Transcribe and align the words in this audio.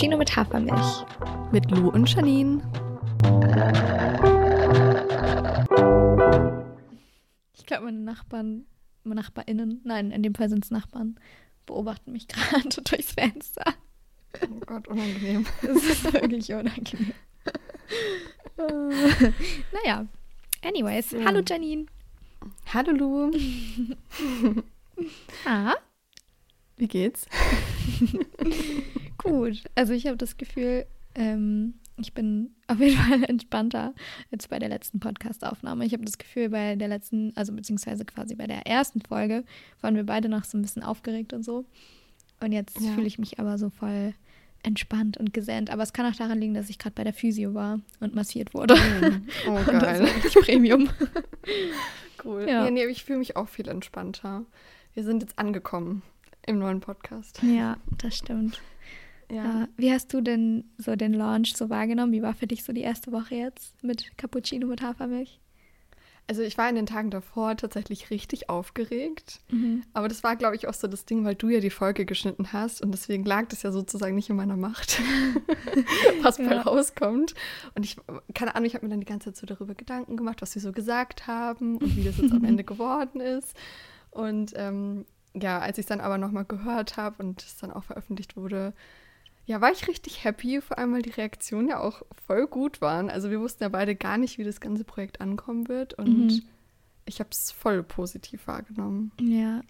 Cappuccino 0.00 0.16
mit 0.16 0.34
Hafermilch. 0.34 1.04
Mit 1.52 1.70
Lou 1.70 1.90
und 1.90 2.08
Janine. 2.08 2.62
Ich 7.52 7.66
glaube, 7.66 7.84
meine 7.84 7.98
Nachbarn, 7.98 8.64
meine 9.04 9.20
NachbarInnen, 9.20 9.82
nein, 9.84 10.10
in 10.10 10.22
dem 10.22 10.34
Fall 10.34 10.48
sind 10.48 10.64
es 10.64 10.70
Nachbarn, 10.70 11.20
beobachten 11.66 12.12
mich 12.12 12.28
gerade 12.28 12.80
durchs 12.82 13.12
Fenster. 13.12 13.74
Oh 14.42 14.60
Gott, 14.64 14.88
unangenehm. 14.88 15.44
Das 15.60 15.84
ist 15.84 16.10
wirklich 16.14 16.50
unangenehm. 16.50 17.12
naja, 19.84 20.06
anyways. 20.62 21.10
So. 21.10 21.22
Hallo 21.22 21.42
Janine. 21.46 21.84
Hallo 22.72 22.92
Lou. 22.92 23.32
Ah, 25.44 25.74
Wie 26.78 26.88
geht's? 26.88 27.26
Gut. 29.22 29.62
Also 29.74 29.92
ich 29.92 30.06
habe 30.06 30.16
das 30.16 30.36
Gefühl, 30.36 30.86
ähm, 31.14 31.74
ich 31.98 32.14
bin 32.14 32.50
auf 32.66 32.80
jeden 32.80 32.96
Fall 32.96 33.22
entspannter 33.28 33.94
als 34.32 34.48
bei 34.48 34.58
der 34.58 34.68
letzten 34.68 35.00
Podcast-Aufnahme. 35.00 35.84
Ich 35.84 35.92
habe 35.92 36.04
das 36.04 36.18
Gefühl, 36.18 36.48
bei 36.48 36.76
der 36.76 36.88
letzten, 36.88 37.32
also 37.36 37.52
beziehungsweise 37.52 38.04
quasi 38.04 38.34
bei 38.34 38.46
der 38.46 38.66
ersten 38.66 39.00
Folge, 39.02 39.44
waren 39.80 39.96
wir 39.96 40.04
beide 40.04 40.28
noch 40.28 40.44
so 40.44 40.56
ein 40.56 40.62
bisschen 40.62 40.82
aufgeregt 40.82 41.32
und 41.32 41.42
so. 41.44 41.64
Und 42.42 42.52
jetzt 42.52 42.80
Ja. 42.80 42.92
fühle 42.92 43.06
ich 43.06 43.18
mich 43.18 43.38
aber 43.38 43.58
so 43.58 43.68
voll 43.70 44.14
entspannt 44.62 45.16
und 45.16 45.32
gesennt. 45.34 45.70
Aber 45.70 45.82
es 45.82 45.92
kann 45.92 46.06
auch 46.10 46.16
daran 46.16 46.38
liegen, 46.38 46.54
dass 46.54 46.68
ich 46.70 46.78
gerade 46.78 46.94
bei 46.94 47.04
der 47.04 47.14
Physio 47.14 47.54
war 47.54 47.80
und 48.00 48.14
massiert 48.14 48.52
wurde. 48.54 48.74
Oh, 49.46 49.50
Und 49.52 49.66
das 49.68 49.80
geil. 49.82 50.00
war 50.02 50.14
richtig 50.16 50.34
Premium. 50.44 50.88
Cool. 52.22 52.42
Ja. 52.46 52.64
Ja. 52.66 52.70
nee, 52.70 52.84
ich 52.84 53.04
fühle 53.04 53.18
mich 53.18 53.36
auch 53.36 53.48
viel 53.48 53.66
entspannter. 53.68 54.44
Wir 54.92 55.04
sind 55.04 55.22
jetzt 55.22 55.38
angekommen 55.38 56.02
im 56.46 56.58
neuen 56.58 56.80
Podcast. 56.80 57.40
ja, 57.42 57.78
das 57.98 58.16
stimmt. 58.18 58.60
Ja. 59.30 59.68
Wie 59.76 59.92
hast 59.92 60.12
du 60.12 60.20
denn 60.20 60.64
so 60.78 60.96
den 60.96 61.12
Launch 61.14 61.54
so 61.56 61.70
wahrgenommen? 61.70 62.12
Wie 62.12 62.22
war 62.22 62.34
für 62.34 62.46
dich 62.46 62.64
so 62.64 62.72
die 62.72 62.80
erste 62.82 63.12
Woche 63.12 63.34
jetzt 63.36 63.82
mit 63.82 64.16
Cappuccino 64.18 64.66
mit 64.66 64.82
Hafermilch? 64.82 65.40
Also 66.26 66.42
ich 66.42 66.56
war 66.58 66.68
in 66.68 66.76
den 66.76 66.86
Tagen 66.86 67.10
davor 67.10 67.56
tatsächlich 67.56 68.10
richtig 68.10 68.48
aufgeregt. 68.48 69.40
Mhm. 69.50 69.82
Aber 69.94 70.06
das 70.06 70.22
war, 70.22 70.36
glaube 70.36 70.54
ich, 70.54 70.68
auch 70.68 70.74
so 70.74 70.86
das 70.86 71.04
Ding, 71.04 71.24
weil 71.24 71.34
du 71.34 71.48
ja 71.48 71.58
die 71.58 71.70
Folge 71.70 72.04
geschnitten 72.06 72.52
hast 72.52 72.82
und 72.82 72.92
deswegen 72.92 73.24
lag 73.24 73.48
das 73.48 73.64
ja 73.64 73.72
sozusagen 73.72 74.14
nicht 74.14 74.30
in 74.30 74.36
meiner 74.36 74.56
Macht, 74.56 75.00
was 76.22 76.38
Ja. 76.38 76.60
rauskommt. 76.62 77.34
Und 77.74 77.84
ich, 77.84 77.96
keine 78.34 78.54
Ahnung, 78.54 78.66
ich 78.66 78.74
habe 78.74 78.86
mir 78.86 78.90
dann 78.90 79.00
die 79.00 79.06
ganze 79.06 79.32
Zeit 79.32 79.36
so 79.38 79.46
darüber 79.46 79.74
Gedanken 79.74 80.16
gemacht, 80.16 80.40
was 80.40 80.54
wir 80.54 80.62
so 80.62 80.70
gesagt 80.70 81.26
haben 81.26 81.78
und 81.78 81.96
wie 81.96 82.04
das 82.04 82.18
jetzt 82.18 82.32
am 82.32 82.44
Ende 82.44 82.62
geworden 82.64 83.20
ist. 83.20 83.56
Und 84.12 84.52
ähm, 84.54 85.06
ja, 85.34 85.58
als 85.58 85.78
ich 85.78 85.82
es 85.82 85.88
dann 85.88 86.00
aber 86.00 86.18
nochmal 86.18 86.44
gehört 86.44 86.96
habe 86.96 87.22
und 87.24 87.42
es 87.42 87.56
dann 87.56 87.72
auch 87.72 87.84
veröffentlicht 87.84 88.36
wurde, 88.36 88.72
ja, 89.50 89.60
war 89.60 89.72
ich 89.72 89.88
richtig 89.88 90.22
happy, 90.22 90.60
vor 90.60 90.78
allem 90.78 90.92
weil 90.92 91.02
die 91.02 91.10
Reaktionen 91.10 91.68
ja 91.68 91.80
auch 91.80 92.02
voll 92.26 92.46
gut 92.46 92.80
waren. 92.80 93.10
Also 93.10 93.30
wir 93.30 93.40
wussten 93.40 93.64
ja 93.64 93.68
beide 93.68 93.96
gar 93.96 94.16
nicht, 94.16 94.38
wie 94.38 94.44
das 94.44 94.60
ganze 94.60 94.84
Projekt 94.84 95.20
ankommen 95.20 95.66
wird 95.68 95.94
und 95.94 96.26
Mhm. 96.28 96.42
ich 97.04 97.18
habe 97.18 97.30
es 97.32 97.50
voll 97.50 97.82
positiv 97.82 98.46
wahrgenommen. 98.46 99.10
Ja. 99.20 99.60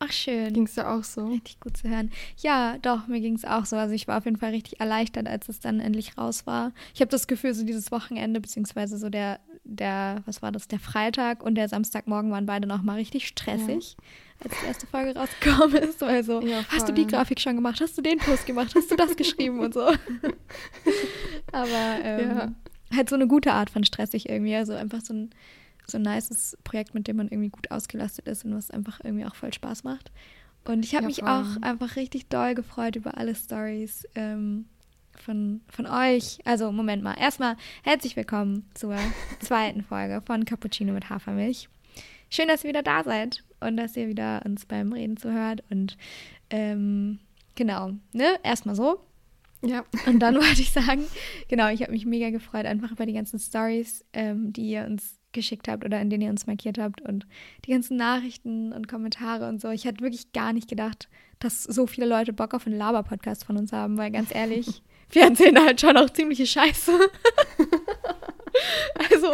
Ach, 0.00 0.12
schön. 0.12 0.52
Ging 0.52 0.64
es 0.64 0.74
ja 0.76 0.92
auch 0.94 1.04
so? 1.04 1.28
Richtig 1.28 1.60
gut 1.60 1.76
zu 1.76 1.88
hören. 1.88 2.10
Ja, 2.38 2.76
doch, 2.78 3.06
mir 3.06 3.20
ging 3.20 3.36
es 3.36 3.44
auch 3.44 3.64
so. 3.64 3.76
Also 3.76 3.94
ich 3.94 4.08
war 4.08 4.18
auf 4.18 4.24
jeden 4.24 4.36
Fall 4.36 4.50
richtig 4.50 4.80
erleichtert, 4.80 5.28
als 5.28 5.48
es 5.48 5.60
dann 5.60 5.78
endlich 5.80 6.18
raus 6.18 6.44
war. 6.44 6.72
Ich 6.92 7.00
habe 7.00 7.10
das 7.10 7.28
Gefühl, 7.28 7.54
so 7.54 7.64
dieses 7.64 7.92
Wochenende, 7.92 8.40
beziehungsweise 8.40 8.98
so 8.98 9.08
der, 9.10 9.38
der, 9.74 10.22
was 10.26 10.42
war 10.42 10.52
das, 10.52 10.68
der 10.68 10.78
Freitag 10.78 11.42
und 11.42 11.54
der 11.56 11.68
Samstagmorgen 11.68 12.30
waren 12.30 12.46
beide 12.46 12.66
nochmal 12.66 12.96
richtig 12.96 13.26
stressig, 13.26 13.96
als 14.42 14.58
die 14.58 14.66
erste 14.66 14.86
Folge 14.86 15.14
rausgekommen 15.18 15.76
ist. 15.76 16.00
Weil 16.00 16.24
so, 16.24 16.40
Ja, 16.42 16.64
hast 16.68 16.88
du 16.88 16.92
die. 16.92 17.06
Grafik 17.06 17.40
schon 17.40 17.56
gemacht? 17.56 17.80
Hast 17.80 17.96
du 17.98 18.02
den 18.02 18.20
Post 18.20 18.46
gemacht? 18.46 18.74
Hast 18.74 18.90
du 18.90 18.96
das 18.96 19.16
geschrieben 19.16 19.60
und 19.60 19.74
so? 19.74 19.86
Aber 21.52 21.98
ähm, 22.02 22.36
Ja. 22.38 22.52
halt 22.94 23.08
so 23.08 23.14
eine 23.16 23.26
gute 23.26 23.52
Art 23.52 23.70
von 23.70 23.84
stressig 23.84 24.28
irgendwie. 24.28 24.54
Also 24.54 24.74
einfach 24.74 25.00
so 25.00 25.14
ein, 25.14 25.30
so 25.86 25.98
ein 25.98 26.02
nices 26.02 26.56
Projekt, 26.64 26.94
mit 26.94 27.08
dem 27.08 27.16
man 27.16 27.28
irgendwie 27.28 27.50
gut 27.50 27.70
ausgelastet 27.70 28.26
ist 28.28 28.44
und 28.44 28.54
was 28.54 28.70
einfach 28.70 29.00
irgendwie 29.02 29.24
auch 29.26 29.34
voll 29.34 29.52
Spaß 29.52 29.84
macht. 29.84 30.10
Und 30.64 30.84
ich 30.84 30.94
habe 30.94 31.02
Ja, 31.02 31.08
mich 31.08 31.24
auch 31.24 31.56
einfach 31.60 31.96
richtig 31.96 32.28
doll 32.28 32.54
gefreut 32.54 32.94
über 32.96 33.18
alle 33.18 33.34
Stories 33.34 34.06
ähm, 34.14 34.66
von, 35.22 35.60
von 35.68 35.86
euch. 35.86 36.38
Also, 36.44 36.72
Moment 36.72 37.02
mal. 37.02 37.14
Erstmal 37.18 37.56
herzlich 37.82 38.16
willkommen 38.16 38.68
zur 38.74 38.96
zweiten 39.40 39.82
Folge 39.82 40.20
von 40.26 40.44
Cappuccino 40.44 40.92
mit 40.92 41.08
Hafermilch. 41.08 41.68
Schön, 42.28 42.48
dass 42.48 42.64
ihr 42.64 42.70
wieder 42.70 42.82
da 42.82 43.04
seid 43.04 43.44
und 43.60 43.76
dass 43.76 43.96
ihr 43.96 44.08
wieder 44.08 44.42
uns 44.44 44.66
beim 44.66 44.92
Reden 44.92 45.16
zuhört. 45.16 45.62
Und 45.70 45.96
ähm, 46.50 47.20
genau, 47.54 47.92
ne? 48.12 48.38
Erstmal 48.42 48.74
so. 48.74 49.00
Ja. 49.64 49.84
Und 50.06 50.18
dann 50.20 50.34
wollte 50.36 50.60
ich 50.60 50.72
sagen, 50.72 51.04
genau, 51.48 51.68
ich 51.68 51.82
habe 51.82 51.92
mich 51.92 52.04
mega 52.04 52.30
gefreut, 52.30 52.66
einfach 52.66 52.90
über 52.90 53.06
die 53.06 53.12
ganzen 53.12 53.38
Stories, 53.38 54.04
ähm, 54.12 54.52
die 54.52 54.70
ihr 54.70 54.84
uns 54.84 55.18
geschickt 55.32 55.68
habt 55.68 55.84
oder 55.84 56.00
in 56.00 56.10
denen 56.10 56.22
ihr 56.22 56.30
uns 56.30 56.46
markiert 56.46 56.78
habt 56.78 57.00
und 57.00 57.26
die 57.64 57.70
ganzen 57.70 57.96
Nachrichten 57.96 58.72
und 58.72 58.86
Kommentare 58.86 59.48
und 59.48 59.60
so. 59.60 59.70
Ich 59.70 59.86
hätte 59.86 60.02
wirklich 60.02 60.32
gar 60.32 60.52
nicht 60.52 60.68
gedacht, 60.68 61.08
dass 61.38 61.62
so 61.62 61.86
viele 61.86 62.06
Leute 62.06 62.32
Bock 62.34 62.52
auf 62.52 62.66
einen 62.66 62.76
Laber-Podcast 62.76 63.44
von 63.44 63.56
uns 63.56 63.72
haben, 63.72 63.96
weil 63.96 64.10
ganz 64.10 64.34
ehrlich, 64.34 64.82
wir 65.12 65.24
erzählen 65.24 65.64
halt 65.64 65.80
schon 65.80 65.96
auch 65.96 66.10
ziemliche 66.10 66.46
Scheiße. 66.46 66.92
also, 69.10 69.32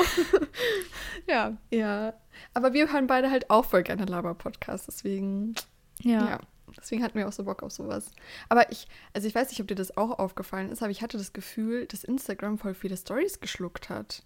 ja. 1.26 1.56
Ja. 1.70 2.14
Aber 2.54 2.72
wir 2.72 2.92
hören 2.92 3.06
beide 3.06 3.30
halt 3.30 3.50
auch 3.50 3.64
voll 3.64 3.82
gerne 3.82 4.04
Laber-Podcasts, 4.04 4.86
deswegen, 4.86 5.54
Ja. 6.00 6.30
ja. 6.30 6.40
Deswegen 6.76 7.02
hatten 7.02 7.18
wir 7.18 7.26
auch 7.26 7.32
so 7.32 7.44
Bock 7.44 7.62
auf 7.62 7.72
sowas. 7.72 8.12
Aber 8.48 8.70
ich, 8.70 8.86
also 9.12 9.26
ich 9.26 9.34
weiß 9.34 9.50
nicht, 9.50 9.60
ob 9.60 9.68
dir 9.68 9.74
das 9.74 9.96
auch 9.96 10.18
aufgefallen 10.18 10.70
ist, 10.70 10.82
aber 10.82 10.90
ich 10.90 11.02
hatte 11.02 11.18
das 11.18 11.32
Gefühl, 11.32 11.86
dass 11.86 12.04
Instagram 12.04 12.58
voll 12.58 12.74
viele 12.74 12.96
Stories 12.96 13.40
geschluckt 13.40 13.88
hat. 13.88 14.22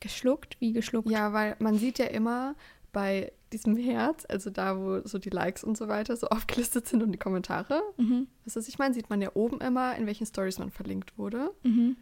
Geschluckt? 0.00 0.56
Wie 0.60 0.72
geschluckt? 0.72 1.08
Ja, 1.08 1.32
weil 1.32 1.56
man 1.60 1.78
sieht 1.78 1.98
ja 1.98 2.06
immer 2.06 2.56
bei 2.92 3.32
diesem 3.54 3.76
Herz, 3.76 4.26
also 4.28 4.50
da, 4.50 4.76
wo 4.78 5.00
so 5.06 5.18
die 5.18 5.30
Likes 5.30 5.64
und 5.64 5.76
so 5.76 5.88
weiter 5.88 6.16
so 6.16 6.26
aufgelistet 6.30 6.86
sind 6.88 7.02
und 7.02 7.12
die 7.12 7.18
Kommentare, 7.18 7.80
Mhm. 7.96 8.26
was 8.44 8.56
was 8.56 8.68
ich 8.68 8.78
meine, 8.78 8.92
sieht 8.94 9.08
man 9.10 9.22
ja 9.22 9.30
oben 9.34 9.60
immer, 9.60 9.96
in 9.96 10.06
welchen 10.06 10.26
Stories 10.26 10.58
man 10.58 10.70
verlinkt 10.70 11.16
wurde. 11.16 11.50
Mhm. 11.62 11.96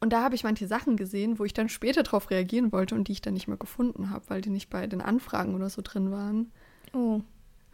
Und 0.00 0.12
da 0.12 0.22
habe 0.22 0.34
ich 0.34 0.44
manche 0.44 0.66
Sachen 0.66 0.96
gesehen, 0.96 1.38
wo 1.38 1.44
ich 1.44 1.54
dann 1.54 1.68
später 1.68 2.02
darauf 2.02 2.30
reagieren 2.30 2.70
wollte 2.72 2.94
und 2.94 3.08
die 3.08 3.12
ich 3.12 3.22
dann 3.22 3.34
nicht 3.34 3.48
mehr 3.48 3.56
gefunden 3.56 4.10
habe, 4.10 4.24
weil 4.28 4.40
die 4.42 4.50
nicht 4.50 4.68
bei 4.68 4.86
den 4.86 5.00
Anfragen 5.00 5.54
oder 5.54 5.70
so 5.70 5.80
drin 5.82 6.10
waren. 6.10 6.52
Oh. 6.92 7.20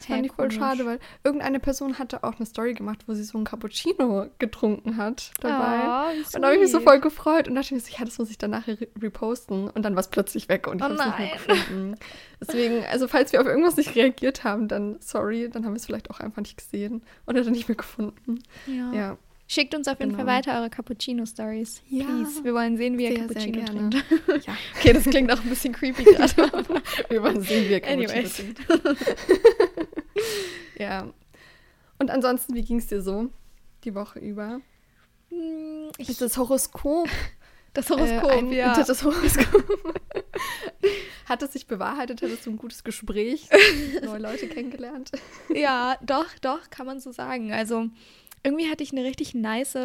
Das 0.02 0.06
fand 0.08 0.22
Hä, 0.22 0.26
ich 0.26 0.32
voll 0.32 0.48
komisch. 0.48 0.58
schade, 0.58 0.84
weil 0.84 0.98
irgendeine 1.22 1.60
Person 1.60 1.98
hatte 1.98 2.24
auch 2.24 2.34
eine 2.36 2.46
Story 2.46 2.74
gemacht, 2.74 3.04
wo 3.06 3.14
sie 3.14 3.22
so 3.22 3.38
ein 3.38 3.44
Cappuccino 3.44 4.26
getrunken 4.40 4.96
hat 4.96 5.30
dabei. 5.40 6.12
Oh, 6.12 6.36
und 6.36 6.42
da 6.42 6.48
habe 6.48 6.54
ich 6.56 6.60
mich 6.62 6.72
so 6.72 6.80
voll 6.80 6.98
gefreut 7.00 7.46
und 7.46 7.54
dachte 7.54 7.72
mir 7.74 7.80
so, 7.80 7.92
ja, 7.96 8.04
das 8.04 8.18
muss 8.18 8.28
ich 8.30 8.38
dann 8.38 8.50
nachher 8.50 8.80
re 8.80 8.88
reposten. 9.00 9.68
Und 9.70 9.82
dann 9.84 9.94
war 9.94 10.00
es 10.00 10.08
plötzlich 10.08 10.48
weg 10.48 10.66
und 10.66 10.78
ich 10.78 10.82
Oh 10.82 10.84
habe 10.86 10.94
es 10.94 11.04
nicht 11.06 11.18
mehr 11.18 11.30
gefunden. 11.56 11.94
Deswegen, 12.40 12.84
also 12.90 13.06
falls 13.06 13.32
wir 13.32 13.40
auf 13.40 13.46
irgendwas 13.46 13.76
nicht 13.76 13.94
reagiert 13.94 14.42
haben, 14.42 14.66
dann 14.66 14.96
sorry, 15.00 15.48
dann 15.48 15.64
haben 15.64 15.72
wir 15.74 15.76
es 15.78 15.86
vielleicht 15.86 16.10
auch 16.10 16.18
einfach 16.18 16.42
nicht 16.42 16.56
gesehen 16.56 17.02
oder 17.28 17.44
dann 17.44 17.52
nicht 17.52 17.68
mehr 17.68 17.76
gefunden. 17.76 18.42
Ja. 18.66 18.92
Ja, 18.92 19.18
Schickt 19.48 19.74
uns 19.74 19.86
auf 19.86 19.98
jeden 20.00 20.12
Fall 20.12 20.24
Genau. 20.24 20.32
weiter 20.38 20.58
eure 20.58 20.70
Cappuccino-Stories. 20.70 21.82
Ja. 21.90 22.04
Please. 22.06 22.42
Wir 22.42 22.54
wollen 22.54 22.78
sehen, 22.78 22.96
wie 22.96 23.02
ihr 23.04 23.10
Sehr, 23.10 23.18
sehr 23.18 23.26
Cappuccino 23.28 23.64
gerne. 23.64 23.90
trinkt. 23.90 24.46
ja. 24.46 24.54
Okay, 24.78 24.92
das 24.94 25.04
klingt 25.04 25.30
auch 25.30 25.42
ein 25.42 25.50
bisschen 25.50 25.74
creepy 25.74 26.04
gerade. 26.04 26.32
wir 27.10 27.22
wollen 27.22 27.42
sehen, 27.42 27.68
wie 27.68 27.74
er 27.74 27.80
Cappuccino 27.80 28.12
Anyways. 28.12 28.36
trinkt. 28.36 28.60
ja. 30.82 31.12
Und 31.98 32.10
ansonsten, 32.10 32.54
wie 32.54 32.62
ging 32.62 32.78
es 32.78 32.86
dir 32.88 33.00
so 33.02 33.30
die 33.84 33.94
Woche 33.94 34.18
über? 34.18 34.60
Hm, 35.30 35.90
ich, 35.98 36.08
Ist 36.08 36.20
das 36.20 36.36
Horoskop 36.36 37.08
das 37.74 37.88
Horoskop, 37.90 38.30
Äh, 38.30 38.38
ein, 38.38 38.52
ja. 38.52 38.74
Das 38.86 39.02
Horoskop. 39.04 39.64
Hat 41.26 41.42
es 41.42 41.52
sich 41.52 41.66
bewahrheitet? 41.66 42.20
Hattest 42.20 42.44
du 42.46 42.50
ein 42.50 42.58
gutes 42.58 42.84
Gespräch? 42.84 43.48
Neue 44.02 44.18
Leute 44.18 44.48
kennengelernt? 44.48 45.12
Ja, 45.54 45.96
doch, 46.02 46.26
doch, 46.40 46.68
kann 46.68 46.84
man 46.86 47.00
so 47.00 47.12
sagen. 47.12 47.52
Also 47.52 47.88
irgendwie 48.42 48.68
hatte 48.68 48.82
ich 48.82 48.92
eine 48.92 49.04
richtig 49.04 49.32
nice, 49.34 49.78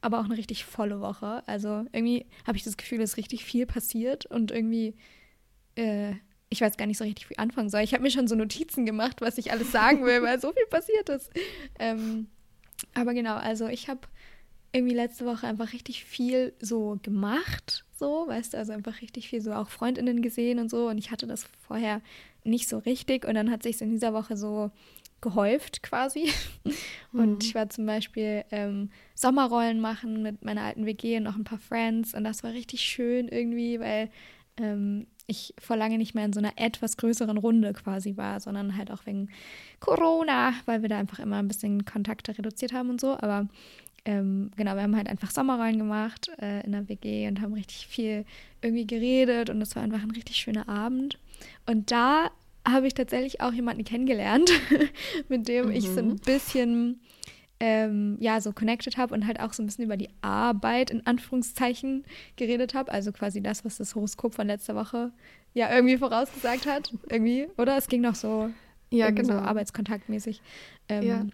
aber 0.00 0.20
auch 0.20 0.24
eine 0.24 0.36
richtig 0.36 0.64
volle 0.64 1.00
Woche. 1.00 1.42
Also 1.46 1.86
irgendwie 1.92 2.26
habe 2.46 2.56
ich 2.58 2.64
das 2.64 2.76
Gefühl, 2.76 2.98
dass 2.98 3.16
richtig 3.16 3.44
viel 3.44 3.64
passiert 3.64 4.26
und 4.26 4.50
irgendwie, 4.50 4.94
äh, 5.76 6.14
ich 6.52 6.60
weiß 6.60 6.76
gar 6.76 6.86
nicht 6.86 6.98
so 6.98 7.04
richtig, 7.04 7.28
wie 7.28 7.34
ich 7.34 7.38
anfangen 7.38 7.70
soll. 7.70 7.80
Ich 7.80 7.94
habe 7.94 8.02
mir 8.02 8.10
schon 8.10 8.28
so 8.28 8.34
Notizen 8.34 8.86
gemacht, 8.86 9.20
was 9.20 9.38
ich 9.38 9.50
alles 9.50 9.72
sagen 9.72 10.04
will, 10.04 10.22
weil 10.22 10.40
so 10.40 10.52
viel 10.52 10.66
passiert 10.66 11.08
ist. 11.08 11.30
Ähm, 11.78 12.28
aber 12.94 13.14
genau, 13.14 13.34
also 13.36 13.66
ich 13.68 13.88
habe 13.88 14.00
irgendwie 14.72 14.94
letzte 14.94 15.26
Woche 15.26 15.46
einfach 15.46 15.72
richtig 15.72 16.04
viel 16.04 16.54
so 16.60 16.98
gemacht, 17.02 17.84
so, 17.98 18.26
weißt 18.26 18.54
du, 18.54 18.58
also 18.58 18.72
einfach 18.72 19.00
richtig 19.02 19.28
viel 19.28 19.40
so 19.40 19.52
auch 19.52 19.68
Freundinnen 19.68 20.22
gesehen 20.22 20.58
und 20.58 20.70
so. 20.70 20.88
Und 20.88 20.98
ich 20.98 21.10
hatte 21.10 21.26
das 21.26 21.44
vorher 21.66 22.00
nicht 22.44 22.68
so 22.68 22.78
richtig. 22.78 23.26
Und 23.26 23.34
dann 23.34 23.50
hat 23.50 23.62
sich 23.62 23.80
in 23.80 23.90
dieser 23.90 24.12
Woche 24.12 24.36
so 24.36 24.70
gehäuft 25.20 25.82
quasi. 25.82 26.30
Und 27.12 27.44
ich 27.44 27.54
war 27.54 27.68
zum 27.68 27.86
Beispiel 27.86 28.44
ähm, 28.50 28.90
Sommerrollen 29.14 29.80
machen 29.80 30.22
mit 30.22 30.44
meiner 30.44 30.62
alten 30.62 30.86
WG 30.86 31.18
und 31.18 31.22
noch 31.22 31.36
ein 31.36 31.44
paar 31.44 31.58
Friends. 31.58 32.14
Und 32.14 32.24
das 32.24 32.42
war 32.42 32.52
richtig 32.52 32.80
schön 32.80 33.28
irgendwie, 33.28 33.78
weil 33.78 34.10
ähm, 34.56 35.06
ich 35.26 35.54
vor 35.58 35.76
lange 35.76 35.98
nicht 35.98 36.14
mehr 36.14 36.24
in 36.24 36.32
so 36.32 36.40
einer 36.40 36.52
etwas 36.56 36.96
größeren 36.96 37.38
Runde 37.38 37.72
quasi 37.72 38.16
war, 38.16 38.40
sondern 38.40 38.76
halt 38.76 38.90
auch 38.90 39.06
wegen 39.06 39.28
Corona, 39.80 40.52
weil 40.66 40.82
wir 40.82 40.88
da 40.88 40.98
einfach 40.98 41.18
immer 41.18 41.36
ein 41.36 41.48
bisschen 41.48 41.84
Kontakte 41.84 42.36
reduziert 42.36 42.72
haben 42.72 42.90
und 42.90 43.00
so. 43.00 43.16
Aber 43.18 43.48
ähm, 44.04 44.50
genau, 44.56 44.74
wir 44.74 44.82
haben 44.82 44.96
halt 44.96 45.08
einfach 45.08 45.30
Sommerrollen 45.30 45.78
gemacht 45.78 46.30
äh, 46.40 46.64
in 46.64 46.72
der 46.72 46.88
WG 46.88 47.28
und 47.28 47.40
haben 47.40 47.52
richtig 47.52 47.86
viel 47.86 48.24
irgendwie 48.60 48.86
geredet 48.86 49.48
und 49.48 49.62
es 49.62 49.76
war 49.76 49.82
einfach 49.82 50.02
ein 50.02 50.10
richtig 50.10 50.36
schöner 50.36 50.68
Abend. 50.68 51.18
Und 51.66 51.90
da 51.90 52.30
habe 52.66 52.86
ich 52.86 52.94
tatsächlich 52.94 53.40
auch 53.40 53.52
jemanden 53.52 53.84
kennengelernt, 53.84 54.50
mit 55.28 55.48
dem 55.48 55.66
mhm. 55.66 55.72
ich 55.72 55.84
so 55.84 55.98
ein 55.98 56.08
mhm. 56.08 56.16
bisschen 56.16 57.00
ähm, 57.62 58.16
ja 58.18 58.40
so 58.40 58.52
connected 58.52 58.96
habe 58.96 59.14
und 59.14 59.24
halt 59.24 59.38
auch 59.38 59.52
so 59.52 59.62
ein 59.62 59.66
bisschen 59.66 59.84
über 59.84 59.96
die 59.96 60.08
Arbeit 60.20 60.90
in 60.90 61.06
Anführungszeichen 61.06 62.04
geredet 62.34 62.74
habe. 62.74 62.90
Also 62.90 63.12
quasi 63.12 63.40
das, 63.40 63.64
was 63.64 63.76
das 63.76 63.94
Horoskop 63.94 64.34
von 64.34 64.48
letzter 64.48 64.74
Woche 64.74 65.12
ja 65.54 65.72
irgendwie 65.72 65.96
vorausgesagt 65.96 66.66
hat. 66.66 66.92
Irgendwie, 67.08 67.46
oder? 67.58 67.76
Es 67.76 67.86
ging 67.86 68.00
noch 68.00 68.16
so, 68.16 68.50
ja, 68.90 69.10
genau. 69.10 69.34
so 69.34 69.38
arbeitskontaktmäßig. 69.38 70.42
Ähm, 70.88 71.02
ja. 71.04 71.26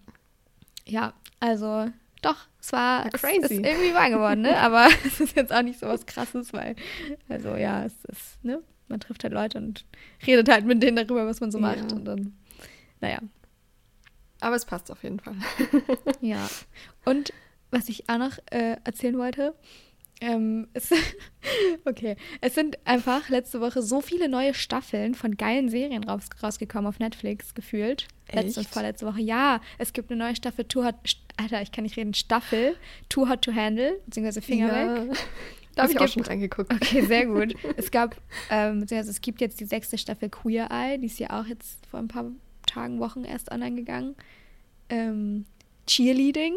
ja, 0.85 1.13
also 1.39 1.89
doch, 2.21 2.47
es 2.61 2.73
war 2.73 3.05
ja, 3.05 3.09
crazy. 3.09 3.39
Es 3.41 3.51
ist 3.51 3.65
irgendwie 3.65 3.93
wahr 3.95 4.11
geworden, 4.11 4.41
ne? 4.41 4.55
Aber 4.57 4.87
es 5.07 5.19
ist 5.19 5.35
jetzt 5.35 5.51
auch 5.51 5.63
nicht 5.63 5.79
so 5.79 5.87
was 5.87 6.05
krasses, 6.05 6.53
weil, 6.53 6.75
also 7.27 7.55
ja, 7.55 7.85
es 7.85 8.05
ist, 8.05 8.43
ne? 8.43 8.61
Man 8.87 8.99
trifft 8.99 9.23
halt 9.23 9.33
Leute 9.33 9.57
und 9.57 9.83
redet 10.27 10.47
halt 10.47 10.65
mit 10.65 10.83
denen 10.83 10.95
darüber, 10.95 11.25
was 11.25 11.39
man 11.41 11.49
so 11.49 11.57
ja. 11.57 11.69
macht. 11.69 11.91
Und 11.91 12.05
dann, 12.05 12.33
naja. 13.01 13.19
Aber 14.41 14.55
es 14.55 14.65
passt 14.65 14.91
auf 14.91 15.03
jeden 15.03 15.19
Fall. 15.19 15.35
ja. 16.21 16.49
Und 17.05 17.33
was 17.71 17.89
ich 17.89 18.09
auch 18.09 18.17
noch 18.17 18.37
äh, 18.51 18.77
erzählen 18.83 19.17
wollte, 19.17 19.53
ähm, 20.21 20.67
es, 20.73 20.91
okay, 21.85 22.15
es 22.41 22.55
sind 22.55 22.77
einfach 22.85 23.29
letzte 23.29 23.61
Woche 23.61 23.81
so 23.81 24.01
viele 24.01 24.29
neue 24.29 24.53
Staffeln 24.53 25.15
von 25.15 25.37
geilen 25.37 25.69
Serien 25.69 26.03
raus, 26.03 26.23
rausgekommen 26.41 26.87
auf 26.87 26.99
Netflix 26.99 27.53
gefühlt. 27.53 28.07
Echt? 28.27 28.43
Letzte 28.43 28.59
und 28.61 28.69
vorletzte 28.69 29.05
Woche. 29.05 29.21
Ja, 29.21 29.61
es 29.77 29.93
gibt 29.93 30.11
eine 30.11 30.23
neue 30.23 30.35
Staffel 30.35 30.65
Too 30.65 30.83
Hot, 30.83 30.95
Alter, 31.37 31.61
ich 31.61 31.71
kann 31.71 31.83
nicht 31.83 31.97
reden, 31.97 32.13
Staffel 32.13 32.75
Too 33.07 33.29
Hot 33.29 33.41
to 33.43 33.53
Handle, 33.53 33.99
beziehungsweise 34.05 34.41
Finger 34.41 34.67
ja. 34.67 35.07
weg. 35.07 35.17
Da 35.75 35.83
habe 35.83 35.93
ich 35.93 35.99
auch 35.99 36.07
schon 36.09 36.23
reingeguckt. 36.23 36.73
Okay, 36.73 37.05
sehr 37.05 37.25
gut. 37.25 37.55
es 37.77 37.89
gab, 37.89 38.17
ähm, 38.49 38.81
beziehungsweise 38.81 39.11
es 39.11 39.21
gibt 39.21 39.39
jetzt 39.39 39.61
die 39.61 39.65
sechste 39.65 39.97
Staffel 39.97 40.27
Queer 40.27 40.67
Eye, 40.69 40.97
die 40.97 41.05
ist 41.05 41.19
ja 41.19 41.39
auch 41.39 41.45
jetzt 41.45 41.85
vor 41.85 42.01
ein 42.01 42.09
paar 42.09 42.25
Tagen, 42.69 42.99
Wochen 42.99 43.23
erst 43.23 43.51
online 43.51 43.75
gegangen. 43.75 44.15
Ähm, 44.89 45.45
Cheerleading 45.87 46.55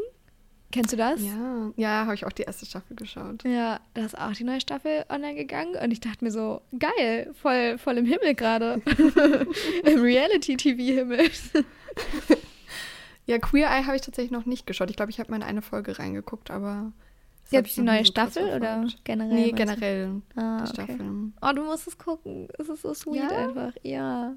Kennst 0.73 0.91
du 0.91 0.97
das? 0.97 1.23
Ja, 1.23 1.71
ja, 1.77 2.07
habe 2.07 2.15
ich 2.15 2.25
auch 2.25 2.33
die 2.33 2.43
erste 2.43 2.65
Staffel 2.65 2.97
geschaut. 2.97 3.45
Ja, 3.45 3.81
da 3.93 4.07
ist 4.07 4.19
auch 4.19 4.33
die 4.33 4.43
neue 4.43 4.61
Staffel 4.61 5.05
online 5.11 5.35
gegangen 5.35 5.77
und 5.77 5.91
ich 5.91 6.01
dachte 6.01 6.25
mir 6.25 6.31
so, 6.31 6.63
geil, 6.79 7.31
voll, 7.35 7.77
voll 7.77 7.99
im 7.99 8.07
Himmel 8.07 8.35
gerade. 8.35 8.81
Im 9.85 10.01
Reality-TV-Himmel. 10.01 11.31
ja, 13.27 13.39
Queer 13.39 13.67
Eye 13.67 13.85
habe 13.85 13.97
ich 13.97 14.03
tatsächlich 14.03 14.31
noch 14.31 14.47
nicht 14.47 14.67
geschaut. 14.67 14.89
Ich 14.89 14.97
glaube, 14.97 15.11
ich 15.11 15.21
habe 15.21 15.31
mal 15.31 15.37
in 15.37 15.43
eine 15.43 15.61
Folge 15.61 15.99
reingeguckt, 15.99 16.51
aber. 16.51 16.93
Jetzt 17.51 17.77
die 17.77 17.83
neue 17.83 18.07
Staffel 18.07 18.45
oder 18.45 18.87
generell? 19.05 19.35
Nee, 19.35 19.53
generell 19.53 20.23
ah, 20.37 20.65
die 20.65 20.81
okay. 20.81 20.99
Oh, 21.43 21.53
du 21.55 21.65
musst 21.65 21.87
es 21.87 21.99
gucken. 21.99 22.49
Es 22.59 22.71
ist 22.71 22.81
so 22.81 22.95
sweet 22.95 23.31
ja? 23.31 23.47
einfach. 23.47 23.75
Ja. 23.83 24.37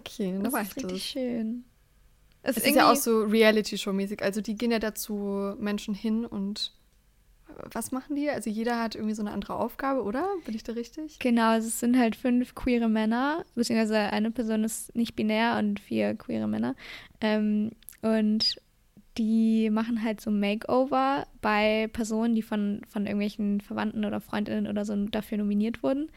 Okay, 0.00 0.32
dann 0.32 0.50
das. 0.50 0.76
richtig 0.76 1.02
schön. 1.02 1.64
Es, 2.42 2.56
es 2.56 2.64
ist 2.64 2.74
ja 2.74 2.90
auch 2.90 2.96
so 2.96 3.22
Reality-Show-mäßig. 3.22 4.22
Also 4.22 4.40
die 4.40 4.56
gehen 4.56 4.70
ja 4.70 4.78
dazu 4.78 5.54
Menschen 5.58 5.94
hin 5.94 6.24
und 6.24 6.72
was 7.72 7.92
machen 7.92 8.16
die? 8.16 8.30
Also 8.30 8.48
jeder 8.48 8.80
hat 8.80 8.94
irgendwie 8.94 9.14
so 9.14 9.22
eine 9.22 9.32
andere 9.32 9.56
Aufgabe, 9.56 10.02
oder? 10.02 10.26
Bin 10.46 10.54
ich 10.54 10.62
da 10.62 10.72
richtig? 10.72 11.18
Genau, 11.18 11.50
also 11.50 11.68
es 11.68 11.80
sind 11.80 11.98
halt 11.98 12.16
fünf 12.16 12.54
queere 12.54 12.88
Männer, 12.88 13.44
beziehungsweise 13.54 13.98
eine 13.98 14.30
Person 14.30 14.64
ist 14.64 14.94
nicht 14.96 15.16
binär 15.16 15.58
und 15.58 15.80
vier 15.80 16.14
queere 16.14 16.48
Männer. 16.48 16.74
Ähm, 17.20 17.72
und 18.00 18.56
die 19.20 19.68
machen 19.68 20.02
halt 20.02 20.18
so 20.18 20.30
Makeover 20.30 21.26
bei 21.42 21.90
Personen, 21.92 22.34
die 22.34 22.40
von, 22.40 22.80
von 22.88 23.04
irgendwelchen 23.04 23.60
Verwandten 23.60 24.06
oder 24.06 24.18
Freundinnen 24.18 24.66
oder 24.66 24.86
so 24.86 24.96
dafür 24.96 25.36
nominiert 25.36 25.82
wurden. 25.82 26.10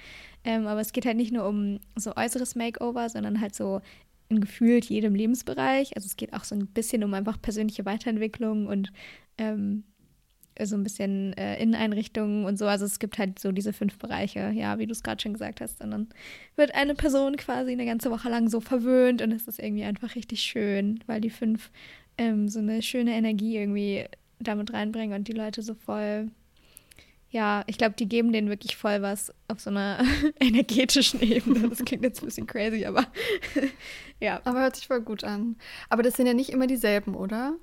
Ähm, 0.46 0.68
aber 0.68 0.80
es 0.80 0.94
geht 0.94 1.06
halt 1.06 1.18
nicht 1.18 1.34
nur 1.34 1.46
um 1.46 1.82
so 1.98 2.16
äußeres 2.16 2.56
Makeover, 2.56 3.10
sondern 3.10 3.42
halt 3.42 3.56
so 3.56 3.82
in 4.30 4.40
gefühlt 4.40 4.86
jedem 4.86 5.16
Lebensbereich. 5.16 5.98
Also 5.98 6.06
es 6.06 6.16
geht 6.16 6.32
auch 6.32 6.46
so 6.46 6.56
ein 6.56 6.68
bisschen 6.68 7.04
um 7.04 7.14
einfach 7.14 7.42
persönliche 7.42 7.84
Weiterentwicklung 7.84 8.68
und 8.68 8.94
ähm, 9.38 9.84
so 10.62 10.78
ein 10.78 10.84
bisschen 10.84 11.34
äh, 11.34 11.62
Inneneinrichtungen 11.62 12.46
und 12.46 12.58
so. 12.58 12.68
Also 12.68 12.86
es 12.86 13.00
gibt 13.00 13.18
halt 13.18 13.38
so 13.38 13.52
diese 13.52 13.74
fünf 13.74 13.98
Bereiche, 13.98 14.50
ja, 14.56 14.80
wie 14.80 14.86
du 14.86 14.94
es 14.94 15.04
gerade 15.04 15.22
schon 15.22 15.34
gesagt 15.34 15.60
hast. 15.60 15.82
Und 15.82 15.92
dann 15.92 16.08
wird 16.56 16.74
eine 16.74 16.96
Person 16.96 17.36
quasi 17.36 17.74
eine 17.74 17.86
ganze 17.86 18.12
Woche 18.12 18.30
lang 18.30 18.48
so 18.48 18.62
verwöhnt 18.62 19.22
und 19.22 19.34
es 19.34 19.50
ist 19.50 19.60
irgendwie 19.60 19.84
einfach 19.84 20.16
richtig 20.16 20.42
schön, 20.42 21.04
weil 21.06 21.20
die 21.20 21.32
fünf 21.32 21.70
ähm, 22.18 22.50
so 22.50 22.60
eine 22.60 22.82
schöne 22.82 23.14
Energie 23.14 23.58
irgendwie 23.58 24.06
damit 24.40 24.74
reinbringen 24.74 25.18
und 25.18 25.28
die 25.28 25.34
Leute 25.34 25.62
so 25.62 25.74
voll 25.74 26.30
ja, 27.34 27.64
ich 27.66 27.80
glaube, 27.80 27.96
die 27.98 28.08
geben 28.08 28.32
denen 28.32 28.48
wirklich 28.48 28.78
voll 28.78 29.02
was 29.02 29.34
auf 29.48 29.60
so 29.60 29.72
einer 29.72 30.06
energetischen 30.40 31.20
Ebene. 31.20 31.68
Das 31.68 31.84
klingt 31.84 32.04
jetzt 32.04 32.22
ein 32.22 32.28
bisschen 32.28 32.46
crazy, 32.46 32.86
aber 32.86 33.08
ja. 34.20 34.40
Aber 34.44 34.62
hört 34.62 34.76
sich 34.76 34.86
voll 34.86 35.02
gut 35.02 35.24
an. 35.24 35.56
Aber 35.90 36.04
das 36.04 36.14
sind 36.14 36.28
ja 36.28 36.36
nicht 36.36 36.52
immer 36.52 36.68
dieselben, 36.68 37.16
oder? 37.16 37.56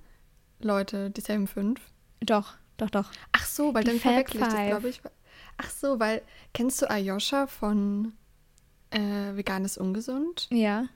Leute, 0.58 1.10
dieselben 1.10 1.46
fünf? 1.46 1.80
Doch, 2.18 2.54
doch, 2.78 2.90
doch. 2.90 3.12
Ach 3.30 3.46
so, 3.46 3.72
weil 3.72 3.84
die 3.84 3.90
dann 3.90 4.00
verwechsel 4.00 4.40
ich 4.40 4.46
das, 4.48 4.66
glaube 4.66 4.88
ich. 4.88 5.00
Ach 5.56 5.70
so, 5.70 6.00
weil, 6.00 6.22
kennst 6.52 6.82
du 6.82 6.90
Ayosha 6.90 7.46
von 7.46 8.12
äh, 8.90 9.36
Vegan 9.36 9.64
ist 9.64 9.78
ungesund? 9.78 10.48
Ja. 10.50 10.88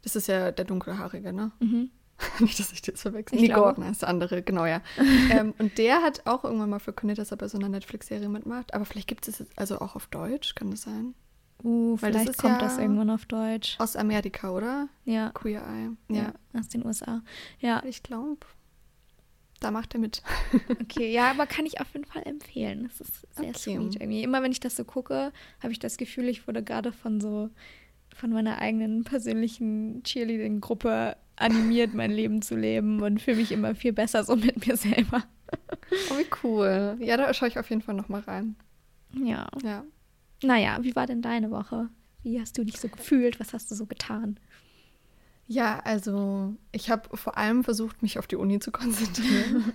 Das 0.00 0.16
ist 0.16 0.28
ja 0.28 0.50
der 0.50 0.64
dunkelhaarige, 0.64 1.30
ne? 1.30 1.52
Mhm. 1.60 1.90
Nicht, 2.40 2.58
dass 2.58 2.72
ich 2.72 2.82
das 2.82 3.02
verwechsel. 3.02 3.40
Nee, 3.40 3.48
Gordon 3.48 3.84
ist 3.84 4.02
der 4.02 4.08
andere, 4.08 4.42
genau, 4.42 4.64
ja. 4.64 4.80
ähm, 5.30 5.54
und 5.58 5.76
der 5.78 6.02
hat 6.02 6.26
auch 6.26 6.44
irgendwann 6.44 6.70
mal 6.70 6.78
verkündet, 6.78 7.18
dass 7.18 7.30
er 7.30 7.36
bei 7.36 7.48
so 7.48 7.58
einer 7.58 7.68
Netflix-Serie 7.68 8.28
mitmacht. 8.28 8.74
Aber 8.74 8.84
vielleicht 8.84 9.08
gibt 9.08 9.28
es 9.28 9.40
es 9.40 9.48
also 9.56 9.80
auch 9.80 9.96
auf 9.96 10.06
Deutsch, 10.06 10.54
kann 10.54 10.70
das 10.70 10.82
sein? 10.82 11.14
Uh, 11.62 11.96
Weil 12.00 12.12
vielleicht 12.12 12.28
das 12.28 12.36
kommt 12.36 12.60
ja 12.60 12.60
das 12.60 12.78
irgendwann 12.78 13.10
auf 13.10 13.26
Deutsch. 13.26 13.76
Aus 13.78 13.96
Amerika, 13.96 14.50
oder? 14.50 14.88
Ja. 15.04 15.30
Queer 15.30 15.62
Eye. 15.62 15.90
Ja, 16.14 16.22
ja 16.22 16.34
aus 16.58 16.68
den 16.68 16.84
USA. 16.84 17.22
Ja. 17.60 17.82
Ich 17.84 18.02
glaube, 18.02 18.46
da 19.60 19.70
macht 19.70 19.94
er 19.94 20.00
mit. 20.00 20.22
okay, 20.80 21.12
ja, 21.12 21.30
aber 21.30 21.46
kann 21.46 21.66
ich 21.66 21.80
auf 21.80 21.92
jeden 21.94 22.04
Fall 22.04 22.22
empfehlen. 22.24 22.84
Das 22.84 23.00
ist 23.00 23.26
sehr 23.34 23.48
okay. 23.48 23.58
sweet 23.58 24.00
irgendwie. 24.00 24.22
Immer 24.22 24.42
wenn 24.42 24.52
ich 24.52 24.60
das 24.60 24.76
so 24.76 24.84
gucke, 24.84 25.32
habe 25.62 25.72
ich 25.72 25.78
das 25.78 25.96
Gefühl, 25.96 26.28
ich 26.28 26.46
wurde 26.46 26.62
gerade 26.62 26.92
von 26.92 27.20
so 27.20 27.50
von 28.14 28.30
meiner 28.30 28.58
eigenen 28.58 29.04
persönlichen 29.04 30.02
Cheerleading-Gruppe 30.02 31.16
animiert, 31.36 31.94
mein 31.94 32.10
Leben 32.10 32.42
zu 32.42 32.56
leben 32.56 33.02
und 33.02 33.20
fühle 33.20 33.38
mich 33.38 33.52
immer 33.52 33.74
viel 33.74 33.92
besser 33.92 34.24
so 34.24 34.36
mit 34.36 34.66
mir 34.66 34.76
selber. 34.76 35.24
Oh, 36.10 36.18
wie 36.18 36.26
cool. 36.42 36.96
Ja, 37.00 37.16
da 37.16 37.32
schaue 37.34 37.48
ich 37.48 37.58
auf 37.58 37.70
jeden 37.70 37.82
Fall 37.82 37.94
nochmal 37.94 38.22
rein. 38.22 38.56
Ja. 39.12 39.46
Ja. 39.62 39.84
Naja, 40.42 40.78
wie 40.82 40.96
war 40.96 41.06
denn 41.06 41.22
deine 41.22 41.50
Woche? 41.50 41.88
Wie 42.22 42.40
hast 42.40 42.58
du 42.58 42.64
dich 42.64 42.80
so 42.80 42.88
gefühlt? 42.88 43.38
Was 43.40 43.52
hast 43.52 43.70
du 43.70 43.74
so 43.74 43.86
getan? 43.86 44.38
Ja, 45.48 45.78
also 45.84 46.54
ich 46.72 46.90
habe 46.90 47.16
vor 47.16 47.36
allem 47.38 47.62
versucht, 47.62 48.02
mich 48.02 48.18
auf 48.18 48.26
die 48.26 48.36
Uni 48.36 48.58
zu 48.58 48.72
konzentrieren, 48.72 49.72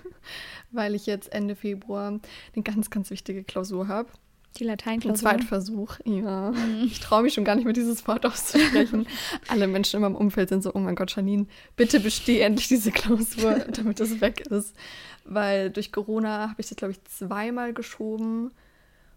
weil 0.72 0.96
ich 0.96 1.06
jetzt 1.06 1.32
Ende 1.32 1.54
Februar 1.54 2.08
eine 2.08 2.62
ganz, 2.64 2.90
ganz 2.90 3.10
wichtige 3.10 3.44
Klausur 3.44 3.86
habe. 3.86 4.10
Die 4.56 4.64
Lateinklausur. 4.64 5.28
Ein 5.28 5.40
Zweitversuch, 5.40 5.98
ja. 6.04 6.52
Mhm. 6.52 6.84
Ich 6.84 7.00
traue 7.00 7.22
mich 7.22 7.34
schon 7.34 7.44
gar 7.44 7.56
nicht 7.56 7.64
mehr, 7.64 7.72
dieses 7.72 8.06
Wort 8.06 8.24
auszusprechen. 8.24 9.06
Alle 9.48 9.66
Menschen 9.66 9.96
in 9.96 10.02
meinem 10.02 10.14
Umfeld 10.14 10.48
sind 10.48 10.62
so, 10.62 10.72
oh 10.74 10.78
mein 10.78 10.94
Gott, 10.94 11.14
Janine, 11.16 11.46
bitte 11.76 11.98
besteh 11.98 12.40
endlich 12.40 12.68
diese 12.68 12.92
Klausur, 12.92 13.54
damit 13.72 13.98
das 13.98 14.20
weg 14.20 14.46
ist. 14.50 14.76
Weil 15.24 15.70
durch 15.70 15.90
Corona 15.90 16.50
habe 16.50 16.60
ich 16.60 16.68
das, 16.68 16.76
glaube 16.76 16.92
ich, 16.92 17.02
zweimal 17.04 17.72
geschoben. 17.72 18.52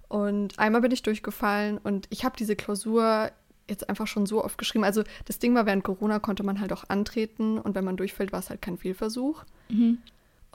Und 0.07 0.57
einmal 0.57 0.81
bin 0.81 0.91
ich 0.91 1.03
durchgefallen 1.03 1.77
und 1.79 2.07
ich 2.09 2.23
habe 2.23 2.35
diese 2.37 2.55
Klausur 2.55 3.29
jetzt 3.69 3.89
einfach 3.89 4.07
schon 4.07 4.25
so 4.25 4.43
oft 4.43 4.57
geschrieben. 4.57 4.85
Also 4.85 5.03
das 5.25 5.39
Ding 5.39 5.53
war, 5.53 5.65
während 5.65 5.83
Corona 5.83 6.19
konnte 6.19 6.43
man 6.43 6.61
halt 6.61 6.71
auch 6.71 6.85
antreten 6.87 7.57
und 7.57 7.75
wenn 7.75 7.83
man 7.83 7.97
durchfällt, 7.97 8.31
war 8.31 8.39
es 8.39 8.49
halt 8.49 8.61
kein 8.61 8.77
Fehlversuch. 8.77 9.43
Mhm. 9.69 9.99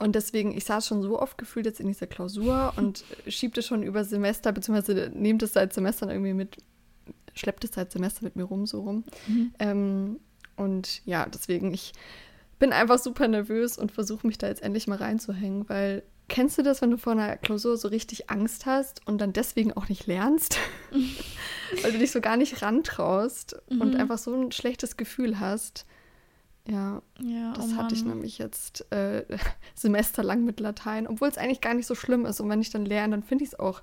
Und 0.03 0.15
deswegen, 0.15 0.55
ich 0.55 0.65
saß 0.65 0.85
schon 0.85 1.01
so 1.01 1.17
oft 1.17 1.37
gefühlt 1.37 1.65
jetzt 1.65 1.79
in 1.79 1.87
dieser 1.87 2.07
Klausur 2.07 2.73
und 2.77 3.05
schiebte 3.25 3.61
schon 3.61 3.83
über 3.83 4.03
Semester, 4.03 4.51
beziehungsweise 4.51 5.09
nehmt 5.13 5.41
es 5.43 5.53
seit 5.53 5.73
Semestern 5.73 6.09
irgendwie 6.09 6.33
mit, 6.33 6.57
schleppt 7.33 7.63
es 7.63 7.71
seit 7.71 7.93
Semester 7.93 8.25
mit 8.25 8.35
mir 8.35 8.43
rum, 8.43 8.65
so 8.65 8.81
rum. 8.81 9.05
Mhm. 9.27 9.53
Ähm, 9.59 10.19
und 10.57 11.01
ja, 11.05 11.25
deswegen, 11.25 11.73
ich 11.73 11.93
bin 12.59 12.73
einfach 12.73 12.99
super 12.99 13.29
nervös 13.29 13.77
und 13.77 13.93
versuche 13.93 14.27
mich 14.27 14.37
da 14.37 14.47
jetzt 14.47 14.61
endlich 14.61 14.87
mal 14.87 14.97
reinzuhängen, 14.97 15.69
weil 15.69 16.03
kennst 16.27 16.57
du 16.57 16.63
das, 16.63 16.81
wenn 16.81 16.91
du 16.91 16.97
vor 16.97 17.13
einer 17.13 17.37
Klausur 17.37 17.77
so 17.77 17.87
richtig 17.87 18.29
Angst 18.29 18.65
hast 18.65 19.07
und 19.07 19.19
dann 19.19 19.31
deswegen 19.31 19.71
auch 19.71 19.87
nicht 19.87 20.05
lernst? 20.05 20.57
weil 21.81 21.93
du 21.93 21.97
dich 21.97 22.11
so 22.11 22.19
gar 22.19 22.35
nicht 22.35 22.61
rantraust 22.61 23.55
mhm. 23.69 23.79
und 23.79 23.95
einfach 23.95 24.17
so 24.17 24.35
ein 24.35 24.51
schlechtes 24.51 24.97
Gefühl 24.97 25.39
hast. 25.39 25.85
Ja, 26.67 27.01
ja 27.19 27.53
das 27.53 27.73
oh 27.73 27.75
hatte 27.75 27.93
ich 27.93 28.05
nämlich 28.05 28.37
jetzt 28.37 28.91
äh, 28.91 29.25
semesterlang 29.75 30.45
mit 30.45 30.59
Latein, 30.59 31.07
obwohl 31.07 31.27
es 31.27 31.37
eigentlich 31.37 31.61
gar 31.61 31.73
nicht 31.73 31.87
so 31.87 31.95
schlimm 31.95 32.25
ist. 32.25 32.39
Und 32.39 32.49
wenn 32.49 32.61
ich 32.61 32.69
dann 32.69 32.85
lerne, 32.85 33.11
dann 33.11 33.23
finde 33.23 33.43
ich 33.43 33.51
es 33.51 33.59
auch 33.59 33.81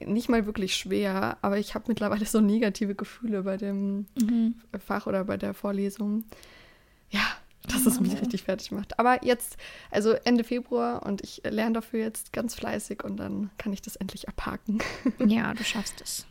nicht 0.00 0.28
mal 0.28 0.46
wirklich 0.46 0.74
schwer, 0.74 1.36
aber 1.42 1.58
ich 1.58 1.74
habe 1.74 1.84
mittlerweile 1.88 2.24
so 2.24 2.40
negative 2.40 2.94
Gefühle 2.94 3.42
bei 3.42 3.56
dem 3.56 4.06
mhm. 4.20 4.54
Fach 4.78 5.06
oder 5.06 5.24
bei 5.24 5.36
der 5.36 5.54
Vorlesung. 5.54 6.24
Ja, 7.10 7.20
dass 7.68 7.86
es 7.86 8.00
mich 8.00 8.20
richtig 8.20 8.42
fertig 8.42 8.72
macht. 8.72 8.98
Aber 8.98 9.24
jetzt, 9.24 9.56
also 9.90 10.12
Ende 10.12 10.44
Februar 10.44 11.04
und 11.04 11.22
ich 11.22 11.42
lerne 11.44 11.74
dafür 11.74 12.00
jetzt 12.00 12.32
ganz 12.32 12.54
fleißig 12.54 13.04
und 13.04 13.18
dann 13.18 13.50
kann 13.58 13.72
ich 13.72 13.82
das 13.82 13.96
endlich 13.96 14.28
abhaken. 14.28 14.78
Ja, 15.26 15.54
du 15.54 15.62
schaffst 15.62 16.00
es. 16.00 16.26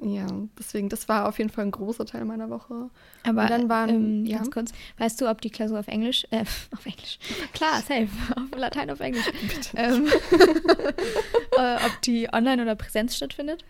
Ja, 0.00 0.26
deswegen, 0.56 0.88
das 0.88 1.08
war 1.08 1.28
auf 1.28 1.38
jeden 1.38 1.50
Fall 1.50 1.64
ein 1.64 1.72
großer 1.72 2.06
Teil 2.06 2.24
meiner 2.24 2.50
Woche. 2.50 2.88
Aber 3.24 3.42
Und 3.42 3.50
dann 3.50 3.68
waren- 3.68 3.88
ähm, 3.90 4.26
ja. 4.26 4.36
ganz 4.38 4.50
kurz, 4.52 4.72
weißt 4.98 5.20
du, 5.20 5.28
ob 5.28 5.40
die 5.40 5.50
Klausur 5.50 5.80
auf 5.80 5.88
Englisch, 5.88 6.24
äh, 6.30 6.44
auf 6.76 6.86
Englisch, 6.86 7.18
klar, 7.52 7.80
safe, 7.80 8.06
auf 8.36 8.56
Latein 8.56 8.90
auf 8.90 9.00
Englisch, 9.00 9.26
ähm, 9.76 10.06
äh, 11.56 11.76
ob 11.84 12.02
die 12.02 12.28
online 12.32 12.62
oder 12.62 12.74
Präsenz 12.76 13.16
stattfindet? 13.16 13.64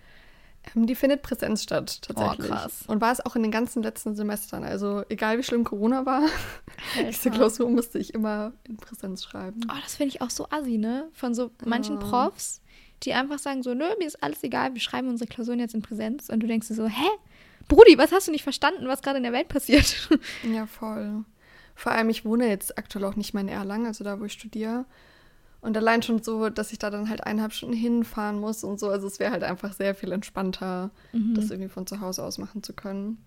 Ähm, 0.75 0.87
Die 0.87 0.95
findet 0.95 1.23
Präsenz 1.23 1.63
statt, 1.63 2.03
tatsächlich. 2.03 2.51
Oh, 2.51 2.53
krass. 2.55 2.85
Und 2.89 3.01
war 3.01 3.13
es 3.13 3.25
auch 3.25 3.37
in 3.37 3.43
den 3.43 3.51
ganzen 3.53 3.83
letzten 3.83 4.15
Semestern. 4.15 4.65
Also 4.65 5.05
egal 5.09 5.39
wie 5.39 5.43
schlimm 5.43 5.65
Corona 5.65 6.05
war, 6.05 6.23
diese. 7.09 7.31
Klausur 7.31 7.71
musste 7.71 7.99
ich 7.99 8.13
immer 8.13 8.53
in 8.69 8.77
Präsenz 8.77 9.25
schreiben. 9.25 9.61
Oh, 9.71 9.77
das 9.83 9.95
finde 9.95 10.09
ich 10.15 10.21
auch 10.21 10.31
so 10.31 10.47
assi, 10.51 10.77
ne? 10.79 11.09
Von 11.13 11.35
so 11.35 11.51
manchen 11.65 11.99
Ja. 12.01 12.07
Profs, 12.07 12.61
die 13.03 13.15
einfach 13.15 13.39
sagen 13.39 13.63
so, 13.63 13.75
nö, 13.75 13.85
mir 13.99 14.07
ist 14.07 14.23
alles 14.23 14.43
egal, 14.43 14.75
wir 14.75 14.81
schreiben 14.81 15.09
unsere 15.09 15.29
Klausuren 15.29 15.61
jetzt 15.61 15.75
in 15.75 15.83
Präsenz. 15.83 16.29
Und 16.29 16.41
du 16.41 16.47
denkst 16.47 16.69
dir 16.69 16.75
so, 16.75 16.87
hä? 16.87 17.09
Brudi, 17.69 17.99
was 17.99 18.13
hast 18.13 18.29
du 18.29 18.33
nicht 18.33 18.43
verstanden, 18.43 18.89
was 18.89 19.03
gerade 19.03 19.19
in 19.19 19.23
der 19.23 19.33
Welt 19.33 19.49
passiert? 19.49 20.09
Ja, 20.53 20.67
voll. 20.67 21.25
Vor 21.75 21.93
allem, 21.93 22.09
ich 22.09 22.25
wohne 22.25 22.49
jetzt 22.49 22.77
aktuell 22.79 23.05
auch 23.05 23.15
nicht 23.15 23.35
mehr 23.35 23.43
in 23.43 23.49
Erlangen, 23.49 23.87
also 23.87 24.03
da, 24.03 24.19
wo 24.19 24.25
ich 24.25 24.33
studiere. 24.33 24.85
Und 25.61 25.77
allein 25.77 26.03
schon 26.03 26.23
so, 26.23 26.49
dass 26.51 26.73
ich 26.73 26.79
da 26.79 26.89
dann 26.91 27.09
halt 27.09 27.25
eineinhalb 27.25 27.53
Stunden 27.53 27.77
hinfahren 27.77 28.41
muss 28.41 28.65
und 28.65 28.81
so. 28.81 28.89
Also 28.89 29.07
es 29.07 29.19
wäre 29.19 29.33
halt 29.33 29.43
einfach 29.45 29.73
sehr 29.73 29.95
viel 29.95 30.13
entspannter, 30.13 30.91
das 31.13 31.51
irgendwie 31.51 31.69
von 31.69 31.87
zu 31.87 32.01
Hause 32.01 32.25
aus 32.25 32.39
machen 32.39 32.63
zu 32.63 32.73
können. 32.73 33.19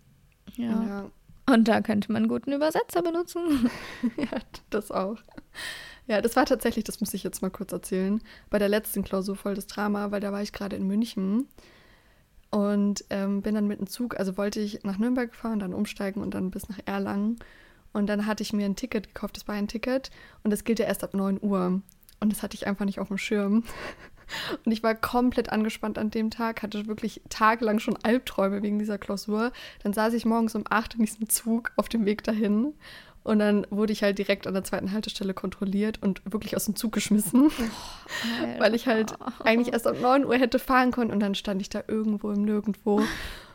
ja. 0.56 0.84
ja. 0.84 1.12
Und 1.48 1.68
da 1.68 1.82
könnte 1.82 2.12
man 2.12 2.28
guten 2.28 2.54
Übersetzer 2.54 3.02
benutzen. 3.02 3.70
Ja, 4.18 4.40
das 4.70 4.92
auch. 4.92 5.18
Ja, 6.08 6.22
das 6.22 6.36
war 6.36 6.46
tatsächlich, 6.46 6.84
das 6.84 7.00
muss 7.00 7.14
ich 7.14 7.24
jetzt 7.24 7.42
mal 7.42 7.52
kurz 7.52 7.72
erzählen, 7.72 8.22
bei 8.50 8.60
der 8.60 8.70
letzten 8.70 9.04
Klausur 9.04 9.36
voll 9.36 9.56
das 9.56 9.68
Drama, 9.68 10.12
weil 10.12 10.20
da 10.20 10.32
war 10.32 10.42
ich 10.42 10.52
gerade 10.52 10.76
in 10.76 10.88
München 10.88 11.48
und 12.50 13.06
ähm, 13.10 13.42
bin 13.42 13.56
dann 13.56 13.68
mit 13.68 13.80
dem 13.80 13.88
Zug, 13.88 14.20
also 14.20 14.38
wollte 14.38 14.60
ich 14.60 14.84
nach 14.84 14.98
Nürnberg 14.98 15.34
fahren, 15.34 15.60
dann 15.60 15.74
umsteigen 15.74 16.22
und 16.22 16.34
dann 16.34 16.52
bis 16.52 16.68
nach 16.70 16.80
Erlangen. 16.86 17.40
Und 17.94 18.08
dann 18.08 18.26
hatte 18.26 18.44
ich 18.44 18.54
mir 18.54 18.66
ein 18.66 18.76
Ticket 18.76 19.08
gekauft, 19.08 19.38
das 19.38 19.48
war 19.48 19.56
ein 19.56 19.68
Ticket 19.68 20.12
und 20.44 20.52
das 20.52 20.64
gilt 20.64 20.80
ja 20.80 20.86
erst 20.86 21.04
ab 21.04 21.14
9 21.14 21.40
Uhr. 21.42 21.82
Und 22.20 22.32
das 22.32 22.44
hatte 22.44 22.56
ich 22.56 22.68
einfach 22.68 22.86
nicht 22.86 23.00
auf 23.00 23.08
dem 23.08 23.18
Schirm. 23.18 23.64
Und 24.66 24.72
ich 24.72 24.82
war 24.82 24.96
komplett 24.96 25.52
angespannt 25.52 25.98
an 25.98 26.10
dem 26.10 26.30
Tag, 26.30 26.64
hatte 26.64 26.88
wirklich 26.88 27.22
tagelang 27.28 27.80
schon 27.80 27.98
Albträume 28.02 28.62
wegen 28.62 28.80
dieser 28.80 28.98
Klausur. 28.98 29.52
Dann 29.84 29.92
saß 29.92 30.14
ich 30.14 30.24
morgens 30.24 30.56
um 30.56 30.64
8 30.70 30.96
in 30.96 31.06
diesem 31.06 31.28
Zug 31.28 31.74
auf 31.76 31.90
dem 31.90 32.06
Weg 32.06 32.24
dahin. 32.24 32.74
Und 33.24 33.40
dann 33.40 33.68
wurde 33.70 33.94
ich 33.94 34.02
halt 34.02 34.18
direkt 34.18 34.48
an 34.48 34.54
der 34.56 34.64
zweiten 34.64 34.92
Haltestelle 34.92 35.34
kontrolliert 35.36 36.02
und 36.02 36.22
wirklich 36.26 36.56
aus 36.56 36.66
dem 36.66 36.76
Zug 36.76 36.92
geschmissen, 36.92 37.52
weil 38.60 38.74
ich 38.74 38.88
halt 38.88 39.14
eigentlich 39.44 39.74
erst 39.74 39.86
um 39.86 40.02
9 40.02 40.26
Uhr 40.26 40.36
hätte 40.36 40.58
fahren 40.58 40.92
können. 40.92 41.12
Und 41.12 41.20
dann 41.20 41.36
stand 41.36 41.62
ich 41.62 41.70
da 41.70 41.84
irgendwo 41.88 42.32
im 42.32 42.44
Nirgendwo 42.44 43.04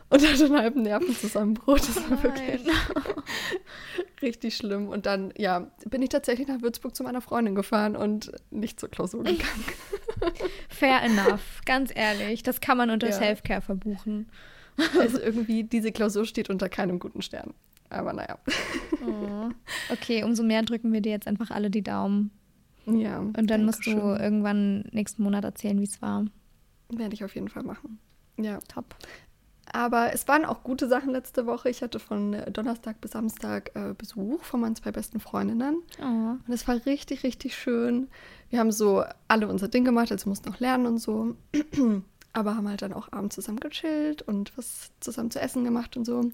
und 0.08 0.28
hatte 0.28 0.44
einen 0.44 0.56
halben 0.56 0.82
Nervenzusammenbruch. 0.82 1.78
Das 1.78 1.96
war 1.96 2.22
wirklich 2.22 2.60
richtig 4.22 4.56
schlimm. 4.56 4.88
Und 4.88 5.04
dann, 5.06 5.32
ja, 5.36 5.66
bin 5.84 6.00
ich 6.00 6.10
tatsächlich 6.10 6.46
nach 6.46 6.62
Würzburg 6.62 6.94
zu 6.94 7.02
meiner 7.02 7.20
Freundin 7.20 7.56
gefahren 7.56 7.96
und 7.96 8.30
nicht 8.50 8.78
zur 8.78 8.88
Klausur 8.88 9.24
gegangen. 9.24 9.64
Fair 10.68 11.02
enough, 11.02 11.60
ganz 11.64 11.90
ehrlich. 11.92 12.44
Das 12.44 12.60
kann 12.60 12.78
man 12.78 12.90
unter 12.90 13.08
Ja. 13.08 13.14
Selfcare 13.14 13.62
verbuchen. 13.62 14.28
Also 14.98 15.18
irgendwie, 15.18 15.64
diese 15.64 15.90
Klausur 15.90 16.24
steht 16.24 16.50
unter 16.50 16.68
keinem 16.68 16.98
guten 16.98 17.22
Stern. 17.22 17.54
Aber 17.90 18.12
naja. 18.12 18.38
Oh. 19.06 19.50
Okay, 19.92 20.24
umso 20.24 20.42
mehr 20.42 20.62
drücken 20.62 20.92
wir 20.92 21.00
dir 21.00 21.12
jetzt 21.12 21.28
einfach 21.28 21.50
alle 21.50 21.70
die 21.70 21.82
Daumen. 21.82 22.30
Ja. 22.86 23.18
Und 23.18 23.50
dann 23.50 23.64
musst 23.64 23.86
du 23.86 23.90
Dankeschön. 23.90 24.20
irgendwann 24.20 24.80
nächsten 24.92 25.22
Monat 25.22 25.44
erzählen, 25.44 25.78
wie 25.80 25.84
es 25.84 26.00
war. 26.02 26.24
Werde 26.88 27.14
ich 27.14 27.24
auf 27.24 27.34
jeden 27.34 27.48
Fall 27.48 27.62
machen. 27.62 27.98
Ja. 28.38 28.58
Top. 28.68 28.94
Aber 29.72 30.12
es 30.12 30.28
waren 30.28 30.44
auch 30.44 30.62
gute 30.62 30.88
Sachen 30.88 31.10
letzte 31.10 31.46
Woche. 31.46 31.68
Ich 31.68 31.82
hatte 31.82 31.98
von 31.98 32.34
äh, 32.34 32.50
Donnerstag 32.50 33.00
bis 33.00 33.10
Samstag 33.10 33.72
äh, 33.74 33.94
Besuch 33.94 34.42
von 34.44 34.60
meinen 34.60 34.76
zwei 34.76 34.92
besten 34.92 35.18
Freundinnen. 35.18 35.82
Oh. 36.00 36.04
Und 36.04 36.48
es 36.48 36.68
war 36.68 36.76
richtig, 36.86 37.24
richtig 37.24 37.56
schön. 37.56 38.08
Wir 38.48 38.60
haben 38.60 38.70
so 38.70 39.04
alle 39.26 39.48
unser 39.48 39.68
Ding 39.68 39.84
gemacht, 39.84 40.12
also 40.12 40.28
mussten 40.28 40.48
noch 40.48 40.60
lernen 40.60 40.86
und 40.86 40.98
so. 40.98 41.36
Aber 42.36 42.54
haben 42.54 42.68
halt 42.68 42.82
dann 42.82 42.92
auch 42.92 43.10
abends 43.12 43.34
zusammen 43.34 43.60
gechillt 43.60 44.20
und 44.20 44.52
was 44.58 44.90
zusammen 45.00 45.30
zu 45.30 45.40
essen 45.40 45.64
gemacht 45.64 45.96
und 45.96 46.04
so. 46.04 46.30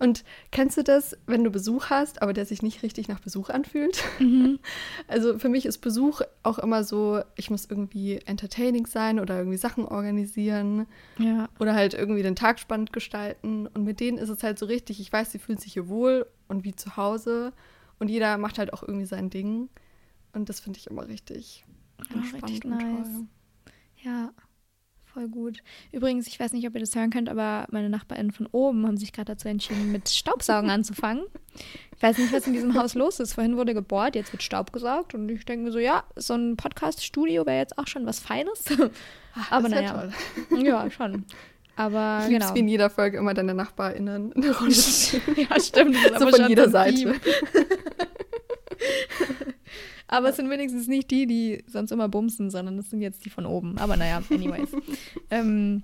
Und 0.00 0.24
kennst 0.50 0.76
du 0.76 0.82
das, 0.82 1.16
wenn 1.26 1.44
du 1.44 1.50
Besuch 1.52 1.90
hast, 1.90 2.22
aber 2.22 2.32
der 2.32 2.44
sich 2.44 2.60
nicht 2.62 2.82
richtig 2.82 3.06
nach 3.06 3.20
Besuch 3.20 3.50
anfühlt? 3.50 4.02
Also 5.06 5.38
für 5.38 5.48
mich 5.48 5.64
ist 5.66 5.78
Besuch 5.78 6.22
auch 6.42 6.58
immer 6.58 6.82
so, 6.82 7.22
ich 7.36 7.50
muss 7.50 7.66
irgendwie 7.66 8.16
entertaining 8.26 8.86
sein 8.86 9.20
oder 9.20 9.38
irgendwie 9.38 9.56
Sachen 9.58 9.84
organisieren 9.84 10.86
Ja. 11.18 11.48
oder 11.60 11.74
halt 11.74 11.94
irgendwie 11.94 12.22
den 12.24 12.34
Tag 12.34 12.58
spannend 12.58 12.92
gestalten. 12.92 13.68
Und 13.68 13.84
mit 13.84 14.00
denen 14.00 14.18
ist 14.18 14.30
es 14.30 14.42
halt 14.42 14.58
so 14.58 14.66
richtig, 14.66 14.98
ich 14.98 15.12
weiß, 15.12 15.30
sie 15.30 15.38
fühlen 15.38 15.58
sich 15.58 15.72
hier 15.74 15.86
wohl 15.88 16.26
und 16.48 16.64
wie 16.64 16.74
zu 16.74 16.96
Hause. 16.96 17.52
Und 18.00 18.08
jeder 18.08 18.38
macht 18.38 18.58
halt 18.58 18.72
auch 18.72 18.82
irgendwie 18.82 19.06
sein 19.06 19.30
Ding. 19.30 19.68
Und 20.32 20.48
das 20.48 20.58
finde 20.58 20.80
ich 20.80 20.88
immer 20.88 21.06
richtig 21.06 21.64
Oh, 22.00 22.14
entspannt 22.14 22.42
richtig 22.50 22.64
und 22.64 22.70
nice. 22.72 23.06
toll. 23.06 23.26
Ja, 24.02 24.32
voll 25.14 25.28
gut. 25.28 25.58
Übrigens, 25.92 26.26
ich 26.26 26.38
weiß 26.38 26.52
nicht, 26.52 26.66
ob 26.66 26.74
ihr 26.74 26.80
das 26.80 26.94
hören 26.94 27.10
könnt, 27.10 27.28
aber 27.28 27.66
meine 27.70 27.88
NachbarInnen 27.88 28.32
von 28.32 28.46
oben 28.50 28.86
haben 28.86 28.96
sich 28.96 29.12
gerade 29.12 29.32
dazu 29.32 29.48
entschieden, 29.48 29.92
mit 29.92 30.08
Staubsaugen 30.08 30.70
anzufangen. 30.70 31.24
Ich 31.96 32.02
weiß 32.02 32.18
nicht, 32.18 32.32
was 32.32 32.46
in 32.46 32.52
diesem 32.52 32.74
Haus 32.74 32.94
los 32.94 33.20
ist. 33.20 33.34
Vorhin 33.34 33.56
wurde 33.56 33.72
gebohrt, 33.74 34.16
jetzt 34.16 34.32
wird 34.32 34.42
Staub 34.42 34.72
gesaugt. 34.72 35.14
Und 35.14 35.28
ich 35.28 35.44
denke 35.44 35.64
mir 35.66 35.72
so, 35.72 35.78
ja, 35.78 36.02
so 36.16 36.34
ein 36.34 36.56
Podcast-Studio 36.56 37.46
wäre 37.46 37.58
jetzt 37.58 37.78
auch 37.78 37.86
schon 37.86 38.04
was 38.06 38.18
Feines. 38.18 38.64
aber 39.50 39.68
naja. 39.68 40.10
toll. 40.48 40.62
Ja, 40.62 40.90
schon. 40.90 41.24
Aber 41.76 42.20
Ich 42.24 42.30
genau. 42.30 42.54
wie 42.54 42.60
in 42.60 42.68
jeder 42.68 42.90
Folge 42.90 43.18
immer 43.18 43.34
deine 43.34 43.54
NachbarInnen 43.54 44.32
in 44.32 44.42
der 44.42 44.56
Runde. 44.56 44.74
ja, 45.36 45.60
stimmt. 45.60 45.96
So 46.18 46.28
von 46.28 46.48
jeder 46.48 46.68
Seite. 46.68 47.14
Aber 50.06 50.28
es 50.28 50.36
sind 50.36 50.50
wenigstens 50.50 50.86
nicht 50.86 51.10
die, 51.10 51.26
die 51.26 51.64
sonst 51.66 51.90
immer 51.90 52.08
bumsen, 52.08 52.50
sondern 52.50 52.78
es 52.78 52.90
sind 52.90 53.00
jetzt 53.00 53.24
die 53.24 53.30
von 53.30 53.46
oben. 53.46 53.78
Aber 53.78 53.96
naja, 53.96 54.22
anyways. 54.30 54.68
ähm, 55.30 55.82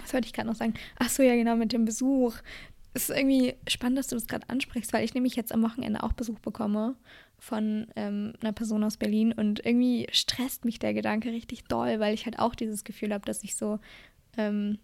was 0.00 0.12
wollte 0.12 0.26
ich 0.26 0.32
gerade 0.32 0.48
noch 0.48 0.56
sagen? 0.56 0.74
Ach 0.98 1.08
so, 1.08 1.22
ja, 1.22 1.34
genau, 1.34 1.56
mit 1.56 1.72
dem 1.72 1.84
Besuch. 1.84 2.34
Es 2.94 3.08
ist 3.08 3.16
irgendwie 3.16 3.54
spannend, 3.66 3.98
dass 3.98 4.08
du 4.08 4.16
das 4.16 4.26
gerade 4.26 4.48
ansprichst, 4.50 4.92
weil 4.92 5.04
ich 5.04 5.14
nämlich 5.14 5.34
jetzt 5.36 5.52
am 5.52 5.62
Wochenende 5.62 6.02
auch 6.02 6.12
Besuch 6.12 6.38
bekomme 6.40 6.94
von 7.38 7.86
ähm, 7.96 8.34
einer 8.42 8.52
Person 8.52 8.84
aus 8.84 8.98
Berlin 8.98 9.32
und 9.32 9.64
irgendwie 9.64 10.06
stresst 10.12 10.64
mich 10.64 10.78
der 10.78 10.92
Gedanke 10.94 11.30
richtig 11.32 11.64
doll, 11.64 11.98
weil 11.98 12.14
ich 12.14 12.26
halt 12.26 12.38
auch 12.38 12.54
dieses 12.54 12.84
Gefühl 12.84 13.12
habe, 13.14 13.24
dass 13.24 13.42
ich 13.42 13.56
so, 13.56 13.80
ähm, 14.36 14.78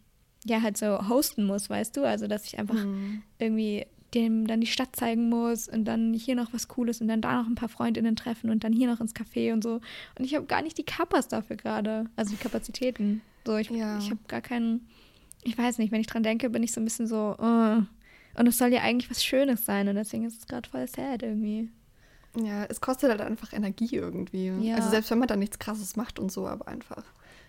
ja, 0.44 0.62
halt 0.62 0.76
so 0.78 1.08
hosten 1.08 1.44
muss, 1.44 1.68
weißt 1.68 1.96
du? 1.96 2.04
Also, 2.04 2.26
dass 2.26 2.46
ich 2.46 2.58
einfach 2.58 2.82
Mhm. 2.82 3.22
irgendwie 3.38 3.86
dem 4.14 4.46
dann 4.46 4.60
die 4.60 4.66
Stadt 4.66 4.96
zeigen 4.96 5.28
muss 5.28 5.68
und 5.68 5.84
dann 5.84 6.14
hier 6.14 6.34
noch 6.34 6.52
was 6.52 6.68
Cooles 6.68 7.00
und 7.00 7.08
dann 7.08 7.20
da 7.20 7.40
noch 7.42 7.46
ein 7.48 7.54
paar 7.54 7.68
Freundinnen 7.68 8.16
treffen 8.16 8.50
und 8.50 8.64
dann 8.64 8.72
hier 8.72 8.88
noch 8.88 9.00
ins 9.00 9.14
Café 9.14 9.52
und 9.52 9.62
so. 9.62 9.80
Und 10.18 10.24
ich 10.24 10.34
habe 10.34 10.46
gar 10.46 10.62
nicht 10.62 10.78
die 10.78 10.84
Kappas 10.84 11.28
dafür 11.28 11.56
gerade, 11.56 12.06
also 12.16 12.30
die 12.30 12.36
Kapazitäten. 12.42 13.20
So, 13.46 13.56
ich, 13.56 13.70
Ja. 13.70 13.98
ich 13.98 14.10
habe 14.10 14.20
gar 14.28 14.40
keinen, 14.40 14.88
ich 15.42 15.56
weiß 15.56 15.78
nicht, 15.78 15.92
wenn 15.92 16.00
ich 16.00 16.06
dran 16.06 16.22
denke, 16.22 16.50
bin 16.50 16.62
ich 16.62 16.72
so 16.72 16.80
ein 16.80 16.84
bisschen 16.84 17.06
so, 17.06 17.36
uh. 17.38 17.82
und 18.38 18.46
es 18.46 18.58
soll 18.58 18.72
ja 18.72 18.80
eigentlich 18.82 19.10
was 19.10 19.24
Schönes 19.24 19.64
sein 19.64 19.88
und 19.88 19.96
deswegen 19.96 20.24
ist 20.24 20.38
es 20.38 20.46
gerade 20.46 20.68
voll 20.68 20.86
sad 20.88 21.22
irgendwie. 21.22 21.70
Ja, 22.36 22.64
es 22.66 22.80
kostet 22.80 23.10
halt 23.10 23.20
einfach 23.20 23.52
Energie 23.52 23.96
irgendwie. 23.96 24.48
Ja. 24.60 24.76
Also 24.76 24.90
selbst 24.90 25.10
wenn 25.10 25.18
man 25.18 25.28
da 25.28 25.36
nichts 25.36 25.58
krasses 25.58 25.96
macht 25.96 26.18
und 26.18 26.30
so, 26.30 26.46
aber 26.46 26.68
einfach. 26.68 27.04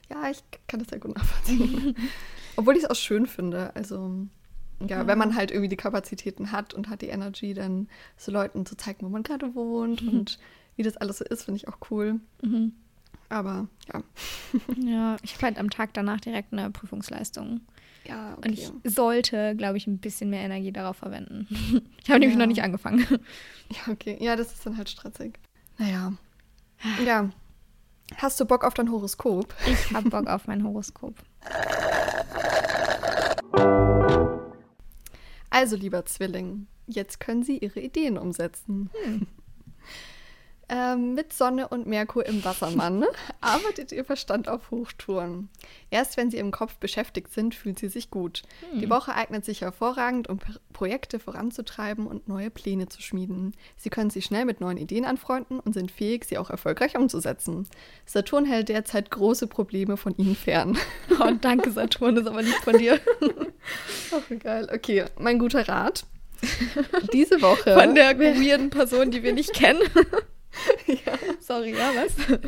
Ja, 0.10 0.30
ich 0.30 0.44
kann 0.68 0.80
das 0.80 0.90
sehr 0.90 1.00
gut 1.00 1.16
nachvollziehen. 1.16 1.96
Obwohl 2.56 2.76
ich 2.76 2.84
es 2.84 2.90
auch 2.90 2.96
schön 2.96 3.28
finde. 3.28 3.76
Also, 3.76 4.26
ja, 4.82 4.98
Ja. 5.00 5.08
wenn 5.08 5.18
man 5.18 5.36
halt 5.36 5.52
irgendwie 5.52 5.70
die 5.70 5.76
Kapazitäten 5.78 6.52
hat 6.52 6.74
und 6.74 6.90
hat 6.90 7.02
die 7.02 7.08
Energy, 7.10 7.54
dann 7.54 7.88
so 8.18 8.32
Leuten 8.32 8.66
zu 8.66 8.76
zeigen, 8.78 9.06
wo 9.06 9.10
man 9.10 9.24
gerade 9.24 9.54
wohnt 9.56 10.02
und 10.08 10.40
wie 10.76 10.84
das 10.84 10.98
alles 10.98 11.18
so 11.20 11.26
ist, 11.26 11.44
finde 11.44 11.58
ich 11.58 11.68
auch 11.68 11.78
cool. 11.92 12.20
Mhm. 12.42 12.74
Aber 13.30 13.68
ja. 13.94 14.02
Ja, 14.78 15.18
ich 15.22 15.36
habe 15.36 15.46
halt 15.48 15.58
am 15.60 15.70
Tag 15.70 15.94
danach 15.94 16.20
direkt 16.20 16.52
eine 16.54 16.70
Prüfungsleistung. 16.72 17.62
Ja, 18.06 18.34
Und 18.36 18.48
okay. 18.48 18.70
ich 18.84 18.92
sollte, 18.96 19.56
glaube 19.56 19.78
ich, 19.78 19.86
ein 19.86 20.00
bisschen 20.00 20.30
mehr 20.32 20.42
Energie 20.42 20.72
darauf 20.72 20.98
verwenden. 20.98 21.48
Ich 22.04 22.10
habe 22.10 22.20
nämlich 22.22 22.38
Ja. 22.38 22.40
noch 22.40 22.48
nicht 22.48 22.64
angefangen. 22.64 23.06
Ja, 23.72 23.92
okay. 23.94 24.18
Ja, 24.20 24.36
das 24.36 24.52
ist 24.54 24.66
dann 24.66 24.78
halt 24.78 24.90
stressig. 24.90 25.38
Naja. 25.78 26.14
Ja. 27.06 27.30
Hast 28.18 28.40
du 28.40 28.46
Bock 28.46 28.64
auf 28.64 28.74
dein 28.74 28.90
Horoskop? 28.90 29.54
Ich 29.68 29.94
habe 29.94 30.10
Bock 30.10 30.26
auf 30.28 30.48
mein 30.48 30.64
Horoskop. 30.64 31.14
Also, 35.60 35.76
lieber 35.76 36.06
Zwilling, 36.06 36.68
jetzt 36.88 37.20
können 37.20 37.44
Sie 37.44 37.58
Ihre 37.58 37.82
Ideen 37.82 38.18
umsetzen. 38.18 38.90
Hm. 39.04 39.28
Ähm, 40.72 41.16
mit 41.16 41.34
Sonne 41.34 41.68
und 41.68 41.88
Merkur 41.88 42.28
im 42.28 42.46
Wassermann 42.46 43.04
arbeitet 43.42 43.92
ihr 43.92 44.06
Verstand 44.06 44.48
auf 44.48 44.70
Hochtouren. 44.70 45.50
Erst 45.90 46.16
wenn 46.16 46.30
sie 46.30 46.38
im 46.38 46.52
Kopf 46.52 46.76
beschäftigt 46.76 47.34
sind, 47.34 47.56
fühlt 47.56 47.80
sie 47.80 47.88
sich 47.88 48.12
gut. 48.12 48.44
Hm. 48.70 48.80
Die 48.80 48.90
Woche 48.90 49.16
eignet 49.16 49.46
sich 49.46 49.62
hervorragend, 49.62 50.30
um 50.30 50.38
Projekte 50.72 51.18
voranzutreiben 51.18 52.06
und 52.06 52.28
neue 52.28 52.52
Pläne 52.52 52.88
zu 52.88 53.02
schmieden. 53.02 53.56
Sie 53.78 53.90
können 53.90 54.12
sich 54.12 54.26
schnell 54.26 54.46
mit 54.46 54.62
neuen 54.62 54.78
Ideen 54.78 55.06
anfreunden 55.06 55.60
und 55.60 55.74
sind 55.74 55.90
fähig, 55.90 56.26
sie 56.26 56.38
auch 56.38 56.52
erfolgreich 56.52 56.96
umzusetzen. 56.96 57.68
Saturn 58.06 58.46
hält 58.46 58.70
derzeit 58.70 59.10
große 59.10 59.48
Probleme 59.48 59.98
von 59.98 60.16
ihnen 60.18 60.36
fern. 60.36 60.78
Oh, 61.22 61.32
danke 61.42 61.72
Saturn, 61.72 62.16
das 62.16 62.24
ist 62.24 62.30
aber 62.30 62.42
lieb 62.42 62.56
von 62.64 62.78
dir. 62.78 63.00
Ach, 64.14 64.40
geil. 64.40 64.70
Okay, 64.74 65.06
mein 65.18 65.38
guter 65.38 65.68
Rat. 65.68 66.06
Diese 67.12 67.42
Woche. 67.42 67.74
Von 67.74 67.96
der 67.96 68.18
weirden 68.18 68.70
Person, 68.70 69.12
die 69.12 69.22
wir 69.22 69.34
nicht 69.34 69.54
kennen. 69.54 69.82
ja. 70.88 71.18
Sorry, 71.40 71.72
ja, 71.72 71.92
was? 71.96 72.14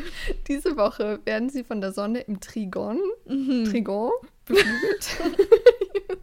Diese 0.48 0.76
Woche 0.76 1.20
werden 1.24 1.50
sie 1.50 1.64
von 1.64 1.80
der 1.80 1.92
Sonne 1.92 2.20
im 2.20 2.40
Trigon, 2.40 3.00
mhm. 3.26 3.64
Trigon 3.64 4.10
beflügelt. 4.44 5.18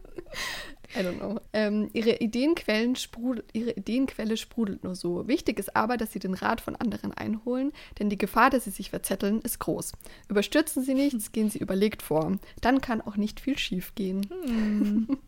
I 0.96 1.02
don't 1.02 1.18
know. 1.18 1.38
Ähm, 1.52 1.88
ihre, 1.92 2.16
Ideenquellen 2.16 2.96
sprudel, 2.96 3.44
ihre 3.52 3.70
Ideenquelle 3.70 4.36
sprudelt 4.36 4.82
nur 4.82 4.96
so. 4.96 5.28
Wichtig 5.28 5.60
ist 5.60 5.76
aber, 5.76 5.96
dass 5.96 6.12
sie 6.12 6.18
den 6.18 6.34
Rat 6.34 6.60
von 6.60 6.74
anderen 6.74 7.12
einholen, 7.12 7.72
denn 7.98 8.10
die 8.10 8.18
Gefahr, 8.18 8.50
dass 8.50 8.64
sie 8.64 8.70
sich 8.70 8.90
verzetteln, 8.90 9.40
ist 9.42 9.60
groß. 9.60 9.92
Überstürzen 10.28 10.82
sie 10.82 10.94
nichts, 10.94 11.30
gehen 11.30 11.48
sie 11.48 11.58
überlegt 11.58 12.02
vor. 12.02 12.38
Dann 12.60 12.80
kann 12.80 13.00
auch 13.00 13.16
nicht 13.16 13.38
viel 13.38 13.56
schief 13.56 13.94
gehen. 13.94 14.26
Hm. 14.28 15.18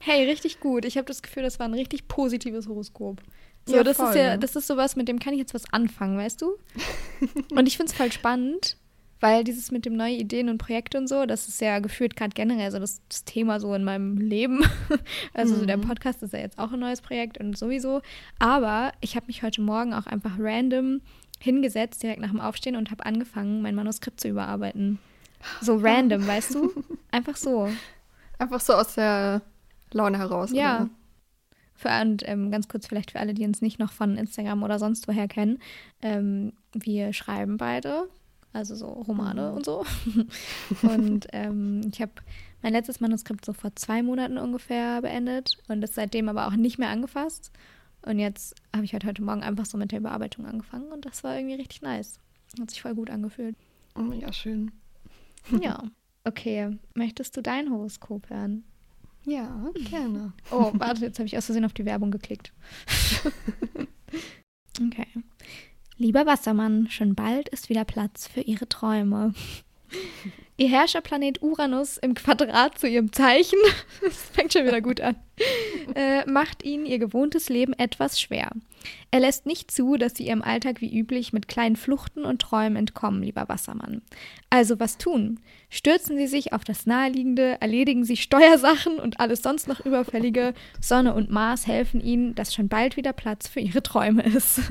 Hey, 0.00 0.24
richtig 0.24 0.60
gut. 0.60 0.86
Ich 0.86 0.96
habe 0.96 1.06
das 1.06 1.20
Gefühl, 1.20 1.42
das 1.42 1.58
war 1.58 1.68
ein 1.68 1.74
richtig 1.74 2.08
positives 2.08 2.68
Horoskop. 2.68 3.20
So, 3.66 3.76
ja, 3.76 3.82
das 3.82 3.96
voll, 3.96 4.10
ist 4.10 4.16
ja, 4.16 4.36
das 4.36 4.56
ist 4.56 4.66
sowas, 4.66 4.94
mit 4.94 5.08
dem 5.08 5.18
kann 5.18 5.32
ich 5.32 5.38
jetzt 5.38 5.54
was 5.54 5.72
anfangen, 5.72 6.18
weißt 6.18 6.42
du? 6.42 6.56
und 7.54 7.66
ich 7.66 7.76
finde 7.76 7.90
es 7.90 7.96
voll 7.96 8.12
spannend, 8.12 8.76
weil 9.20 9.42
dieses 9.42 9.70
mit 9.70 9.86
dem 9.86 9.96
neuen 9.96 10.18
Ideen 10.18 10.50
und 10.50 10.58
Projekte 10.58 10.98
und 10.98 11.08
so, 11.08 11.24
das 11.24 11.48
ist 11.48 11.60
ja 11.62 11.78
gefühlt 11.78 12.14
gerade 12.14 12.34
generell 12.34 12.70
so 12.70 12.78
das, 12.78 13.00
das, 13.08 13.24
Thema 13.24 13.60
so 13.60 13.72
in 13.74 13.82
meinem 13.82 14.18
Leben. 14.18 14.62
also 15.34 15.54
mhm. 15.54 15.60
so 15.60 15.66
der 15.66 15.78
mhm. 15.78 15.82
Podcast 15.82 16.22
ist 16.22 16.34
ja 16.34 16.40
jetzt 16.40 16.58
auch 16.58 16.72
ein 16.72 16.80
neues 16.80 17.00
Projekt 17.00 17.38
und 17.38 17.56
sowieso. 17.56 18.02
Aber 18.38 18.92
ich 19.00 19.16
habe 19.16 19.26
mich 19.28 19.42
heute 19.42 19.62
Morgen 19.62 19.94
auch 19.94 20.06
einfach 20.06 20.32
random 20.38 21.00
hingesetzt, 21.40 22.02
direkt 22.02 22.20
nach 22.20 22.30
dem 22.30 22.40
Aufstehen 22.40 22.76
und 22.76 22.90
habe 22.90 23.06
angefangen, 23.06 23.62
mein 23.62 23.74
Manuskript 23.74 24.20
zu 24.20 24.28
überarbeiten. 24.28 24.98
So 25.62 25.76
random, 25.82 26.26
weißt 26.26 26.54
du? 26.54 26.84
Einfach 27.10 27.36
so. 27.36 27.70
Einfach 28.38 28.60
so 28.60 28.74
aus 28.74 28.94
der 28.94 29.40
Laune 29.92 30.18
heraus. 30.18 30.50
Ja. 30.52 30.82
Oder? 30.82 30.90
Für, 31.74 32.00
und 32.00 32.22
ähm, 32.26 32.50
ganz 32.50 32.68
kurz 32.68 32.86
vielleicht 32.86 33.10
für 33.10 33.20
alle, 33.20 33.34
die 33.34 33.44
uns 33.44 33.60
nicht 33.60 33.78
noch 33.78 33.92
von 33.92 34.16
Instagram 34.16 34.62
oder 34.62 34.78
sonst 34.78 35.08
woher 35.08 35.28
kennen. 35.28 35.58
Ähm, 36.02 36.52
wir 36.72 37.12
schreiben 37.12 37.56
beide, 37.56 38.08
also 38.52 38.74
so 38.74 38.86
Romane 38.86 39.50
mhm. 39.50 39.56
und 39.56 39.64
so. 39.64 39.84
und 40.82 41.26
ähm, 41.32 41.80
ich 41.92 42.00
habe 42.00 42.12
mein 42.62 42.72
letztes 42.72 43.00
Manuskript 43.00 43.44
so 43.44 43.52
vor 43.52 43.74
zwei 43.74 44.02
Monaten 44.02 44.38
ungefähr 44.38 45.02
beendet 45.02 45.58
und 45.68 45.80
das 45.80 45.94
seitdem 45.94 46.28
aber 46.28 46.46
auch 46.46 46.56
nicht 46.56 46.78
mehr 46.78 46.90
angefasst. 46.90 47.50
Und 48.02 48.18
jetzt 48.18 48.54
habe 48.74 48.84
ich 48.84 48.92
halt 48.92 49.04
heute 49.04 49.22
Morgen 49.22 49.42
einfach 49.42 49.66
so 49.66 49.78
mit 49.78 49.90
der 49.90 49.98
Überarbeitung 49.98 50.46
angefangen 50.46 50.92
und 50.92 51.04
das 51.04 51.24
war 51.24 51.36
irgendwie 51.36 51.56
richtig 51.56 51.82
nice. 51.82 52.20
Hat 52.60 52.70
sich 52.70 52.82
voll 52.82 52.94
gut 52.94 53.10
angefühlt. 53.10 53.56
Oh 53.96 54.12
ja, 54.12 54.32
schön. 54.32 54.70
ja. 55.60 55.82
Okay, 56.26 56.78
möchtest 56.94 57.36
du 57.36 57.42
dein 57.42 57.70
Horoskop 57.70 58.30
hören? 58.30 58.64
Ja, 59.26 59.70
gerne. 59.90 60.32
Oh, 60.50 60.70
warte, 60.74 61.04
jetzt 61.04 61.18
habe 61.18 61.26
ich 61.26 61.36
aus 61.36 61.46
Versehen 61.46 61.64
auf 61.64 61.72
die 61.72 61.84
Werbung 61.84 62.10
geklickt. 62.10 62.52
okay. 64.86 65.06
Lieber 65.96 66.26
Wassermann, 66.26 66.90
schon 66.90 67.14
bald 67.14 67.48
ist 67.48 67.68
wieder 67.68 67.84
Platz 67.84 68.26
für 68.26 68.40
Ihre 68.40 68.68
Träume. 68.68 69.32
Ihr 70.56 70.68
Herrscherplanet 70.68 71.42
Uranus 71.42 71.96
im 71.96 72.14
Quadrat 72.14 72.78
zu 72.78 72.86
ihrem 72.86 73.12
Zeichen, 73.12 73.58
das 74.02 74.14
fängt 74.32 74.52
schon 74.52 74.64
wieder 74.64 74.80
gut 74.80 75.00
an, 75.00 75.16
äh, 75.96 76.24
macht 76.30 76.62
ihnen 76.62 76.86
ihr 76.86 77.00
gewohntes 77.00 77.48
Leben 77.48 77.72
etwas 77.72 78.20
schwer. 78.20 78.52
Er 79.10 79.18
lässt 79.18 79.46
nicht 79.46 79.72
zu, 79.72 79.96
dass 79.96 80.14
sie 80.14 80.28
ihrem 80.28 80.42
Alltag 80.42 80.80
wie 80.80 80.96
üblich 80.96 81.32
mit 81.32 81.48
kleinen 81.48 81.74
Fluchten 81.74 82.24
und 82.24 82.40
Träumen 82.40 82.76
entkommen, 82.76 83.24
lieber 83.24 83.48
Wassermann. 83.48 84.02
Also 84.48 84.78
was 84.78 84.96
tun? 84.96 85.40
Stürzen 85.70 86.16
Sie 86.16 86.28
sich 86.28 86.52
auf 86.52 86.62
das 86.62 86.86
Naheliegende, 86.86 87.60
erledigen 87.60 88.04
Sie 88.04 88.16
Steuersachen 88.16 89.00
und 89.00 89.18
alles 89.18 89.42
sonst 89.42 89.66
noch 89.66 89.84
Überfällige. 89.84 90.54
Sonne 90.80 91.14
und 91.14 91.30
Mars 91.30 91.66
helfen 91.66 92.00
Ihnen, 92.00 92.36
dass 92.36 92.54
schon 92.54 92.68
bald 92.68 92.96
wieder 92.96 93.12
Platz 93.12 93.48
für 93.48 93.58
Ihre 93.58 93.82
Träume 93.82 94.22
ist. 94.22 94.60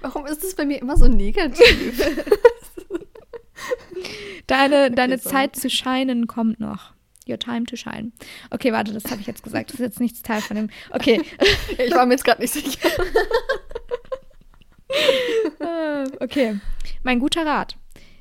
Warum 0.00 0.26
ist 0.26 0.42
es 0.42 0.56
bei 0.56 0.64
mir 0.64 0.80
immer 0.80 0.96
so 0.96 1.06
negativ? 1.06 2.02
deine 4.46 4.90
deine 4.94 5.20
Zeit 5.20 5.56
zu 5.56 5.70
scheinen 5.70 6.26
kommt 6.26 6.60
noch. 6.60 6.92
Your 7.26 7.38
time 7.38 7.64
to 7.64 7.76
shine. 7.76 8.12
Okay, 8.50 8.72
warte, 8.72 8.92
das 8.92 9.04
habe 9.10 9.20
ich 9.20 9.26
jetzt 9.26 9.42
gesagt. 9.42 9.70
Das 9.70 9.80
ist 9.80 9.86
jetzt 9.86 10.00
nichts 10.00 10.22
Teil 10.22 10.42
von 10.42 10.56
dem. 10.56 10.70
Okay. 10.90 11.22
ich 11.78 11.90
war 11.92 12.04
mir 12.04 12.14
jetzt 12.14 12.24
gerade 12.24 12.42
nicht 12.42 12.52
sicher. 12.52 12.88
Ah, 15.58 16.04
okay. 16.20 16.60
Mein 17.02 17.18
guter 17.18 17.44
Rat. 17.44 17.76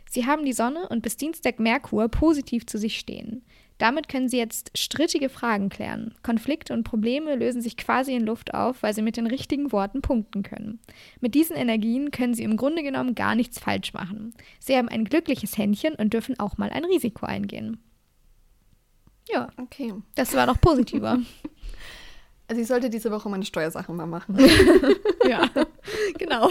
Sie 0.09 0.25
haben 0.25 0.45
die 0.45 0.53
Sonne 0.53 0.87
und 0.89 1.01
bis 1.01 1.17
Dienstag 1.17 1.59
Merkur 1.59 2.07
positiv 2.07 2.65
zu 2.65 2.79
sich 2.79 2.97
stehen. 2.97 3.43
Damit 3.83 4.07
können 4.07 4.29
Sie 4.29 4.37
jetzt 4.37 4.71
strittige 4.77 5.27
Fragen 5.27 5.67
klären. 5.67 6.15
Konflikte 6.23 6.71
und 6.71 6.85
Probleme 6.85 7.35
lösen 7.35 7.61
sich 7.61 7.75
quasi 7.75 8.15
in 8.15 8.25
Luft 8.25 8.53
auf, 8.53 8.81
weil 8.81 8.93
Sie 8.93 9.01
mit 9.01 9.17
den 9.17 9.27
richtigen 9.27 9.73
Worten 9.73 10.01
punkten 10.01 10.41
können. 10.41 10.79
Mit 11.19 11.35
diesen 11.35 11.57
Energien 11.57 12.09
können 12.09 12.33
Sie 12.33 12.43
im 12.43 12.55
Grunde 12.55 12.81
genommen 12.81 13.13
gar 13.13 13.35
nichts 13.35 13.59
falsch 13.59 13.91
machen. 13.93 14.33
Sie 14.57 14.77
haben 14.77 14.87
ein 14.87 15.03
glückliches 15.03 15.57
Händchen 15.57 15.95
und 15.95 16.13
dürfen 16.13 16.39
auch 16.39 16.57
mal 16.57 16.69
ein 16.69 16.85
Risiko 16.85 17.25
eingehen. 17.25 17.83
Ja, 19.27 19.49
okay. 19.57 19.93
Das 20.15 20.33
war 20.33 20.45
noch 20.45 20.61
positiver. 20.61 21.19
Also 22.47 22.61
ich 22.61 22.67
sollte 22.67 22.89
diese 22.89 23.09
Woche 23.09 23.29
meine 23.29 23.45
Steuersachen 23.45 23.95
mal 23.95 24.05
machen. 24.05 24.37
ja, 25.27 25.49
genau. 26.19 26.49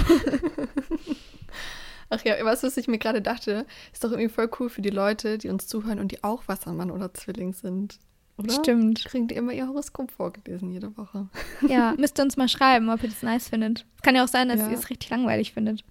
Ja, 2.38 2.44
weißt 2.44 2.62
du, 2.62 2.66
was 2.66 2.76
ich 2.76 2.88
mir 2.88 2.98
gerade 2.98 3.22
dachte? 3.22 3.66
Ist 3.92 4.04
doch 4.04 4.10
irgendwie 4.10 4.28
voll 4.28 4.50
cool 4.58 4.68
für 4.68 4.82
die 4.82 4.90
Leute, 4.90 5.38
die 5.38 5.48
uns 5.48 5.66
zuhören 5.66 5.98
und 5.98 6.12
die 6.12 6.22
auch 6.24 6.48
Wassermann 6.48 6.90
oder 6.90 7.12
Zwilling 7.14 7.52
sind. 7.52 7.98
Oder? 8.38 8.52
Stimmt. 8.52 9.04
Kriegen 9.04 9.28
die 9.28 9.34
immer 9.34 9.52
ihr 9.52 9.68
Horoskop 9.68 10.10
vorgelesen 10.10 10.70
jede 10.70 10.96
Woche. 10.96 11.28
Ja, 11.68 11.94
müsst 11.98 12.18
ihr 12.18 12.24
uns 12.24 12.36
mal 12.36 12.48
schreiben, 12.48 12.88
ob 12.90 13.02
ihr 13.02 13.10
das 13.10 13.22
nice 13.22 13.48
findet. 13.48 13.86
Kann 14.02 14.16
ja 14.16 14.24
auch 14.24 14.28
sein, 14.28 14.48
dass 14.48 14.60
ja. 14.60 14.70
ihr 14.70 14.76
es 14.76 14.90
richtig 14.90 15.10
langweilig 15.10 15.52
findet. 15.52 15.84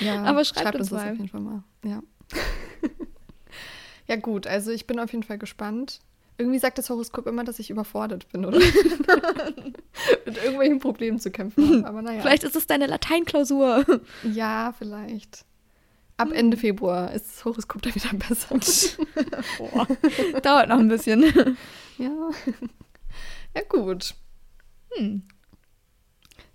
Ja, 0.00 0.22
aber 0.24 0.44
schreibt, 0.44 0.62
schreibt 0.62 0.78
uns, 0.78 0.92
uns 0.92 1.02
mal. 1.02 1.10
auf 1.10 1.16
jeden 1.16 1.28
Fall 1.28 1.40
mal. 1.40 1.64
Ja. 1.84 2.02
ja, 4.06 4.16
gut, 4.16 4.46
also 4.46 4.70
ich 4.70 4.86
bin 4.86 4.98
auf 4.98 5.12
jeden 5.12 5.24
Fall 5.24 5.38
gespannt. 5.38 6.00
Irgendwie 6.36 6.58
sagt 6.58 6.78
das 6.78 6.90
Horoskop 6.90 7.26
immer, 7.26 7.44
dass 7.44 7.60
ich 7.60 7.70
überfordert 7.70 8.28
bin, 8.32 8.44
oder? 8.44 8.58
Mit 10.26 10.36
irgendwelchen 10.36 10.80
Problemen 10.80 11.20
zu 11.20 11.30
kämpfen. 11.30 11.84
Aber 11.84 12.02
naja. 12.02 12.22
Vielleicht 12.22 12.42
ist 12.42 12.56
es 12.56 12.66
deine 12.66 12.86
Lateinklausur. 12.86 13.84
Ja, 14.24 14.74
vielleicht. 14.76 15.44
Ab 16.16 16.28
hm. 16.28 16.36
Ende 16.36 16.56
Februar 16.56 17.12
ist 17.12 17.26
das 17.26 17.44
Horoskop 17.44 17.82
dann 17.82 17.94
wieder 17.94 18.12
besser. 18.14 18.58
Boah, 19.58 19.86
dauert 20.42 20.68
noch 20.68 20.78
ein 20.78 20.88
bisschen. 20.88 21.56
Ja. 21.96 22.30
Ja, 23.54 23.62
gut. 23.68 24.16
Hm. 24.96 25.22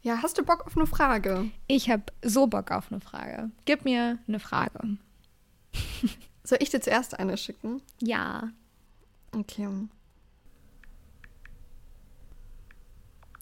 Ja, 0.02 0.22
hast 0.22 0.38
du 0.38 0.44
Bock 0.44 0.66
auf 0.66 0.76
eine 0.76 0.86
Frage? 0.86 1.50
Ich 1.66 1.90
habe 1.90 2.04
so 2.22 2.48
Bock 2.48 2.72
auf 2.72 2.92
eine 2.92 3.00
Frage. 3.00 3.50
Gib 3.64 3.86
mir 3.86 4.20
eine 4.28 4.42
Frage. 4.42 4.98
Soll 6.44 6.58
ich 6.60 6.70
dir 6.72 6.82
zuerst 6.82 7.18
eine 7.18 7.38
schicken? 7.38 7.82
Ja. 8.02 8.50
Okay. 9.32 9.70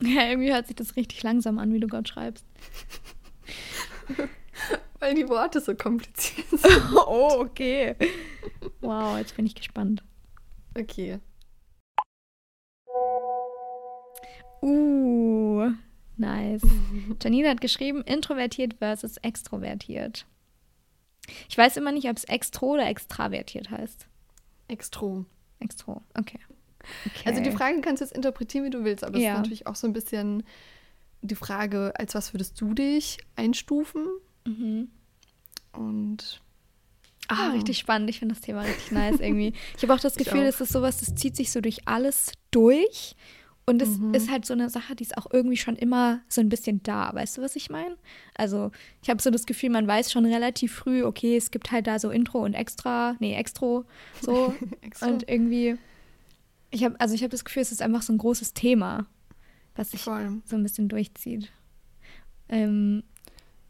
Ja, 0.01 0.29
irgendwie 0.29 0.53
hört 0.53 0.67
sich 0.67 0.75
das 0.75 0.95
richtig 0.95 1.23
langsam 1.23 1.57
an, 1.57 1.73
wie 1.73 1.79
du 1.79 1.87
gerade 1.87 2.07
schreibst. 2.07 2.45
Weil 4.99 5.13
die 5.15 5.29
Worte 5.29 5.61
so 5.61 5.75
kompliziert 5.75 6.49
sind. 6.49 6.63
oh, 6.95 7.35
okay. 7.39 7.95
Wow, 8.81 9.17
jetzt 9.17 9.35
bin 9.35 9.45
ich 9.45 9.55
gespannt. 9.55 10.03
Okay. 10.75 11.19
Uh, 14.61 15.71
nice. 16.17 16.61
Janine 17.21 17.49
hat 17.49 17.61
geschrieben, 17.61 18.01
introvertiert 18.03 18.75
versus 18.79 19.17
extrovertiert. 19.17 20.25
Ich 21.49 21.57
weiß 21.57 21.77
immer 21.77 21.91
nicht, 21.91 22.09
ob 22.09 22.17
es 22.17 22.23
extro 22.23 22.73
oder 22.73 22.87
extravertiert 22.87 23.69
heißt. 23.69 24.07
Extro. 24.67 25.25
Extro, 25.59 26.01
okay. 26.17 26.39
okay. 27.05 27.29
Also 27.29 27.41
die 27.41 27.51
Frage 27.51 27.81
kannst 27.81 28.01
du 28.01 28.05
jetzt 28.05 28.15
interpretieren, 28.15 28.65
wie 28.65 28.69
du 28.69 28.83
willst, 28.83 29.03
aber 29.03 29.17
es 29.17 29.23
ja. 29.23 29.31
ist 29.33 29.37
natürlich 29.37 29.67
auch 29.67 29.75
so 29.75 29.87
ein 29.87 29.93
bisschen 29.93 30.43
die 31.21 31.35
Frage, 31.35 31.93
als 31.95 32.13
was 32.15 32.33
würdest 32.33 32.59
du 32.61 32.73
dich 32.73 33.17
einstufen? 33.35 34.05
Mhm. 34.47 34.89
Und 35.73 36.41
Ah, 37.29 37.49
richtig 37.49 37.77
spannend. 37.77 38.09
Ich 38.09 38.19
finde 38.19 38.35
das 38.35 38.41
Thema 38.41 38.61
richtig 38.61 38.91
nice 38.91 39.19
irgendwie. 39.19 39.53
Ich 39.75 39.83
habe 39.83 39.93
auch 39.93 39.99
das 39.99 40.15
Gefühl, 40.15 40.43
es 40.43 40.61
ist 40.61 40.71
sowas, 40.71 40.99
das 40.99 41.13
zieht 41.15 41.35
sich 41.35 41.51
so 41.51 41.59
durch 41.59 41.87
alles 41.87 42.31
durch. 42.51 43.15
Und 43.65 43.81
es 43.81 43.97
mhm. 43.97 44.13
ist 44.13 44.31
halt 44.31 44.45
so 44.45 44.53
eine 44.53 44.69
Sache, 44.69 44.95
die 44.95 45.03
ist 45.03 45.17
auch 45.17 45.27
irgendwie 45.29 45.57
schon 45.57 45.75
immer 45.75 46.21
so 46.29 46.39
ein 46.39 46.47
bisschen 46.47 46.81
da. 46.83 47.13
Weißt 47.13 47.37
du, 47.37 47.41
was 47.41 47.57
ich 47.57 47.69
meine? 47.69 47.97
Also, 48.33 48.71
ich 49.03 49.09
habe 49.09 49.21
so 49.21 49.29
das 49.29 49.45
Gefühl, 49.45 49.71
man 49.71 49.85
weiß 49.85 50.09
schon 50.09 50.25
relativ 50.25 50.73
früh, 50.73 51.03
okay, 51.03 51.35
es 51.35 51.51
gibt 51.51 51.69
halt 51.73 51.85
da 51.85 51.99
so 51.99 52.09
Intro 52.09 52.45
und 52.45 52.53
Extra, 52.53 53.17
nee, 53.19 53.35
Extro, 53.35 53.83
so. 54.21 54.55
Extra. 54.81 55.07
Und 55.07 55.27
irgendwie, 55.27 55.77
ich 56.71 56.85
habe, 56.85 56.97
also 57.01 57.13
ich 57.13 57.23
habe 57.23 57.31
das 57.31 57.43
Gefühl, 57.43 57.61
es 57.61 57.73
ist 57.73 57.81
einfach 57.81 58.03
so 58.03 58.13
ein 58.13 58.17
großes 58.17 58.53
Thema, 58.53 59.05
was 59.75 59.91
sich 59.91 60.01
so 60.01 60.11
ein 60.11 60.63
bisschen 60.63 60.87
durchzieht. 60.87 61.51
Ähm, 62.47 63.03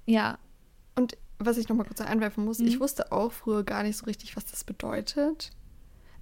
ja. 0.05 0.37
Was 1.39 1.57
ich 1.57 1.69
noch 1.69 1.75
mal 1.75 1.83
kurz 1.83 2.01
einwerfen 2.01 2.45
muss, 2.45 2.59
mhm. 2.59 2.67
ich 2.67 2.79
wusste 2.79 3.11
auch 3.11 3.31
früher 3.31 3.63
gar 3.63 3.83
nicht 3.83 3.97
so 3.97 4.05
richtig, 4.05 4.35
was 4.35 4.45
das 4.45 4.63
bedeutet. 4.63 5.51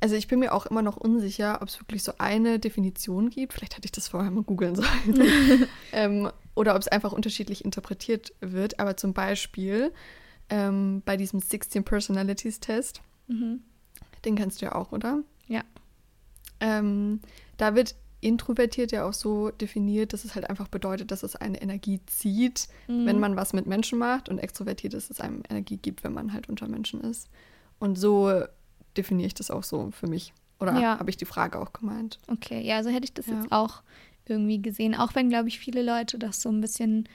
Also 0.02 0.16
ich 0.16 0.28
bin 0.28 0.40
mir 0.40 0.54
auch 0.54 0.66
immer 0.66 0.82
noch 0.82 0.98
unsicher, 0.98 1.62
ob 1.62 1.70
es 1.70 1.80
wirklich 1.80 2.04
so 2.04 2.14
eine 2.18 2.60
Definition 2.60 3.30
gibt. 3.30 3.54
Vielleicht 3.54 3.78
hätte 3.78 3.86
ich 3.86 3.92
das 3.92 4.08
vorher 4.08 4.30
mal 4.30 4.44
googeln 4.44 4.76
sollen. 4.76 5.68
ähm, 5.94 6.30
oder 6.54 6.76
ob 6.76 6.82
es 6.82 6.88
einfach 6.88 7.12
unterschiedlich 7.12 7.64
interpretiert 7.64 8.34
wird. 8.42 8.80
Aber 8.80 8.98
zum 8.98 9.14
Beispiel 9.14 9.92
ähm, 10.50 11.02
bei 11.06 11.18
diesem 11.18 11.40
16 11.40 11.84
Personalities 11.84 12.60
Test, 12.60 13.02
mhm. 13.28 13.62
den 14.26 14.36
kennst 14.36 14.62
du 14.62 14.66
ja 14.66 14.76
auch, 14.76 14.92
oder? 14.92 15.24
Ja. 15.48 15.64
Ähm, 16.60 17.20
da 17.58 17.76
wird 17.76 17.96
introvertiert 18.26 18.92
ja 18.92 19.08
auch 19.08 19.14
so 19.14 19.52
definiert, 19.52 20.12
dass 20.12 20.26
es 20.26 20.34
halt 20.34 20.50
einfach 20.50 20.68
bedeutet, 20.68 21.12
dass 21.12 21.22
es 21.22 21.36
eine 21.36 21.62
Energie 21.62 22.00
zieht, 22.08 22.68
mhm. 22.88 23.06
wenn 23.06 23.20
man 23.20 23.36
was 23.36 23.54
mit 23.54 23.68
Menschen 23.68 24.00
macht 24.00 24.30
und 24.30 24.40
extrovertiert 24.40 24.96
ist, 24.96 25.10
dass 25.10 25.20
es 25.20 25.22
einem 25.22 25.44
Energie 25.48 25.78
gibt, 25.78 26.04
wenn 26.04 26.14
man 26.14 26.34
halt 26.34 26.50
unter 26.50 26.68
Menschen 26.68 27.02
ist. 27.02 27.30
Und 27.78 27.98
so 27.98 28.44
definiere 28.98 29.28
ich 29.28 29.36
das 29.36 29.52
auch 29.52 29.64
so 29.64 29.92
für 29.92 30.08
mich. 30.08 30.34
Oder 30.60 30.80
ja. 30.80 30.98
habe 30.98 31.10
ich 31.10 31.18
die 31.18 31.26
Frage 31.26 31.60
auch 31.60 31.72
gemeint? 31.72 32.18
Okay, 32.28 32.62
ja, 32.62 32.82
so 32.82 32.90
hätte 32.90 33.06
ich 33.06 33.14
das 33.14 33.28
ja. 33.28 33.36
jetzt 33.36 33.52
auch 33.52 33.84
irgendwie 34.28 34.62
gesehen. 34.62 34.96
Auch 34.96 35.14
wenn, 35.14 35.30
glaube 35.30 35.50
ich, 35.50 35.60
viele 35.60 35.84
Leute 35.84 36.18
das 36.18 36.42
so 36.42 36.50
ein 36.50 36.62
bisschen 36.62 37.08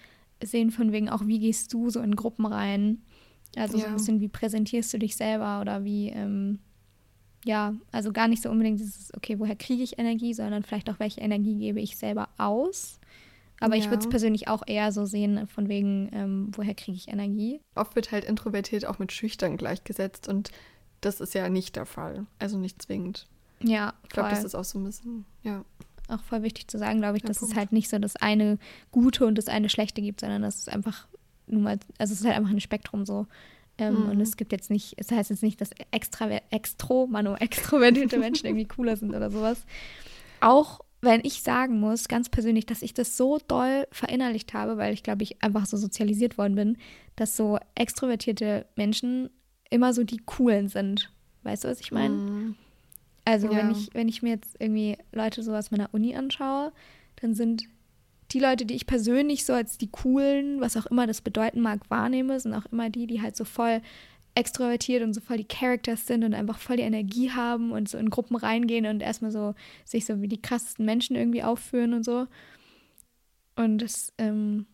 sehen, 0.43 0.71
von 0.71 0.93
wegen 0.93 1.09
auch, 1.09 1.27
wie 1.27 1.41
gehst 1.41 1.73
du 1.73 1.91
so 1.91 2.01
in 2.01 2.15
Gruppen 2.15 2.47
rein? 2.47 3.03
Also 3.57 3.79
ja. 3.79 3.85
so 3.85 3.89
ein 3.89 3.95
bisschen, 3.95 4.21
wie 4.21 4.29
präsentierst 4.29 4.93
du 4.95 4.99
dich 4.99 5.17
selber 5.17 5.61
oder 5.61 5.85
wie, 5.85 6.11
ähm, 6.11 6.61
ja, 7.45 7.75
also 7.93 8.13
gar 8.13 8.29
nicht 8.29 8.43
so 8.43 8.51
unbedingt 8.51 8.81
dieses, 8.81 9.13
okay, 9.15 9.39
woher 9.39 9.57
kriege 9.57 9.83
ich 9.83 9.99
Energie, 9.99 10.35
sondern 10.35 10.63
vielleicht 10.63 10.91
auch, 10.91 10.99
welche 10.99 11.21
Energie 11.21 11.57
gebe 11.57 11.81
ich 11.81 11.97
selber 11.97 12.29
aus. 12.39 13.01
Aber 13.61 13.77
ja. 13.77 13.83
ich 13.83 13.91
würde 13.91 14.03
es 14.03 14.09
persönlich 14.09 14.49
auch 14.49 14.63
eher 14.67 14.91
so 14.91 15.05
sehen, 15.05 15.47
von 15.47 15.69
wegen, 15.69 16.11
ähm, 16.13 16.51
woher 16.55 16.75
kriege 16.75 16.97
ich 16.97 17.09
Energie. 17.09 17.61
Oft 17.75 17.95
wird 17.95 18.11
halt 18.11 18.25
introvertiert 18.25 18.87
auch 18.87 18.99
mit 18.99 19.13
schüchtern 19.13 19.57
gleichgesetzt 19.57 20.29
und 20.29 20.51
das 21.01 21.21
ist 21.21 21.35
ja 21.35 21.49
nicht 21.49 21.77
der 21.77 21.87
Fall. 21.87 22.27
Also 22.39 22.59
nicht 22.59 22.81
zwingend. 22.83 23.27
Ja, 23.63 23.95
ich 24.03 24.11
glaube, 24.11 24.31
das 24.31 24.45
ist 24.45 24.55
auch 24.55 24.65
so 24.65 24.79
ein 24.79 24.85
bisschen, 24.85 25.25
ja. 25.43 25.65
Auch 26.09 26.23
voll 26.23 26.43
wichtig 26.43 26.69
zu 26.69 26.79
sagen, 26.79 26.99
glaube 26.99 27.19
ich, 27.19 27.23
dass 27.23 27.39
Punkt. 27.39 27.53
es 27.53 27.59
halt 27.59 27.73
nicht 27.73 27.89
so 27.89 27.99
das 27.99 28.17
eine 28.17 28.59
Gute 28.91 29.27
und 29.27 29.37
das 29.37 29.47
eine 29.47 29.69
Schlechte 29.69 30.03
gibt, 30.03 30.21
sondern 30.21 30.43
dass 30.43 30.59
es 30.59 30.69
einfach 30.69 31.07
nun 31.47 31.63
mal, 31.63 31.79
also 31.99 32.13
es 32.13 32.21
ist 32.21 32.27
halt 32.27 32.37
einfach 32.37 32.51
ein 32.51 32.61
Spektrum 32.61 33.05
so. 33.07 33.27
Ähm, 33.81 34.05
mhm. 34.05 34.11
Und 34.11 34.21
es 34.21 34.37
gibt 34.37 34.53
jetzt 34.53 34.71
nicht, 34.71 34.95
es 34.99 35.11
heißt 35.11 35.31
jetzt 35.31 35.43
nicht, 35.43 35.61
dass 35.61 35.71
extra, 35.91 36.29
extro, 36.51 37.07
mano, 37.07 37.35
extrovertierte 37.41 38.19
Menschen 38.19 38.47
irgendwie 38.47 38.67
cooler 38.67 38.97
sind 38.97 39.15
oder 39.15 39.31
sowas. 39.31 39.65
Auch 40.41 40.81
wenn 41.01 41.21
ich 41.25 41.43
sagen 41.43 41.81
muss, 41.81 42.09
ganz 42.09 42.29
persönlich, 42.29 42.67
dass 42.67 42.83
ich 42.83 42.93
das 42.93 43.17
so 43.17 43.39
doll 43.49 43.87
verinnerlicht 43.91 44.53
habe, 44.53 44.77
weil 44.77 44.93
ich 44.93 45.03
glaube, 45.03 45.23
ich 45.23 45.43
einfach 45.43 45.65
so 45.65 45.79
sozialisiert 45.79 46.37
worden 46.37 46.55
bin, 46.55 46.79
dass 47.17 47.37
so 47.37 47.59
extrovertierte 47.75 48.67
Menschen 48.77 49.31
immer 49.71 49.95
so 49.95 50.05
die 50.05 50.19
coolen 50.19 50.69
sind. 50.69 51.11
Weißt 51.43 51.65
du, 51.65 51.69
was 51.69 51.81
ich 51.81 51.91
meine? 51.91 52.15
Mm. 52.15 52.57
Also 53.25 53.47
ja. 53.51 53.57
wenn 53.57 53.71
ich, 53.71 53.89
wenn 53.95 54.09
ich 54.09 54.23
mir 54.23 54.35
jetzt 54.35 54.57
irgendwie 54.59 54.99
Leute 55.13 55.43
so 55.43 55.55
aus 55.55 55.71
meiner 55.71 55.89
Uni 55.93 56.15
anschaue, 56.15 56.73
dann 57.21 57.35
sind 57.35 57.65
die 58.33 58.41
Leute, 58.41 58.67
die 58.67 58.75
ich 58.75 58.87
persönlich 58.87 59.45
so 59.45 59.53
als 59.53 59.79
die 59.79 59.91
coolen, 59.91 60.61
was 60.61 60.77
auch 60.77 60.87
immer 60.87 61.07
das 61.07 61.21
bedeuten 61.21 61.61
mag, 61.61 61.81
wahrnehme, 61.89 62.39
sind 62.39 62.55
auch 62.55 62.67
immer 62.67 62.91
die, 62.91 63.07
die 63.07 63.23
halt 63.23 63.37
so 63.37 63.45
voll 63.45 63.81
extrovertiert 64.35 65.03
und 65.03 65.13
so 65.13 65.21
voll 65.21 65.39
die 65.39 65.49
Characters 65.49 66.07
sind 66.07 66.23
und 66.25 66.35
einfach 66.35 66.59
voll 66.59 66.77
die 66.77 66.85
Energie 66.85 67.31
haben 67.31 67.73
und 67.73 67.89
so 67.89 67.99
in 67.99 68.11
Gruppen 68.11 68.37
reingehen 68.37 68.87
und 68.87 69.01
erstmal 69.01 69.33
so 69.33 69.55
sich 69.85 70.05
so 70.05 70.23
wie 70.23 70.29
die 70.29 70.41
krassesten 70.41 70.85
Menschen 70.85 71.17
irgendwie 71.17 71.43
aufführen 71.43 71.95
und 71.95 72.05
so. 72.05 72.27
Und 73.57 73.79
das, 73.79 74.13
ähm, 74.19 74.67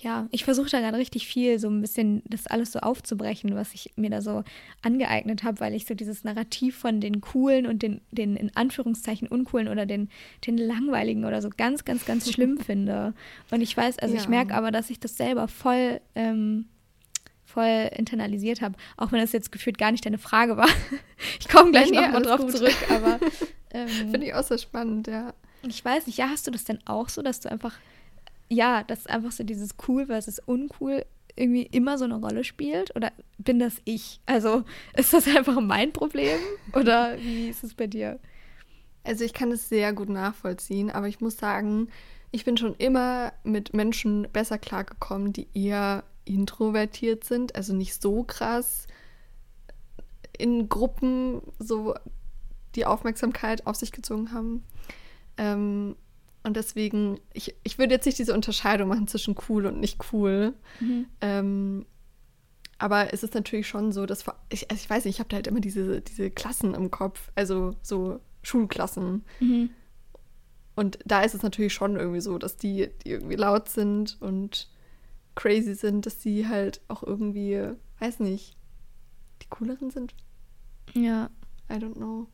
ja, 0.00 0.26
ich 0.30 0.44
versuche 0.44 0.70
da 0.70 0.80
gerade 0.80 0.96
richtig 0.96 1.26
viel, 1.26 1.58
so 1.58 1.68
ein 1.68 1.80
bisschen 1.80 2.22
das 2.26 2.46
alles 2.46 2.72
so 2.72 2.80
aufzubrechen, 2.80 3.54
was 3.54 3.74
ich 3.74 3.92
mir 3.96 4.10
da 4.10 4.20
so 4.20 4.42
angeeignet 4.82 5.44
habe, 5.44 5.60
weil 5.60 5.74
ich 5.74 5.86
so 5.86 5.94
dieses 5.94 6.24
Narrativ 6.24 6.76
von 6.76 7.00
den 7.00 7.20
coolen 7.20 7.66
und 7.66 7.82
den, 7.82 8.00
den 8.10 8.36
in 8.36 8.54
Anführungszeichen 8.56 9.28
uncoolen 9.28 9.68
oder 9.68 9.86
den, 9.86 10.08
den 10.46 10.56
langweiligen 10.56 11.24
oder 11.24 11.42
so 11.42 11.50
ganz, 11.50 11.84
ganz, 11.84 12.04
ganz 12.04 12.30
schlimm 12.32 12.58
finde. 12.58 13.14
Und 13.50 13.60
ich 13.60 13.76
weiß, 13.76 13.98
also 13.98 14.14
ja. 14.14 14.20
ich 14.20 14.28
merke 14.28 14.54
aber, 14.54 14.70
dass 14.70 14.90
ich 14.90 14.98
das 14.98 15.16
selber 15.16 15.46
voll, 15.46 16.00
ähm, 16.14 16.66
voll 17.44 17.90
internalisiert 17.94 18.60
habe, 18.60 18.76
auch 18.96 19.12
wenn 19.12 19.20
das 19.20 19.32
jetzt 19.32 19.52
gefühlt 19.52 19.78
gar 19.78 19.92
nicht 19.92 20.06
deine 20.06 20.18
Frage 20.18 20.56
war. 20.56 20.68
ich 21.38 21.48
komme 21.48 21.70
gleich 21.70 21.90
ja, 21.90 22.02
nochmal 22.02 22.22
drauf 22.22 22.40
gut. 22.40 22.56
zurück, 22.56 22.76
aber 22.90 23.20
ähm, 23.72 23.88
finde 23.88 24.26
ich 24.26 24.34
auch 24.34 24.44
so 24.44 24.56
spannend, 24.56 25.06
ja. 25.06 25.34
Ich 25.64 25.84
weiß 25.84 26.06
nicht, 26.06 26.18
ja, 26.18 26.28
hast 26.28 26.46
du 26.46 26.50
das 26.50 26.64
denn 26.64 26.80
auch 26.86 27.08
so, 27.08 27.22
dass 27.22 27.38
du 27.38 27.48
einfach 27.48 27.74
ja, 28.52 28.82
dass 28.82 29.06
einfach 29.06 29.32
so 29.32 29.44
dieses 29.44 29.74
cool 29.88 30.06
versus 30.06 30.38
uncool 30.38 31.04
irgendwie 31.34 31.62
immer 31.62 31.96
so 31.96 32.04
eine 32.04 32.16
Rolle 32.16 32.44
spielt? 32.44 32.94
Oder 32.94 33.12
bin 33.38 33.58
das 33.58 33.76
ich? 33.84 34.20
Also 34.26 34.64
ist 34.96 35.14
das 35.14 35.26
einfach 35.26 35.60
mein 35.60 35.92
Problem? 35.92 36.38
Oder 36.74 37.18
wie 37.18 37.48
ist 37.48 37.64
es 37.64 37.74
bei 37.74 37.86
dir? 37.86 38.20
Also 39.04 39.24
ich 39.24 39.32
kann 39.32 39.50
es 39.50 39.68
sehr 39.68 39.92
gut 39.92 40.08
nachvollziehen, 40.08 40.90
aber 40.90 41.08
ich 41.08 41.20
muss 41.20 41.36
sagen, 41.36 41.88
ich 42.30 42.44
bin 42.44 42.56
schon 42.56 42.74
immer 42.76 43.32
mit 43.42 43.74
Menschen 43.74 44.28
besser 44.32 44.58
klargekommen, 44.58 45.32
die 45.32 45.48
eher 45.54 46.04
introvertiert 46.24 47.24
sind, 47.24 47.56
also 47.56 47.74
nicht 47.74 48.00
so 48.00 48.22
krass 48.22 48.86
in 50.38 50.68
Gruppen 50.68 51.42
so 51.58 51.94
die 52.74 52.86
Aufmerksamkeit 52.86 53.66
auf 53.66 53.76
sich 53.76 53.92
gezogen 53.92 54.32
haben. 54.32 54.64
Ähm, 55.36 55.96
und 56.42 56.56
deswegen, 56.56 57.20
ich, 57.32 57.54
ich 57.62 57.78
würde 57.78 57.94
jetzt 57.94 58.06
nicht 58.06 58.18
diese 58.18 58.34
Unterscheidung 58.34 58.88
machen 58.88 59.06
zwischen 59.06 59.36
cool 59.48 59.66
und 59.66 59.78
nicht 59.78 59.98
cool. 60.12 60.54
Mhm. 60.80 61.06
Ähm, 61.20 61.86
aber 62.78 63.12
es 63.12 63.22
ist 63.22 63.34
natürlich 63.34 63.68
schon 63.68 63.92
so, 63.92 64.06
dass 64.06 64.24
ich, 64.48 64.70
also 64.70 64.82
ich 64.82 64.90
weiß 64.90 65.04
nicht, 65.04 65.14
ich 65.14 65.20
habe 65.20 65.28
da 65.28 65.36
halt 65.36 65.46
immer 65.46 65.60
diese, 65.60 66.00
diese 66.00 66.30
Klassen 66.30 66.74
im 66.74 66.90
Kopf, 66.90 67.30
also 67.36 67.76
so 67.82 68.20
Schulklassen. 68.42 69.24
Mhm. 69.38 69.70
Und 70.74 70.98
da 71.04 71.22
ist 71.22 71.34
es 71.34 71.42
natürlich 71.42 71.74
schon 71.74 71.96
irgendwie 71.96 72.20
so, 72.20 72.38
dass 72.38 72.56
die, 72.56 72.88
die 73.04 73.10
irgendwie 73.10 73.36
laut 73.36 73.68
sind 73.68 74.20
und 74.20 74.68
crazy 75.34 75.74
sind, 75.74 76.06
dass 76.06 76.18
die 76.18 76.48
halt 76.48 76.80
auch 76.88 77.02
irgendwie, 77.02 77.68
weiß 78.00 78.20
nicht, 78.20 78.56
die 79.42 79.48
cooleren 79.48 79.90
sind. 79.90 80.14
Ja. 80.94 81.30
I 81.70 81.76
don't 81.76 81.94
know. 81.94 82.26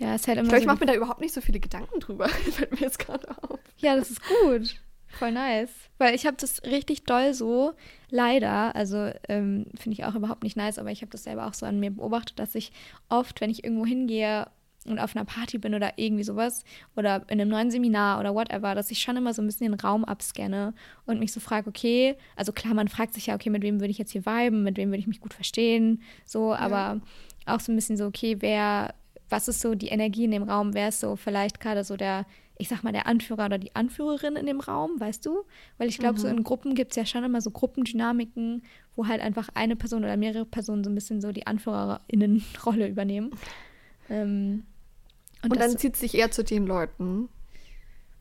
Ja, 0.00 0.14
ist 0.14 0.26
halt 0.26 0.38
immer. 0.38 0.46
Ich, 0.46 0.48
glaub, 0.48 0.58
so 0.58 0.62
ich 0.62 0.66
mache 0.66 0.80
mir 0.80 0.86
da 0.86 0.94
überhaupt 0.94 1.20
nicht 1.20 1.34
so 1.34 1.40
viele 1.40 1.60
Gedanken 1.60 2.00
drüber. 2.00 2.28
Fällt 2.52 2.72
mir 2.72 2.80
jetzt 2.80 2.98
gerade 2.98 3.28
auf. 3.42 3.60
Ja, 3.76 3.96
das 3.96 4.10
ist 4.10 4.22
gut. 4.22 4.80
Voll 5.08 5.32
nice. 5.32 5.70
Weil 5.98 6.14
ich 6.14 6.26
habe 6.26 6.36
das 6.38 6.62
richtig 6.62 7.04
doll 7.04 7.34
so, 7.34 7.72
leider, 8.10 8.74
also 8.74 9.10
ähm, 9.28 9.66
finde 9.78 9.94
ich 9.98 10.04
auch 10.04 10.14
überhaupt 10.14 10.42
nicht 10.42 10.56
nice, 10.56 10.78
aber 10.78 10.90
ich 10.90 11.02
habe 11.02 11.10
das 11.10 11.24
selber 11.24 11.46
auch 11.46 11.54
so 11.54 11.66
an 11.66 11.80
mir 11.80 11.90
beobachtet, 11.90 12.38
dass 12.38 12.54
ich 12.54 12.72
oft, 13.08 13.40
wenn 13.40 13.50
ich 13.50 13.64
irgendwo 13.64 13.84
hingehe 13.84 14.46
und 14.86 14.98
auf 14.98 15.14
einer 15.14 15.26
Party 15.26 15.58
bin 15.58 15.74
oder 15.74 15.94
irgendwie 15.96 16.22
sowas 16.22 16.64
oder 16.96 17.24
in 17.28 17.40
einem 17.40 17.50
neuen 17.50 17.70
Seminar 17.70 18.20
oder 18.20 18.34
whatever, 18.34 18.74
dass 18.74 18.90
ich 18.90 19.02
schon 19.02 19.16
immer 19.16 19.34
so 19.34 19.42
ein 19.42 19.46
bisschen 19.46 19.70
den 19.70 19.80
Raum 19.80 20.04
abscanne 20.04 20.72
und 21.04 21.18
mich 21.18 21.32
so 21.32 21.40
frage, 21.40 21.68
okay, 21.68 22.16
also 22.36 22.52
klar, 22.52 22.72
man 22.72 22.88
fragt 22.88 23.12
sich 23.12 23.26
ja, 23.26 23.34
okay, 23.34 23.50
mit 23.50 23.62
wem 23.62 23.80
würde 23.80 23.90
ich 23.90 23.98
jetzt 23.98 24.12
hier 24.12 24.24
viben, 24.24 24.62
mit 24.62 24.78
wem 24.78 24.88
würde 24.88 25.00
ich 25.00 25.06
mich 25.06 25.20
gut 25.20 25.34
verstehen, 25.34 26.00
so, 26.24 26.52
ja. 26.52 26.58
aber 26.58 27.00
auch 27.44 27.60
so 27.60 27.72
ein 27.72 27.76
bisschen 27.76 27.96
so, 27.96 28.06
okay, 28.06 28.36
wer 28.40 28.94
was 29.30 29.48
ist 29.48 29.60
so 29.60 29.74
die 29.74 29.88
Energie 29.88 30.24
in 30.24 30.32
dem 30.32 30.42
Raum? 30.42 30.74
Wer 30.74 30.88
ist 30.88 31.00
so 31.00 31.16
vielleicht 31.16 31.60
gerade 31.60 31.84
so 31.84 31.96
der, 31.96 32.26
ich 32.58 32.68
sag 32.68 32.82
mal, 32.82 32.92
der 32.92 33.06
Anführer 33.06 33.46
oder 33.46 33.58
die 33.58 33.74
Anführerin 33.74 34.36
in 34.36 34.46
dem 34.46 34.60
Raum, 34.60 34.98
weißt 34.98 35.24
du? 35.24 35.44
Weil 35.78 35.88
ich 35.88 35.98
glaube, 35.98 36.18
mhm. 36.18 36.22
so 36.22 36.28
in 36.28 36.44
Gruppen 36.44 36.74
gibt 36.74 36.92
es 36.92 36.96
ja 36.96 37.06
schon 37.06 37.24
immer 37.24 37.40
so 37.40 37.50
Gruppendynamiken, 37.50 38.62
wo 38.96 39.06
halt 39.06 39.20
einfach 39.20 39.48
eine 39.54 39.76
Person 39.76 40.04
oder 40.04 40.16
mehrere 40.16 40.44
Personen 40.44 40.84
so 40.84 40.90
ein 40.90 40.94
bisschen 40.94 41.20
so 41.20 41.32
die 41.32 41.46
Anführerinnenrolle 41.46 42.88
übernehmen. 42.88 43.30
Ähm, 44.08 44.64
und, 45.42 45.52
und 45.52 45.60
dann 45.60 45.78
zieht 45.78 45.94
es 45.94 46.00
sich 46.00 46.14
eher 46.14 46.30
zu 46.30 46.44
den 46.44 46.66
Leuten. 46.66 47.28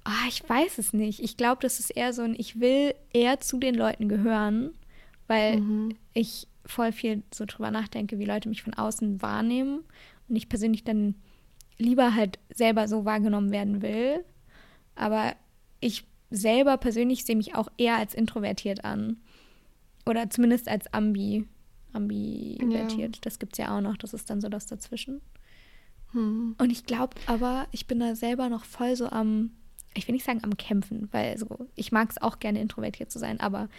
Ah, 0.04 0.28
ich 0.28 0.48
weiß 0.48 0.78
es 0.78 0.93
nicht. 0.93 1.19
Ich 1.22 1.36
glaube, 1.36 1.62
das 1.62 1.80
ist 1.80 1.89
eher 1.89 2.13
so 2.13 2.22
ein, 2.22 2.36
ich 2.38 2.60
will 2.60 2.93
eher 3.12 3.39
zu 3.39 3.58
den 3.58 3.76
Leuten 3.76 4.08
gehören, 4.08 4.72
weil 5.28 5.60
mhm. 5.60 5.95
ich 6.13 6.48
voll 6.65 6.91
viel 6.91 7.24
so 7.34 7.45
drüber 7.45 7.72
nachdenke, 7.72 8.19
wie 8.19 8.26
Leute 8.26 8.48
mich 8.48 8.63
von 8.63 8.74
außen 8.74 9.22
wahrnehmen 9.22 9.84
und 10.29 10.35
ich 10.35 10.49
persönlich 10.49 10.83
dann 10.83 11.15
lieber 11.77 12.13
halt 12.13 12.39
selber 12.53 12.87
so 12.87 13.05
wahrgenommen 13.05 13.51
werden 13.51 13.81
will. 13.81 14.23
Aber 14.95 15.35
ich 15.79 16.05
selber 16.29 16.77
persönlich 16.77 17.25
sehe 17.25 17.35
mich 17.35 17.55
auch 17.55 17.69
eher 17.77 17.95
als 17.95 18.13
introvertiert 18.13 18.85
an. 18.85 19.17
Oder 20.05 20.29
zumindest 20.29 20.67
als 20.67 20.93
ambi, 20.93 21.45
ambivertiert. 21.93 23.15
Ja. 23.15 23.21
Das 23.21 23.39
gibt 23.39 23.53
es 23.53 23.57
ja 23.57 23.75
auch 23.75 23.81
noch. 23.81 23.97
Das 23.97 24.13
ist 24.13 24.29
dann 24.29 24.41
so 24.41 24.49
das 24.49 24.67
dazwischen. 24.67 25.21
Hm. 26.11 26.55
Und 26.57 26.71
ich 26.71 26.85
glaube 26.85 27.15
aber, 27.25 27.67
ich 27.71 27.87
bin 27.87 27.99
da 27.99 28.15
selber 28.15 28.49
noch 28.49 28.65
voll 28.65 28.95
so 28.95 29.07
am, 29.09 29.51
ich 29.93 30.07
will 30.07 30.13
nicht 30.13 30.25
sagen 30.25 30.43
am 30.43 30.57
Kämpfen, 30.57 31.07
weil 31.11 31.37
so, 31.37 31.47
ich 31.75 31.91
mag 31.91 32.09
es 32.09 32.21
auch 32.21 32.39
gerne 32.39 32.61
introvertiert 32.61 33.11
zu 33.11 33.19
sein, 33.19 33.39
aber 33.39 33.69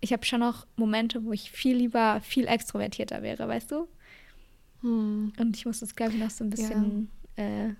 ich 0.00 0.12
habe 0.12 0.24
schon 0.24 0.40
noch 0.40 0.66
Momente, 0.76 1.24
wo 1.24 1.32
ich 1.32 1.50
viel 1.50 1.76
lieber, 1.76 2.20
viel 2.20 2.46
extrovertierter 2.46 3.22
wäre, 3.22 3.48
weißt 3.48 3.70
du? 3.70 3.88
Hm. 4.82 5.32
Und 5.38 5.56
ich 5.56 5.66
muss 5.66 5.80
das, 5.80 5.94
glaube 5.94 6.12
ich, 6.12 6.18
noch 6.18 6.30
so 6.30 6.44
ein 6.44 6.50
bisschen 6.50 7.10
ja. 7.36 7.44
äh, 7.44 7.74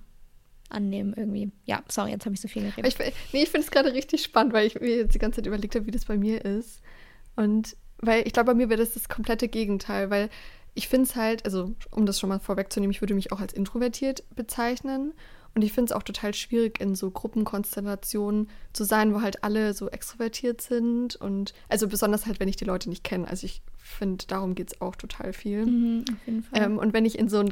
annehmen 0.69 1.15
irgendwie. 1.17 1.51
Ja, 1.65 1.83
sorry, 1.89 2.11
jetzt 2.11 2.27
habe 2.27 2.35
ich 2.35 2.41
so 2.41 2.49
viel 2.49 2.63
geredet. 2.63 2.87
Ich, 2.87 2.99
nee, 3.33 3.43
ich 3.43 3.51
finde 3.51 3.65
es 3.65 3.71
gerade 3.71 3.93
richtig 3.93 4.23
spannend, 4.23 4.53
weil 4.53 4.67
ich 4.67 4.81
mir 4.81 4.97
jetzt 4.97 5.15
die 5.15 5.19
ganze 5.19 5.37
Zeit 5.37 5.47
überlegt 5.47 5.75
habe, 5.75 5.87
wie 5.87 5.91
das 5.91 6.05
bei 6.05 6.17
mir 6.17 6.45
ist. 6.45 6.81
Und 7.37 7.77
weil 7.99 8.27
ich 8.27 8.33
glaube, 8.33 8.53
bei 8.53 8.55
mir 8.55 8.69
wäre 8.69 8.81
das 8.81 8.95
das 8.95 9.09
komplette 9.09 9.49
Gegenteil, 9.49 10.11
weil 10.11 10.29
ich 10.75 10.89
finde 10.89 11.09
es 11.09 11.17
halt, 11.17 11.45
also 11.45 11.75
um 11.91 12.05
das 12.05 12.21
schon 12.21 12.29
mal 12.29 12.39
vorwegzunehmen, 12.39 12.93
ich 12.93 13.01
würde 13.01 13.15
mich 13.15 13.33
auch 13.33 13.41
als 13.41 13.53
introvertiert 13.53 14.25
bezeichnen. 14.35 15.15
Und 15.55 15.63
ich 15.63 15.73
finde 15.73 15.91
es 15.91 15.97
auch 15.97 16.03
total 16.03 16.35
schwierig, 16.35 16.83
in 16.83 16.95
so 16.95 17.11
Gruppenkonstellationen 17.11 18.51
zu 18.75 18.85
sein, 18.85 19.15
wo 19.15 19.23
halt 19.23 19.43
alle 19.43 19.73
so 19.73 19.89
extrovertiert 19.89 20.61
sind. 20.61 21.17
Und 21.17 21.55
also 21.71 21.89
besonders 21.89 22.27
halt, 22.27 22.41
wenn 22.41 22.49
ich 22.49 22.57
die 22.57 22.67
Leute 22.67 22.91
nicht 22.91 23.05
kenne. 23.05 23.27
Also 23.27 23.47
ich 23.47 23.63
finde, 23.87 24.27
darum 24.27 24.55
geht 24.55 24.73
es 24.73 24.81
auch 24.81 24.97
total 24.97 25.33
viel. 25.33 25.67
Mhm, 25.67 26.05
auf 26.11 26.27
jeden 26.27 26.43
Fall. 26.43 26.63
Ähm, 26.63 26.79
und 26.79 26.93
wenn 26.93 27.05
ich 27.05 27.19
in 27.19 27.29
so 27.29 27.45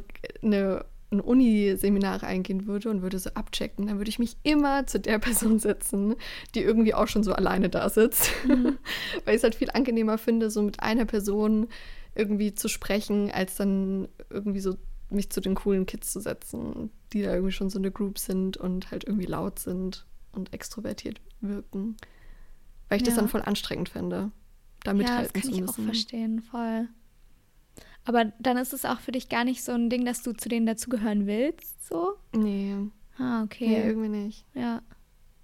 eine 0.43 0.85
ein 1.15 1.21
Uni-Seminar 1.21 2.23
eingehen 2.23 2.67
würde 2.67 2.91
und 2.91 3.03
würde 3.03 3.19
so 3.19 3.31
abchecken, 3.31 3.87
dann 3.87 3.99
würde 3.99 4.09
ich 4.09 4.19
mich 4.19 4.37
immer 4.43 4.87
zu 4.87 5.01
der 5.01 5.19
Person 5.21 5.59
setzen, 5.59 6.17
die 6.55 6.61
irgendwie 6.61 6.95
auch 6.95 7.09
schon 7.09 7.23
so 7.23 7.33
alleine 7.33 7.69
da 7.69 7.89
sitzt. 7.89 8.31
Mhm. 8.47 8.79
Weil 9.25 9.35
ich 9.35 9.39
es 9.39 9.45
halt 9.45 9.55
viel 9.55 9.71
angenehmer 9.71 10.19
finde, 10.19 10.51
so 10.51 10.63
mit 10.63 10.81
einer 10.81 11.05
Person 11.05 11.69
irgendwie 12.15 12.55
zu 12.55 12.69
sprechen, 12.69 13.31
als 13.31 13.57
dann 13.57 14.09
irgendwie 14.31 14.61
so 14.61 14.77
mich 15.11 15.31
zu 15.31 15.41
den 15.41 15.55
coolen 15.55 15.87
Kids 15.87 16.13
zu 16.13 16.21
setzen, 16.21 16.91
die 17.13 17.23
da 17.23 17.33
irgendwie 17.33 17.53
schon 17.53 17.71
so 17.71 17.79
eine 17.79 17.91
Group 17.91 18.19
sind 18.19 18.57
und 18.57 18.91
halt 18.91 19.05
irgendwie 19.05 19.27
laut 19.27 19.59
sind 19.59 20.07
und 20.33 20.53
extrovertiert 20.53 21.21
wirken. 21.41 21.97
Weil 22.89 22.99
ich 22.99 23.03
ja. 23.03 23.07
das 23.07 23.17
dann 23.17 23.29
voll 23.29 23.43
anstrengend 23.43 23.89
fände, 23.89 24.31
damit 24.85 25.09
ja, 25.09 25.17
halten 25.17 25.43
zu 25.43 25.49
müssen. 25.49 25.59
Ja, 25.59 25.67
das 25.67 25.75
kann 25.75 25.85
ich 25.85 25.85
auch 25.85 25.93
verstehen, 25.93 26.43
voll. 26.43 26.89
Aber 28.05 28.27
dann 28.39 28.57
ist 28.59 28.73
es 28.73 28.85
auch 28.85 29.01
für 29.01 29.13
dich 29.13 29.29
gar 29.29 29.45
nicht 29.45 29.65
so 29.65 29.73
ein 29.73 29.89
Ding, 29.91 30.05
dass 30.05 30.23
du 30.23 30.33
zu 30.33 30.49
denen 30.49 30.67
dazugehören 30.67 31.27
willst, 31.27 31.87
so? 31.87 32.15
Nee. 32.33 32.77
Ah, 33.19 33.43
okay. 33.43 33.69
Nee, 33.69 33.87
irgendwie 33.87 34.09
nicht. 34.09 34.45
Ja. 34.55 34.83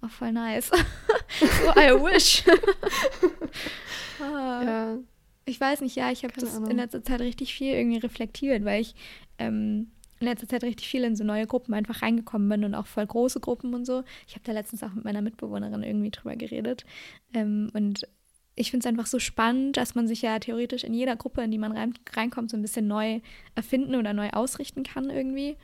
Oh, 0.03 0.07
voll 0.07 0.31
nice. 0.31 0.69
so, 1.39 1.71
I 1.71 1.91
wish. 1.93 2.43
ah. 4.21 4.63
Ja. 4.63 4.97
Ich 5.45 5.59
weiß 5.59 5.81
nicht, 5.81 5.95
ja, 5.95 6.11
ich 6.11 6.23
habe 6.23 6.33
das 6.39 6.55
Ahnung. 6.55 6.71
in 6.71 6.77
letzter 6.77 7.03
Zeit 7.03 7.19
richtig 7.19 7.53
viel 7.53 7.73
irgendwie 7.73 7.97
reflektiert, 7.97 8.63
weil 8.63 8.81
ich 8.81 8.95
ähm, 9.39 9.91
in 10.19 10.27
letzter 10.27 10.47
Zeit 10.47 10.63
richtig 10.63 10.87
viel 10.87 11.03
in 11.03 11.15
so 11.15 11.23
neue 11.23 11.47
Gruppen 11.47 11.73
einfach 11.73 12.03
reingekommen 12.03 12.47
bin 12.47 12.63
und 12.63 12.75
auch 12.75 12.85
voll 12.85 13.05
große 13.05 13.39
Gruppen 13.39 13.73
und 13.73 13.85
so. 13.85 14.03
Ich 14.27 14.35
habe 14.35 14.43
da 14.43 14.51
letztens 14.51 14.83
auch 14.83 14.93
mit 14.93 15.03
meiner 15.03 15.21
Mitbewohnerin 15.21 15.81
irgendwie 15.81 16.11
drüber 16.11 16.35
geredet. 16.35 16.85
Ähm, 17.33 17.71
und 17.73 18.07
ich 18.55 18.71
finde 18.71 18.85
es 18.85 18.89
einfach 18.89 19.07
so 19.07 19.19
spannend, 19.19 19.77
dass 19.77 19.95
man 19.95 20.07
sich 20.07 20.21
ja 20.21 20.37
theoretisch 20.39 20.83
in 20.83 20.93
jeder 20.93 21.15
Gruppe, 21.15 21.41
in 21.41 21.51
die 21.51 21.57
man 21.57 21.71
rein, 21.71 21.93
reinkommt, 22.13 22.51
so 22.51 22.57
ein 22.57 22.61
bisschen 22.61 22.87
neu 22.87 23.21
erfinden 23.55 23.95
oder 23.95 24.13
neu 24.13 24.29
ausrichten 24.31 24.83
kann 24.83 25.09
irgendwie, 25.09 25.55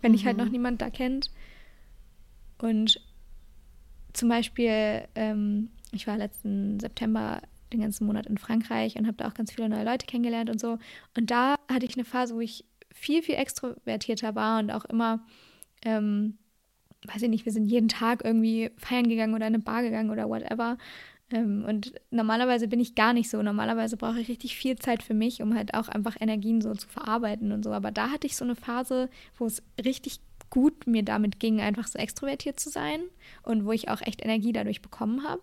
wenn 0.00 0.12
mhm. 0.12 0.16
ich 0.16 0.26
halt 0.26 0.36
noch 0.36 0.48
niemand 0.48 0.80
da 0.80 0.90
kennt. 0.90 1.30
Und 2.58 3.00
zum 4.12 4.28
Beispiel, 4.28 5.06
ähm, 5.14 5.70
ich 5.92 6.06
war 6.06 6.16
letzten 6.16 6.80
September 6.80 7.42
den 7.72 7.80
ganzen 7.80 8.06
Monat 8.06 8.26
in 8.26 8.38
Frankreich 8.38 8.96
und 8.96 9.06
habe 9.06 9.16
da 9.18 9.28
auch 9.28 9.34
ganz 9.34 9.52
viele 9.52 9.68
neue 9.68 9.84
Leute 9.84 10.06
kennengelernt 10.06 10.50
und 10.50 10.60
so. 10.60 10.78
Und 11.16 11.30
da 11.30 11.56
hatte 11.70 11.86
ich 11.86 11.94
eine 11.94 12.04
Phase, 12.04 12.34
wo 12.34 12.40
ich 12.40 12.64
viel, 12.92 13.22
viel 13.22 13.36
extrovertierter 13.36 14.34
war 14.34 14.58
und 14.58 14.70
auch 14.70 14.84
immer, 14.86 15.24
ähm, 15.84 16.38
weiß 17.06 17.22
ich 17.22 17.28
nicht, 17.28 17.44
wir 17.44 17.52
sind 17.52 17.66
jeden 17.66 17.88
Tag 17.88 18.24
irgendwie 18.24 18.70
feiern 18.76 19.08
gegangen 19.08 19.34
oder 19.34 19.46
in 19.46 19.54
eine 19.54 19.62
Bar 19.62 19.82
gegangen 19.82 20.10
oder 20.10 20.28
whatever. 20.28 20.76
Ähm, 21.32 21.64
und 21.66 21.92
normalerweise 22.10 22.68
bin 22.68 22.80
ich 22.80 22.94
gar 22.94 23.12
nicht 23.12 23.30
so. 23.30 23.42
Normalerweise 23.42 23.96
brauche 23.96 24.20
ich 24.20 24.28
richtig 24.28 24.56
viel 24.56 24.76
Zeit 24.76 25.02
für 25.02 25.14
mich, 25.14 25.42
um 25.42 25.54
halt 25.54 25.74
auch 25.74 25.88
einfach 25.88 26.16
Energien 26.20 26.60
so 26.60 26.74
zu 26.74 26.88
verarbeiten 26.88 27.52
und 27.52 27.64
so. 27.64 27.72
Aber 27.72 27.90
da 27.90 28.10
hatte 28.10 28.26
ich 28.26 28.36
so 28.36 28.44
eine 28.44 28.56
Phase, 28.56 29.08
wo 29.38 29.46
es 29.46 29.62
richtig 29.82 30.20
gut 30.50 30.86
mir 30.86 31.04
damit 31.04 31.38
ging, 31.38 31.60
einfach 31.60 31.86
so 31.86 31.98
extrovertiert 31.98 32.58
zu 32.58 32.70
sein 32.70 33.00
und 33.42 33.64
wo 33.64 33.72
ich 33.72 33.88
auch 33.88 34.02
echt 34.02 34.22
Energie 34.24 34.52
dadurch 34.52 34.82
bekommen 34.82 35.24
habe. 35.24 35.42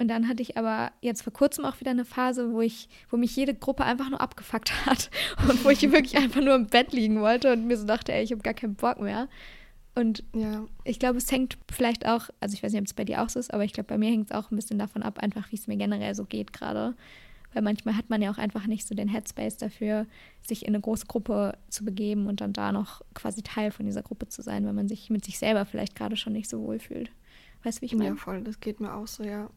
Und 0.00 0.06
dann 0.06 0.28
hatte 0.28 0.42
ich 0.42 0.56
aber 0.56 0.92
jetzt 1.00 1.22
vor 1.22 1.32
kurzem 1.32 1.64
auch 1.64 1.80
wieder 1.80 1.90
eine 1.90 2.04
Phase, 2.04 2.52
wo 2.52 2.60
ich, 2.60 2.88
wo 3.10 3.16
mich 3.16 3.34
jede 3.34 3.52
Gruppe 3.52 3.84
einfach 3.84 4.08
nur 4.08 4.20
abgefuckt 4.20 4.72
hat 4.86 5.10
und 5.48 5.64
wo 5.64 5.70
ich 5.70 5.82
wirklich 5.82 6.16
einfach 6.16 6.40
nur 6.40 6.54
im 6.54 6.68
Bett 6.68 6.92
liegen 6.92 7.20
wollte 7.20 7.52
und 7.52 7.66
mir 7.66 7.76
so 7.76 7.84
dachte, 7.84 8.12
ey, 8.12 8.22
ich 8.22 8.30
habe 8.30 8.42
gar 8.42 8.54
keinen 8.54 8.76
Bock 8.76 9.00
mehr. 9.00 9.28
Und 9.98 10.22
ja. 10.32 10.64
ich 10.84 11.00
glaube, 11.00 11.18
es 11.18 11.32
hängt 11.32 11.58
vielleicht 11.68 12.06
auch, 12.06 12.28
also 12.38 12.54
ich 12.54 12.62
weiß 12.62 12.70
nicht, 12.70 12.80
ob 12.80 12.86
es 12.86 12.94
bei 12.94 13.04
dir 13.04 13.20
auch 13.20 13.28
so 13.28 13.40
ist, 13.40 13.52
aber 13.52 13.64
ich 13.64 13.72
glaube, 13.72 13.88
bei 13.88 13.98
mir 13.98 14.10
hängt 14.10 14.30
es 14.30 14.36
auch 14.36 14.52
ein 14.52 14.54
bisschen 14.54 14.78
davon 14.78 15.02
ab, 15.02 15.18
einfach 15.18 15.50
wie 15.50 15.56
es 15.56 15.66
mir 15.66 15.76
generell 15.76 16.14
so 16.14 16.24
geht 16.24 16.52
gerade. 16.52 16.94
Weil 17.52 17.62
manchmal 17.62 17.96
hat 17.96 18.08
man 18.08 18.22
ja 18.22 18.30
auch 18.30 18.38
einfach 18.38 18.68
nicht 18.68 18.86
so 18.86 18.94
den 18.94 19.08
Headspace 19.08 19.56
dafür, 19.56 20.06
sich 20.40 20.62
in 20.62 20.68
eine 20.68 20.80
große 20.80 21.06
Gruppe 21.06 21.58
zu 21.68 21.84
begeben 21.84 22.28
und 22.28 22.40
dann 22.40 22.52
da 22.52 22.70
noch 22.70 23.02
quasi 23.14 23.42
Teil 23.42 23.72
von 23.72 23.86
dieser 23.86 24.02
Gruppe 24.02 24.28
zu 24.28 24.40
sein, 24.40 24.64
weil 24.66 24.72
man 24.72 24.86
sich 24.86 25.10
mit 25.10 25.24
sich 25.24 25.36
selber 25.36 25.64
vielleicht 25.64 25.96
gerade 25.96 26.16
schon 26.16 26.32
nicht 26.32 26.48
so 26.48 26.60
wohl 26.60 26.78
fühlt. 26.78 27.10
Weißt 27.64 27.78
du, 27.78 27.82
wie 27.82 27.86
ich 27.86 27.96
meine? 27.96 28.10
Ja, 28.10 28.14
voll, 28.14 28.42
das 28.42 28.60
geht 28.60 28.78
mir 28.78 28.94
auch 28.94 29.08
so, 29.08 29.24
ja. 29.24 29.50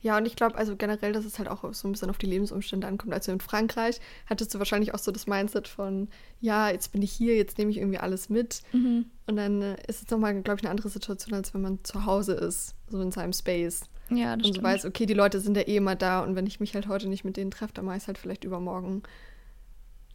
Ja, 0.00 0.16
und 0.16 0.26
ich 0.26 0.36
glaube, 0.36 0.56
also 0.56 0.76
generell, 0.76 1.12
dass 1.12 1.24
es 1.24 1.38
halt 1.38 1.48
auch 1.48 1.72
so 1.74 1.88
ein 1.88 1.92
bisschen 1.92 2.10
auf 2.10 2.18
die 2.18 2.26
Lebensumstände 2.26 2.86
ankommt. 2.86 3.12
Also 3.12 3.32
in 3.32 3.40
Frankreich 3.40 4.00
hattest 4.26 4.54
du 4.54 4.58
wahrscheinlich 4.58 4.94
auch 4.94 4.98
so 4.98 5.10
das 5.10 5.26
Mindset 5.26 5.66
von, 5.66 6.08
ja, 6.40 6.70
jetzt 6.70 6.92
bin 6.92 7.02
ich 7.02 7.10
hier, 7.10 7.36
jetzt 7.36 7.58
nehme 7.58 7.70
ich 7.70 7.78
irgendwie 7.78 7.98
alles 7.98 8.28
mit. 8.28 8.62
Mhm. 8.72 9.06
Und 9.26 9.36
dann 9.36 9.62
äh, 9.62 9.76
ist 9.88 10.02
es 10.02 10.10
nochmal, 10.10 10.40
glaube 10.42 10.58
ich, 10.58 10.64
eine 10.64 10.70
andere 10.70 10.88
Situation, 10.88 11.34
als 11.34 11.52
wenn 11.52 11.62
man 11.62 11.82
zu 11.82 12.06
Hause 12.06 12.34
ist, 12.34 12.74
so 12.88 13.00
in 13.00 13.10
seinem 13.10 13.32
Space. 13.32 13.82
Ja, 14.10 14.36
das 14.36 14.46
Und 14.46 14.56
so 14.56 14.62
weiß, 14.62 14.84
okay, 14.84 15.04
die 15.04 15.14
Leute 15.14 15.40
sind 15.40 15.56
ja 15.56 15.64
eh 15.64 15.76
immer 15.76 15.96
da 15.96 16.20
und 16.20 16.34
wenn 16.36 16.46
ich 16.46 16.60
mich 16.60 16.74
halt 16.74 16.88
heute 16.88 17.08
nicht 17.08 17.24
mit 17.24 17.36
denen 17.36 17.50
treffe, 17.50 17.74
dann 17.74 17.84
mache 17.84 17.96
ich 17.96 18.04
es 18.04 18.06
halt 18.06 18.18
vielleicht 18.18 18.44
übermorgen. 18.44 19.02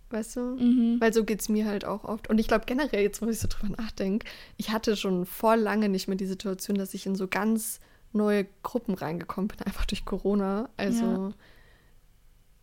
Weißt 0.10 0.36
du? 0.36 0.40
Mhm. 0.42 1.02
Weil 1.02 1.14
so 1.14 1.24
geht 1.24 1.42
es 1.42 1.50
mir 1.50 1.66
halt 1.66 1.86
auch 1.86 2.04
oft. 2.04 2.30
Und 2.30 2.40
ich 2.40 2.48
glaube 2.48 2.66
generell, 2.66 3.02
jetzt 3.02 3.22
wo 3.22 3.28
ich 3.28 3.40
so 3.40 3.48
drüber 3.50 3.76
nachdenke, 3.76 4.28
ich 4.58 4.72
hatte 4.72 4.96
schon 4.96 5.26
vor 5.26 5.58
lange 5.58 5.90
nicht 5.90 6.08
mehr 6.08 6.18
die 6.18 6.26
Situation, 6.26 6.78
dass 6.78 6.94
ich 6.94 7.06
in 7.06 7.16
so 7.16 7.28
ganz 7.28 7.80
neue 8.14 8.46
Gruppen 8.62 8.96
reingekommen 8.96 9.48
bin, 9.48 9.60
einfach 9.66 9.86
durch 9.86 10.06
Corona. 10.06 10.70
Also 10.78 11.34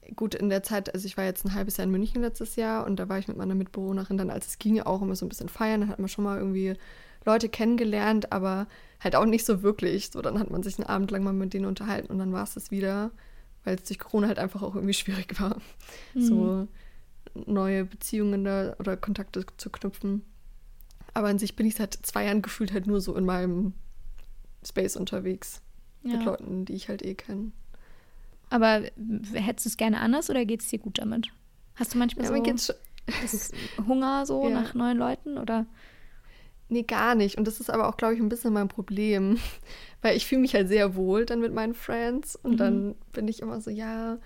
ja. 0.03 0.13
gut, 0.17 0.35
in 0.35 0.49
der 0.49 0.63
Zeit, 0.63 0.95
also 0.95 1.07
ich 1.07 1.17
war 1.17 1.25
jetzt 1.25 1.45
ein 1.45 1.55
halbes 1.55 1.77
Jahr 1.77 1.85
in 1.85 1.91
München 1.91 2.23
letztes 2.23 2.57
Jahr 2.57 2.87
und 2.87 2.97
da 2.97 3.09
war 3.09 3.19
ich 3.19 3.29
mit 3.29 3.37
meiner 3.37 3.55
Mitbewohnerin 3.55 4.17
dann, 4.17 4.31
als 4.31 4.49
es 4.49 4.59
ging, 4.59 4.81
auch 4.81 5.03
immer 5.03 5.17
so 5.17 5.27
ein 5.27 5.29
bisschen 5.29 5.49
feiern. 5.49 5.81
Dann 5.81 5.91
hat 5.91 5.99
man 5.99 6.09
schon 6.09 6.25
mal 6.25 6.39
irgendwie 6.39 6.75
Leute 7.25 7.49
kennengelernt, 7.49 8.33
aber 8.33 8.67
halt 9.01 9.17
auch 9.17 9.27
nicht 9.27 9.45
so 9.45 9.63
wirklich. 9.63 10.11
So, 10.11 10.23
dann 10.23 10.39
hat 10.39 10.51
man 10.51 10.63
sich 10.63 10.79
einen 10.79 10.89
Abend 10.89 11.11
lang 11.11 11.23
mal 11.23 11.33
mit 11.33 11.53
denen 11.53 11.67
unterhalten 11.67 12.11
und 12.11 12.19
dann 12.19 12.33
war 12.33 12.45
es 12.45 12.55
das 12.55 12.71
wieder, 12.71 13.11
weil 13.65 13.77
es 13.77 13.85
durch 13.85 13.99
Corona 13.99 14.29
halt 14.29 14.39
einfach 14.39 14.63
auch 14.63 14.75
irgendwie 14.75 14.95
schwierig 14.95 15.41
war, 15.41 15.57
mhm. 16.15 16.21
so 16.21 16.69
neue 17.35 17.85
Beziehungen 17.85 18.45
da 18.45 18.75
oder 18.79 18.97
Kontakte 18.97 19.45
zu 19.57 19.71
knüpfen. 19.71 20.23
Aber 21.15 21.29
an 21.29 21.39
sich 21.39 21.57
bin 21.57 21.67
ich 21.67 21.75
seit 21.75 21.95
zwei 21.95 22.25
Jahren 22.25 22.43
gefühlt 22.43 22.73
halt 22.73 22.87
nur 22.87 23.01
so 23.01 23.17
in 23.17 23.25
meinem 23.25 23.75
Space 24.65 24.97
unterwegs. 24.97 25.63
Ja. 26.03 26.17
Mit 26.17 26.25
Leuten, 26.25 26.65
die 26.65 26.75
ich 26.75 26.89
halt 26.89 27.03
eh 27.03 27.15
kenne. 27.15 27.53
Aber 28.49 28.83
hättest 29.33 29.67
du 29.67 29.69
es 29.71 29.77
gerne 29.77 30.01
anders 30.01 30.29
oder 30.31 30.45
geht 30.45 30.61
es 30.61 30.69
dir 30.69 30.79
gut 30.79 30.99
damit? 30.99 31.29
Hast 31.77 31.95
du 31.95 31.99
manchmal 31.99 32.25
ja, 32.25 32.57
so 32.57 32.73
Hunger 33.87 34.27
so 34.27 34.49
ja. 34.49 34.61
nach 34.61 34.75
neuen 34.75 34.99
Leuten 34.99 35.39
oder? 35.39 35.67
Nee, 36.69 36.83
gar 36.85 37.15
nicht. 37.17 37.37
Und 37.37 37.47
das 37.47 37.59
ist 37.59 37.69
aber 37.69 37.89
auch, 37.89 37.97
glaube 37.97 38.15
ich, 38.15 38.21
ein 38.21 38.29
bisschen 38.29 38.53
mein 38.53 38.69
Problem. 38.69 39.39
Weil 40.03 40.17
ich 40.17 40.27
fühle 40.27 40.41
mich 40.41 40.55
halt 40.55 40.69
sehr 40.69 40.95
wohl 40.95 41.27
dann 41.27 41.41
mit 41.41 41.53
meinen 41.53 41.75
Friends. 41.75 42.37
Und 42.37 42.53
mhm. 42.53 42.57
dann 42.57 42.95
bin 43.13 43.29
ich 43.29 43.43
immer 43.43 43.61
so, 43.61 43.71
ja, 43.71 44.19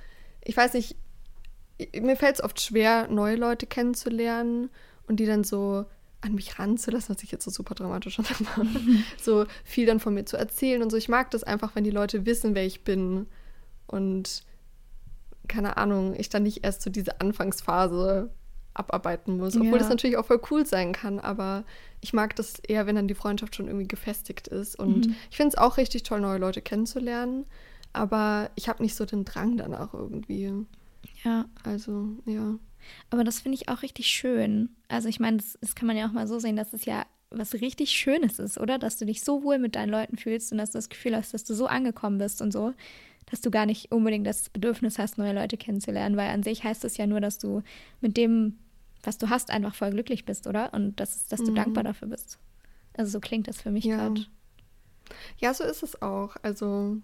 ich 0.43 0.57
weiß 0.57 0.75
nicht, 0.75 0.97
mir 1.99 2.17
fällt 2.17 2.37
es 2.37 2.45
oft 2.45 2.61
schwer, 2.61 3.09
neue 3.09 3.37
Leute 3.37 3.67
kennenzulernen 3.67 4.71
und 5.07 5.21
die 5.21 5.27
dann 5.27 5.43
so 5.43 5.87
an 6.25 6.35
mich 6.35 6.59
ranzulassen, 6.59 7.15
was 7.15 7.23
ich 7.23 7.31
jetzt 7.31 7.45
so 7.45 7.51
super 7.51 7.75
dramatisch 7.75 8.19
mache, 8.19 8.67
so 9.21 9.45
viel 9.63 9.87
dann 9.87 10.01
von 10.01 10.15
mir 10.15 10.25
zu 10.25 10.37
erzählen 10.37 10.83
und 10.83 10.91
so. 10.91 10.97
Ich 10.97 11.09
mag 11.09 11.31
das 11.31 11.45
einfach, 11.45 11.75
wenn 11.75 11.85
die 11.85 11.91
Leute 11.91 12.27
wissen, 12.27 12.55
wer 12.55 12.65
ich 12.65 12.83
bin 12.83 13.27
und 13.87 14.43
keine 15.47 15.77
Ahnung, 15.77 16.15
ich 16.17 16.31
dann 16.31 16.45
nicht 16.45 16.65
erst 16.65 16.83
so 16.83 16.89
diese 16.89 17.21
Anfangsphase 17.21 18.31
abarbeiten 18.73 19.37
muss, 19.37 19.55
obwohl 19.55 19.73
ja. 19.73 19.79
das 19.79 19.89
natürlich 19.89 20.17
auch 20.17 20.27
voll 20.27 20.41
cool 20.51 20.67
sein 20.67 20.93
kann, 20.93 21.21
aber 21.21 21.65
ich 22.01 22.13
mag 22.13 22.35
das 22.35 22.59
eher, 22.59 22.87
wenn 22.87 22.97
dann 22.97 23.07
die 23.07 23.15
Freundschaft 23.15 23.55
schon 23.55 23.67
irgendwie 23.67 23.87
gefestigt 23.87 24.49
ist 24.49 24.77
und 24.77 25.07
mhm. 25.07 25.15
ich 25.31 25.37
finde 25.37 25.51
es 25.51 25.59
auch 25.59 25.77
richtig 25.77 26.03
toll, 26.03 26.21
neue 26.21 26.39
Leute 26.39 26.63
kennenzulernen, 26.63 27.45
aber 27.93 28.51
ich 28.57 28.69
habe 28.69 28.83
nicht 28.83 28.97
so 28.97 29.05
den 29.05 29.25
Drang 29.25 29.57
danach 29.57 29.95
irgendwie. 29.95 30.53
Ja. 31.23 31.45
Also, 31.63 32.09
ja. 32.27 32.59
Aber 33.11 33.25
das 33.25 33.41
finde 33.41 33.57
ich 33.57 33.69
auch 33.69 33.83
richtig 33.83 34.07
schön. 34.07 34.71
Also 34.89 35.09
ich 35.09 35.21
meine, 35.21 35.39
das, 35.39 35.59
das, 35.61 35.75
kann 35.75 35.87
man 35.87 35.97
ja 35.97 36.07
auch 36.07 36.13
mal 36.13 36.27
so 36.27 36.39
sehen, 36.39 36.57
dass 36.57 36.73
es 36.73 36.85
ja 36.85 37.07
was 37.31 37.55
richtig 37.55 37.91
Schönes 37.91 38.39
ist, 38.39 38.59
oder? 38.59 38.79
Dass 38.79 38.97
du 38.97 39.07
dich 39.07 39.23
so 39.23 39.43
wohl 39.43 39.59
mit 39.59 39.75
deinen 39.75 39.91
Leuten 39.91 40.17
fühlst 40.17 40.53
und 40.53 40.59
dass 40.59 40.71
du 40.71 40.79
das 40.79 40.89
Gefühl 40.89 41.17
hast, 41.17 41.35
dass 41.35 41.45
du 41.45 41.55
so 41.55 41.67
angekommen 41.67 42.19
bist 42.19 42.41
und 42.41 42.53
so, 42.53 42.75
dass 43.27 43.41
du 43.41 43.51
gar 43.51 43.67
nicht 43.67 43.91
unbedingt 43.91 44.27
das 44.27 44.51
Bedürfnis 44.51 44.99
hast, 44.99 45.19
neue 45.19 45.33
Leute 45.33 45.57
kennenzulernen, 45.57 46.17
weil 46.17 46.31
an 46.31 46.43
sich 46.43 46.63
heißt 46.63 46.85
es 46.85 46.97
ja 46.97 47.07
nur, 47.07 47.21
dass 47.21 47.39
du 47.39 47.63
mit 48.01 48.17
dem 48.17 48.59
was 49.07 49.19
du 49.19 49.31
hast, 49.31 49.51
einfach 49.51 49.75
voll 49.75 49.91
glücklich 49.91 50.25
bist, 50.25 50.47
oder? 50.47 50.73
Und 50.73 50.99
dass, 51.01 51.27
dass 51.27 51.43
du 51.43 51.51
mhm. 51.51 51.57
dankbar 51.57 51.85
dafür 51.85 52.09
bist. 52.09 52.39
Also 52.97 53.13
so 53.13 53.21
klingt 53.21 53.49
das 53.49 53.61
für 53.61 53.71
mich 53.71 53.85
ja. 53.85 53.97
gerade. 53.97 54.27
Ja, 55.39 55.53
so 55.53 55.65
ist 55.65 55.83
es 55.83 56.01
auch. 56.01 56.37
Also, 56.43 56.99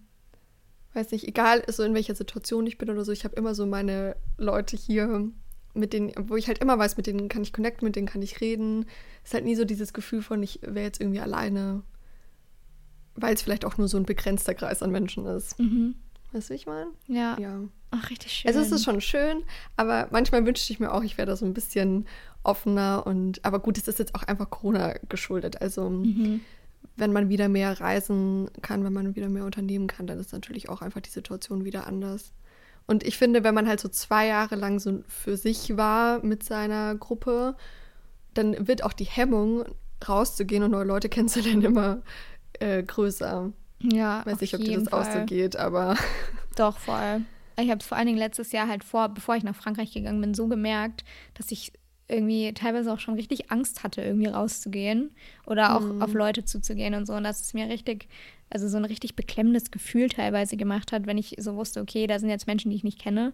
weiß 0.94 1.10
nicht, 1.12 1.26
egal 1.26 1.62
so 1.68 1.82
in 1.82 1.94
welcher 1.94 2.14
Situation 2.14 2.66
ich 2.66 2.78
bin 2.78 2.90
oder 2.90 3.04
so, 3.04 3.12
ich 3.12 3.24
habe 3.24 3.36
immer 3.36 3.54
so 3.54 3.66
meine 3.66 4.16
Leute 4.38 4.76
hier, 4.76 5.28
mit 5.74 5.92
denen, 5.92 6.12
wo 6.28 6.36
ich 6.36 6.48
halt 6.48 6.58
immer 6.58 6.78
weiß, 6.78 6.96
mit 6.96 7.06
denen 7.06 7.28
kann 7.28 7.42
ich 7.42 7.52
connecten, 7.52 7.86
mit 7.86 7.96
denen 7.96 8.06
kann 8.06 8.22
ich 8.22 8.40
reden. 8.40 8.86
Es 9.22 9.30
ist 9.30 9.34
halt 9.34 9.44
nie 9.44 9.54
so 9.54 9.64
dieses 9.64 9.92
Gefühl 9.92 10.22
von, 10.22 10.42
ich 10.42 10.60
wäre 10.62 10.86
jetzt 10.86 11.00
irgendwie 11.00 11.20
alleine, 11.20 11.82
weil 13.14 13.34
es 13.34 13.42
vielleicht 13.42 13.64
auch 13.64 13.78
nur 13.78 13.88
so 13.88 13.96
ein 13.96 14.04
begrenzter 14.04 14.54
Kreis 14.54 14.82
an 14.82 14.90
Menschen 14.90 15.26
ist. 15.26 15.58
Mhm. 15.58 15.94
Weißt 16.32 16.48
du, 16.48 16.54
wie 16.54 16.56
ich 16.56 16.66
meine? 16.66 16.90
Ja. 17.06 17.38
Ja. 17.38 17.60
Ach, 17.90 18.10
richtig 18.10 18.32
schön. 18.32 18.48
Also 18.48 18.60
es 18.60 18.70
ist 18.70 18.84
schon 18.84 19.00
schön, 19.00 19.42
aber 19.76 20.08
manchmal 20.12 20.46
wünschte 20.46 20.72
ich 20.72 20.78
mir 20.78 20.92
auch, 20.92 21.02
ich 21.02 21.18
wäre 21.18 21.26
da 21.26 21.36
so 21.36 21.44
ein 21.44 21.54
bisschen 21.54 22.06
offener 22.44 23.04
und 23.04 23.44
aber 23.44 23.58
gut, 23.58 23.78
es 23.78 23.88
ist 23.88 23.98
jetzt 23.98 24.14
auch 24.14 24.22
einfach 24.22 24.48
Corona 24.48 24.94
geschuldet. 25.08 25.60
Also 25.60 25.90
mhm. 25.90 26.40
wenn 26.96 27.12
man 27.12 27.28
wieder 27.28 27.48
mehr 27.48 27.80
reisen 27.80 28.48
kann, 28.62 28.84
wenn 28.84 28.92
man 28.92 29.16
wieder 29.16 29.28
mehr 29.28 29.44
unternehmen 29.44 29.88
kann, 29.88 30.06
dann 30.06 30.20
ist 30.20 30.32
natürlich 30.32 30.68
auch 30.68 30.82
einfach 30.82 31.00
die 31.00 31.10
Situation 31.10 31.64
wieder 31.64 31.86
anders. 31.86 32.32
Und 32.86 33.04
ich 33.04 33.18
finde, 33.18 33.44
wenn 33.44 33.54
man 33.54 33.68
halt 33.68 33.80
so 33.80 33.88
zwei 33.88 34.26
Jahre 34.26 34.56
lang 34.56 34.78
so 34.78 35.02
für 35.06 35.36
sich 35.36 35.76
war 35.76 36.24
mit 36.24 36.42
seiner 36.42 36.94
Gruppe, 36.96 37.56
dann 38.34 38.66
wird 38.66 38.82
auch 38.84 38.92
die 38.92 39.04
Hemmung, 39.04 39.64
rauszugehen 40.06 40.62
und 40.62 40.72
neue 40.72 40.84
Leute 40.84 41.08
kennenzulernen, 41.10 41.62
immer 41.62 42.02
äh, 42.58 42.82
größer. 42.82 43.52
Ja. 43.82 44.26
Weiß 44.26 44.40
nicht, 44.40 44.54
ob 44.54 44.60
dir 44.60 44.78
das 44.78 44.88
Fall. 44.88 45.00
auch 45.00 45.12
so 45.12 45.24
geht, 45.24 45.56
aber. 45.56 45.96
Doch, 46.56 46.78
voll. 46.78 47.22
Ich 47.58 47.70
habe 47.70 47.80
es 47.80 47.86
vor 47.86 47.96
allen 47.96 48.06
Dingen 48.06 48.18
letztes 48.18 48.52
Jahr 48.52 48.68
halt 48.68 48.84
vor, 48.84 49.08
bevor 49.08 49.36
ich 49.36 49.44
nach 49.44 49.54
Frankreich 49.54 49.92
gegangen 49.92 50.20
bin, 50.20 50.34
so 50.34 50.48
gemerkt, 50.48 51.04
dass 51.34 51.50
ich 51.50 51.72
irgendwie 52.10 52.52
teilweise 52.52 52.92
auch 52.92 53.00
schon 53.00 53.14
richtig 53.14 53.50
Angst 53.50 53.82
hatte, 53.82 54.02
irgendwie 54.02 54.28
rauszugehen 54.28 55.10
oder 55.46 55.76
auch 55.76 55.80
mhm. 55.80 56.02
auf 56.02 56.12
Leute 56.12 56.44
zuzugehen 56.44 56.94
und 56.94 57.06
so. 57.06 57.14
Und 57.14 57.24
dass 57.24 57.40
es 57.40 57.54
mir 57.54 57.68
richtig, 57.68 58.08
also 58.50 58.68
so 58.68 58.76
ein 58.76 58.84
richtig 58.84 59.16
beklemmendes 59.16 59.70
Gefühl 59.70 60.08
teilweise 60.08 60.56
gemacht 60.56 60.92
hat, 60.92 61.06
wenn 61.06 61.18
ich 61.18 61.36
so 61.38 61.56
wusste, 61.56 61.80
okay, 61.80 62.06
da 62.06 62.18
sind 62.18 62.28
jetzt 62.28 62.46
Menschen, 62.46 62.70
die 62.70 62.76
ich 62.76 62.84
nicht 62.84 62.98
kenne, 62.98 63.32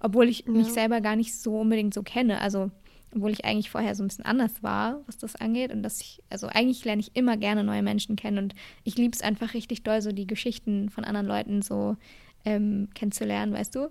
obwohl 0.00 0.28
ich 0.28 0.44
ja. 0.46 0.52
mich 0.52 0.68
selber 0.68 1.00
gar 1.00 1.16
nicht 1.16 1.34
so 1.34 1.60
unbedingt 1.60 1.94
so 1.94 2.02
kenne. 2.02 2.40
Also 2.40 2.70
obwohl 3.14 3.30
ich 3.30 3.44
eigentlich 3.44 3.70
vorher 3.70 3.94
so 3.94 4.02
ein 4.02 4.08
bisschen 4.08 4.24
anders 4.24 4.62
war, 4.62 5.00
was 5.06 5.16
das 5.16 5.36
angeht. 5.36 5.72
Und 5.72 5.82
dass 5.82 6.00
ich, 6.00 6.22
also 6.28 6.48
eigentlich 6.48 6.84
lerne 6.84 7.00
ich 7.00 7.12
immer 7.14 7.36
gerne 7.36 7.64
neue 7.64 7.82
Menschen 7.82 8.16
kennen 8.16 8.38
und 8.38 8.54
ich 8.84 8.96
liebe 8.96 9.14
es 9.14 9.22
einfach 9.22 9.54
richtig 9.54 9.82
doll, 9.84 10.02
so 10.02 10.12
die 10.12 10.26
Geschichten 10.26 10.90
von 10.90 11.04
anderen 11.04 11.26
Leuten 11.26 11.62
so 11.62 11.96
ähm, 12.44 12.88
kennenzulernen, 12.94 13.52
weißt 13.52 13.74
du? 13.74 13.90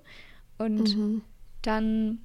Und 0.58 0.96
mhm. 0.96 1.22
dann 1.62 2.20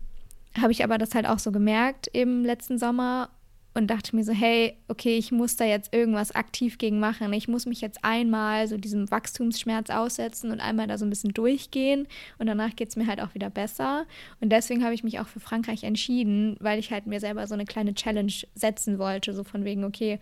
habe 0.58 0.72
ich 0.72 0.82
aber 0.84 0.98
das 0.98 1.14
halt 1.14 1.26
auch 1.26 1.38
so 1.38 1.52
gemerkt 1.52 2.08
eben 2.14 2.44
letzten 2.44 2.78
Sommer 2.78 3.30
und 3.72 3.86
dachte 3.86 4.16
mir 4.16 4.24
so, 4.24 4.32
hey, 4.32 4.76
okay, 4.88 5.16
ich 5.16 5.30
muss 5.30 5.56
da 5.56 5.64
jetzt 5.64 5.94
irgendwas 5.94 6.34
aktiv 6.34 6.78
gegen 6.78 6.98
machen. 6.98 7.32
Ich 7.32 7.46
muss 7.46 7.66
mich 7.66 7.80
jetzt 7.80 8.04
einmal 8.04 8.66
so 8.66 8.76
diesem 8.76 9.10
Wachstumsschmerz 9.10 9.90
aussetzen 9.90 10.50
und 10.50 10.60
einmal 10.60 10.88
da 10.88 10.98
so 10.98 11.04
ein 11.04 11.10
bisschen 11.10 11.32
durchgehen 11.32 12.08
und 12.38 12.46
danach 12.46 12.74
geht 12.74 12.88
es 12.88 12.96
mir 12.96 13.06
halt 13.06 13.20
auch 13.20 13.34
wieder 13.34 13.48
besser. 13.48 14.06
Und 14.40 14.50
deswegen 14.50 14.82
habe 14.82 14.94
ich 14.94 15.04
mich 15.04 15.20
auch 15.20 15.28
für 15.28 15.40
Frankreich 15.40 15.84
entschieden, 15.84 16.56
weil 16.58 16.80
ich 16.80 16.90
halt 16.90 17.06
mir 17.06 17.20
selber 17.20 17.46
so 17.46 17.54
eine 17.54 17.64
kleine 17.64 17.94
Challenge 17.94 18.32
setzen 18.54 18.98
wollte, 18.98 19.34
so 19.34 19.44
von 19.44 19.64
wegen, 19.64 19.84
okay, 19.84 20.18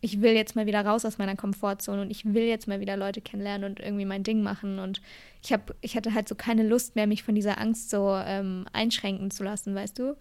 ich 0.00 0.22
will 0.22 0.32
jetzt 0.32 0.56
mal 0.56 0.66
wieder 0.66 0.84
raus 0.84 1.04
aus 1.04 1.18
meiner 1.18 1.36
Komfortzone 1.36 2.02
und 2.02 2.10
ich 2.10 2.24
will 2.24 2.44
jetzt 2.44 2.68
mal 2.68 2.80
wieder 2.80 2.96
Leute 2.96 3.20
kennenlernen 3.20 3.70
und 3.70 3.80
irgendwie 3.80 4.06
mein 4.06 4.22
Ding 4.22 4.42
machen. 4.42 4.78
Und 4.78 5.02
ich 5.42 5.52
habe, 5.52 5.74
ich 5.80 5.96
hatte 5.96 6.14
halt 6.14 6.28
so 6.28 6.34
keine 6.34 6.66
Lust 6.66 6.96
mehr, 6.96 7.06
mich 7.06 7.22
von 7.22 7.34
dieser 7.34 7.58
Angst 7.60 7.90
so 7.90 8.14
ähm, 8.24 8.66
einschränken 8.72 9.30
zu 9.30 9.44
lassen, 9.44 9.74
weißt 9.74 9.98
du? 9.98 10.16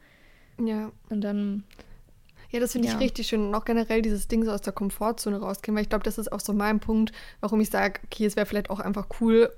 Ja. 0.60 0.92
Und 1.10 1.22
dann 1.22 1.64
ja, 2.52 2.60
das 2.60 2.72
finde 2.72 2.88
ja. 2.88 2.96
ich 2.96 3.00
richtig 3.00 3.28
schön. 3.28 3.48
Und 3.48 3.56
auch 3.56 3.66
generell 3.66 4.02
dieses 4.02 4.28
Ding 4.28 4.44
so 4.44 4.52
aus 4.52 4.62
der 4.62 4.74
Komfortzone 4.74 5.40
rausgehen, 5.40 5.76
weil 5.76 5.84
ich 5.84 5.90
glaube, 5.90 6.04
das 6.04 6.18
ist 6.18 6.32
auch 6.32 6.40
so 6.40 6.54
mein 6.54 6.80
Punkt, 6.80 7.12
warum 7.42 7.62
ich 7.62 7.70
sage, 7.70 8.00
okay, 8.06 8.26
es 8.26 8.36
wäre 8.36 8.46
vielleicht 8.46 8.70
auch 8.70 8.80
einfach 8.80 9.08
cool, 9.22 9.52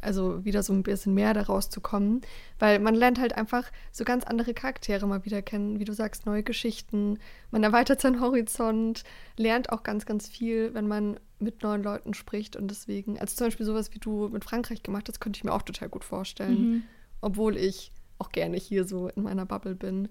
also 0.00 0.44
wieder 0.44 0.62
so 0.62 0.72
ein 0.72 0.82
bisschen 0.82 1.14
mehr 1.14 1.34
da 1.34 1.42
rauszukommen. 1.42 2.22
Weil 2.58 2.78
man 2.78 2.94
lernt 2.94 3.18
halt 3.18 3.36
einfach 3.36 3.70
so 3.92 4.04
ganz 4.04 4.24
andere 4.24 4.54
Charaktere 4.54 5.06
mal 5.06 5.24
wieder 5.24 5.42
kennen, 5.42 5.78
wie 5.78 5.84
du 5.84 5.92
sagst, 5.92 6.26
neue 6.26 6.42
Geschichten. 6.42 7.18
Man 7.50 7.62
erweitert 7.62 8.00
seinen 8.00 8.20
Horizont, 8.20 9.04
lernt 9.36 9.70
auch 9.70 9.82
ganz, 9.82 10.06
ganz 10.06 10.28
viel, 10.28 10.74
wenn 10.74 10.88
man 10.88 11.18
mit 11.38 11.62
neuen 11.62 11.82
Leuten 11.82 12.14
spricht. 12.14 12.56
Und 12.56 12.70
deswegen, 12.70 13.18
also 13.18 13.36
zum 13.36 13.46
Beispiel 13.48 13.66
sowas, 13.66 13.92
wie 13.94 13.98
du 13.98 14.28
mit 14.28 14.44
Frankreich 14.44 14.82
gemacht 14.82 15.08
hast, 15.08 15.20
könnte 15.20 15.38
ich 15.38 15.44
mir 15.44 15.52
auch 15.52 15.62
total 15.62 15.88
gut 15.88 16.04
vorstellen. 16.04 16.70
Mhm. 16.70 16.82
Obwohl 17.20 17.56
ich 17.56 17.92
auch 18.18 18.30
gerne 18.30 18.56
hier 18.56 18.84
so 18.84 19.08
in 19.08 19.22
meiner 19.22 19.46
Bubble 19.46 19.74
bin. 19.74 20.08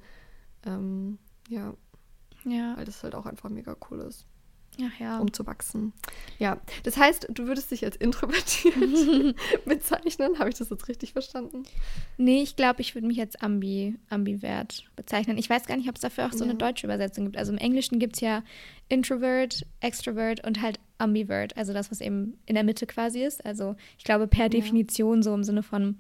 Ähm, 0.66 1.20
ja, 1.48 1.74
ja. 2.46 2.76
Weil 2.78 2.86
das 2.86 3.04
halt 3.04 3.16
auch 3.16 3.26
einfach 3.26 3.50
mega 3.50 3.76
cool 3.90 4.00
ist. 4.00 4.26
Ja. 5.00 5.20
Um 5.20 5.34
zu 5.34 5.46
wachsen. 5.46 5.94
Ja, 6.38 6.60
das 6.84 6.98
heißt, 6.98 7.28
du 7.30 7.48
würdest 7.48 7.72
dich 7.72 7.84
als 7.86 7.96
introvertiert 7.96 8.76
bezeichnen. 9.66 10.40
Habe 10.40 10.50
ich 10.50 10.56
das 10.56 10.70
jetzt 10.70 10.88
richtig 10.88 11.14
verstanden? 11.14 11.64
Nee, 12.18 12.42
ich 12.42 12.56
glaube, 12.56 12.82
ich 12.82 12.96
würde 12.96 13.08
mich 13.08 13.20
als 13.20 13.36
ambi, 13.36 13.96
ambivert 14.10 14.86
bezeichnen. 14.96 15.38
Ich 15.38 15.50
weiß 15.50 15.66
gar 15.66 15.78
nicht, 15.78 15.90
ob 15.90 15.96
es 15.96 16.02
dafür 16.02 16.26
auch 16.26 16.34
so 16.34 16.44
ja. 16.44 16.50
eine 16.50 16.56
deutsche 16.56 16.88
Übersetzung 16.88 17.26
gibt. 17.26 17.38
Also 17.38 17.52
im 17.52 17.58
Englischen 17.58 18.00
gibt 18.00 18.16
es 18.16 18.22
ja 18.22 18.44
Introvert, 18.88 19.66
Extrovert 19.80 20.46
und 20.46 20.62
halt 20.62 20.80
Ambivert. 20.98 21.56
Also 21.58 21.74
das, 21.74 21.92
was 21.92 22.02
eben 22.02 22.38
in 22.46 22.56
der 22.56 22.64
Mitte 22.64 22.88
quasi 22.88 23.24
ist. 23.24 23.46
Also 23.46 23.76
ich 23.98 24.04
glaube, 24.04 24.28
per 24.28 24.46
ja. 24.46 24.50
Definition 24.50 25.24
so 25.24 25.34
im 25.34 25.44
Sinne 25.44 25.64
von 25.64 25.98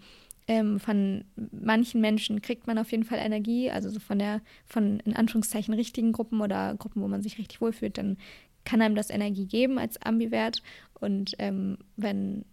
ähm, 0.49 0.79
von 0.79 1.25
manchen 1.51 2.01
Menschen 2.01 2.41
kriegt 2.41 2.65
man 2.65 2.79
auf 2.79 2.91
jeden 2.91 3.03
Fall 3.03 3.19
Energie, 3.19 3.69
also 3.69 3.87
so 3.91 3.99
von 3.99 4.17
der, 4.17 4.41
von 4.65 4.99
in 5.01 5.15
Anführungszeichen 5.15 5.75
richtigen 5.75 6.11
Gruppen 6.11 6.41
oder 6.41 6.73
Gruppen, 6.73 7.03
wo 7.03 7.07
man 7.07 7.21
sich 7.21 7.37
richtig 7.37 7.61
wohlfühlt, 7.61 7.99
dann 7.99 8.17
kann 8.65 8.81
einem 8.81 8.95
das 8.95 9.09
Energie 9.09 9.45
geben 9.45 9.79
als 9.79 10.01
Ambivert. 10.01 10.61
Und 10.99 11.35
ähm, 11.39 11.77
wenn, 11.95 12.45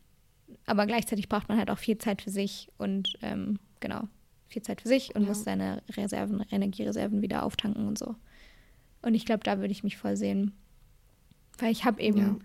aber 0.66 0.86
gleichzeitig 0.86 1.28
braucht 1.28 1.48
man 1.48 1.58
halt 1.58 1.70
auch 1.70 1.78
viel 1.78 1.98
Zeit 1.98 2.22
für 2.22 2.30
sich 2.30 2.68
und 2.78 3.18
ähm, 3.22 3.58
genau, 3.80 4.08
viel 4.48 4.62
Zeit 4.62 4.80
für 4.80 4.88
sich 4.88 5.14
und 5.14 5.22
ja. 5.22 5.28
muss 5.28 5.44
seine 5.44 5.82
Reserven, 5.90 6.44
Energiereserven 6.50 7.22
wieder 7.22 7.44
auftanken 7.44 7.86
und 7.86 7.98
so. 7.98 8.14
Und 9.02 9.14
ich 9.14 9.24
glaube, 9.24 9.44
da 9.44 9.58
würde 9.58 9.72
ich 9.72 9.84
mich 9.84 9.96
voll 9.96 10.16
sehen. 10.16 10.52
Weil 11.58 11.72
ich 11.72 11.84
habe 11.84 12.00
eben 12.02 12.18
ja 12.18 12.36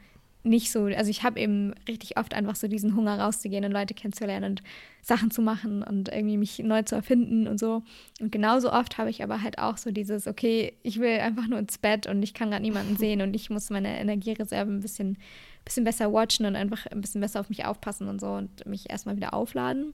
nicht 0.43 0.71
so, 0.71 0.85
also 0.85 1.09
ich 1.09 1.23
habe 1.23 1.39
eben 1.39 1.73
richtig 1.87 2.17
oft 2.17 2.33
einfach 2.33 2.55
so 2.55 2.67
diesen 2.67 2.95
Hunger 2.95 3.19
rauszugehen 3.19 3.63
und 3.63 3.71
Leute 3.71 3.93
kennenzulernen 3.93 4.51
und 4.51 4.63
Sachen 5.01 5.29
zu 5.29 5.41
machen 5.41 5.83
und 5.83 6.09
irgendwie 6.09 6.37
mich 6.37 6.59
neu 6.59 6.81
zu 6.81 6.95
erfinden 6.95 7.47
und 7.47 7.59
so. 7.59 7.83
Und 8.19 8.31
genauso 8.31 8.71
oft 8.71 8.97
habe 8.97 9.09
ich 9.09 9.23
aber 9.23 9.41
halt 9.41 9.59
auch 9.59 9.77
so 9.77 9.91
dieses, 9.91 10.27
okay, 10.27 10.73
ich 10.81 10.99
will 10.99 11.19
einfach 11.19 11.47
nur 11.47 11.59
ins 11.59 11.77
Bett 11.77 12.07
und 12.07 12.23
ich 12.23 12.33
kann 12.33 12.49
gerade 12.49 12.63
niemanden 12.63 12.95
sehen 12.97 13.21
und 13.21 13.35
ich 13.35 13.49
muss 13.49 13.69
meine 13.69 13.99
Energiereserve 13.99 14.71
ein 14.71 14.81
bisschen, 14.81 15.17
bisschen 15.63 15.83
besser 15.83 16.11
watchen 16.11 16.45
und 16.45 16.55
einfach 16.55 16.87
ein 16.87 17.01
bisschen 17.01 17.21
besser 17.21 17.39
auf 17.39 17.49
mich 17.49 17.65
aufpassen 17.65 18.07
und 18.07 18.19
so 18.19 18.31
und 18.31 18.65
mich 18.65 18.89
erstmal 18.89 19.17
wieder 19.17 19.33
aufladen. 19.33 19.93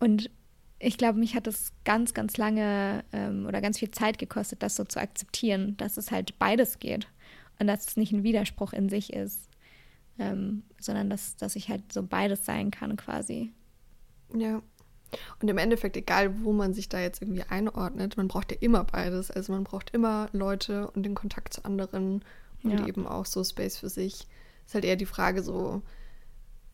Und 0.00 0.30
ich 0.78 0.96
glaube, 0.96 1.18
mich 1.18 1.36
hat 1.36 1.46
es 1.46 1.72
ganz, 1.84 2.14
ganz 2.14 2.38
lange 2.38 3.04
ähm, 3.12 3.46
oder 3.46 3.60
ganz 3.60 3.78
viel 3.78 3.90
Zeit 3.90 4.18
gekostet, 4.18 4.62
das 4.62 4.76
so 4.76 4.84
zu 4.84 4.98
akzeptieren, 4.98 5.76
dass 5.76 5.96
es 5.96 6.10
halt 6.10 6.38
beides 6.38 6.78
geht 6.78 7.06
und 7.58 7.66
dass 7.66 7.86
es 7.86 7.96
nicht 7.96 8.12
ein 8.12 8.22
Widerspruch 8.22 8.72
in 8.72 8.88
sich 8.88 9.12
ist, 9.12 9.48
ähm, 10.18 10.64
sondern 10.78 11.10
dass, 11.10 11.36
dass 11.36 11.56
ich 11.56 11.68
halt 11.68 11.92
so 11.92 12.02
beides 12.02 12.44
sein 12.44 12.70
kann 12.70 12.96
quasi. 12.96 13.52
Ja. 14.34 14.62
Und 15.40 15.48
im 15.48 15.58
Endeffekt, 15.58 15.96
egal 15.96 16.42
wo 16.42 16.52
man 16.52 16.72
sich 16.72 16.88
da 16.88 16.98
jetzt 17.00 17.20
irgendwie 17.20 17.42
einordnet, 17.42 18.16
man 18.16 18.28
braucht 18.28 18.50
ja 18.50 18.58
immer 18.60 18.84
beides. 18.84 19.30
Also 19.30 19.52
man 19.52 19.64
braucht 19.64 19.90
immer 19.90 20.28
Leute 20.32 20.90
und 20.90 21.04
den 21.04 21.14
Kontakt 21.14 21.52
zu 21.52 21.64
anderen 21.64 22.24
und 22.62 22.70
ja. 22.70 22.86
eben 22.86 23.06
auch 23.06 23.26
so 23.26 23.44
Space 23.44 23.76
für 23.76 23.90
sich. 23.90 24.26
Ist 24.66 24.74
halt 24.74 24.84
eher 24.84 24.96
die 24.96 25.06
Frage 25.06 25.42
so, 25.42 25.82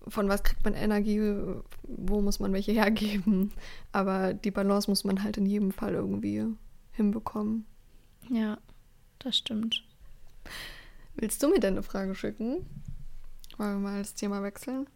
von 0.07 0.29
was 0.29 0.43
kriegt 0.43 0.65
man 0.65 0.75
Energie, 0.75 1.21
wo 1.83 2.21
muss 2.21 2.39
man 2.39 2.53
welche 2.53 2.73
hergeben. 2.81 3.53
Aber 3.93 4.35
die 4.35 4.51
Balance 4.51 4.91
muss 4.91 5.05
man 5.05 5.23
halt 5.23 5.37
in 5.37 5.47
jedem 5.47 5.73
Fall 5.73 5.95
irgendwie 5.95 6.47
hinbekommen. 6.93 7.67
Ja, 8.31 8.59
das 9.19 9.37
stimmt. 9.37 9.85
Willst 11.17 11.43
du 11.43 11.49
mir 11.49 11.61
denn 11.61 11.75
eine 11.75 11.83
Frage 11.83 12.15
schicken? 12.15 12.65
Wollen 13.57 13.83
wir 13.83 13.91
mal 13.91 13.99
das 13.99 14.15
Thema 14.15 14.43
wechseln? 14.43 14.87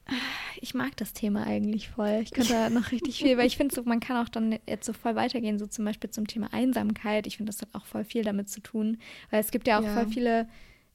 Ich 0.60 0.72
mag 0.72 0.96
das 0.96 1.12
Thema 1.12 1.44
eigentlich 1.44 1.88
voll. 1.88 2.20
Ich 2.22 2.30
könnte 2.30 2.52
da 2.52 2.70
noch 2.70 2.92
richtig 2.92 3.18
viel, 3.18 3.36
weil 3.36 3.46
ich 3.46 3.56
finde, 3.56 3.74
so, 3.74 3.82
man 3.82 3.98
kann 3.98 4.24
auch 4.24 4.28
dann 4.28 4.56
jetzt 4.68 4.86
so 4.86 4.92
voll 4.92 5.16
weitergehen, 5.16 5.58
so 5.58 5.66
zum 5.66 5.84
Beispiel 5.84 6.10
zum 6.10 6.28
Thema 6.28 6.52
Einsamkeit. 6.52 7.26
Ich 7.26 7.38
finde, 7.38 7.50
das 7.50 7.60
hat 7.60 7.70
auch 7.72 7.86
voll 7.86 8.04
viel 8.04 8.22
damit 8.22 8.48
zu 8.48 8.60
tun, 8.60 8.98
weil 9.30 9.40
es 9.40 9.50
gibt 9.50 9.66
ja 9.66 9.80
auch 9.80 9.84
ja. 9.84 9.94
voll 9.94 10.06
viele 10.06 10.48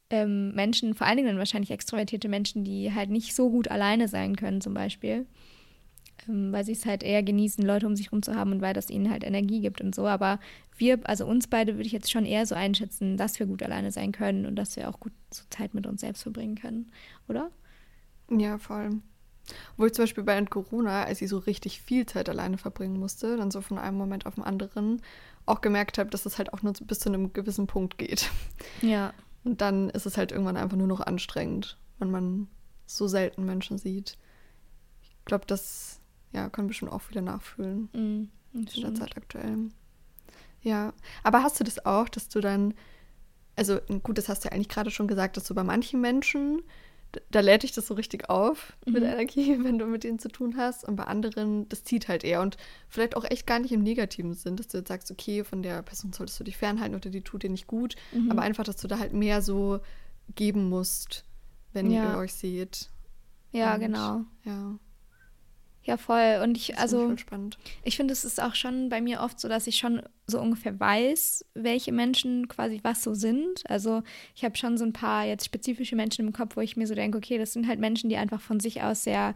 ähm, 0.09 0.53
Menschen, 0.55 0.93
vor 0.93 1.07
allen 1.07 1.17
Dingen 1.17 1.37
wahrscheinlich 1.37 1.71
extrovertierte 1.71 2.29
Menschen, 2.29 2.63
die 2.63 2.93
halt 2.93 3.09
nicht 3.09 3.35
so 3.35 3.49
gut 3.49 3.67
alleine 3.67 4.07
sein 4.07 4.37
können, 4.37 4.61
zum 4.61 4.73
Beispiel 4.73 5.25
weil 6.25 6.65
sie 6.65 6.73
es 6.73 6.85
halt 6.85 7.03
eher 7.03 7.23
genießen, 7.23 7.63
Leute 7.65 7.87
um 7.87 7.95
sich 7.95 8.07
herum 8.07 8.21
zu 8.21 8.35
haben 8.35 8.51
und 8.51 8.61
weil 8.61 8.73
das 8.73 8.89
ihnen 8.89 9.09
halt 9.09 9.23
Energie 9.23 9.61
gibt 9.61 9.81
und 9.81 9.93
so. 9.93 10.07
Aber 10.07 10.39
wir, 10.77 10.99
also 11.03 11.25
uns 11.25 11.47
beide 11.47 11.75
würde 11.75 11.85
ich 11.85 11.91
jetzt 11.91 12.11
schon 12.11 12.25
eher 12.25 12.45
so 12.45 12.55
einschätzen, 12.55 13.17
dass 13.17 13.39
wir 13.39 13.45
gut 13.45 13.63
alleine 13.63 13.91
sein 13.91 14.11
können 14.11 14.45
und 14.45 14.55
dass 14.55 14.75
wir 14.75 14.89
auch 14.89 14.99
gut 14.99 15.13
so 15.31 15.43
Zeit 15.49 15.73
mit 15.73 15.87
uns 15.87 16.01
selbst 16.01 16.23
verbringen 16.23 16.55
können, 16.55 16.91
oder? 17.27 17.51
Ja, 18.29 18.57
voll. 18.57 19.01
Wo 19.77 19.85
ich 19.85 19.93
zum 19.93 20.03
Beispiel 20.03 20.23
bei 20.23 20.43
Corona, 20.45 21.03
als 21.03 21.21
ich 21.21 21.29
so 21.29 21.37
richtig 21.37 21.81
viel 21.81 22.05
Zeit 22.05 22.29
alleine 22.29 22.57
verbringen 22.57 22.99
musste, 22.99 23.37
dann 23.37 23.51
so 23.51 23.61
von 23.61 23.77
einem 23.77 23.97
Moment 23.97 24.25
auf 24.25 24.35
den 24.35 24.43
anderen, 24.43 25.01
auch 25.45 25.61
gemerkt 25.61 25.97
habe, 25.97 26.09
dass 26.09 26.25
es 26.25 26.37
halt 26.37 26.53
auch 26.53 26.61
nur 26.61 26.73
bis 26.73 26.99
zu 26.99 27.09
einem 27.09 27.31
gewissen 27.31 27.67
Punkt 27.67 27.97
geht. 27.97 28.29
Ja. 28.81 29.13
Und 29.43 29.61
dann 29.61 29.89
ist 29.89 30.05
es 30.05 30.17
halt 30.17 30.31
irgendwann 30.33 30.57
einfach 30.57 30.75
nur 30.75 30.87
noch 30.87 30.99
anstrengend, 30.99 31.77
wenn 31.99 32.11
man 32.11 32.47
so 32.85 33.07
selten 33.07 33.45
Menschen 33.45 33.77
sieht. 33.77 34.17
Ich 35.01 35.25
glaube, 35.25 35.45
das 35.47 35.96
ja, 36.37 36.49
können 36.49 36.69
wir 36.69 36.73
schon 36.73 36.89
auch 36.89 37.09
wieder 37.09 37.21
nachfühlen. 37.21 37.89
Mhm, 37.93 38.29
in 38.53 38.65
der 38.81 38.95
Zeit 38.95 39.17
aktuell. 39.17 39.69
Ja, 40.61 40.93
aber 41.23 41.43
hast 41.43 41.59
du 41.59 41.63
das 41.63 41.85
auch, 41.85 42.09
dass 42.09 42.29
du 42.29 42.39
dann, 42.39 42.73
also 43.55 43.79
gut, 44.03 44.17
das 44.17 44.29
hast 44.29 44.43
du 44.43 44.49
ja 44.49 44.53
eigentlich 44.53 44.69
gerade 44.69 44.91
schon 44.91 45.07
gesagt, 45.07 45.37
dass 45.37 45.45
du 45.45 45.55
bei 45.55 45.63
manchen 45.63 46.01
Menschen 46.01 46.63
da 47.31 47.39
lädt 47.39 47.63
dich 47.63 47.71
das 47.71 47.87
so 47.87 47.93
richtig 47.93 48.29
auf 48.29 48.77
mhm. 48.85 48.93
mit 48.93 49.03
Energie, 49.03 49.57
wenn 49.63 49.79
du 49.79 49.85
mit 49.85 50.03
denen 50.03 50.19
zu 50.19 50.29
tun 50.29 50.57
hast. 50.57 50.83
Und 50.83 50.95
bei 50.95 51.05
anderen, 51.05 51.67
das 51.69 51.83
zieht 51.83 52.07
halt 52.07 52.23
eher. 52.23 52.41
Und 52.41 52.57
vielleicht 52.89 53.15
auch 53.15 53.23
echt 53.23 53.47
gar 53.47 53.59
nicht 53.59 53.71
im 53.71 53.83
negativen 53.83 54.33
Sinn, 54.33 54.55
dass 54.55 54.67
du 54.67 54.79
jetzt 54.79 54.87
sagst, 54.87 55.11
okay, 55.11 55.43
von 55.43 55.63
der 55.63 55.81
Person 55.81 56.13
solltest 56.13 56.39
du 56.39 56.43
dich 56.43 56.57
fernhalten 56.57 56.95
oder 56.95 57.09
die 57.09 57.21
tut 57.21 57.43
dir 57.43 57.49
nicht 57.49 57.67
gut. 57.67 57.95
Mhm. 58.11 58.31
Aber 58.31 58.41
einfach, 58.41 58.63
dass 58.63 58.77
du 58.77 58.87
da 58.87 58.99
halt 58.99 59.13
mehr 59.13 59.41
so 59.41 59.79
geben 60.35 60.69
musst, 60.69 61.23
wenn 61.73 61.89
ja. 61.89 62.13
ihr 62.13 62.17
euch 62.17 62.33
seht. 62.33 62.89
Ja, 63.51 63.75
Und, 63.75 63.79
genau. 63.79 64.21
Ja. 64.43 64.77
Ja, 65.87 65.95
voll. 65.95 66.41
Und 66.43 66.57
ich, 66.57 66.77
also, 66.77 67.15
ich 67.85 67.95
finde, 67.95 68.11
es 68.11 68.25
ist 68.25 68.41
auch 68.43 68.55
schon 68.55 68.89
bei 68.89 68.99
mir 68.99 69.21
oft 69.21 69.39
so, 69.39 69.47
dass 69.47 69.67
ich 69.67 69.77
schon 69.77 70.01
so 70.27 70.37
ungefähr 70.41 70.77
weiß, 70.77 71.45
welche 71.53 71.93
Menschen 71.93 72.49
quasi 72.49 72.81
was 72.83 73.01
so 73.03 73.13
sind. 73.13 73.63
Also 73.69 74.03
ich 74.35 74.43
habe 74.43 74.57
schon 74.57 74.77
so 74.77 74.83
ein 74.83 74.91
paar 74.91 75.25
jetzt 75.25 75.45
spezifische 75.45 75.95
Menschen 75.95 76.27
im 76.27 76.33
Kopf, 76.33 76.57
wo 76.57 76.61
ich 76.61 76.75
mir 76.75 76.87
so 76.87 76.93
denke, 76.93 77.17
okay, 77.17 77.37
das 77.37 77.53
sind 77.53 77.69
halt 77.69 77.79
Menschen, 77.79 78.09
die 78.09 78.17
einfach 78.17 78.41
von 78.41 78.59
sich 78.59 78.83
aus 78.83 79.05
sehr 79.05 79.33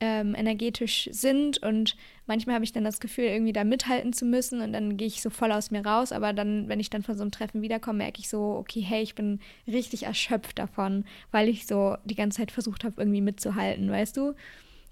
ähm, 0.00 0.34
energetisch 0.34 1.10
sind 1.12 1.62
und 1.62 1.94
manchmal 2.26 2.54
habe 2.54 2.64
ich 2.64 2.72
dann 2.72 2.84
das 2.84 3.00
Gefühl, 3.00 3.24
irgendwie 3.24 3.52
da 3.52 3.64
mithalten 3.64 4.14
zu 4.14 4.24
müssen 4.24 4.62
und 4.62 4.72
dann 4.72 4.96
gehe 4.96 5.06
ich 5.06 5.20
so 5.20 5.28
voll 5.28 5.52
aus 5.52 5.70
mir 5.70 5.84
raus, 5.84 6.12
aber 6.12 6.32
dann, 6.32 6.70
wenn 6.70 6.80
ich 6.80 6.88
dann 6.88 7.02
von 7.02 7.18
so 7.18 7.22
einem 7.22 7.30
Treffen 7.32 7.60
wiederkomme, 7.60 7.98
merke 7.98 8.20
ich 8.20 8.30
so, 8.30 8.56
okay, 8.56 8.80
hey, 8.80 9.02
ich 9.02 9.14
bin 9.14 9.40
richtig 9.66 10.04
erschöpft 10.04 10.58
davon, 10.58 11.04
weil 11.30 11.50
ich 11.50 11.66
so 11.66 11.98
die 12.06 12.14
ganze 12.14 12.38
Zeit 12.38 12.50
versucht 12.50 12.84
habe, 12.84 12.94
irgendwie 12.96 13.20
mitzuhalten, 13.20 13.90
weißt 13.90 14.16
du? 14.16 14.34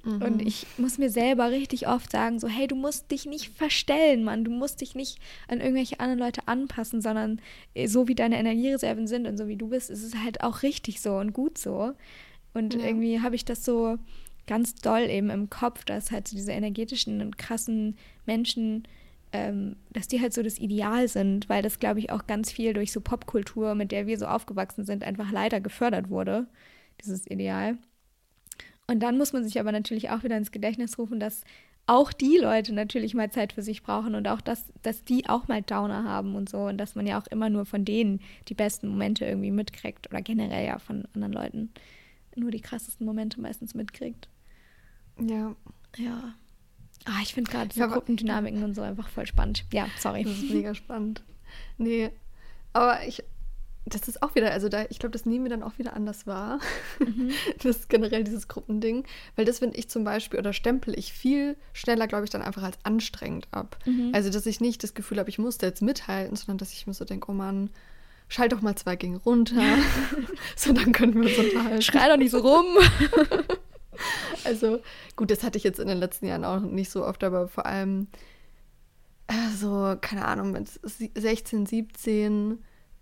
Mhm. 0.05 0.23
Und 0.23 0.43
ich 0.43 0.67
muss 0.77 0.99
mir 0.99 1.11
selber 1.11 1.51
richtig 1.51 1.89
oft 1.89 2.13
sagen, 2.13 2.39
so, 2.39 2.49
hey, 2.49 2.67
du 2.67 2.77
musst 2.77 3.11
dich 3.11 3.27
nicht 3.27 3.51
verstellen, 3.51 4.25
Mann. 4.25 4.45
Du 4.45 4.51
musst 4.51 4.81
dich 4.81 4.95
nicht 4.95 5.19
an 5.49 5.61
irgendwelche 5.61 6.01
anderen 6.01 6.21
Leute 6.21 6.43
anpassen, 6.47 7.01
sondern 7.01 7.41
äh, 7.75 7.89
so 7.89 8.09
wie 8.09 8.15
deine 8.15 8.39
Energiereserven 8.39 9.07
sind 9.07 9.27
und 9.27 9.37
so 9.37 9.49
wie 9.49 9.57
du 9.57 9.69
bist, 9.69 9.91
ist 9.91 10.03
es 10.03 10.15
halt 10.15 10.43
auch 10.43 10.63
richtig 10.63 11.01
so 11.01 11.17
und 11.17 11.33
gut 11.33 11.59
so. 11.59 11.93
Und 12.55 12.75
ja. 12.75 12.81
irgendwie 12.81 13.21
habe 13.21 13.37
ich 13.37 13.45
das 13.45 13.65
so 13.65 13.99
ganz 14.47 14.75
doll 14.75 15.03
eben 15.03 15.31
im 15.31 15.51
Kopf, 15.51 15.85
dass 15.85 16.11
halt 16.11 16.27
so 16.27 16.37
diese 16.37 16.53
energetischen 16.53 17.21
und 17.21 17.37
krassen 17.37 17.97
Menschen, 18.25 18.89
ähm, 19.33 19.77
dass 19.91 20.09
die 20.09 20.21
halt 20.21 20.33
so 20.33 20.43
das 20.43 20.59
Ideal 20.59 21.07
sind, 21.07 21.49
weil 21.49 21.63
das, 21.63 21.79
glaube 21.79 21.99
ich, 22.01 22.11
auch 22.11 22.27
ganz 22.27 22.51
viel 22.51 22.73
durch 22.73 22.93
so 22.93 23.01
Popkultur, 23.01 23.75
mit 23.75 23.93
der 23.93 24.07
wir 24.07 24.19
so 24.19 24.27
aufgewachsen 24.27 24.85
sind, 24.85 25.05
einfach 25.05 25.31
leider 25.31 25.61
gefördert 25.61 26.09
wurde, 26.09 26.47
dieses 27.03 27.27
Ideal. 27.27 27.77
Und 28.91 29.01
dann 29.01 29.19
muss 29.19 29.33
man 29.33 29.45
sich 29.45 29.61
aber 29.61 29.71
natürlich 29.71 30.11
auch 30.11 30.23
wieder 30.25 30.37
ins 30.37 30.51
Gedächtnis 30.51 30.99
rufen, 30.99 31.21
dass 31.21 31.43
auch 31.87 32.13
die 32.13 32.37
Leute 32.37 32.75
natürlich 32.75 33.15
mal 33.15 33.31
Zeit 33.31 33.53
für 33.53 33.63
sich 33.63 33.83
brauchen 33.83 34.15
und 34.15 34.29
auch, 34.29 34.41
dass, 34.41 34.65
dass 34.83 35.05
die 35.05 35.29
auch 35.29 35.49
mal 35.49 35.63
Downer 35.63 36.05
haben 36.05 36.35
und 36.35 36.49
so 36.49 36.65
und 36.65 36.79
dass 36.79 36.95
man 36.95 37.07
ja 37.07 37.19
auch 37.19 37.27
immer 37.29 37.49
nur 37.49 37.65
von 37.65 37.85
denen 37.85 38.21
die 38.49 38.55
besten 38.55 38.89
Momente 38.89 39.25
irgendwie 39.25 39.51
mitkriegt 39.51 40.07
oder 40.11 40.21
generell 40.21 40.67
ja 40.67 40.79
von 40.79 41.07
anderen 41.15 41.33
Leuten 41.33 41.71
nur 42.37 42.51
die 42.51 42.61
krassesten 42.61 43.07
Momente 43.07 43.41
meistens 43.41 43.75
mitkriegt. 43.75 44.29
Ja. 45.21 45.57
Ja. 45.97 46.35
Ah, 47.05 47.21
ich 47.23 47.33
finde 47.33 47.51
gerade 47.51 47.73
so 47.73 47.81
ja, 47.81 47.87
Gruppendynamiken 47.87 48.63
und 48.63 48.75
so 48.75 48.83
einfach 48.83 49.09
voll 49.09 49.27
spannend. 49.27 49.65
Ja, 49.73 49.89
sorry. 49.99 50.25
Das 50.25 50.33
ist 50.33 50.51
mega 50.51 50.75
spannend. 50.75 51.23
Nee, 51.79 52.11
aber 52.75 53.07
ich, 53.07 53.25
das 53.89 54.09
ist 54.09 54.23
auch 54.23 54.35
wieder, 54.35 54.51
also 54.53 54.69
da, 54.69 54.85
ich 54.91 54.99
glaube, 54.99 55.13
das 55.13 55.27
nehmen 55.27 55.45
wir 55.45 55.51
dann 55.51 55.63
auch 55.63 55.79
wieder 55.79 55.95
anders 55.95 56.27
wahr. 56.27 56.61
Mhm. 56.99 57.31
Das 57.59 57.77
ist 57.77 57.89
generell 57.89 58.25
dieses 58.25 58.49
Gruppending. 58.49 59.05
Weil 59.37 59.45
das 59.45 59.59
finde 59.59 59.77
ich 59.77 59.89
zum 59.89 60.05
Beispiel, 60.05 60.39
oder 60.39 60.53
stempel 60.53 60.99
ich 60.99 61.13
viel 61.13 61.57
schneller, 61.73 62.07
glaube 62.07 62.25
ich, 62.25 62.31
dann 62.31 62.43
einfach 62.43 62.63
als 62.63 62.79
anstrengend 62.83 63.49
ab. 63.51 63.79
Mhm. 63.85 64.11
Also, 64.13 64.31
dass 64.31 64.47
ich 64.47 64.61
nicht 64.61 64.83
das 64.83 64.95
Gefühl 64.95 65.19
habe, 65.19 65.31
ich 65.31 65.39
muss 65.39 65.59
da 65.59 65.67
jetzt 65.67 65.83
mithalten, 65.83 66.37
sondern 66.37 66.59
dass 66.59 66.73
ich 66.73 66.87
mir 66.87 66.95
so 66.95 67.05
denke, 67.05 67.31
oh 67.31 67.35
Mann, 67.35 67.71
schalt 68.29 68.53
doch 68.53 68.61
mal 68.61 68.77
zwei 68.77 68.97
Gänge 68.97 69.19
runter. 69.19 69.63
so, 70.57 70.73
dann 70.73 70.93
können 70.93 71.15
wir 71.15 71.29
uns 71.29 71.39
unterhalten. 71.39 71.83
Schrei 71.83 72.09
doch 72.09 72.17
nicht 72.17 72.31
so 72.31 72.39
rum. 72.39 72.67
also, 74.45 74.81
gut, 75.17 75.31
das 75.31 75.43
hatte 75.43 75.59
ich 75.59 75.65
jetzt 75.65 75.81
in 75.81 75.89
den 75.89 75.99
letzten 75.99 76.27
Jahren 76.27 76.45
auch 76.45 76.61
nicht 76.61 76.91
so 76.91 77.05
oft, 77.05 77.25
aber 77.25 77.49
vor 77.49 77.67
allem, 77.67 78.09
also, 79.27 79.97
keine 80.01 80.25
Ahnung, 80.25 80.53
mit 80.53 80.69
16, 80.83 81.67
17 81.67 82.59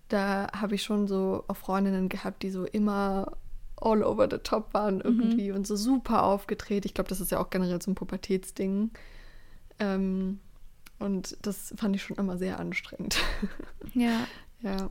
da 0.09 0.49
habe 0.55 0.75
ich 0.75 0.83
schon 0.83 1.07
so 1.07 1.45
auch 1.49 1.57
Freundinnen 1.57 2.09
gehabt, 2.09 2.43
die 2.43 2.51
so 2.51 2.65
immer 2.65 3.37
all 3.77 4.03
over 4.03 4.29
the 4.31 4.39
top 4.39 4.73
waren 4.73 4.97
mhm. 4.97 5.03
irgendwie 5.05 5.51
mhm. 5.51 5.57
und 5.57 5.67
so 5.67 5.77
super 5.77 6.23
aufgedreht. 6.25 6.85
Ich 6.85 6.95
glaube, 6.95 7.09
das 7.09 7.21
ist 7.21 7.31
ja 7.31 7.41
auch 7.41 7.51
generell 7.51 7.81
so 7.81 7.91
ein 7.91 7.95
Pubertätsding. 7.95 8.91
Ähm, 9.79 10.41
und 10.99 11.37
das 11.43 11.75
fand 11.77 11.95
ich 11.95 12.03
schon 12.03 12.17
immer 12.17 12.39
sehr 12.39 12.59
anstrengend. 12.59 13.19
Ja. 13.95 14.27
ja. 14.63 14.91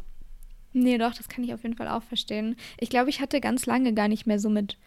Nee, 0.74 0.97
doch, 0.97 1.13
das 1.13 1.30
kann 1.30 1.43
ich 1.43 1.53
auf 1.53 1.63
jeden 1.63 1.76
Fall 1.76 1.88
auch 1.88 2.03
verstehen. 2.03 2.55
Ich 2.80 2.89
glaube, 2.89 3.09
ich 3.09 3.22
hatte 3.22 3.39
ganz 3.39 3.66
lange 3.66 3.93
gar 3.93 4.07
nicht 4.07 4.26
mehr 4.26 4.39
so 4.39 4.49
mit, 4.49 4.78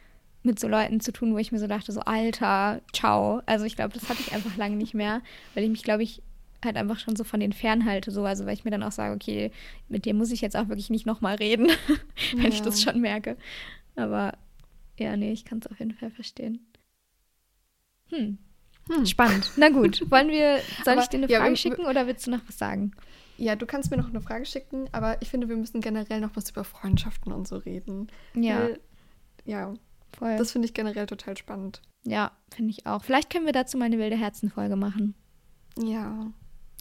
mit 0.42 0.58
so 0.58 0.66
Leuten 0.66 1.00
zu 1.00 1.12
tun, 1.12 1.34
wo 1.34 1.38
ich 1.38 1.52
mir 1.52 1.58
so 1.58 1.66
dachte, 1.66 1.92
so 1.92 2.00
Alter, 2.00 2.80
ciao. 2.92 3.42
Also 3.46 3.64
ich 3.64 3.76
glaube, 3.76 3.94
das 3.94 4.08
hatte 4.08 4.20
ich 4.20 4.32
einfach 4.32 4.56
lange 4.56 4.76
nicht 4.76 4.94
mehr, 4.94 5.22
weil 5.54 5.64
ich 5.64 5.70
mich, 5.70 5.82
glaube 5.82 6.02
ich, 6.02 6.22
halt 6.64 6.76
einfach 6.76 6.98
schon 6.98 7.16
so 7.16 7.24
von 7.24 7.40
den 7.40 7.52
fernhalte, 7.52 8.10
so, 8.10 8.24
also 8.24 8.46
weil 8.46 8.54
ich 8.54 8.64
mir 8.64 8.70
dann 8.70 8.82
auch 8.82 8.92
sage, 8.92 9.14
okay, 9.14 9.52
mit 9.88 10.04
dir 10.04 10.14
muss 10.14 10.32
ich 10.32 10.40
jetzt 10.40 10.56
auch 10.56 10.68
wirklich 10.68 10.90
nicht 10.90 11.06
nochmal 11.06 11.36
reden, 11.36 11.68
wenn 12.32 12.42
ja. 12.42 12.48
ich 12.48 12.62
das 12.62 12.82
schon 12.82 13.00
merke. 13.00 13.36
Aber 13.96 14.36
ja, 14.98 15.16
nee, 15.16 15.32
ich 15.32 15.44
kann 15.44 15.58
es 15.58 15.66
auf 15.66 15.78
jeden 15.78 15.92
Fall 15.92 16.10
verstehen. 16.10 16.66
Hm. 18.10 18.38
hm. 18.88 19.06
Spannend. 19.06 19.52
Na 19.56 19.68
gut, 19.68 20.02
wollen 20.10 20.28
wir, 20.28 20.60
soll 20.84 20.94
aber, 20.94 21.02
ich 21.02 21.08
dir 21.08 21.18
eine 21.18 21.28
ja, 21.28 21.40
Frage 21.40 21.56
schicken 21.56 21.86
oder 21.86 22.06
willst 22.06 22.26
du 22.26 22.30
noch 22.30 22.40
was 22.46 22.58
sagen? 22.58 22.92
Ja, 23.36 23.54
du 23.54 23.66
kannst 23.66 23.90
mir 23.92 23.96
noch 23.96 24.08
eine 24.08 24.20
Frage 24.20 24.44
schicken, 24.44 24.88
aber 24.90 25.22
ich 25.22 25.30
finde, 25.30 25.48
wir 25.48 25.56
müssen 25.56 25.80
generell 25.80 26.20
noch 26.20 26.34
was 26.34 26.50
über 26.50 26.64
Freundschaften 26.64 27.32
und 27.32 27.46
so 27.46 27.56
reden. 27.56 28.08
Ja. 28.34 28.58
Weil, 28.58 28.80
ja, 29.44 29.74
Voll. 30.16 30.36
das 30.36 30.50
finde 30.50 30.66
ich 30.66 30.74
generell 30.74 31.06
total 31.06 31.36
spannend. 31.36 31.80
Ja, 32.04 32.32
finde 32.52 32.70
ich 32.70 32.86
auch. 32.86 33.04
Vielleicht 33.04 33.30
können 33.30 33.46
wir 33.46 33.52
dazu 33.52 33.78
mal 33.78 33.84
eine 33.84 33.98
wilde 33.98 34.16
Herzenfolge 34.16 34.74
machen. 34.74 35.14
Ja. 35.78 36.32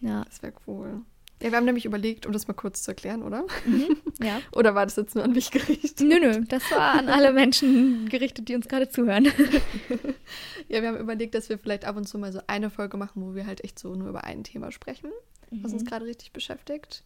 Ja. 0.02 0.24
Das 0.26 0.42
wäre 0.42 0.54
cool. 0.68 1.02
Ja, 1.42 1.52
wir 1.52 1.58
haben 1.58 1.66
nämlich 1.66 1.86
überlegt, 1.86 2.26
um 2.26 2.32
das 2.32 2.48
mal 2.48 2.56
kurz 2.56 2.82
zu 2.82 2.92
erklären, 2.92 3.22
oder? 3.22 3.46
Mhm, 3.66 3.98
ja. 4.20 4.42
oder 4.54 4.74
war 4.74 4.86
das 4.86 4.96
jetzt 4.96 5.14
nur 5.14 5.24
an 5.24 5.34
mich 5.34 5.52
gerichtet? 5.52 6.00
Nö, 6.00 6.20
nö, 6.20 6.44
das 6.48 6.64
war 6.72 6.94
an 6.94 7.10
alle 7.10 7.32
Menschen 7.32 8.10
gerichtet, 8.10 8.50
die 8.50 8.56
uns 8.56 8.68
gerade 8.68 8.90
zuhören. 8.90 9.26
ja, 10.68 10.82
wir 10.82 10.88
haben 10.88 10.98
überlegt, 10.98 11.36
dass 11.36 11.50
wir 11.50 11.60
vielleicht 11.60 11.86
ab 11.86 11.96
und 11.96 12.08
zu 12.08 12.18
mal 12.18 12.34
so 12.34 12.42
eine 12.48 12.72
Folge 12.72 12.98
machen, 12.98 13.22
wo 13.22 13.36
wir 13.36 13.46
halt 13.46 13.64
echt 13.64 13.78
so 13.78 13.94
nur 13.94 14.10
über 14.10 14.24
ein 14.24 14.44
Thema 14.44 14.72
sprechen, 14.72 15.12
mhm. 15.52 15.64
was 15.64 15.74
uns 15.74 15.84
mhm. 15.84 15.88
gerade 15.88 16.06
richtig 16.06 16.32
beschäftigt. 16.32 17.04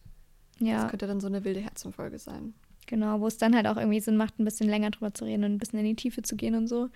Ja. 0.60 0.82
Das 0.82 0.90
könnte 0.90 1.06
dann 1.06 1.20
so 1.20 1.26
eine 1.26 1.44
wilde 1.44 1.60
Herzenfolge 1.60 2.18
sein. 2.18 2.54
Genau, 2.86 3.20
wo 3.20 3.26
es 3.26 3.36
dann 3.36 3.54
halt 3.54 3.66
auch 3.66 3.76
irgendwie 3.76 4.00
Sinn 4.00 4.16
macht, 4.16 4.38
ein 4.38 4.44
bisschen 4.44 4.68
länger 4.68 4.90
drüber 4.90 5.12
zu 5.12 5.24
reden 5.24 5.44
und 5.44 5.52
ein 5.52 5.58
bisschen 5.58 5.78
in 5.78 5.84
die 5.84 5.96
Tiefe 5.96 6.22
zu 6.22 6.36
gehen 6.36 6.54
und 6.54 6.68
so. 6.68 6.88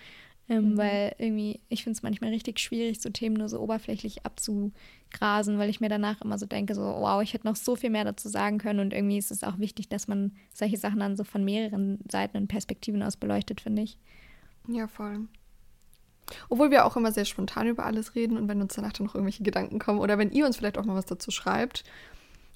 Ähm, 0.49 0.73
mhm. 0.73 0.77
Weil 0.77 1.15
irgendwie, 1.19 1.61
ich 1.69 1.83
finde 1.83 1.97
es 1.97 2.03
manchmal 2.03 2.31
richtig 2.31 2.61
schwierig, 2.61 3.01
so 3.01 3.11
Themen 3.11 3.37
nur 3.37 3.49
so 3.49 3.61
oberflächlich 3.61 4.25
abzugrasen, 5.17 5.59
weil 5.59 5.71
ich 5.71 5.81
mir 5.81 5.89
danach 5.89 6.21
immer 6.23 6.39
so 6.39 6.47
denke, 6.47 6.75
so, 6.75 6.83
wow, 6.83 7.23
ich 7.23 7.35
hätte 7.35 7.47
noch 7.47 7.57
so 7.57 7.77
viel 7.77 7.91
mehr 7.91 8.05
dazu 8.05 8.29
sagen 8.29 8.59
können. 8.59 8.81
Und 8.81 8.93
irgendwie 8.93 9.19
ist 9.19 9.31
es 9.31 9.43
auch 9.43 9.59
wichtig, 9.59 9.89
dass 9.89 10.09
man 10.09 10.33
solche 10.53 10.77
Sachen 10.77 11.01
dann 11.01 11.17
so 11.17 11.25
von 11.25 11.45
mehreren 11.45 11.99
Seiten 12.11 12.37
und 12.37 12.49
Perspektiven 12.49 13.03
aus 13.03 13.17
beleuchtet, 13.17 13.61
finde 13.61 13.83
ich. 13.83 13.99
Ja, 14.69 14.87
voll. 14.87 15.29
Obwohl 16.49 16.71
wir 16.71 16.85
auch 16.85 16.97
immer 16.97 17.13
sehr 17.13 17.25
spontan 17.25 17.69
über 17.69 17.87
alles 17.87 18.15
reden 18.17 18.37
und 18.37 18.49
wenn 18.49 18.61
uns 18.61 18.75
danach 18.75 18.93
dann 18.93 19.07
noch 19.07 19.15
irgendwelche 19.15 19.45
Gedanken 19.45 19.79
kommen 19.79 20.01
oder 20.01 20.19
wenn 20.19 20.33
ihr 20.33 20.45
uns 20.45 20.57
vielleicht 20.57 20.77
auch 20.77 20.85
mal 20.85 20.97
was 20.97 21.07
dazu 21.07 21.31
schreibt 21.31 21.85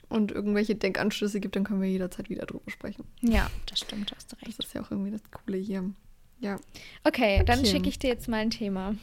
und 0.08 0.32
irgendwelche 0.32 0.74
Denkanschlüsse 0.74 1.38
gibt, 1.38 1.54
dann 1.54 1.62
können 1.62 1.80
wir 1.80 1.88
jederzeit 1.88 2.30
wieder 2.30 2.46
drüber 2.46 2.68
sprechen. 2.68 3.04
Ja, 3.20 3.48
das 3.66 3.78
stimmt, 3.78 4.12
hast 4.14 4.32
du 4.32 4.36
recht. 4.44 4.58
Das 4.58 4.66
ist 4.66 4.74
ja 4.74 4.82
auch 4.82 4.90
irgendwie 4.90 5.12
das 5.12 5.22
Coole 5.30 5.58
hier. 5.58 5.88
Ja. 6.40 6.56
Okay, 7.04 7.36
okay. 7.36 7.44
dann 7.44 7.64
schicke 7.64 7.88
ich 7.88 8.00
dir 8.00 8.08
jetzt 8.08 8.26
mal 8.26 8.38
ein 8.38 8.50
Thema. 8.50 8.96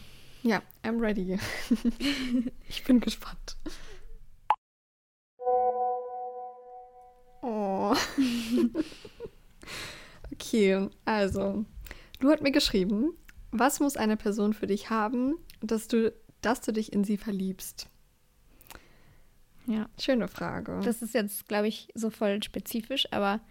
Ja, 0.43 0.61
I'm 0.83 0.99
ready. 1.01 1.39
ich 2.69 2.83
bin 2.83 2.99
gespannt. 2.99 3.57
Oh. 7.41 7.95
okay, 10.31 10.89
also, 11.05 11.65
du 12.19 12.29
hast 12.29 12.41
mir 12.41 12.51
geschrieben, 12.51 13.13
was 13.51 13.79
muss 13.79 13.97
eine 13.97 14.17
Person 14.17 14.53
für 14.53 14.67
dich 14.67 14.89
haben, 14.89 15.35
dass 15.61 15.87
du, 15.87 16.13
dass 16.41 16.61
du 16.61 16.71
dich 16.71 16.93
in 16.93 17.03
sie 17.03 17.17
verliebst? 17.17 17.89
Ja. 19.65 19.89
Schöne 19.99 20.27
Frage. 20.27 20.79
Das 20.83 21.01
ist 21.01 21.13
jetzt, 21.13 21.47
glaube 21.47 21.67
ich, 21.67 21.89
so 21.93 22.09
voll 22.09 22.41
spezifisch, 22.41 23.11
aber 23.11 23.41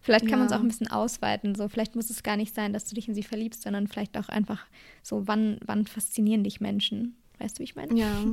Vielleicht 0.00 0.28
kann 0.28 0.38
man 0.38 0.46
es 0.46 0.52
auch 0.52 0.60
ein 0.60 0.68
bisschen 0.68 0.88
ausweiten. 0.88 1.54
So, 1.54 1.68
vielleicht 1.68 1.96
muss 1.96 2.10
es 2.10 2.22
gar 2.22 2.36
nicht 2.36 2.54
sein, 2.54 2.72
dass 2.72 2.84
du 2.84 2.94
dich 2.94 3.08
in 3.08 3.14
sie 3.14 3.24
verliebst, 3.24 3.62
sondern 3.62 3.88
vielleicht 3.88 4.16
auch 4.16 4.28
einfach 4.28 4.66
so, 5.02 5.26
wann, 5.26 5.58
wann 5.64 5.86
faszinieren 5.86 6.44
dich 6.44 6.60
Menschen? 6.60 7.16
Weißt 7.38 7.58
du, 7.58 7.60
wie 7.60 7.64
ich 7.64 7.76
meine? 7.76 7.94
Ja. 7.94 8.24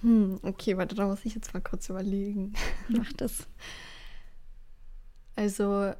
Hm, 0.00 0.40
okay, 0.42 0.76
warte, 0.76 0.94
da 0.94 1.06
muss 1.06 1.24
ich 1.24 1.34
jetzt 1.34 1.52
mal 1.54 1.60
kurz 1.60 1.88
überlegen. 1.88 2.54
Mach 2.88 3.12
das. 3.12 3.46
Also, 5.36 5.92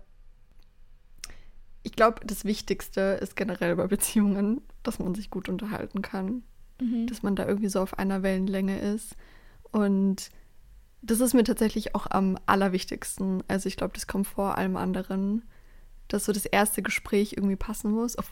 ich 1.82 1.92
glaube, 1.92 2.20
das 2.24 2.44
Wichtigste 2.44 3.18
ist 3.20 3.36
generell 3.36 3.76
bei 3.76 3.86
Beziehungen, 3.86 4.60
dass 4.82 4.98
man 4.98 5.14
sich 5.14 5.30
gut 5.30 5.48
unterhalten 5.48 6.02
kann. 6.02 6.42
Mhm. 6.80 7.06
Dass 7.06 7.22
man 7.22 7.36
da 7.36 7.46
irgendwie 7.46 7.68
so 7.68 7.80
auf 7.80 7.98
einer 7.98 8.22
Wellenlänge 8.22 8.78
ist. 8.78 9.14
Und 9.70 10.30
das 11.02 11.20
ist 11.20 11.34
mir 11.34 11.44
tatsächlich 11.44 11.94
auch 11.94 12.06
am 12.08 12.38
allerwichtigsten. 12.46 13.42
Also 13.48 13.68
ich 13.68 13.76
glaube, 13.76 13.94
das 13.94 14.06
kommt 14.06 14.26
vor 14.26 14.56
allem 14.56 14.76
anderen, 14.76 15.42
dass 16.08 16.24
so 16.24 16.32
das 16.32 16.46
erste 16.46 16.82
Gespräch 16.82 17.34
irgendwie 17.36 17.56
passen 17.56 17.90
muss. 17.90 18.16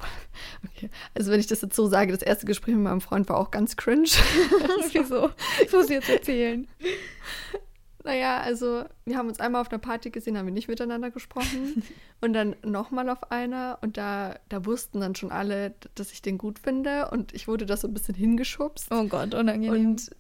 Okay. 0.76 0.90
Also 1.14 1.30
wenn 1.30 1.40
ich 1.40 1.46
das 1.46 1.62
jetzt 1.62 1.76
so 1.76 1.86
sage, 1.86 2.12
das 2.12 2.22
erste 2.22 2.46
Gespräch 2.46 2.74
mit 2.74 2.84
meinem 2.84 3.00
Freund 3.00 3.28
war 3.28 3.36
auch 3.36 3.50
ganz 3.50 3.76
cringe. 3.76 4.04
Wieso? 4.92 5.30
Das 5.62 5.72
muss 5.72 5.84
ich 5.86 5.90
jetzt 5.90 6.08
erzählen. 6.08 6.66
Naja, 8.02 8.40
also 8.40 8.84
wir 9.04 9.18
haben 9.18 9.28
uns 9.28 9.40
einmal 9.40 9.60
auf 9.60 9.70
einer 9.70 9.78
Party 9.78 10.10
gesehen, 10.10 10.38
haben 10.38 10.46
wir 10.46 10.52
nicht 10.52 10.68
miteinander 10.68 11.10
gesprochen. 11.10 11.82
und 12.20 12.32
dann 12.32 12.56
nochmal 12.64 13.08
auf 13.10 13.30
einer 13.30 13.78
und 13.82 13.96
da, 13.96 14.36
da 14.48 14.64
wussten 14.64 15.00
dann 15.00 15.14
schon 15.14 15.30
alle, 15.30 15.74
dass 15.94 16.12
ich 16.12 16.22
den 16.22 16.38
gut 16.38 16.58
finde. 16.58 17.10
Und 17.10 17.34
ich 17.34 17.46
wurde 17.46 17.66
da 17.66 17.76
so 17.76 17.88
ein 17.88 17.94
bisschen 17.94 18.14
hingeschubst. 18.14 18.88
Oh 18.90 19.04
Gott, 19.04 19.34
unangenehm. 19.34 19.90
Und, 19.90 20.10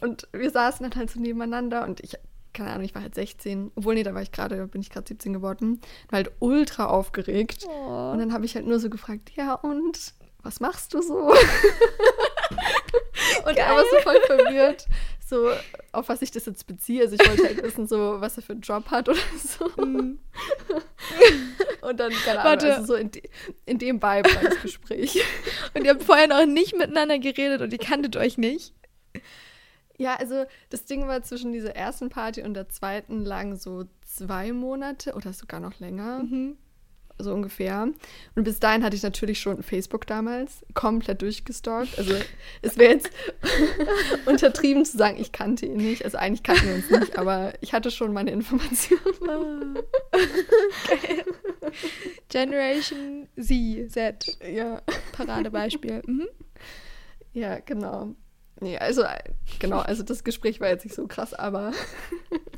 und 0.00 0.28
wir 0.32 0.50
saßen 0.50 0.88
dann 0.88 0.98
halt 0.98 1.10
so 1.10 1.20
nebeneinander 1.20 1.84
und 1.84 2.00
ich, 2.00 2.16
keine 2.52 2.70
Ahnung, 2.70 2.84
ich 2.84 2.94
war 2.94 3.02
halt 3.02 3.14
16. 3.14 3.70
Obwohl, 3.76 3.94
nee, 3.94 4.02
da 4.02 4.12
war 4.12 4.22
ich 4.22 4.32
gerade, 4.32 4.66
bin 4.66 4.80
ich 4.80 4.90
gerade 4.90 5.06
17 5.06 5.32
geworden. 5.32 5.80
War 6.08 6.16
halt 6.16 6.32
ultra 6.40 6.86
aufgeregt. 6.86 7.64
Oh. 7.68 8.10
Und 8.12 8.18
dann 8.18 8.32
habe 8.32 8.44
ich 8.44 8.56
halt 8.56 8.66
nur 8.66 8.80
so 8.80 8.90
gefragt, 8.90 9.30
ja 9.36 9.54
und, 9.54 10.14
was 10.42 10.58
machst 10.58 10.94
du 10.94 11.02
so? 11.02 11.14
und 11.30 11.36
Geil. 13.44 13.56
er 13.56 13.76
war 13.76 13.84
so 13.84 14.00
voll 14.02 14.20
verwirrt 14.26 14.88
so, 15.30 15.50
auf 15.92 16.08
was 16.08 16.22
ich 16.22 16.32
das 16.32 16.44
jetzt 16.44 16.66
beziehe. 16.66 17.02
Also 17.02 17.14
ich 17.14 17.26
wollte 17.26 17.44
halt 17.44 17.62
wissen, 17.62 17.86
so, 17.86 18.20
was 18.20 18.36
er 18.36 18.42
für 18.42 18.52
einen 18.52 18.60
Job 18.60 18.90
hat 18.90 19.08
oder 19.08 19.18
so. 19.38 19.66
Mm. 19.82 20.18
Und 21.82 22.00
dann, 22.00 22.12
keine 22.12 22.40
Ahnung, 22.40 22.44
Warte. 22.44 22.74
also 22.74 22.86
so 22.88 22.94
in, 22.96 23.10
de 23.12 23.22
in 23.64 23.78
dem 23.78 24.02
Vibe 24.02 24.28
war 24.34 24.42
das 24.42 24.60
Gespräch. 24.60 25.22
Und 25.74 25.84
ihr 25.84 25.92
habt 25.92 26.02
vorher 26.02 26.26
noch 26.26 26.44
nicht 26.44 26.76
miteinander 26.76 27.18
geredet 27.18 27.62
und 27.62 27.72
ihr 27.72 27.78
kanntet 27.78 28.16
euch 28.16 28.36
nicht? 28.36 28.74
Ja, 29.96 30.16
also 30.16 30.46
das 30.68 30.84
Ding 30.84 31.06
war 31.06 31.22
zwischen 31.22 31.52
dieser 31.52 31.76
ersten 31.76 32.08
Party 32.08 32.42
und 32.42 32.54
der 32.54 32.68
zweiten 32.68 33.24
lagen 33.24 33.56
so 33.56 33.84
zwei 34.02 34.52
Monate 34.52 35.14
oder 35.14 35.32
sogar 35.32 35.60
noch 35.60 35.78
länger. 35.78 36.22
Mhm 36.24 36.56
so 37.22 37.32
ungefähr. 37.32 37.88
Und 38.34 38.44
bis 38.44 38.60
dahin 38.60 38.84
hatte 38.84 38.96
ich 38.96 39.02
natürlich 39.02 39.40
schon 39.40 39.62
Facebook 39.62 40.06
damals 40.06 40.64
komplett 40.74 41.22
durchgestalkt. 41.22 41.98
Also 41.98 42.14
es 42.62 42.76
wäre 42.76 42.94
jetzt 42.94 43.10
untertrieben 44.26 44.84
zu 44.84 44.96
sagen, 44.96 45.18
ich 45.20 45.32
kannte 45.32 45.66
ihn 45.66 45.76
nicht. 45.76 46.04
Also 46.04 46.18
eigentlich 46.18 46.42
kannten 46.42 46.66
wir 46.68 46.74
uns 46.74 46.90
nicht, 46.90 47.18
aber 47.18 47.52
ich 47.60 47.72
hatte 47.72 47.90
schon 47.90 48.12
meine 48.12 48.30
Informationen. 48.30 49.78
okay. 50.92 51.24
Generation 52.28 53.28
Z, 53.38 53.90
Z. 53.90 54.38
Ja. 54.52 54.82
Paradebeispiel. 55.12 56.02
Mhm. 56.06 56.28
Ja, 57.32 57.58
genau. 57.60 58.14
Nee, 58.60 58.76
also 58.76 59.04
genau, 59.58 59.78
also 59.78 60.02
das 60.02 60.22
Gespräch 60.22 60.60
war 60.60 60.68
jetzt 60.68 60.84
nicht 60.84 60.94
so 60.94 61.06
krass, 61.06 61.32
aber 61.32 61.72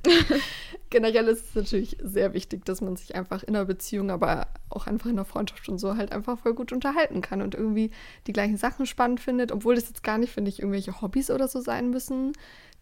generell 0.90 1.28
ist 1.28 1.50
es 1.50 1.54
natürlich 1.54 1.96
sehr 2.02 2.34
wichtig, 2.34 2.64
dass 2.64 2.80
man 2.80 2.96
sich 2.96 3.14
einfach 3.14 3.44
in 3.44 3.54
einer 3.54 3.64
Beziehung, 3.64 4.10
aber 4.10 4.48
auch 4.68 4.88
einfach 4.88 5.06
in 5.06 5.12
einer 5.12 5.24
Freundschaft 5.24 5.68
und 5.68 5.78
so 5.78 5.96
halt 5.96 6.10
einfach 6.10 6.40
voll 6.40 6.54
gut 6.54 6.72
unterhalten 6.72 7.20
kann 7.20 7.40
und 7.40 7.54
irgendwie 7.54 7.92
die 8.26 8.32
gleichen 8.32 8.56
Sachen 8.56 8.84
spannend 8.86 9.20
findet, 9.20 9.52
obwohl 9.52 9.76
das 9.76 9.88
jetzt 9.88 10.02
gar 10.02 10.18
nicht, 10.18 10.32
finde 10.32 10.48
ich, 10.48 10.58
irgendwelche 10.58 11.00
Hobbys 11.00 11.30
oder 11.30 11.46
so 11.46 11.60
sein 11.60 11.90
müssen, 11.90 12.32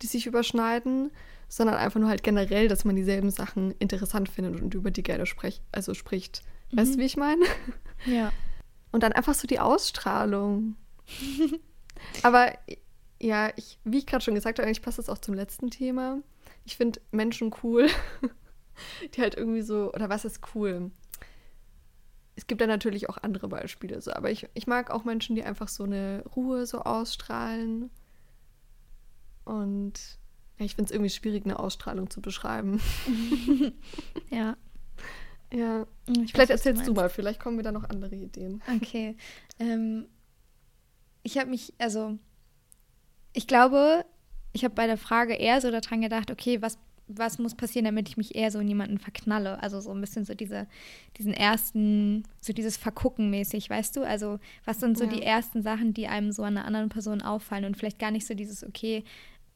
die 0.00 0.06
sich 0.06 0.26
überschneiden, 0.26 1.10
sondern 1.48 1.76
einfach 1.76 2.00
nur 2.00 2.08
halt 2.08 2.22
generell, 2.22 2.68
dass 2.68 2.86
man 2.86 2.96
dieselben 2.96 3.30
Sachen 3.30 3.72
interessant 3.80 4.30
findet 4.30 4.62
und 4.62 4.72
über 4.72 4.90
die 4.90 5.02
gerne 5.02 5.26
sprech 5.26 5.60
also 5.72 5.92
spricht. 5.92 6.42
Mhm. 6.70 6.78
Weißt 6.78 6.94
du, 6.94 6.98
wie 6.98 7.06
ich 7.06 7.16
meine? 7.16 7.44
Ja. 8.06 8.32
Und 8.92 9.02
dann 9.02 9.12
einfach 9.12 9.34
so 9.34 9.46
die 9.46 9.60
Ausstrahlung. 9.60 10.76
aber 12.22 12.52
ja, 13.20 13.52
ich, 13.56 13.78
wie 13.84 13.98
ich 13.98 14.06
gerade 14.06 14.24
schon 14.24 14.34
gesagt 14.34 14.58
habe, 14.58 14.66
eigentlich 14.66 14.82
passt 14.82 14.98
das 14.98 15.08
auch 15.08 15.18
zum 15.18 15.34
letzten 15.34 15.70
Thema. 15.70 16.18
Ich 16.64 16.76
finde 16.76 17.00
Menschen 17.10 17.54
cool, 17.62 17.88
die 19.14 19.20
halt 19.20 19.34
irgendwie 19.34 19.62
so, 19.62 19.92
oder 19.92 20.08
was 20.08 20.24
ist 20.24 20.40
cool? 20.54 20.90
Es 22.34 22.46
gibt 22.46 22.62
da 22.62 22.66
natürlich 22.66 23.10
auch 23.10 23.18
andere 23.18 23.48
Beispiele, 23.48 24.00
so, 24.00 24.12
aber 24.12 24.30
ich, 24.30 24.48
ich 24.54 24.66
mag 24.66 24.90
auch 24.90 25.04
Menschen, 25.04 25.36
die 25.36 25.44
einfach 25.44 25.68
so 25.68 25.84
eine 25.84 26.24
Ruhe 26.34 26.64
so 26.64 26.80
ausstrahlen. 26.80 27.90
Und 29.44 30.18
ja, 30.58 30.64
ich 30.64 30.74
finde 30.74 30.88
es 30.88 30.90
irgendwie 30.90 31.10
schwierig, 31.10 31.44
eine 31.44 31.58
Ausstrahlung 31.58 32.08
zu 32.08 32.22
beschreiben. 32.22 32.80
ja. 34.30 34.56
Ja. 35.52 35.86
Ich 36.06 36.32
vielleicht 36.32 36.50
weiß, 36.50 36.50
erzählst 36.50 36.82
du, 36.82 36.86
du 36.86 36.94
mal, 36.94 37.10
vielleicht 37.10 37.40
kommen 37.40 37.56
mir 37.56 37.62
da 37.62 37.72
noch 37.72 37.84
andere 37.84 38.14
Ideen. 38.14 38.62
Okay. 38.76 39.16
Ähm, 39.58 40.06
ich 41.22 41.36
habe 41.36 41.50
mich, 41.50 41.74
also 41.78 42.18
ich 43.32 43.46
glaube, 43.46 44.04
ich 44.52 44.64
habe 44.64 44.74
bei 44.74 44.86
der 44.86 44.96
Frage 44.96 45.34
eher 45.34 45.60
so 45.60 45.70
daran 45.70 46.00
gedacht, 46.00 46.30
okay, 46.30 46.60
was, 46.60 46.78
was 47.06 47.38
muss 47.38 47.54
passieren, 47.54 47.84
damit 47.84 48.08
ich 48.08 48.16
mich 48.16 48.34
eher 48.34 48.50
so 48.50 48.58
in 48.58 48.68
jemanden 48.68 48.98
verknalle? 48.98 49.62
Also 49.62 49.80
so 49.80 49.90
ein 49.90 50.00
bisschen 50.00 50.24
so 50.24 50.34
diese, 50.34 50.66
diesen 51.16 51.32
ersten, 51.32 52.24
so 52.40 52.52
dieses 52.52 52.76
Vergucken 52.76 53.30
mäßig, 53.30 53.70
weißt 53.70 53.96
du? 53.96 54.02
Also 54.02 54.38
was 54.64 54.80
sind 54.80 54.98
so 54.98 55.04
ja. 55.04 55.10
die 55.10 55.22
ersten 55.22 55.62
Sachen, 55.62 55.94
die 55.94 56.08
einem 56.08 56.32
so 56.32 56.42
an 56.42 56.56
einer 56.56 56.66
anderen 56.66 56.88
Person 56.88 57.22
auffallen 57.22 57.64
und 57.64 57.76
vielleicht 57.76 57.98
gar 57.98 58.10
nicht 58.10 58.26
so 58.26 58.34
dieses, 58.34 58.64
okay, 58.64 59.04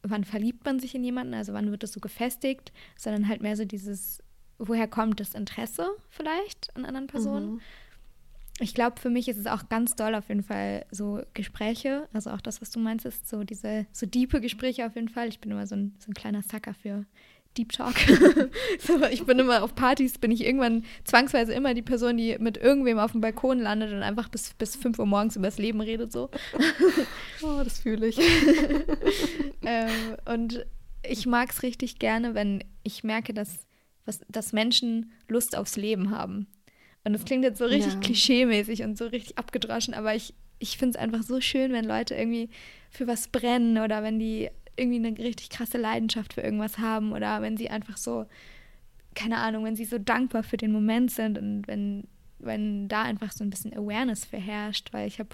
wann 0.03 0.23
verliebt 0.23 0.65
man 0.65 0.79
sich 0.79 0.95
in 0.95 1.03
jemanden, 1.03 1.33
also 1.33 1.53
wann 1.53 1.71
wird 1.71 1.83
das 1.83 1.93
so 1.93 1.99
gefestigt, 1.99 2.71
sondern 2.95 3.27
halt 3.27 3.41
mehr 3.41 3.57
so 3.57 3.65
dieses, 3.65 4.21
woher 4.59 4.87
kommt 4.87 5.19
das 5.19 5.33
Interesse 5.33 5.87
vielleicht 6.09 6.75
an 6.75 6.85
anderen 6.85 7.07
Personen? 7.07 7.55
Mhm 7.55 7.61
ich 8.59 8.73
glaube, 8.73 8.99
für 9.01 9.09
mich 9.09 9.27
ist 9.27 9.37
es 9.37 9.47
auch 9.47 9.67
ganz 9.67 9.95
doll 9.95 10.15
auf 10.15 10.29
jeden 10.29 10.43
Fall 10.43 10.85
so 10.89 11.21
Gespräche, 11.33 12.07
also 12.13 12.29
auch 12.29 12.41
das, 12.41 12.61
was 12.61 12.69
du 12.69 12.79
meinst, 12.79 13.05
ist 13.05 13.27
so 13.27 13.43
diese, 13.43 13.85
so 13.91 14.05
diepe 14.05 14.39
Gespräche 14.39 14.85
auf 14.85 14.95
jeden 14.95 15.09
Fall. 15.09 15.27
Ich 15.27 15.39
bin 15.39 15.51
immer 15.51 15.67
so 15.67 15.75
ein, 15.75 15.95
so 15.99 16.09
ein 16.09 16.13
kleiner 16.13 16.41
Sucker 16.41 16.73
für 16.73 17.05
Deep 17.57 17.73
Talk. 17.73 17.95
so, 18.79 19.03
ich 19.11 19.25
bin 19.25 19.39
immer 19.39 19.61
auf 19.63 19.75
Partys, 19.75 20.17
bin 20.17 20.31
ich 20.31 20.45
irgendwann 20.45 20.85
zwangsweise 21.03 21.53
immer 21.53 21.73
die 21.73 21.81
Person, 21.81 22.15
die 22.15 22.37
mit 22.39 22.57
irgendwem 22.57 22.97
auf 22.97 23.11
dem 23.11 23.21
Balkon 23.21 23.59
landet 23.59 23.91
und 23.91 24.03
einfach 24.03 24.29
bis, 24.29 24.53
bis 24.53 24.75
5 24.77 24.99
Uhr 24.99 25.05
morgens 25.05 25.35
über 25.35 25.47
das 25.47 25.57
Leben 25.57 25.81
redet 25.81 26.13
so. 26.13 26.29
oh, 27.41 27.61
das 27.63 27.79
fühle 27.79 28.07
ich. 28.07 28.19
ähm, 29.65 29.89
und 30.25 30.65
ich 31.03 31.25
mag 31.25 31.51
es 31.51 31.61
richtig 31.61 31.99
gerne, 31.99 32.35
wenn 32.35 32.63
ich 32.83 33.03
merke, 33.03 33.33
dass, 33.33 33.67
was, 34.05 34.21
dass 34.29 34.53
Menschen 34.53 35.11
Lust 35.27 35.57
aufs 35.57 35.75
Leben 35.75 36.11
haben. 36.11 36.47
Und 37.05 37.13
das 37.13 37.23
klingt 37.23 37.43
jetzt 37.43 37.59
so 37.59 37.65
richtig 37.65 37.93
ja. 37.93 37.99
klischeemäßig 37.99 38.83
und 38.83 38.97
so 38.97 39.05
richtig 39.05 39.37
abgedroschen, 39.37 39.93
aber 39.93 40.15
ich, 40.15 40.33
ich 40.59 40.77
finde 40.77 40.97
es 40.97 41.03
einfach 41.03 41.23
so 41.23 41.39
schön, 41.39 41.71
wenn 41.71 41.85
Leute 41.85 42.15
irgendwie 42.15 42.49
für 42.89 43.07
was 43.07 43.27
brennen 43.27 43.77
oder 43.77 44.01
wenn 44.03 44.19
die 44.19 44.49
irgendwie 44.75 45.07
eine 45.07 45.17
richtig 45.17 45.49
krasse 45.49 45.77
Leidenschaft 45.77 46.33
für 46.33 46.41
irgendwas 46.41 46.79
haben 46.79 47.13
oder 47.13 47.41
wenn 47.43 47.57
sie 47.57 47.69
einfach 47.69 47.97
so, 47.97 48.25
keine 49.13 49.37
Ahnung, 49.37 49.63
wenn 49.65 49.75
sie 49.75 49.85
so 49.85 49.99
dankbar 49.99 50.43
für 50.43 50.57
den 50.57 50.71
Moment 50.71 51.11
sind 51.11 51.37
und 51.37 51.67
wenn, 51.67 52.07
wenn 52.39 52.87
da 52.87 53.03
einfach 53.03 53.31
so 53.31 53.43
ein 53.43 53.51
bisschen 53.51 53.73
Awareness 53.73 54.25
verherrscht, 54.25 54.91
weil 54.91 55.07
ich 55.07 55.19
habe 55.19 55.29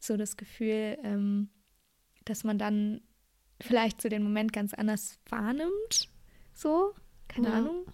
so 0.00 0.16
das 0.16 0.36
Gefühl, 0.36 0.98
ähm, 1.04 1.48
dass 2.24 2.42
man 2.42 2.58
dann 2.58 3.00
vielleicht 3.60 4.02
so 4.02 4.08
den 4.08 4.24
Moment 4.24 4.52
ganz 4.52 4.74
anders 4.74 5.18
wahrnimmt. 5.28 6.08
So, 6.52 6.94
keine 7.28 7.48
ja. 7.48 7.54
Ahnung. 7.54 7.86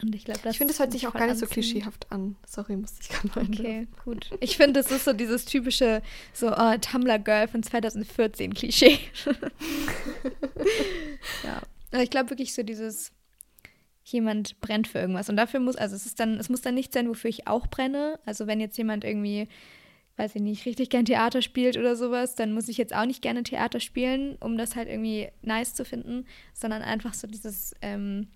Und 0.00 0.14
ich 0.14 0.24
glaube, 0.24 0.40
das 0.42 0.52
Ich 0.52 0.58
finde, 0.58 0.72
es 0.72 0.80
hört 0.80 0.92
sich 0.92 1.06
auch 1.06 1.12
gar 1.12 1.26
nicht 1.26 1.38
so 1.38 1.46
klischeehaft 1.46 2.10
an. 2.10 2.36
Sorry, 2.46 2.76
musste 2.76 2.98
ich 3.02 3.08
gerade 3.08 3.28
mal. 3.28 3.44
Okay, 3.44 3.86
gut. 4.04 4.30
Ich 4.40 4.56
finde, 4.56 4.80
es 4.80 4.90
ist 4.90 5.04
so 5.04 5.12
dieses 5.12 5.44
typische 5.44 6.02
so 6.32 6.52
oh, 6.52 6.76
Tumblr-Girl 6.80 7.48
von 7.48 7.62
2014 7.62 8.54
Klischee. 8.54 8.98
ja. 11.44 11.62
Aber 11.92 12.02
ich 12.02 12.10
glaube 12.10 12.30
wirklich 12.30 12.54
so 12.54 12.62
dieses 12.62 13.12
jemand 14.04 14.60
brennt 14.60 14.88
für 14.88 14.98
irgendwas 14.98 15.28
und 15.28 15.36
dafür 15.36 15.60
muss 15.60 15.76
also 15.76 15.94
es 15.94 16.06
ist 16.06 16.18
dann 16.18 16.38
es 16.38 16.48
muss 16.48 16.60
dann 16.60 16.74
nicht 16.74 16.92
sein, 16.92 17.08
wofür 17.08 17.30
ich 17.30 17.46
auch 17.46 17.68
brenne. 17.68 18.18
Also 18.24 18.46
wenn 18.46 18.60
jetzt 18.60 18.76
jemand 18.78 19.04
irgendwie 19.04 19.48
weiß 20.16 20.34
ich 20.36 20.42
nicht, 20.42 20.66
richtig 20.66 20.90
gern 20.90 21.04
Theater 21.04 21.42
spielt 21.42 21.76
oder 21.76 21.96
sowas, 21.96 22.34
dann 22.34 22.52
muss 22.52 22.68
ich 22.68 22.76
jetzt 22.76 22.94
auch 22.94 23.06
nicht 23.06 23.22
gerne 23.22 23.42
Theater 23.42 23.80
spielen, 23.80 24.36
um 24.40 24.58
das 24.58 24.76
halt 24.76 24.88
irgendwie 24.88 25.28
nice 25.40 25.74
zu 25.74 25.84
finden, 25.84 26.26
sondern 26.52 26.82
einfach 26.82 27.14
so 27.14 27.26
dieses 27.26 27.74
ähm, 27.80 28.28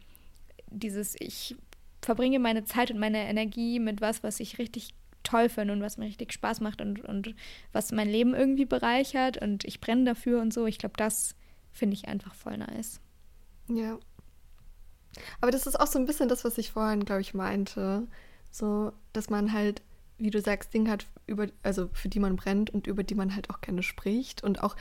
dieses, 0.71 1.15
ich 1.19 1.57
verbringe 2.03 2.39
meine 2.39 2.65
Zeit 2.65 2.91
und 2.91 2.99
meine 2.99 3.27
Energie 3.29 3.79
mit 3.81 4.01
was, 4.01 4.23
was 4.23 4.41
ich 4.41 4.59
richtig 4.59 4.95
toll 5.23 5.49
finde 5.49 5.75
und 5.75 5.83
was 5.83 5.99
mir 5.99 6.07
richtig 6.07 6.33
Spaß 6.33 6.61
macht 6.61 6.81
und, 6.81 7.01
und 7.01 7.35
was 7.73 7.91
mein 7.93 8.09
Leben 8.09 8.35
irgendwie 8.35 8.65
bereichert 8.65 9.39
und 9.43 9.65
ich 9.65 9.81
brenne 9.81 10.05
dafür 10.05 10.41
und 10.41 10.53
so. 10.53 10.67
Ich 10.67 10.79
glaube, 10.79 10.95
das 10.97 11.35
finde 11.73 11.95
ich 11.95 12.09
einfach 12.09 12.35
voll 12.35 12.57
nice. 12.59 13.01
Ja. 13.69 13.99
Aber 15.41 15.51
das 15.51 15.67
ist 15.67 15.79
auch 15.79 15.87
so 15.87 15.99
ein 15.99 16.07
bisschen 16.07 16.29
das, 16.29 16.45
was 16.45 16.59
ich 16.59 16.71
vorhin, 16.71 17.05
glaube 17.05 17.23
ich, 17.23 17.35
meinte. 17.35 18.07
So, 18.51 18.93
dass 19.13 19.31
man 19.31 19.53
halt, 19.53 19.83
wie 20.19 20.31
du 20.31 20.41
sagst, 20.41 20.73
Dinge 20.73 20.91
hat, 20.91 21.07
über, 21.27 21.49
also 21.63 21.89
für 21.93 22.09
die 22.09 22.21
man 22.21 22.37
brennt 22.37 22.71
und 22.71 22.87
über 22.87 23.03
die 23.03 23.15
man 23.15 23.35
halt 23.35 23.51
auch 23.51 23.61
gerne 23.61 23.83
spricht. 23.83 24.43
Und 24.43 24.63
auch, 24.63 24.77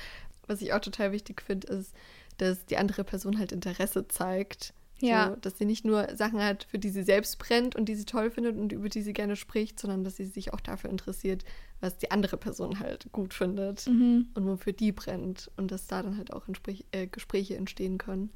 was 0.47 0.61
ich 0.61 0.73
auch 0.73 0.79
total 0.79 1.11
wichtig 1.11 1.41
finde, 1.41 1.67
ist, 1.67 1.95
dass 2.37 2.65
die 2.65 2.77
andere 2.77 3.03
Person 3.03 3.39
halt 3.39 3.51
Interesse 3.51 4.07
zeigt. 4.07 4.73
Ja. 4.99 5.29
So, 5.29 5.35
dass 5.37 5.57
sie 5.57 5.65
nicht 5.65 5.85
nur 5.85 6.15
Sachen 6.15 6.41
hat, 6.41 6.65
für 6.65 6.79
die 6.79 6.89
sie 6.89 7.03
selbst 7.03 7.37
brennt 7.37 7.75
und 7.75 7.85
die 7.85 7.95
sie 7.95 8.05
toll 8.05 8.31
findet 8.31 8.57
und 8.57 8.71
über 8.71 8.89
die 8.89 9.01
sie 9.01 9.13
gerne 9.13 9.35
spricht, 9.35 9.79
sondern 9.79 10.03
dass 10.03 10.15
sie 10.15 10.25
sich 10.25 10.53
auch 10.53 10.61
dafür 10.61 10.89
interessiert, 10.89 11.43
was 11.81 11.97
die 11.97 12.11
andere 12.11 12.37
Person 12.37 12.79
halt 12.79 13.11
gut 13.11 13.33
findet 13.33 13.85
mhm. 13.87 14.29
und 14.33 14.45
wofür 14.45 14.73
die 14.73 14.91
brennt. 14.91 15.51
Und 15.57 15.71
dass 15.71 15.87
da 15.87 16.01
dann 16.01 16.17
halt 16.17 16.31
auch 16.31 16.43
äh, 16.91 17.07
Gespräche 17.07 17.57
entstehen 17.57 17.97
können. 17.97 18.31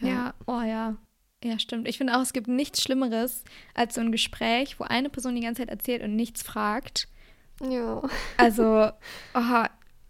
Ja. 0.00 0.08
ja, 0.08 0.34
oh 0.46 0.62
ja. 0.62 0.96
Ja, 1.44 1.58
stimmt. 1.58 1.88
Ich 1.88 1.98
finde 1.98 2.16
auch, 2.16 2.22
es 2.22 2.32
gibt 2.32 2.46
nichts 2.46 2.82
Schlimmeres 2.82 3.44
als 3.74 3.96
so 3.96 4.00
ein 4.00 4.12
Gespräch, 4.12 4.78
wo 4.78 4.84
eine 4.84 5.10
Person 5.10 5.34
die 5.34 5.42
ganze 5.42 5.62
Zeit 5.62 5.70
erzählt 5.70 6.02
und 6.02 6.14
nichts 6.14 6.42
fragt. 6.42 7.08
Ja. 7.68 8.02
Also, 8.36 8.90
oh, 9.34 9.64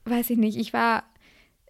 weiß 0.05 0.31
ich 0.31 0.39
nicht. 0.39 0.59
Ich 0.59 0.73
war 0.73 1.05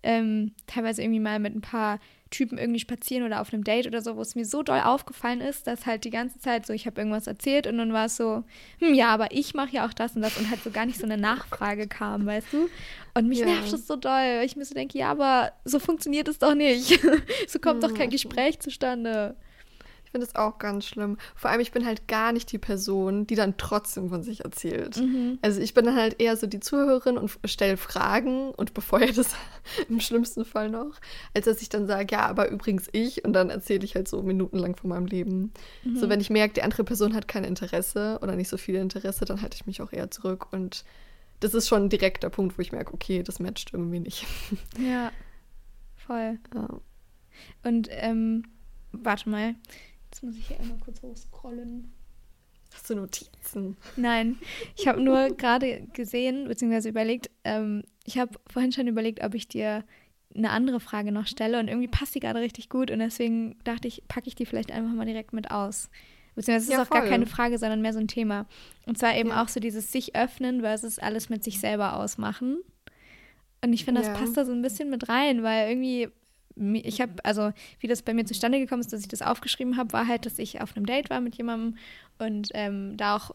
ähm, 0.03 0.53
teilweise 0.67 1.03
irgendwie 1.03 1.21
mal 1.21 1.39
mit 1.39 1.55
ein 1.55 1.61
paar 1.61 2.01
Typen 2.33 2.59
irgendwie 2.59 2.81
spazieren 2.81 3.25
oder 3.25 3.41
auf 3.41 3.53
einem 3.53 3.63
Date 3.63 3.87
oder 3.87 4.03
so, 4.03 4.17
wo 4.17 4.21
es 4.21 4.35
mir 4.35 4.45
so 4.45 4.65
doll 4.65 4.81
aufgefallen 4.81 5.41
ist, 5.41 5.69
dass 5.69 5.87
halt 5.87 6.05
die 6.05 6.11
ganze 6.11 6.41
Zeit 6.41 6.67
so, 6.67 6.73
ich 6.73 6.87
habe 6.87 7.01
irgendwas 7.01 7.29
erzählt 7.29 7.69
und 7.69 7.79
dann 7.79 7.93
war 7.93 8.07
es 8.07 8.17
so, 8.17 8.43
hm, 8.81 8.95
ja, 8.95 9.11
aber 9.11 9.31
ich 9.31 9.55
mache 9.55 9.71
ja 9.71 9.87
auch 9.87 9.93
das 9.93 10.17
und 10.17 10.23
das 10.23 10.37
und 10.37 10.51
halt 10.51 10.65
so 10.65 10.71
gar 10.71 10.87
nicht 10.87 10.99
so 10.99 11.05
eine 11.05 11.17
Nachfrage 11.19 11.87
kam, 11.87 12.27
weißt 12.27 12.53
du? 12.53 12.69
Und 13.15 13.29
mich 13.29 13.39
ja. 13.39 13.47
nervt 13.47 13.73
das 13.73 13.87
so 13.87 13.95
doll, 13.95 14.11
weil 14.11 14.45
ich 14.45 14.57
mir 14.57 14.65
so 14.65 14.75
denke, 14.75 14.99
ja, 14.99 15.11
aber 15.11 15.53
so 15.65 15.79
funktioniert 15.79 16.27
es 16.27 16.39
doch 16.39 16.55
nicht. 16.55 16.99
so 17.47 17.59
kommt 17.61 17.85
doch 17.85 17.95
kein 17.95 18.11
Gespräch 18.11 18.59
zustande 18.59 19.37
finde 20.13 20.27
es 20.27 20.37
auch 20.37 20.59
ganz 20.59 20.87
schlimm. 20.87 21.17
Vor 21.35 21.51
allem, 21.51 21.61
ich 21.61 21.73
bin 21.73 21.85
halt 21.85 22.07
gar 22.07 22.33
nicht 22.33 22.53
die 22.53 22.59
Person, 22.59 23.27
die 23.27 23.35
dann 23.35 23.57
trotzdem 23.57 24.11
von 24.11 24.23
sich 24.23 24.45
erzählt. 24.45 24.99
Mhm. 24.99 25.39
Also 25.43 25.61
ich 25.61 25.75
bin 25.75 25.87
dann 25.87 25.97
halt 25.97 26.21
eher 26.21 26.37
so 26.37 26.47
die 26.47 26.61
Zuhörerin 26.61 27.19
und 27.19 27.39
stelle 27.45 27.77
Fragen 27.77 28.51
und 28.51 28.75
befeuere 28.75 29.13
das 29.13 29.35
im 29.89 29.99
schlimmsten 30.01 30.45
Fall 30.45 30.71
noch, 30.71 31.01
als 31.35 31.47
dass 31.47 31.63
ich 31.63 31.69
dann 31.69 31.87
sage, 31.87 32.07
ja, 32.13 32.27
aber 32.27 32.51
übrigens 32.51 32.89
ich 32.93 33.25
und 33.25 33.33
dann 33.33 33.51
erzähle 33.51 33.85
ich 33.85 33.97
halt 33.97 34.07
so 34.07 34.23
minutenlang 34.23 34.77
von 34.77 34.91
meinem 34.91 35.07
Leben. 35.07 35.53
Mhm. 35.83 35.97
So, 35.97 36.09
wenn 36.09 36.21
ich 36.21 36.31
merke, 36.31 36.55
die 36.55 36.63
andere 36.63 36.85
Person 36.85 37.15
hat 37.15 37.27
kein 37.27 37.45
Interesse 37.45 38.19
oder 38.23 38.37
nicht 38.37 38.49
so 38.49 38.59
viel 38.59 38.77
Interesse, 38.77 39.25
dann 39.25 39.43
halte 39.43 39.57
ich 39.57 39.67
mich 39.67 39.83
auch 39.83 39.93
eher 39.93 40.11
zurück 40.11 40.53
und 40.53 40.85
das 41.41 41.55
ist 41.55 41.69
schon 41.69 41.89
direkt 41.89 42.23
der 42.23 42.29
Punkt, 42.29 42.57
wo 42.57 42.63
ich 42.63 42.71
merke, 42.71 42.95
okay, 42.95 43.23
das 43.23 43.41
matcht 43.41 43.73
irgendwie 43.73 44.01
nicht. 44.01 44.27
Ja, 44.79 45.11
voll. 45.97 46.39
Ja. 46.55 46.69
Und 47.65 47.89
ähm, 47.91 48.45
warte 48.93 49.29
mal, 49.29 49.55
Jetzt 50.23 50.29
muss 50.29 50.37
ich 50.37 50.47
hier 50.47 50.61
einmal 50.61 50.79
kurz 50.79 51.03
hochscrollen. 51.03 51.93
Hast 52.73 52.89
du 52.89 52.95
Notizen? 52.95 53.77
Nein, 53.97 54.37
ich 54.77 54.87
habe 54.87 55.01
nur 55.01 55.31
gerade 55.37 55.89
gesehen, 55.95 56.47
beziehungsweise 56.47 56.91
überlegt, 56.91 57.29
ähm, 57.43 57.83
ich 58.05 58.19
habe 58.19 58.39
vorhin 58.47 58.71
schon 58.71 58.87
überlegt, 58.87 59.25
ob 59.25 59.35
ich 59.35 59.49
dir 59.49 59.85
eine 60.35 60.51
andere 60.51 60.79
Frage 60.79 61.11
noch 61.11 61.27
stelle 61.27 61.59
und 61.59 61.67
irgendwie 61.67 61.89
passt 61.89 62.15
die 62.15 62.21
gerade 62.21 62.39
richtig 62.39 62.69
gut 62.69 62.93
und 62.93 63.01
deswegen 63.01 63.59
dachte 63.65 63.89
ich, 63.89 64.05
packe 64.07 64.29
ich 64.29 64.37
die 64.37 64.47
vielleicht 64.47 64.71
einfach 64.71 64.93
mal 64.93 65.07
direkt 65.07 65.33
mit 65.33 65.51
aus. 65.51 65.91
Beziehungsweise 66.37 66.67
es 66.67 66.73
ja, 66.73 66.83
ist 66.83 66.89
auch 66.89 66.95
voll. 66.95 67.01
gar 67.01 67.11
keine 67.11 67.27
Frage, 67.27 67.59
sondern 67.59 67.83
mehr 67.83 67.93
so 67.93 67.99
ein 67.99 68.09
Thema. 68.09 68.47
Und 68.87 68.99
zwar 68.99 69.17
eben 69.17 69.31
ja. 69.31 69.43
auch 69.43 69.49
so 69.49 69.59
dieses 69.59 69.91
sich 69.91 70.15
öffnen 70.15 70.61
versus 70.61 71.01
alles 71.01 71.31
mit 71.31 71.43
sich 71.43 71.59
selber 71.59 71.97
ausmachen. 71.97 72.59
Und 73.61 73.73
ich 73.73 73.85
finde, 73.85 74.03
das 74.03 74.09
ja. 74.09 74.15
passt 74.15 74.37
da 74.37 74.45
so 74.45 74.53
ein 74.53 74.63
bisschen 74.63 74.89
mit 74.89 75.09
rein, 75.09 75.43
weil 75.43 75.69
irgendwie 75.69 76.09
ich 76.57 77.01
habe, 77.01 77.13
also 77.25 77.53
wie 77.81 77.87
das 77.87 78.03
bei 78.03 78.15
mir 78.15 78.25
zustande 78.25 78.59
gekommen 78.59 78.81
ist, 78.81 78.93
dass 78.93 79.01
ich 79.01 79.09
das 79.09 79.23
aufgeschrieben 79.23 79.77
habe, 79.77 79.93
war 79.93 80.07
halt, 80.07 80.27
dass 80.27 80.39
ich 80.39 80.61
auf 80.61 80.77
einem 80.77 80.87
Date 80.87 81.11
war 81.11 81.21
mit 81.21 81.37
jemandem 81.37 81.79
und 82.19 82.49
ähm, 82.55 82.97
da 82.97 83.17
auch 83.17 83.31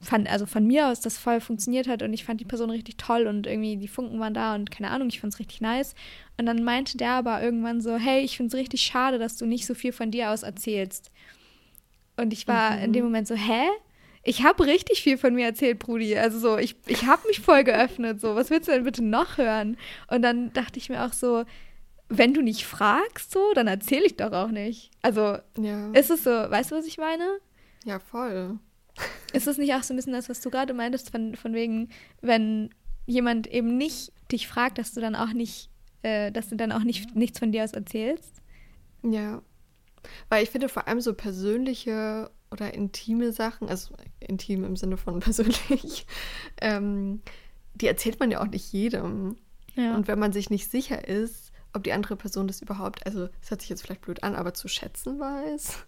fand, 0.00 0.28
also 0.30 0.46
von 0.46 0.66
mir 0.66 0.88
aus 0.88 1.00
das 1.00 1.18
voll 1.18 1.40
funktioniert 1.40 1.88
hat 1.88 2.02
und 2.02 2.12
ich 2.12 2.24
fand 2.24 2.40
die 2.40 2.44
Person 2.44 2.70
richtig 2.70 2.96
toll 2.96 3.26
und 3.26 3.46
irgendwie 3.46 3.76
die 3.76 3.88
Funken 3.88 4.20
waren 4.20 4.34
da 4.34 4.54
und 4.54 4.70
keine 4.70 4.90
Ahnung, 4.90 5.08
ich 5.08 5.20
fand 5.20 5.32
es 5.32 5.38
richtig 5.38 5.60
nice. 5.60 5.94
Und 6.36 6.46
dann 6.46 6.64
meinte 6.64 6.96
der 6.96 7.12
aber 7.12 7.42
irgendwann 7.42 7.80
so, 7.80 7.96
hey, 7.96 8.22
ich 8.22 8.36
finde 8.36 8.54
es 8.54 8.60
richtig 8.60 8.82
schade, 8.82 9.18
dass 9.18 9.36
du 9.36 9.46
nicht 9.46 9.66
so 9.66 9.74
viel 9.74 9.92
von 9.92 10.10
dir 10.10 10.30
aus 10.30 10.42
erzählst. 10.42 11.10
Und 12.16 12.32
ich 12.32 12.46
war 12.46 12.72
mhm. 12.72 12.84
in 12.84 12.92
dem 12.92 13.04
Moment 13.04 13.26
so, 13.26 13.34
hä? 13.34 13.66
Ich 14.22 14.42
habe 14.42 14.64
richtig 14.66 15.02
viel 15.02 15.18
von 15.18 15.34
mir 15.34 15.46
erzählt, 15.46 15.78
Brudi. 15.78 16.16
Also 16.16 16.38
so, 16.38 16.56
ich, 16.56 16.76
ich 16.86 17.04
habe 17.06 17.26
mich 17.28 17.40
voll 17.40 17.62
geöffnet. 17.62 18.20
So, 18.20 18.34
was 18.34 18.50
willst 18.50 18.68
du 18.68 18.72
denn 18.72 18.84
bitte 18.84 19.04
noch 19.04 19.36
hören? 19.36 19.76
Und 20.08 20.22
dann 20.22 20.52
dachte 20.54 20.78
ich 20.78 20.88
mir 20.88 21.04
auch 21.04 21.12
so, 21.12 21.44
wenn 22.08 22.34
du 22.34 22.42
nicht 22.42 22.66
fragst, 22.66 23.30
so, 23.30 23.52
dann 23.54 23.66
erzähle 23.66 24.06
ich 24.06 24.16
doch 24.16 24.32
auch 24.32 24.50
nicht. 24.50 24.90
Also 25.02 25.38
ja. 25.58 25.90
ist 25.92 26.10
es 26.10 26.24
so, 26.24 26.30
weißt 26.30 26.70
du, 26.70 26.76
was 26.76 26.86
ich 26.86 26.98
meine? 26.98 27.38
Ja, 27.84 27.98
voll. 27.98 28.58
Ist 29.32 29.46
es 29.46 29.58
nicht 29.58 29.74
auch 29.74 29.82
so 29.82 29.92
ein 29.92 29.96
bisschen 29.96 30.12
das, 30.12 30.28
was 30.28 30.40
du 30.40 30.50
gerade 30.50 30.74
meintest, 30.74 31.10
von, 31.10 31.34
von 31.34 31.54
wegen, 31.54 31.88
wenn 32.20 32.70
jemand 33.06 33.46
eben 33.46 33.76
nicht 33.76 34.12
dich 34.30 34.46
fragt, 34.46 34.78
dass 34.78 34.92
du 34.92 35.00
dann 35.00 35.16
auch 35.16 35.32
nicht, 35.32 35.70
äh, 36.02 36.30
dass 36.30 36.48
du 36.48 36.56
dann 36.56 36.72
auch 36.72 36.84
nicht 36.84 37.14
nichts 37.16 37.38
von 37.38 37.52
dir 37.52 37.64
aus 37.64 37.72
erzählst? 37.72 38.40
Ja. 39.02 39.42
Weil 40.28 40.44
ich 40.44 40.50
finde 40.50 40.68
vor 40.68 40.86
allem 40.86 41.00
so 41.00 41.14
persönliche 41.14 42.30
oder 42.50 42.72
intime 42.74 43.32
Sachen, 43.32 43.68
also 43.68 43.94
intim 44.20 44.64
im 44.64 44.76
Sinne 44.76 44.96
von 44.96 45.20
persönlich, 45.20 46.06
ähm, 46.60 47.22
die 47.74 47.86
erzählt 47.86 48.20
man 48.20 48.30
ja 48.30 48.40
auch 48.40 48.46
nicht 48.48 48.72
jedem. 48.72 49.36
Ja. 49.74 49.96
Und 49.96 50.06
wenn 50.06 50.18
man 50.18 50.32
sich 50.32 50.50
nicht 50.50 50.70
sicher 50.70 51.08
ist, 51.08 51.43
ob 51.74 51.84
die 51.84 51.92
andere 51.92 52.16
Person 52.16 52.46
das 52.46 52.62
überhaupt, 52.62 53.04
also 53.06 53.28
es 53.42 53.50
hört 53.50 53.60
sich 53.60 53.70
jetzt 53.70 53.82
vielleicht 53.82 54.02
blöd 54.02 54.22
an, 54.22 54.34
aber 54.34 54.54
zu 54.54 54.68
schätzen 54.68 55.18
weiß 55.20 55.84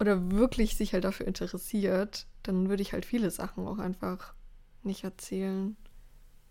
oder 0.00 0.30
wirklich 0.30 0.76
sich 0.76 0.92
halt 0.92 1.04
dafür 1.04 1.26
interessiert, 1.26 2.26
dann 2.42 2.68
würde 2.68 2.82
ich 2.82 2.92
halt 2.92 3.04
viele 3.04 3.30
Sachen 3.30 3.66
auch 3.66 3.78
einfach 3.78 4.34
nicht 4.82 5.04
erzählen. 5.04 5.76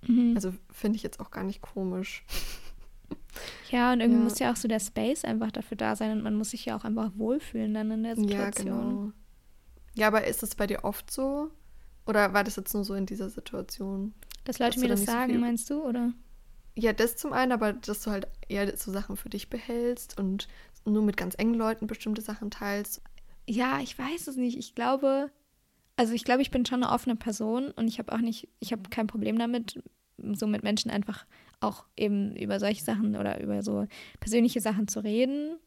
Mhm. 0.01 0.33
Also 0.35 0.53
finde 0.71 0.97
ich 0.97 1.03
jetzt 1.03 1.19
auch 1.19 1.31
gar 1.31 1.43
nicht 1.43 1.61
komisch. 1.61 2.25
Ja, 3.71 3.91
und 3.91 4.01
irgendwie 4.01 4.19
ja. 4.19 4.23
muss 4.23 4.39
ja 4.39 4.51
auch 4.51 4.55
so 4.55 4.67
der 4.67 4.79
Space 4.79 5.25
einfach 5.25 5.51
dafür 5.51 5.75
da 5.75 5.95
sein 5.95 6.11
und 6.11 6.21
man 6.23 6.35
muss 6.35 6.51
sich 6.51 6.65
ja 6.65 6.75
auch 6.75 6.83
einfach 6.83 7.11
wohlfühlen 7.15 7.73
dann 7.73 7.89
in 7.89 8.03
der 8.03 8.15
Situation. 8.15 8.67
Ja, 8.67 8.73
genau. 8.73 9.11
Ja, 9.95 10.07
aber 10.07 10.27
ist 10.27 10.43
es 10.43 10.55
bei 10.55 10.67
dir 10.67 10.83
oft 10.83 11.09
so? 11.11 11.49
Oder 12.05 12.33
war 12.33 12.43
das 12.43 12.55
jetzt 12.55 12.73
nur 12.73 12.83
so 12.83 12.93
in 12.93 13.05
dieser 13.05 13.29
Situation? 13.29 14.13
Dass 14.43 14.59
Leute 14.59 14.79
mir 14.79 14.89
das 14.89 15.05
sagen, 15.05 15.33
so 15.33 15.39
meinst 15.39 15.69
du, 15.69 15.83
oder? 15.83 16.13
Ja, 16.75 16.93
das 16.93 17.15
zum 17.15 17.33
einen, 17.33 17.51
aber 17.51 17.73
dass 17.73 18.01
du 18.03 18.11
halt 18.11 18.27
eher 18.47 18.75
so 18.77 18.91
Sachen 18.91 19.15
für 19.15 19.29
dich 19.29 19.49
behältst 19.49 20.19
und 20.19 20.47
nur 20.85 21.03
mit 21.03 21.17
ganz 21.17 21.35
engen 21.37 21.53
Leuten 21.53 21.87
bestimmte 21.87 22.21
Sachen 22.21 22.51
teilst. 22.51 23.01
Ja, 23.47 23.79
ich 23.79 23.97
weiß 23.97 24.27
es 24.27 24.37
nicht. 24.37 24.57
Ich 24.57 24.73
glaube, 24.73 25.29
also 25.95 26.13
ich 26.13 26.23
glaube, 26.23 26.41
ich 26.41 26.51
bin 26.51 26.65
schon 26.65 26.83
eine 26.83 26.91
offene 26.91 27.15
Person 27.15 27.71
und 27.71 27.87
ich 27.87 27.99
habe 27.99 28.11
auch 28.11 28.19
nicht, 28.19 28.49
ich 28.59 28.71
habe 28.71 28.89
kein 28.89 29.07
Problem 29.07 29.37
damit, 29.37 29.81
so 30.17 30.47
mit 30.47 30.63
Menschen 30.63 30.89
einfach 30.89 31.25
auch 31.59 31.85
eben 31.95 32.35
über 32.35 32.59
solche 32.59 32.83
Sachen 32.83 33.15
oder 33.15 33.39
über 33.41 33.61
so 33.61 33.87
persönliche 34.19 34.61
Sachen 34.61 34.87
zu 34.87 35.03
reden. 35.03 35.57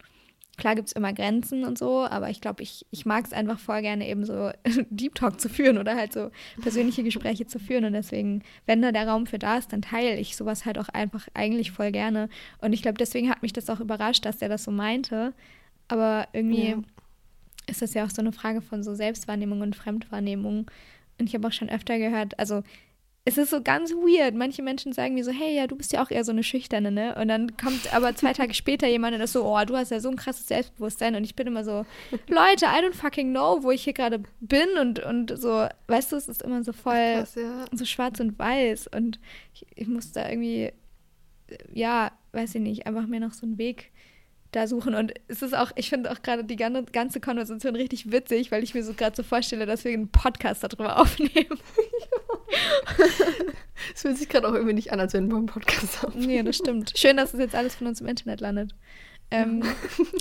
Klar 0.57 0.75
gibt 0.75 0.89
es 0.89 0.93
immer 0.93 1.13
Grenzen 1.13 1.65
und 1.65 1.77
so, 1.77 2.07
aber 2.07 2.31
ich 2.31 2.41
glaube, 2.41 2.63
ich, 2.63 2.87
ich 2.91 3.05
mag 3.05 3.27
es 3.27 3.33
einfach 3.33 3.59
voll 3.59 3.83
gerne, 3.83 4.09
eben 4.09 4.25
so 4.25 4.51
Deep 4.91 5.15
Talk 5.15 5.39
zu 5.41 5.49
führen 5.49 5.77
oder 5.77 5.97
halt 5.97 6.13
so 6.15 6.31
persönliche 6.63 7.03
Gespräche 7.03 7.47
zu 7.47 7.59
führen. 7.59 7.85
Und 7.85 7.93
deswegen, 7.93 8.43
wenn 8.65 8.81
da 8.81 8.91
der 8.91 9.07
Raum 9.07 9.27
für 9.27 9.39
da 9.39 9.59
ist, 9.59 9.73
dann 9.73 9.83
teile 9.83 10.17
ich 10.17 10.37
sowas 10.37 10.65
halt 10.65 10.79
auch 10.79 10.89
einfach 10.89 11.29
eigentlich 11.35 11.73
voll 11.73 11.93
gerne. 11.93 12.31
Und 12.61 12.73
ich 12.73 12.81
glaube, 12.81 12.97
deswegen 12.99 13.29
hat 13.29 13.43
mich 13.43 13.53
das 13.53 13.69
auch 13.69 13.81
überrascht, 13.81 14.25
dass 14.25 14.39
der 14.39 14.49
das 14.49 14.65
so 14.65 14.71
meinte. 14.71 15.35
Aber 15.89 16.27
irgendwie 16.33 16.71
ja. 16.71 16.83
ist 17.67 17.83
das 17.83 17.93
ja 17.93 18.05
auch 18.05 18.11
so 18.11 18.23
eine 18.23 18.33
Frage 18.33 18.63
von 18.63 18.83
so 18.83 18.95
Selbstwahrnehmung 18.95 19.61
und 19.61 19.77
Fremdwahrnehmung. 19.77 20.71
Und 21.19 21.29
ich 21.29 21.35
habe 21.35 21.47
auch 21.49 21.53
schon 21.53 21.69
öfter 21.69 21.99
gehört, 21.99 22.39
also 22.39 22.63
es 23.29 23.37
ist 23.37 23.51
so 23.51 23.61
ganz 23.61 23.91
weird. 23.91 24.37
Manche 24.37 24.63
Menschen 24.63 24.93
sagen 24.93 25.15
mir 25.15 25.25
so, 25.25 25.33
hey, 25.33 25.57
ja, 25.57 25.67
du 25.67 25.75
bist 25.75 25.93
ja 25.93 26.01
auch 26.01 26.13
eher 26.13 26.23
so 26.23 26.31
eine 26.31 26.45
Schüchterne, 26.45 26.93
ne? 26.93 27.17
Und 27.21 27.27
dann 27.27 27.57
kommt 27.57 27.93
aber 27.93 28.15
zwei 28.15 28.33
Tage 28.33 28.55
später 28.55 28.87
jemand 28.87 29.17
und 29.17 29.21
ist 29.21 29.33
so, 29.33 29.45
oh, 29.45 29.65
du 29.65 29.77
hast 29.77 29.91
ja 29.91 29.99
so 29.99 30.09
ein 30.09 30.15
krasses 30.15 30.47
Selbstbewusstsein. 30.47 31.17
Und 31.17 31.25
ich 31.25 31.35
bin 31.35 31.49
immer 31.49 31.65
so, 31.65 31.85
Leute, 32.29 32.67
I 32.67 32.85
don't 32.85 32.95
fucking 32.95 33.33
know, 33.33 33.65
wo 33.65 33.73
ich 33.73 33.83
hier 33.83 33.95
gerade 33.95 34.23
bin. 34.41 34.69
Und, 34.81 35.01
und 35.01 35.37
so, 35.37 35.67
weißt 35.89 36.13
du, 36.13 36.17
es 36.17 36.29
ist 36.29 36.43
immer 36.43 36.63
so 36.63 36.73
voll 36.73 37.15
Krass, 37.17 37.35
ja. 37.35 37.65
so 37.73 37.85
schwarz 37.85 38.21
und 38.21 38.39
weiß. 38.39 38.87
Und 38.95 39.19
ich, 39.53 39.67
ich 39.75 39.89
muss 39.89 40.13
da 40.13 40.29
irgendwie, 40.31 40.73
ja, 41.75 42.13
weiß 42.31 42.55
ich 42.55 42.61
nicht, 42.61 42.87
einfach 42.87 43.09
mir 43.09 43.19
noch 43.19 43.33
so 43.33 43.45
einen 43.45 43.59
Weg 43.59 43.91
da 44.53 44.67
suchen. 44.67 44.95
Und 44.95 45.13
es 45.29 45.43
ist 45.43 45.55
auch, 45.55 45.73
ich 45.77 45.89
finde 45.89 46.11
auch 46.11 46.23
gerade 46.23 46.45
die 46.45 46.57
ganze 46.57 47.21
Konversation 47.21 47.77
richtig 47.77 48.11
witzig, 48.11 48.51
weil 48.51 48.63
ich 48.63 48.75
mir 48.75 48.83
so 48.83 48.95
gerade 48.95 49.17
so 49.17 49.23
vorstelle, 49.23 49.67
dass 49.67 49.85
wir 49.85 49.93
einen 49.93 50.09
Podcast 50.09 50.65
darüber 50.65 50.99
aufnehmen. 51.01 51.59
Es 53.95 54.03
fühlt 54.03 54.19
sich 54.19 54.29
gerade 54.29 54.49
auch 54.49 54.55
irgendwie 54.55 54.75
nicht 54.75 54.93
an, 54.93 55.01
als 55.01 55.13
wenn 55.13 55.29
wir 55.29 55.37
einen 55.37 55.47
Podcast 55.47 56.03
haben. 56.03 56.19
Nee, 56.19 56.43
das 56.43 56.57
stimmt. 56.57 56.93
Schön, 56.97 57.17
dass 57.17 57.35
es 57.35 57.41
jetzt 57.41 57.55
alles 57.55 57.75
von 57.75 57.87
uns 57.87 58.01
im 58.01 58.07
Internet 58.07 58.41
landet. 58.41 58.75
Ähm, 59.31 59.63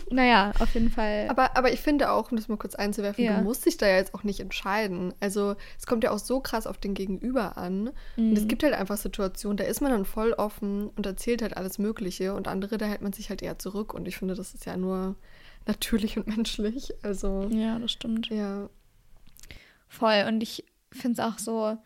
naja, 0.09 0.51
auf 0.59 0.73
jeden 0.73 0.89
Fall. 0.89 1.27
Aber, 1.29 1.55
aber 1.55 1.71
ich 1.71 1.79
finde 1.79 2.09
auch, 2.11 2.31
um 2.31 2.37
das 2.37 2.47
mal 2.47 2.57
kurz 2.57 2.73
einzuwerfen, 2.73 3.23
Ja. 3.23 3.37
du 3.37 3.43
musst 3.43 3.65
dich 3.65 3.77
da 3.77 3.87
ja 3.87 3.97
jetzt 3.97 4.15
auch 4.15 4.23
nicht 4.23 4.39
entscheiden. 4.39 5.13
Also 5.19 5.55
es 5.77 5.85
kommt 5.85 6.03
ja 6.03 6.09
auch 6.11 6.17
so 6.19 6.39
krass 6.39 6.65
auf 6.65 6.77
den 6.79 6.93
Gegenüber 6.95 7.57
an. 7.57 7.89
Und 8.17 8.31
Mhm. 8.31 8.35
es 8.35 8.47
gibt 8.47 8.63
halt 8.63 8.73
einfach 8.73 8.97
Situationen, 8.97 9.57
da 9.57 9.63
ist 9.65 9.81
man 9.81 9.91
dann 9.91 10.05
voll 10.05 10.33
offen 10.33 10.89
und 10.89 11.05
erzählt 11.05 11.41
halt 11.43 11.55
alles 11.55 11.77
Mögliche 11.77 12.33
und 12.33 12.47
andere, 12.47 12.77
da 12.79 12.85
hält 12.87 13.01
man 13.03 13.13
sich 13.13 13.29
halt 13.29 13.43
eher 13.43 13.59
zurück. 13.59 13.93
Und 13.93 14.07
ich 14.07 14.17
finde, 14.17 14.33
das 14.33 14.53
ist 14.55 14.65
ja 14.65 14.75
nur 14.75 15.15
natürlich 15.67 16.17
und 16.17 16.25
menschlich. 16.27 16.91
Also 17.03 17.47
ja, 17.51 17.77
das 17.77 17.91
stimmt. 17.91 18.27
ja, 18.29 18.69
Voll. 19.87 20.25
Und 20.27 20.41
ich 20.41 20.65
finde 20.91 21.21
es 21.21 21.27
auch 21.27 21.37
so, 21.37 21.77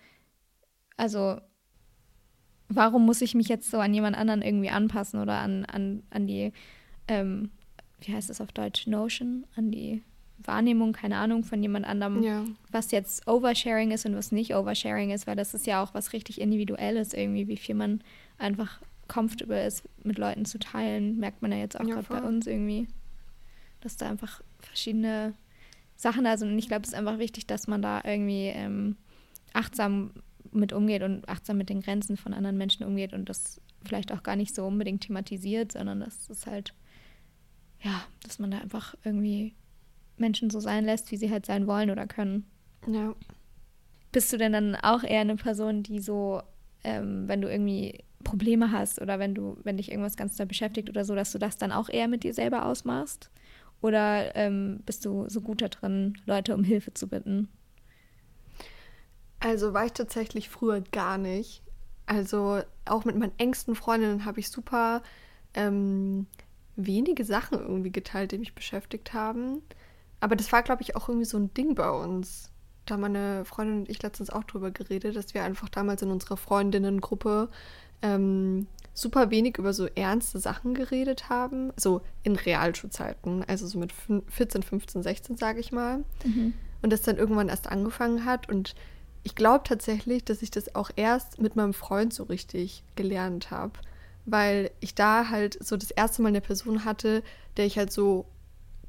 also, 0.96 1.40
warum 2.70 3.06
muss 3.06 3.22
ich 3.22 3.36
mich 3.36 3.48
jetzt 3.50 3.70
so 3.72 3.80
an 3.80 3.94
jemand 3.94 4.16
anderen 4.18 4.42
irgendwie 4.42 4.70
anpassen 4.70 5.20
oder 5.22 5.38
an, 5.40 5.66
an, 5.66 6.04
an 6.10 6.28
die, 6.28 6.52
ähm, 7.10 7.50
wie 8.02 8.14
heißt 8.14 8.30
es 8.30 8.40
auf 8.40 8.52
Deutsch, 8.52 8.88
Notion, 8.88 9.46
an 9.56 9.72
die 9.72 10.02
Wahrnehmung, 10.38 10.94
keine 10.94 11.18
Ahnung, 11.18 11.44
von 11.44 11.62
jemand 11.62 11.86
anderem, 11.86 12.24
ja, 12.24 12.46
was 12.72 12.92
jetzt 12.92 13.28
Oversharing 13.28 13.92
ist 13.92 14.06
und 14.06 14.16
was 14.16 14.32
nicht 14.32 14.56
Oversharing 14.56 15.12
ist, 15.12 15.28
weil 15.28 15.36
das 15.36 15.54
ist 15.54 15.68
ja 15.68 15.84
auch 15.84 15.94
was 15.94 16.14
richtig 16.14 16.40
Individuelles 16.40 17.14
irgendwie, 17.14 17.48
wie 17.48 17.58
viel 17.58 17.76
man 17.76 18.02
einfach 18.38 18.80
comfortable 19.10 19.66
ist, 19.66 19.84
mit 20.04 20.18
Leuten 20.18 20.46
zu 20.46 20.60
teilen, 20.60 21.18
merkt 21.18 21.42
man 21.42 21.52
ja 21.52 21.58
jetzt 21.58 21.78
auch 21.78 21.86
Ja, 21.86 21.96
gerade 21.96 22.08
bei 22.08 22.22
uns 22.22 22.48
irgendwie, 22.48 22.88
dass 23.82 23.98
da 23.98 24.10
einfach 24.10 24.42
verschiedene 24.60 25.34
Sachen 25.98 26.24
da 26.24 26.38
sind. 26.38 26.52
Und 26.52 26.60
ich 26.60 26.70
glaube, 26.70 26.84
es 26.84 26.90
ist 26.90 26.96
einfach 26.96 27.18
wichtig, 27.20 27.48
dass 27.48 27.68
man 27.68 27.82
da 27.82 28.02
irgendwie 28.06 28.46
ähm, 28.48 28.96
achtsam 29.52 30.12
mit 30.52 30.72
umgeht 30.72 31.04
und 31.04 31.28
achtsam 31.28 31.58
mit 31.58 31.70
den 31.70 31.82
Grenzen 31.82 32.16
von 32.18 32.34
anderen 32.34 32.58
Menschen 32.58 32.86
umgeht 32.86 33.14
und 33.14 33.28
das 33.28 33.60
vielleicht 33.84 34.12
auch 34.14 34.24
gar 34.24 34.36
nicht 34.36 34.56
so 34.56 34.66
unbedingt 34.66 35.02
thematisiert, 35.02 35.74
sondern 35.74 36.00
dass 36.00 36.30
es 36.30 36.46
halt, 36.46 36.74
ja, 37.82 38.04
dass 38.24 38.40
man 38.40 38.52
da 38.52 38.60
einfach 38.60 38.96
irgendwie 39.04 39.56
Menschen 40.18 40.50
so 40.50 40.60
sein 40.60 40.86
lässt, 40.86 41.12
wie 41.12 41.18
sie 41.18 41.32
halt 41.32 41.46
sein 41.46 41.68
wollen 41.68 41.90
oder 41.90 42.08
können. 42.08 42.46
ja. 42.88 43.16
Bist 44.12 44.34
du 44.34 44.38
denn 44.38 44.54
dann 44.54 44.76
auch 44.76 45.04
eher 45.04 45.22
eine 45.22 45.36
Person, 45.36 45.84
die 45.84 46.00
so, 46.00 46.42
ähm, 46.84 47.28
wenn 47.28 47.42
du 47.42 47.48
irgendwie 47.48 48.04
Probleme 48.24 48.72
hast 48.72 49.00
oder 49.00 49.20
wenn 49.20 49.36
du, 49.36 49.58
wenn 49.64 49.78
dich 49.78 49.92
irgendwas 49.92 50.18
ganz 50.18 50.36
da 50.36 50.46
beschäftigt 50.46 50.90
oder 50.90 51.06
so, 51.06 51.14
dass 51.14 51.32
du 51.32 51.38
das 51.38 51.58
dann 51.58 51.72
auch 51.72 51.90
eher 51.90 52.08
mit 52.08 52.24
dir 52.24 52.34
selber 52.34 52.66
ausmachst? 52.66 53.30
Oder 53.82 54.36
ähm, 54.36 54.82
bist 54.86 55.06
du 55.06 55.30
so 55.30 55.42
gut 55.42 55.62
da 55.62 55.68
drin, 55.70 56.18
Leute 56.26 56.56
um 56.56 56.64
Hilfe 56.64 56.94
zu 56.94 57.08
bitten? 57.08 57.50
Also 59.40 59.74
war 59.74 59.86
ich 59.86 59.94
tatsächlich 59.94 60.50
früher 60.50 60.82
gar 60.82 61.18
nicht. 61.18 61.62
Also 62.06 62.62
auch 62.86 63.06
mit 63.06 63.16
meinen 63.16 63.38
engsten 63.38 63.76
Freundinnen 63.76 64.26
habe 64.26 64.40
ich 64.40 64.50
super 64.50 65.02
ähm, 65.54 66.28
wenige 66.86 67.24
Sachen 67.24 67.60
irgendwie 67.60 67.92
geteilt, 67.92 68.32
die 68.32 68.38
mich 68.38 68.56
beschäftigt 68.56 69.14
haben. 69.14 69.62
Aber 70.20 70.36
das 70.36 70.52
war, 70.52 70.64
glaube 70.64 70.82
ich, 70.82 70.96
auch 70.96 71.08
irgendwie 71.10 71.26
so 71.26 71.38
ein 71.38 71.54
Ding 71.54 71.76
bei 71.76 71.90
uns. 71.90 72.52
Da 72.86 72.94
haben 72.96 73.02
meine 73.02 73.46
Freundin 73.46 73.80
und 73.80 73.90
ich 73.90 74.02
letztens 74.02 74.30
auch 74.30 74.44
drüber 74.44 74.72
geredet, 74.72 75.16
dass 75.16 75.34
wir 75.34 75.44
einfach 75.44 75.70
damals 75.70 76.02
in 76.02 76.12
unserer 76.12 76.38
Freundinnengruppe 76.38 77.50
ähm, 78.02 78.68
super 78.94 79.30
wenig 79.30 79.58
über 79.58 79.74
so 79.74 79.86
ernste 79.86 80.40
Sachen 80.40 80.74
geredet 80.74 81.30
haben. 81.30 81.72
So 81.78 82.02
in 82.24 82.36
Realschulzeiten, 82.36 83.44
also 83.48 83.68
so 83.68 83.78
mit 83.80 83.94
fün- 83.94 84.24
14, 84.30 84.64
15, 84.64 85.04
16, 85.04 85.38
sage 85.38 85.60
ich 85.60 85.72
mal 85.72 86.04
und 86.82 86.92
das 86.94 87.02
dann 87.04 87.18
irgendwann 87.18 87.50
erst 87.50 87.68
angefangen 87.70 88.26
hat. 88.26 88.50
Und 88.50 88.76
ich 89.24 89.36
glaube 89.36 89.64
tatsächlich, 89.66 90.24
dass 90.26 90.42
ich 90.42 90.50
das 90.52 90.76
auch 90.76 90.90
erst 90.96 91.40
mit 91.42 91.56
meinem 91.56 91.74
Freund 91.74 92.14
so 92.14 92.24
richtig 92.24 92.84
gelernt 92.96 93.52
habe, 93.52 93.74
weil 94.32 94.72
ich 94.80 94.96
da 94.96 95.30
halt 95.30 95.58
so 95.64 95.78
das 95.78 95.92
erste 95.92 96.22
Mal 96.22 96.30
eine 96.30 96.42
Person 96.42 96.86
hatte, 96.86 97.24
der 97.58 97.66
ich 97.66 97.78
halt 97.78 97.92
so 97.92 98.26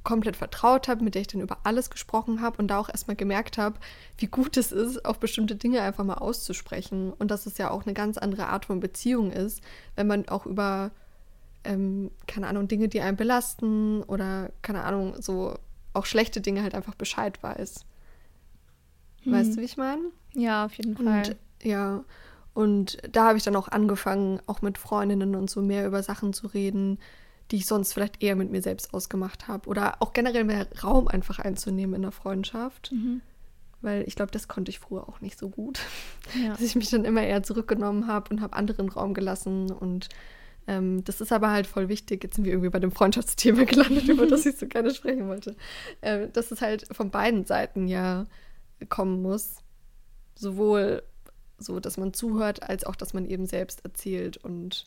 komplett 0.02 0.36
vertraut 0.36 0.88
habe, 0.88 1.04
mit 1.04 1.14
der 1.14 1.22
ich 1.22 1.28
dann 1.28 1.42
über 1.42 1.58
alles 1.64 1.90
gesprochen 1.90 2.40
habe 2.40 2.56
und 2.58 2.68
da 2.68 2.78
auch 2.78 2.88
erstmal 2.88 3.16
gemerkt 3.16 3.58
habe, 3.58 3.78
wie 4.16 4.26
gut 4.26 4.56
es 4.56 4.72
ist, 4.72 5.04
auch 5.04 5.16
bestimmte 5.16 5.56
Dinge 5.56 5.82
einfach 5.82 6.04
mal 6.04 6.14
auszusprechen 6.14 7.12
und 7.12 7.30
dass 7.30 7.44
es 7.44 7.58
ja 7.58 7.70
auch 7.70 7.84
eine 7.84 7.92
ganz 7.92 8.16
andere 8.16 8.46
Art 8.46 8.64
von 8.64 8.80
Beziehung 8.80 9.30
ist, 9.30 9.60
wenn 9.96 10.06
man 10.06 10.26
auch 10.28 10.46
über 10.46 10.90
ähm, 11.64 12.10
keine 12.26 12.46
Ahnung, 12.46 12.68
Dinge, 12.68 12.88
die 12.88 13.00
einen 13.00 13.16
belasten 13.16 14.02
oder, 14.04 14.50
keine 14.62 14.84
Ahnung, 14.84 15.20
so 15.20 15.58
auch 15.92 16.06
schlechte 16.06 16.40
Dinge 16.40 16.62
halt 16.62 16.74
einfach 16.74 16.94
Bescheid 16.94 17.42
weiß. 17.42 17.84
Weißt 19.26 19.56
du, 19.56 19.60
wie 19.60 19.64
ich 19.64 19.76
meine? 19.76 20.02
Ja, 20.34 20.64
auf 20.64 20.72
jeden 20.74 20.96
Fall. 20.96 21.06
Und 21.06 21.36
ja, 21.62 22.04
und 22.54 22.98
da 23.10 23.28
habe 23.28 23.38
ich 23.38 23.44
dann 23.44 23.56
auch 23.56 23.68
angefangen, 23.68 24.40
auch 24.46 24.62
mit 24.62 24.78
Freundinnen 24.78 25.34
und 25.34 25.48
so 25.50 25.62
mehr 25.62 25.86
über 25.86 26.02
Sachen 26.02 26.32
zu 26.32 26.48
reden, 26.48 26.98
die 27.50 27.56
ich 27.56 27.66
sonst 27.66 27.92
vielleicht 27.92 28.22
eher 28.22 28.36
mit 28.36 28.50
mir 28.50 28.62
selbst 28.62 28.94
ausgemacht 28.94 29.48
habe. 29.48 29.68
Oder 29.68 29.96
auch 30.00 30.12
generell 30.12 30.44
mehr 30.44 30.66
Raum 30.82 31.08
einfach 31.08 31.38
einzunehmen 31.38 31.94
in 31.94 32.02
der 32.02 32.12
Freundschaft. 32.12 32.92
Mhm. 32.92 33.20
Weil 33.82 34.04
ich 34.06 34.14
glaube, 34.14 34.30
das 34.30 34.46
konnte 34.46 34.70
ich 34.70 34.78
früher 34.78 35.08
auch 35.08 35.20
nicht 35.20 35.38
so 35.38 35.48
gut. 35.48 35.80
Ja. 36.40 36.50
Dass 36.52 36.60
ich 36.60 36.76
mich 36.76 36.90
dann 36.90 37.04
immer 37.04 37.22
eher 37.22 37.42
zurückgenommen 37.42 38.06
habe 38.06 38.30
und 38.30 38.40
habe 38.40 38.56
anderen 38.56 38.88
Raum 38.88 39.14
gelassen. 39.14 39.70
Und 39.70 40.08
ähm, 40.66 41.02
das 41.04 41.20
ist 41.20 41.32
aber 41.32 41.50
halt 41.50 41.66
voll 41.66 41.88
wichtig. 41.88 42.22
Jetzt 42.22 42.36
sind 42.36 42.44
wir 42.44 42.52
irgendwie 42.52 42.70
bei 42.70 42.80
dem 42.80 42.92
Freundschaftsthema 42.92 43.64
gelandet, 43.64 44.08
über 44.08 44.26
das 44.26 44.46
ich 44.46 44.56
so 44.56 44.66
gerne 44.66 44.92
sprechen 44.92 45.28
wollte. 45.28 45.56
Ähm, 46.02 46.32
dass 46.32 46.50
es 46.50 46.60
halt 46.60 46.86
von 46.94 47.10
beiden 47.10 47.44
Seiten 47.46 47.88
ja 47.88 48.26
kommen 48.88 49.22
muss. 49.22 49.56
Sowohl 50.34 51.02
so, 51.60 51.78
dass 51.80 51.96
man 51.96 52.12
zuhört, 52.12 52.62
als 52.68 52.84
auch, 52.84 52.96
dass 52.96 53.14
man 53.14 53.24
eben 53.26 53.46
selbst 53.46 53.84
erzählt 53.84 54.36
und 54.38 54.86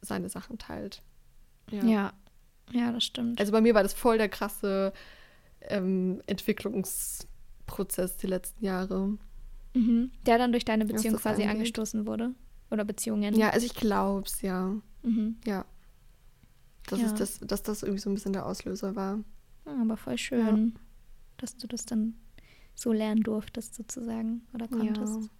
seine 0.00 0.28
Sachen 0.28 0.58
teilt. 0.58 1.02
ja. 1.70 2.12
Ja, 2.72 2.90
das 2.90 3.04
stimmt. 3.04 3.38
Also 3.38 3.52
bei 3.52 3.60
mir 3.60 3.76
war 3.76 3.84
das 3.84 3.94
voll 3.94 4.18
der 4.18 4.28
krasse 4.28 4.92
ähm, 5.60 6.20
Entwicklungsprozess 6.26 8.16
die 8.16 8.26
letzten 8.26 8.64
Jahre. 8.64 9.16
Mhm. 9.74 10.10
Der 10.26 10.38
dann 10.38 10.50
durch 10.50 10.64
deine 10.64 10.84
Beziehung 10.86 11.14
quasi 11.16 11.42
angeht. 11.42 11.56
angestoßen 11.56 12.06
wurde? 12.06 12.34
Oder 12.72 12.84
Beziehungen? 12.84 13.34
Ja, 13.36 13.50
also 13.50 13.66
ich 13.66 13.74
glaub's, 13.74 14.42
ja. 14.42 14.74
Mhm. 15.02 15.36
Ja. 15.46 15.64
Das 16.88 16.98
Ja. 17.00 17.06
ist 17.06 17.20
das, 17.20 17.38
dass 17.40 17.62
das 17.62 17.82
irgendwie 17.84 18.00
so 18.00 18.10
ein 18.10 18.14
bisschen 18.14 18.32
der 18.32 18.46
Auslöser 18.46 18.96
war. 18.96 19.20
Ah, 19.64 19.82
aber 19.82 19.96
voll 19.96 20.18
schön, 20.18 20.76
dass 21.36 21.56
du 21.56 21.66
das 21.68 21.84
dann 21.84 22.14
so 22.74 22.92
lernen 22.92 23.22
durftest, 23.22 23.74
sozusagen, 23.76 24.42
oder 24.54 24.66
konntest. 24.68 25.30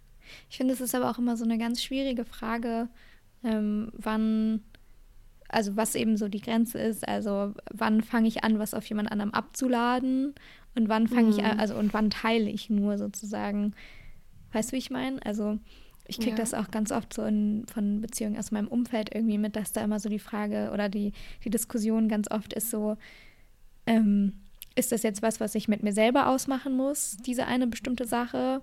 Ich 0.49 0.57
finde, 0.57 0.73
es 0.73 0.81
ist 0.81 0.95
aber 0.95 1.09
auch 1.09 1.17
immer 1.17 1.37
so 1.37 1.43
eine 1.45 1.57
ganz 1.57 1.81
schwierige 1.83 2.25
Frage, 2.25 2.89
ähm, 3.43 3.91
wann, 3.93 4.61
also 5.49 5.75
was 5.75 5.95
eben 5.95 6.17
so 6.17 6.27
die 6.27 6.41
Grenze 6.41 6.79
ist. 6.79 7.07
Also 7.07 7.53
wann 7.71 8.01
fange 8.01 8.27
ich 8.27 8.43
an, 8.43 8.59
was 8.59 8.73
auf 8.73 8.85
jemand 8.87 9.11
anderem 9.11 9.33
abzuladen 9.33 10.33
und 10.75 10.89
wann 10.89 11.07
fange 11.07 11.29
ich 11.29 11.43
an, 11.43 11.55
Mhm. 11.55 11.59
also 11.59 11.75
und 11.75 11.93
wann 11.93 12.09
teile 12.09 12.49
ich 12.49 12.69
nur 12.69 12.97
sozusagen. 12.97 13.73
Weißt 14.53 14.69
du, 14.71 14.73
wie 14.73 14.79
ich 14.79 14.89
meine? 14.91 15.23
Also 15.25 15.59
ich 16.07 16.17
kriege 16.17 16.31
Ja. 16.31 16.37
das 16.37 16.53
auch 16.53 16.71
ganz 16.71 16.91
oft 16.91 17.13
so 17.13 17.23
in, 17.25 17.65
von 17.67 18.01
Beziehungen 18.01 18.37
aus 18.37 18.51
meinem 18.51 18.67
Umfeld 18.69 19.13
irgendwie 19.13 19.37
mit, 19.37 19.55
dass 19.55 19.73
da 19.73 19.83
immer 19.83 19.99
so 19.99 20.07
die 20.09 20.19
Frage 20.19 20.71
oder 20.73 20.87
die, 20.89 21.11
die 21.43 21.49
Diskussion 21.49 22.07
ganz 22.07 22.31
oft 22.31 22.53
ist 22.53 22.69
so, 22.71 22.97
ähm, 23.85 24.33
ist 24.75 24.91
das 24.91 25.03
jetzt 25.03 25.21
was, 25.21 25.39
was 25.39 25.55
ich 25.55 25.67
mit 25.67 25.83
mir 25.83 25.91
selber 25.93 26.27
ausmachen 26.29 26.75
muss, 26.77 27.17
diese 27.25 27.45
eine 27.47 27.67
bestimmte 27.67 28.05
Sache? 28.05 28.61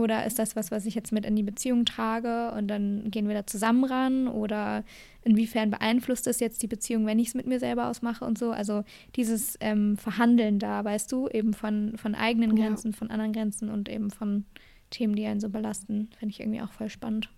Oder 0.00 0.26
ist 0.26 0.38
das 0.38 0.56
was, 0.56 0.70
was 0.70 0.86
ich 0.86 0.94
jetzt 0.94 1.12
mit 1.12 1.24
in 1.24 1.36
die 1.36 1.42
Beziehung 1.42 1.84
trage 1.84 2.52
und 2.52 2.68
dann 2.68 3.10
gehen 3.10 3.28
wir 3.28 3.34
da 3.34 3.46
zusammen 3.46 3.84
ran? 3.84 4.28
Oder 4.28 4.84
inwiefern 5.22 5.70
beeinflusst 5.70 6.26
das 6.26 6.40
jetzt 6.40 6.62
die 6.62 6.66
Beziehung, 6.66 7.06
wenn 7.06 7.18
ich 7.18 7.28
es 7.28 7.34
mit 7.34 7.46
mir 7.46 7.60
selber 7.60 7.88
ausmache 7.88 8.24
und 8.24 8.38
so? 8.38 8.50
Also 8.50 8.84
dieses 9.16 9.56
ähm, 9.60 9.96
Verhandeln 9.96 10.58
da, 10.58 10.84
weißt 10.84 11.10
du, 11.12 11.28
eben 11.28 11.54
von, 11.54 11.96
von 11.96 12.14
eigenen 12.14 12.56
Ja. 12.56 12.66
Grenzen, 12.66 12.92
von 12.92 13.10
anderen 13.10 13.32
Grenzen 13.32 13.68
und 13.68 13.88
eben 13.88 14.10
von 14.10 14.44
Themen, 14.90 15.14
die 15.14 15.26
einen 15.26 15.40
so 15.40 15.48
belasten, 15.48 16.10
finde 16.18 16.32
ich 16.32 16.40
irgendwie 16.40 16.62
auch 16.62 16.72
voll 16.72 16.88
spannend. 16.88 17.30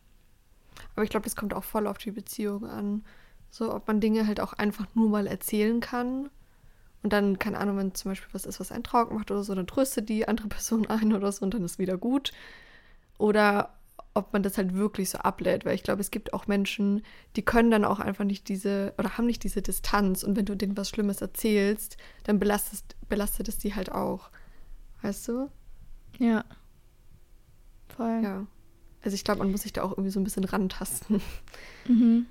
Aber 0.95 1.05
ich 1.05 1.11
glaube, 1.11 1.25
das 1.25 1.37
kommt 1.37 1.55
auch 1.55 1.65
voll 1.65 1.87
auf 1.87 1.99
die 1.99 2.11
Beziehung 2.11 2.67
an. 2.67 3.05
So, 3.51 3.75
ob 3.75 3.87
man 3.87 4.01
Dinge 4.01 4.27
halt 4.27 4.41
auch 4.41 4.55
einfach 4.55 4.87
nur 4.95 5.11
mal 5.11 5.27
erzählen 5.27 5.81
kann. 5.81 6.31
Und 7.03 7.13
dann, 7.13 7.39
keine 7.39 7.59
Ahnung, 7.59 7.79
wenn 7.79 7.95
zum 7.95 8.13
Beispiel 8.13 8.33
was 8.33 8.47
ist, 8.47 8.61
was 8.61 8.71
einen 8.71 8.85
traurig 8.85 9.13
macht 9.13 9.31
oder 9.31 9.43
so, 9.43 9.55
dann 9.55 9.67
tröstet 9.67 10.09
die 10.09 10.29
andere 10.29 10.49
Person 10.49 10.87
ein 10.87 11.13
oder 11.13 11.31
so 11.33 11.45
und 11.45 11.55
dann 11.55 11.65
ist 11.65 11.79
wieder 11.79 11.99
gut. 11.99 12.33
Oder 13.19 13.75
ob 14.15 14.33
man 14.33 14.43
das 14.43 14.59
halt 14.59 14.75
wirklich 14.75 15.11
so 15.11 15.19
ablädt, 15.19 15.65
weil 15.65 15.75
ich 15.75 15.83
glaube, 15.83 16.01
es 16.01 16.11
gibt 16.11 16.35
auch 16.35 16.47
Menschen, 16.47 17.03
die 17.35 17.43
können 17.43 17.71
dann 17.71 17.85
auch 17.85 17.99
einfach 17.99 18.25
nicht 18.25 18.49
diese 18.49 18.93
oder 18.99 19.17
haben 19.17 19.27
nicht 19.27 19.43
diese 19.43 19.63
Distanz 19.63 20.23
und 20.23 20.37
wenn 20.37 20.45
du 20.45 20.55
denen 20.55 20.77
was 20.77 20.91
Schlimmes 20.91 21.23
erzählst, 21.23 21.97
dann 22.25 22.39
belastest, 22.39 22.95
belastet 23.09 23.49
es 23.49 23.59
die 23.59 23.75
halt 23.75 23.91
auch. 23.91 24.31
Weißt 25.01 25.29
du? 25.29 25.51
Ja. 26.19 26.45
Voll. 27.89 28.21
Ja. 28.23 28.47
Also 29.03 29.15
ich 29.15 29.25
glaube, 29.25 29.39
man 29.41 29.51
muss 29.51 29.63
sich 29.63 29.73
da 29.73 29.83
auch 29.83 29.93
irgendwie 29.93 30.11
so 30.11 30.21
ein 30.21 30.25
bisschen 30.25 30.45
rantasten. 30.45 31.21
Mhm. 31.89 32.27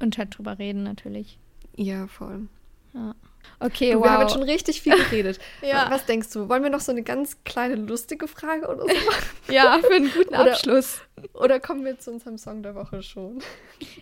Und 0.00 0.18
halt 0.18 0.36
drüber 0.36 0.58
reden 0.58 0.82
natürlich. 0.82 1.38
Ja, 1.76 2.06
voll. 2.06 2.48
Ja. 2.94 3.14
Okay, 3.60 3.92
Du, 3.92 3.98
wow. 3.98 4.04
Wir 4.04 4.10
haben 4.12 4.20
jetzt 4.22 4.32
schon 4.32 4.42
richtig 4.42 4.82
viel 4.82 4.96
geredet. 4.96 5.38
Ja. 5.62 5.90
Was 5.90 6.06
denkst 6.06 6.30
du? 6.32 6.48
Wollen 6.48 6.62
wir 6.62 6.70
noch 6.70 6.80
so 6.80 6.92
eine 6.92 7.02
ganz 7.02 7.42
kleine 7.44 7.74
lustige 7.76 8.28
Frage 8.28 8.66
oder 8.68 8.80
so 8.82 8.86
machen? 8.86 9.24
ja, 9.50 9.78
für 9.80 9.94
einen 9.94 10.10
guten 10.12 10.28
Oder- 10.34 10.52
Abschluss. 10.52 11.00
Oder 11.34 11.58
kommen 11.60 11.84
wir 11.84 11.98
zu 11.98 12.12
unserem 12.12 12.38
Song 12.38 12.62
der 12.62 12.74
Woche 12.74 13.02
schon? 13.02 13.40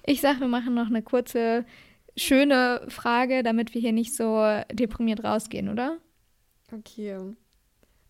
Ich 0.04 0.20
sag, 0.20 0.40
wir 0.40 0.48
machen 0.48 0.74
noch 0.74 0.86
eine 0.88 1.02
kurze 1.02 1.64
schöne 2.16 2.82
Frage, 2.88 3.42
damit 3.42 3.74
wir 3.74 3.80
hier 3.80 3.92
nicht 3.92 4.14
so 4.14 4.60
deprimiert 4.72 5.24
rausgehen, 5.24 5.68
oder? 5.68 5.98
Okay. 6.72 7.18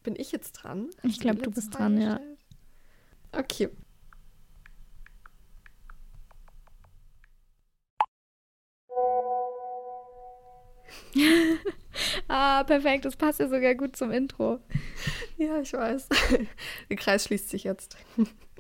Bin 0.03 0.15
ich 0.17 0.33
jetzt 0.33 0.53
dran? 0.53 0.89
Ich 1.03 1.19
glaube, 1.21 1.43
du 1.43 1.51
bist 1.51 1.77
dran, 1.77 2.01
ja. 2.01 2.21
Okay. 3.33 3.69
ah, 12.29 12.65
perfekt. 12.65 13.05
Das 13.05 13.17
passt 13.17 13.41
ja 13.41 13.49
sogar 13.49 13.75
gut 13.75 13.97
zum 13.97 14.11
Intro. 14.11 14.61
Ja, 15.39 15.61
ich 15.61 15.73
weiß. 15.73 16.09
Der 16.91 16.97
Kreis 16.97 17.25
schließt 17.25 17.49
sich 17.51 17.65
jetzt. 17.65 17.97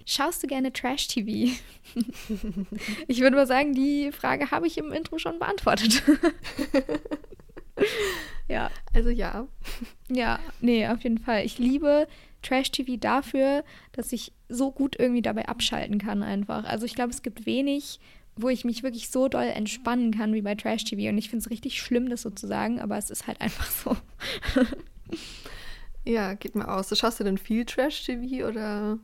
Schaust 0.04 0.42
du 0.42 0.46
gerne 0.46 0.72
Trash-TV? 0.72 1.52
ich 3.09 3.20
würde 3.20 3.36
mal 3.36 3.46
sagen, 3.46 3.72
die 3.72 4.12
Frage 4.12 4.50
habe 4.50 4.66
ich 4.66 4.78
im 4.78 4.92
Intro 4.92 5.18
schon 5.18 5.38
beantwortet. 5.38 6.02
ja. 8.48 8.70
Also 8.94 9.11
ja. 9.11 9.48
Ja, 10.09 10.38
nee, 10.61 10.86
auf 10.86 11.02
jeden 11.02 11.18
Fall. 11.18 11.44
Ich 11.44 11.59
liebe 11.59 12.07
Trash-TV 12.42 12.96
dafür, 12.98 13.64
dass 13.92 14.12
ich 14.12 14.32
so 14.48 14.70
gut 14.70 14.96
irgendwie 14.98 15.22
dabei 15.22 15.48
abschalten 15.48 15.98
kann 15.98 16.22
einfach. 16.22 16.64
Also 16.64 16.86
ich 16.86 16.94
glaube, 16.94 17.11
es 17.11 17.22
gibt 17.22 17.46
wenig 17.46 17.98
wo 18.37 18.49
ich 18.49 18.64
mich 18.64 18.82
wirklich 18.82 19.09
so 19.09 19.28
doll 19.28 19.45
entspannen 19.47 20.12
kann 20.12 20.34
wie 20.34 20.43
bei 20.43 20.55
Trash 20.55 20.84
TV. 20.84 21.09
Und 21.09 21.18
ich 21.18 21.30
finde 21.30 21.45
es 21.45 21.51
richtig 21.51 21.80
schlimm, 21.80 22.09
das 22.09 22.22
so 22.22 22.30
zu 22.30 22.47
sagen, 22.47 22.80
aber 22.80 22.99
es 22.99 23.11
ist 23.11 23.26
halt 23.26 23.41
einfach 23.41 23.70
so. 23.70 23.97
ja, 26.05 26.34
geht 26.34 26.55
mal 26.55 26.66
aus. 26.66 26.97
Schaust 26.97 27.18
du 27.18 27.24
denn 27.24 27.39
viel 27.39 27.64
Trash 27.64 28.05
TV 28.05 28.47
oder 28.47 28.99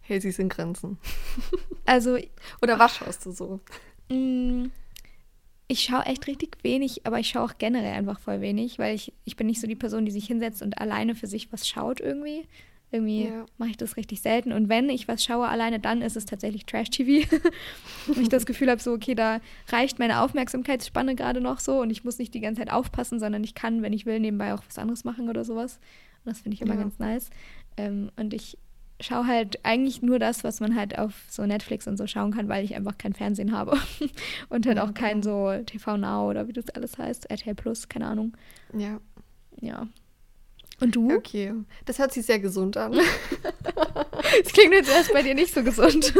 hält 0.00 0.22
sie 0.22 0.42
in 0.42 0.48
Grenzen? 0.48 0.98
Also. 1.86 2.18
oder 2.62 2.78
was 2.78 2.94
schaust 2.96 3.26
du 3.26 3.32
so? 3.32 3.60
Mm, 4.08 4.66
ich 5.66 5.80
schaue 5.80 6.06
echt 6.06 6.28
richtig 6.28 6.58
wenig, 6.62 7.04
aber 7.04 7.18
ich 7.18 7.28
schaue 7.28 7.42
auch 7.42 7.58
generell 7.58 7.94
einfach 7.94 8.20
voll 8.20 8.40
wenig, 8.40 8.78
weil 8.78 8.94
ich, 8.94 9.12
ich 9.24 9.36
bin 9.36 9.48
nicht 9.48 9.60
so 9.60 9.66
die 9.66 9.74
Person, 9.74 10.04
die 10.04 10.12
sich 10.12 10.26
hinsetzt 10.26 10.62
und 10.62 10.78
alleine 10.78 11.16
für 11.16 11.26
sich 11.26 11.52
was 11.52 11.66
schaut 11.66 12.00
irgendwie. 12.00 12.46
Irgendwie 12.92 13.26
ja. 13.26 13.46
mache 13.56 13.70
ich 13.70 13.76
das 13.76 13.96
richtig 13.96 14.20
selten. 14.20 14.52
Und 14.52 14.68
wenn 14.68 14.90
ich 14.90 15.06
was 15.06 15.22
schaue 15.22 15.46
alleine, 15.46 15.78
dann 15.78 16.02
ist 16.02 16.16
es 16.16 16.24
tatsächlich 16.24 16.66
Trash-TV. 16.66 17.28
und 18.08 18.18
ich 18.20 18.28
das 18.28 18.46
Gefühl 18.46 18.68
habe, 18.68 18.80
so, 18.80 18.92
okay, 18.92 19.14
da 19.14 19.40
reicht 19.68 19.98
meine 20.00 20.20
Aufmerksamkeitsspanne 20.22 21.14
gerade 21.14 21.40
noch 21.40 21.60
so 21.60 21.80
und 21.80 21.90
ich 21.90 22.02
muss 22.02 22.18
nicht 22.18 22.34
die 22.34 22.40
ganze 22.40 22.60
Zeit 22.60 22.72
aufpassen, 22.72 23.20
sondern 23.20 23.44
ich 23.44 23.54
kann, 23.54 23.82
wenn 23.82 23.92
ich 23.92 24.06
will, 24.06 24.18
nebenbei 24.18 24.54
auch 24.54 24.62
was 24.66 24.78
anderes 24.78 25.04
machen 25.04 25.28
oder 25.28 25.44
sowas. 25.44 25.78
Und 26.24 26.32
das 26.32 26.40
finde 26.40 26.54
ich 26.54 26.62
immer 26.62 26.74
ja. 26.74 26.80
ganz 26.80 26.98
nice. 26.98 27.30
Ähm, 27.76 28.10
und 28.16 28.34
ich 28.34 28.58
schaue 29.00 29.26
halt 29.26 29.64
eigentlich 29.64 30.02
nur 30.02 30.18
das, 30.18 30.44
was 30.44 30.60
man 30.60 30.74
halt 30.74 30.98
auf 30.98 31.14
so 31.28 31.46
Netflix 31.46 31.86
und 31.86 31.96
so 31.96 32.06
schauen 32.06 32.32
kann, 32.32 32.48
weil 32.48 32.64
ich 32.64 32.74
einfach 32.74 32.98
kein 32.98 33.14
Fernsehen 33.14 33.52
habe. 33.52 33.78
und 34.48 34.66
halt 34.66 34.78
auch 34.78 34.94
kein 34.94 35.22
so 35.22 35.52
TV 35.64 35.96
Now 35.96 36.28
oder 36.28 36.48
wie 36.48 36.52
das 36.52 36.68
alles 36.70 36.98
heißt, 36.98 37.30
RTL 37.30 37.54
Plus, 37.54 37.88
keine 37.88 38.06
Ahnung. 38.06 38.36
Ja. 38.76 39.00
Ja, 39.60 39.86
und 40.80 40.96
du? 40.96 41.14
Okay, 41.14 41.54
das 41.84 41.98
hört 41.98 42.12
sich 42.12 42.26
sehr 42.26 42.38
gesund 42.38 42.76
an. 42.76 42.98
Es 44.44 44.52
klingt 44.52 44.72
jetzt 44.72 44.90
erst 44.90 45.12
bei 45.12 45.22
dir 45.22 45.34
nicht 45.34 45.52
so 45.52 45.62
gesund. 45.62 46.14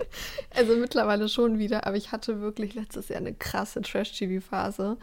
also 0.56 0.74
mittlerweile 0.76 1.28
schon 1.28 1.58
wieder, 1.58 1.86
aber 1.86 1.96
ich 1.96 2.10
hatte 2.10 2.40
wirklich 2.40 2.74
letztes 2.74 3.08
Jahr 3.08 3.18
eine 3.18 3.34
krasse 3.34 3.82
Trash-TV-Phase. 3.82 4.96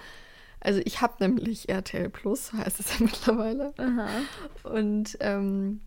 Also 0.60 0.82
ich 0.84 1.02
habe 1.02 1.14
nämlich 1.20 1.70
RTL 1.70 2.10
Plus, 2.10 2.52
heißt 2.54 2.80
es 2.80 3.00
ja 3.00 3.06
mittlerweile. 3.06 3.74
Aha. 3.78 4.08
Und 4.64 5.18
ähm, 5.22 5.82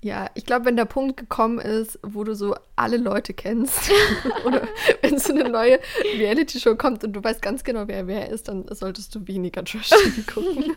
ja, 0.00 0.30
ich 0.34 0.46
glaube, 0.46 0.66
wenn 0.66 0.76
der 0.76 0.84
Punkt 0.84 1.16
gekommen 1.16 1.58
ist, 1.58 1.98
wo 2.02 2.22
du 2.22 2.34
so 2.34 2.54
alle 2.76 2.98
Leute 2.98 3.34
kennst 3.34 3.90
oder 4.44 4.68
wenn 5.02 5.18
so 5.18 5.32
eine 5.32 5.48
neue 5.48 5.80
Reality-Show 6.16 6.76
kommt 6.76 7.02
und 7.02 7.14
du 7.14 7.24
weißt 7.24 7.42
ganz 7.42 7.64
genau, 7.64 7.88
wer 7.88 8.06
wer 8.06 8.28
ist, 8.28 8.46
dann 8.46 8.64
solltest 8.70 9.14
du 9.14 9.26
weniger 9.26 9.64
Trash-TV 9.64 10.22
gucken. 10.32 10.76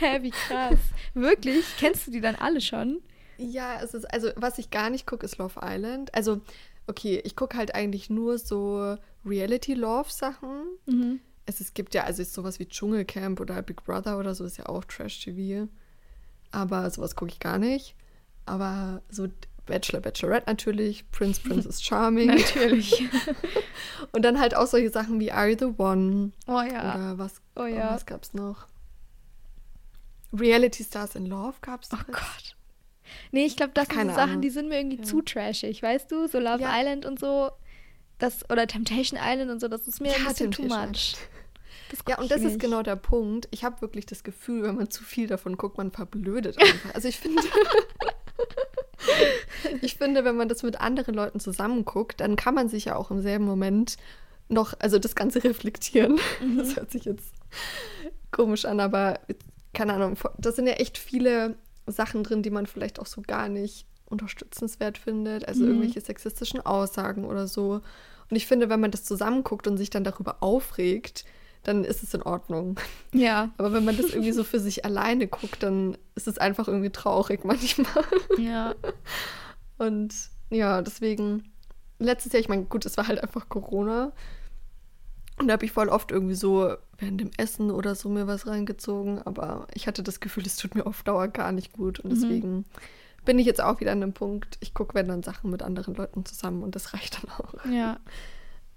Hä, 0.00 0.18
wie 0.22 0.30
krass. 0.30 0.78
Wirklich? 1.14 1.64
Kennst 1.78 2.08
du 2.08 2.10
die 2.10 2.20
dann 2.20 2.34
alle 2.34 2.60
schon? 2.60 3.00
Ja, 3.38 3.80
es 3.80 3.94
ist, 3.94 4.12
also 4.12 4.30
was 4.34 4.58
ich 4.58 4.70
gar 4.70 4.90
nicht 4.90 5.06
gucke, 5.06 5.24
ist 5.24 5.38
Love 5.38 5.60
Island. 5.62 6.12
Also, 6.12 6.40
okay, 6.88 7.20
ich 7.24 7.36
gucke 7.36 7.56
halt 7.56 7.76
eigentlich 7.76 8.10
nur 8.10 8.38
so 8.38 8.96
Reality-Love-Sachen. 9.24 10.64
Mhm. 10.86 11.20
Es, 11.46 11.60
es 11.60 11.74
gibt 11.74 11.94
ja, 11.94 12.04
also 12.04 12.24
sowas 12.24 12.58
wie 12.58 12.66
Dschungelcamp 12.66 13.40
oder 13.40 13.62
Big 13.62 13.84
Brother 13.84 14.18
oder 14.18 14.34
so 14.34 14.44
ist 14.44 14.58
ja 14.58 14.66
auch 14.66 14.84
Trash-TV. 14.84 15.68
Aber 16.50 16.90
sowas 16.90 17.14
gucke 17.14 17.30
ich 17.30 17.38
gar 17.38 17.58
nicht. 17.58 17.94
Aber 18.50 19.02
so 19.08 19.28
Bachelor, 19.66 20.00
Bachelorette 20.00 20.46
natürlich, 20.46 21.08
Prince, 21.12 21.40
Princess 21.40 21.80
Charming. 21.82 22.26
natürlich. 22.26 23.08
Und 24.12 24.22
dann 24.22 24.40
halt 24.40 24.56
auch 24.56 24.66
solche 24.66 24.90
Sachen 24.90 25.20
wie 25.20 25.30
Are 25.30 25.48
You 25.48 25.56
the 25.56 25.80
One? 25.80 26.32
Oh 26.48 26.60
ja. 26.60 26.94
Oder 26.94 27.18
was, 27.18 27.40
oh, 27.54 27.64
ja. 27.64 27.94
was 27.94 28.04
gab's 28.04 28.34
noch? 28.34 28.66
Reality 30.32 30.82
Stars 30.82 31.14
in 31.14 31.26
Love 31.26 31.54
gab's. 31.60 31.88
Oh 31.92 31.98
Gott. 32.08 32.56
Nee, 33.30 33.44
ich 33.44 33.56
glaube, 33.56 33.72
das 33.74 33.88
sind 33.88 34.08
so 34.08 34.14
Sachen, 34.14 34.40
die 34.40 34.50
sind 34.50 34.68
mir 34.68 34.78
irgendwie 34.78 34.98
ja. 34.98 35.04
zu 35.04 35.22
trashig, 35.22 35.82
weißt 35.82 36.10
du? 36.10 36.26
So 36.26 36.38
Love 36.38 36.62
ja. 36.62 36.80
Island 36.80 37.06
und 37.06 37.18
so. 37.20 37.50
Das, 38.18 38.48
oder 38.50 38.66
Temptation 38.66 39.18
Island 39.22 39.50
und 39.50 39.60
so, 39.60 39.68
das 39.68 39.88
ist 39.88 40.00
mir 40.00 40.10
ja, 40.10 40.18
ein 40.18 40.24
bisschen 40.26 40.50
too 40.50 40.64
much. 40.64 41.14
Ja, 42.08 42.18
und 42.18 42.30
das 42.30 42.40
nicht. 42.40 42.52
ist 42.52 42.60
genau 42.60 42.82
der 42.82 42.96
Punkt. 42.96 43.48
Ich 43.50 43.64
habe 43.64 43.80
wirklich 43.80 44.06
das 44.06 44.22
Gefühl, 44.22 44.62
wenn 44.62 44.76
man 44.76 44.90
zu 44.90 45.02
viel 45.02 45.26
davon 45.26 45.56
guckt, 45.56 45.78
man 45.78 45.90
verblödet 45.90 46.60
einfach. 46.60 46.94
Also 46.94 47.08
ich 47.08 47.18
finde, 47.18 47.42
ich 49.82 49.96
finde, 49.96 50.24
wenn 50.24 50.36
man 50.36 50.48
das 50.48 50.62
mit 50.62 50.80
anderen 50.80 51.14
Leuten 51.14 51.40
zusammen 51.40 51.84
guckt, 51.84 52.20
dann 52.20 52.36
kann 52.36 52.54
man 52.54 52.68
sich 52.68 52.86
ja 52.86 52.96
auch 52.96 53.10
im 53.10 53.20
selben 53.22 53.44
Moment 53.44 53.96
noch, 54.48 54.74
also 54.78 54.98
das 54.98 55.14
Ganze 55.14 55.42
reflektieren. 55.44 56.18
Mhm. 56.42 56.58
Das 56.58 56.76
hört 56.76 56.90
sich 56.90 57.04
jetzt 57.04 57.32
komisch 58.30 58.64
an, 58.64 58.80
aber 58.80 59.20
keine 59.72 59.94
Ahnung, 59.94 60.16
da 60.38 60.52
sind 60.52 60.66
ja 60.66 60.74
echt 60.74 60.98
viele 60.98 61.56
Sachen 61.86 62.24
drin, 62.24 62.42
die 62.42 62.50
man 62.50 62.66
vielleicht 62.66 63.00
auch 63.00 63.06
so 63.06 63.22
gar 63.22 63.48
nicht 63.48 63.86
unterstützenswert 64.06 64.98
findet, 64.98 65.46
also 65.46 65.62
mhm. 65.62 65.68
irgendwelche 65.68 66.00
sexistischen 66.00 66.60
Aussagen 66.60 67.24
oder 67.24 67.46
so. 67.46 67.80
Und 68.28 68.36
ich 68.36 68.46
finde, 68.46 68.68
wenn 68.68 68.80
man 68.80 68.90
das 68.90 69.04
zusammenguckt 69.04 69.66
und 69.66 69.76
sich 69.76 69.90
dann 69.90 70.04
darüber 70.04 70.42
aufregt, 70.42 71.24
dann 71.62 71.84
ist 71.84 72.02
es 72.02 72.14
in 72.14 72.22
Ordnung. 72.22 72.78
Ja. 73.12 73.50
Aber 73.58 73.72
wenn 73.72 73.84
man 73.84 73.96
das 73.96 74.10
irgendwie 74.10 74.32
so 74.32 74.44
für 74.44 74.60
sich 74.60 74.84
alleine 74.84 75.26
guckt, 75.26 75.62
dann 75.62 75.96
ist 76.14 76.28
es 76.28 76.38
einfach 76.38 76.68
irgendwie 76.68 76.90
traurig 76.90 77.44
manchmal. 77.44 78.04
Ja. 78.38 78.74
Und 79.78 80.14
ja, 80.50 80.82
deswegen, 80.82 81.52
letztes 81.98 82.32
Jahr, 82.32 82.40
ich 82.40 82.48
meine, 82.48 82.64
gut, 82.64 82.86
es 82.86 82.96
war 82.96 83.08
halt 83.08 83.22
einfach 83.22 83.48
Corona. 83.48 84.12
Und 85.38 85.48
da 85.48 85.54
habe 85.54 85.64
ich 85.64 85.72
voll 85.72 85.88
oft 85.88 86.10
irgendwie 86.10 86.34
so 86.34 86.74
während 86.98 87.20
dem 87.20 87.30
Essen 87.38 87.70
oder 87.70 87.94
so 87.94 88.08
mir 88.08 88.26
was 88.26 88.46
reingezogen. 88.46 89.22
Aber 89.22 89.66
ich 89.74 89.86
hatte 89.86 90.02
das 90.02 90.20
Gefühl, 90.20 90.44
es 90.46 90.56
tut 90.56 90.74
mir 90.74 90.86
auf 90.86 91.02
Dauer 91.02 91.28
gar 91.28 91.52
nicht 91.52 91.72
gut. 91.72 92.00
Und 92.00 92.10
mhm. 92.10 92.14
deswegen 92.14 92.56
mhm. 92.56 92.64
bin 93.24 93.38
ich 93.38 93.46
jetzt 93.46 93.62
auch 93.62 93.80
wieder 93.80 93.92
an 93.92 94.00
dem 94.00 94.12
Punkt, 94.12 94.58
ich 94.60 94.72
gucke, 94.74 94.94
wenn 94.94 95.08
dann 95.08 95.22
Sachen 95.22 95.50
mit 95.50 95.62
anderen 95.62 95.94
Leuten 95.94 96.24
zusammen 96.24 96.62
und 96.62 96.74
das 96.74 96.94
reicht 96.94 97.22
dann 97.22 97.30
auch. 97.30 97.54
Ja. 97.70 97.98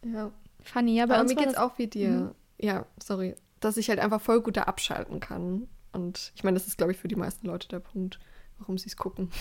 Ja. 0.06 0.32
Funny, 0.62 1.02
aber, 1.02 1.16
aber 1.16 1.28
mir 1.28 1.36
geht 1.36 1.48
es 1.48 1.58
auch 1.58 1.78
wie 1.78 1.88
dir. 1.88 2.10
Mhm 2.10 2.32
ja, 2.58 2.86
sorry, 3.02 3.36
dass 3.60 3.78
ich 3.78 3.90
halt 3.90 4.00
einfach 4.00 4.22
voll 4.22 4.42
gut 4.42 4.58
da 4.58 4.64
abschalten 4.64 5.20
kann. 5.20 5.68
Und 5.92 6.32
ich 6.36 6.44
meine, 6.44 6.56
das 6.56 6.68
ist, 6.68 6.78
glaube 6.78 6.92
ich, 6.92 6.98
für 6.98 7.08
die 7.08 7.16
meisten 7.16 7.48
Leute 7.48 7.68
der 7.68 7.80
Punkt, 7.80 8.20
warum 8.58 8.78
sie 8.78 8.88
es 8.88 8.98
gucken. 8.98 9.32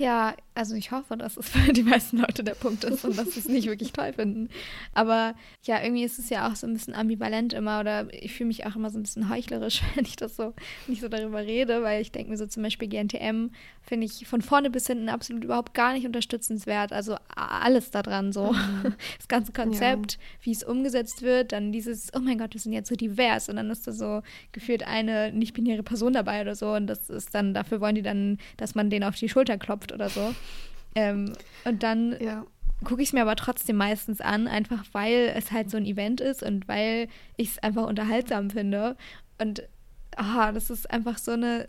Ja, 0.00 0.34
also 0.54 0.74
ich 0.74 0.92
hoffe, 0.92 1.16
dass 1.18 1.36
es 1.36 1.48
für 1.50 1.72
die 1.72 1.82
meisten 1.82 2.16
Leute 2.16 2.42
der 2.42 2.54
Punkt 2.54 2.84
ist 2.84 3.04
und 3.04 3.18
dass 3.18 3.32
sie 3.32 3.40
es 3.40 3.48
nicht 3.48 3.66
wirklich 3.66 3.92
toll 3.92 4.14
finden. 4.14 4.48
Aber 4.94 5.34
ja, 5.64 5.82
irgendwie 5.82 6.04
ist 6.04 6.18
es 6.18 6.30
ja 6.30 6.50
auch 6.50 6.56
so 6.56 6.66
ein 6.66 6.72
bisschen 6.72 6.94
ambivalent 6.94 7.52
immer 7.52 7.80
oder 7.80 8.12
ich 8.12 8.32
fühle 8.32 8.48
mich 8.48 8.64
auch 8.64 8.76
immer 8.76 8.88
so 8.88 8.98
ein 8.98 9.02
bisschen 9.02 9.28
heuchlerisch, 9.28 9.82
wenn 9.94 10.06
ich 10.06 10.16
das 10.16 10.36
so 10.36 10.54
nicht 10.86 11.02
so 11.02 11.08
darüber 11.08 11.40
rede, 11.40 11.82
weil 11.82 12.00
ich 12.00 12.12
denke 12.12 12.30
mir 12.30 12.38
so 12.38 12.46
zum 12.46 12.62
Beispiel 12.62 12.88
GNTM 12.88 13.50
finde 13.82 14.06
ich 14.06 14.26
von 14.26 14.40
vorne 14.40 14.70
bis 14.70 14.86
hinten 14.86 15.08
absolut 15.08 15.44
überhaupt 15.44 15.74
gar 15.74 15.92
nicht 15.92 16.06
unterstützenswert. 16.06 16.92
Also 16.92 17.16
alles 17.34 17.90
daran 17.90 18.32
so. 18.32 18.52
Mhm. 18.52 18.94
Das 19.18 19.28
ganze 19.28 19.52
Konzept, 19.52 20.12
ja. 20.12 20.18
wie 20.42 20.52
es 20.52 20.62
umgesetzt 20.62 21.22
wird, 21.22 21.52
dann 21.52 21.72
dieses, 21.72 22.12
oh 22.14 22.20
mein 22.20 22.38
Gott, 22.38 22.54
wir 22.54 22.60
sind 22.60 22.72
jetzt 22.72 22.88
so 22.88 22.94
divers 22.94 23.48
und 23.48 23.56
dann 23.56 23.70
ist 23.70 23.86
da 23.86 23.92
so 23.92 24.22
gefühlt 24.52 24.86
eine 24.86 25.32
nicht-binäre 25.32 25.82
Person 25.82 26.12
dabei 26.12 26.40
oder 26.40 26.54
so 26.54 26.72
und 26.72 26.86
das 26.86 27.10
ist 27.10 27.34
dann, 27.34 27.54
dafür 27.54 27.80
wollen 27.80 27.94
die 27.94 28.02
dann, 28.02 28.38
dass 28.56 28.74
man 28.74 28.88
denen 28.90 29.04
auf 29.04 29.16
die 29.16 29.28
Schulter 29.28 29.58
klopft 29.58 29.89
oder 29.92 30.08
so. 30.08 30.34
Ähm, 30.94 31.32
und 31.64 31.82
dann 31.82 32.16
ja. 32.20 32.44
gucke 32.84 33.02
ich 33.02 33.10
es 33.10 33.12
mir 33.12 33.22
aber 33.22 33.36
trotzdem 33.36 33.76
meistens 33.76 34.20
an, 34.20 34.48
einfach 34.48 34.84
weil 34.92 35.32
es 35.34 35.52
halt 35.52 35.70
so 35.70 35.76
ein 35.76 35.86
Event 35.86 36.20
ist 36.20 36.42
und 36.42 36.68
weil 36.68 37.08
ich 37.36 37.50
es 37.50 37.58
einfach 37.58 37.86
unterhaltsam 37.86 38.50
finde. 38.50 38.96
Und 39.38 39.62
aha, 40.16 40.52
das 40.52 40.70
ist 40.70 40.90
einfach 40.90 41.18
so 41.18 41.32
eine, 41.32 41.68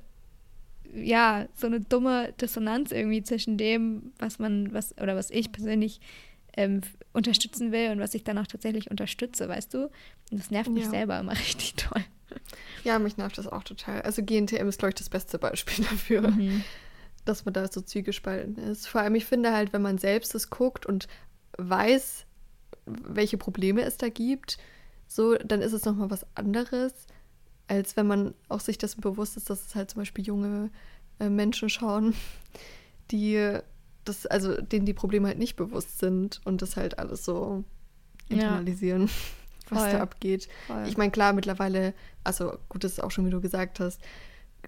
ja, 0.93 1.47
so 1.55 1.67
eine 1.67 1.79
dumme 1.79 2.33
Dissonanz 2.33 2.91
irgendwie 2.91 3.23
zwischen 3.23 3.57
dem, 3.57 4.11
was 4.19 4.39
man, 4.39 4.73
was, 4.73 4.97
oder 4.97 5.15
was 5.15 5.29
ich 5.29 5.51
persönlich 5.51 6.01
ähm, 6.57 6.81
unterstützen 7.13 7.71
will 7.71 7.91
und 7.91 7.99
was 7.99 8.13
ich 8.13 8.23
dann 8.23 8.37
auch 8.37 8.47
tatsächlich 8.47 8.89
unterstütze, 8.89 9.47
weißt 9.47 9.73
du? 9.73 9.83
Und 10.31 10.39
das 10.39 10.51
nervt 10.51 10.69
mich 10.69 10.85
ja. 10.85 10.89
selber 10.89 11.19
immer 11.19 11.31
richtig 11.39 11.75
toll. 11.75 12.03
Ja, 12.83 12.97
mich 12.97 13.17
nervt 13.17 13.37
das 13.37 13.47
auch 13.47 13.63
total. 13.63 14.01
Also 14.01 14.23
GNTM 14.23 14.67
ist, 14.67 14.79
glaube 14.79 14.89
ich, 14.89 14.95
das 14.95 15.09
beste 15.09 15.37
Beispiel 15.37 15.85
dafür. 15.89 16.31
Mhm 16.31 16.63
dass 17.25 17.45
man 17.45 17.53
da 17.53 17.67
so 17.71 17.81
zwiegespalten 17.81 18.57
ist. 18.57 18.87
Vor 18.87 19.01
allem, 19.01 19.15
ich 19.15 19.25
finde 19.25 19.53
halt, 19.53 19.73
wenn 19.73 19.81
man 19.81 19.97
selbst 19.97 20.35
es 20.35 20.49
guckt 20.49 20.85
und 20.85 21.07
weiß, 21.57 22.25
welche 22.85 23.37
Probleme 23.37 23.81
es 23.83 23.97
da 23.97 24.09
gibt, 24.09 24.57
so, 25.07 25.35
dann 25.35 25.61
ist 25.61 25.73
es 25.73 25.85
nochmal 25.85 26.09
was 26.09 26.25
anderes, 26.35 26.93
als 27.67 27.95
wenn 27.97 28.07
man 28.07 28.33
auch 28.49 28.59
sich 28.59 28.77
dessen 28.77 29.01
bewusst 29.01 29.37
ist, 29.37 29.49
dass 29.49 29.67
es 29.67 29.75
halt 29.75 29.91
zum 29.91 30.01
Beispiel 30.01 30.25
junge 30.25 30.69
äh, 31.19 31.29
Menschen 31.29 31.69
schauen, 31.69 32.15
die 33.11 33.59
das, 34.05 34.25
also 34.25 34.59
denen 34.59 34.85
die 34.85 34.93
Probleme 34.93 35.27
halt 35.27 35.37
nicht 35.37 35.55
bewusst 35.55 35.99
sind 35.99 36.41
und 36.43 36.61
das 36.61 36.75
halt 36.75 36.97
alles 36.97 37.23
so 37.23 37.63
internalisieren, 38.29 39.03
ja. 39.03 39.09
was 39.69 39.83
Voll. 39.83 39.91
da 39.91 40.01
abgeht. 40.01 40.49
Voll. 40.67 40.87
Ich 40.87 40.97
meine, 40.97 41.11
klar, 41.11 41.33
mittlerweile, 41.33 41.93
also 42.23 42.57
gut, 42.69 42.83
das 42.83 42.93
ist 42.93 43.03
auch 43.03 43.11
schon, 43.11 43.25
wie 43.25 43.29
du 43.29 43.41
gesagt 43.41 43.79
hast, 43.79 44.01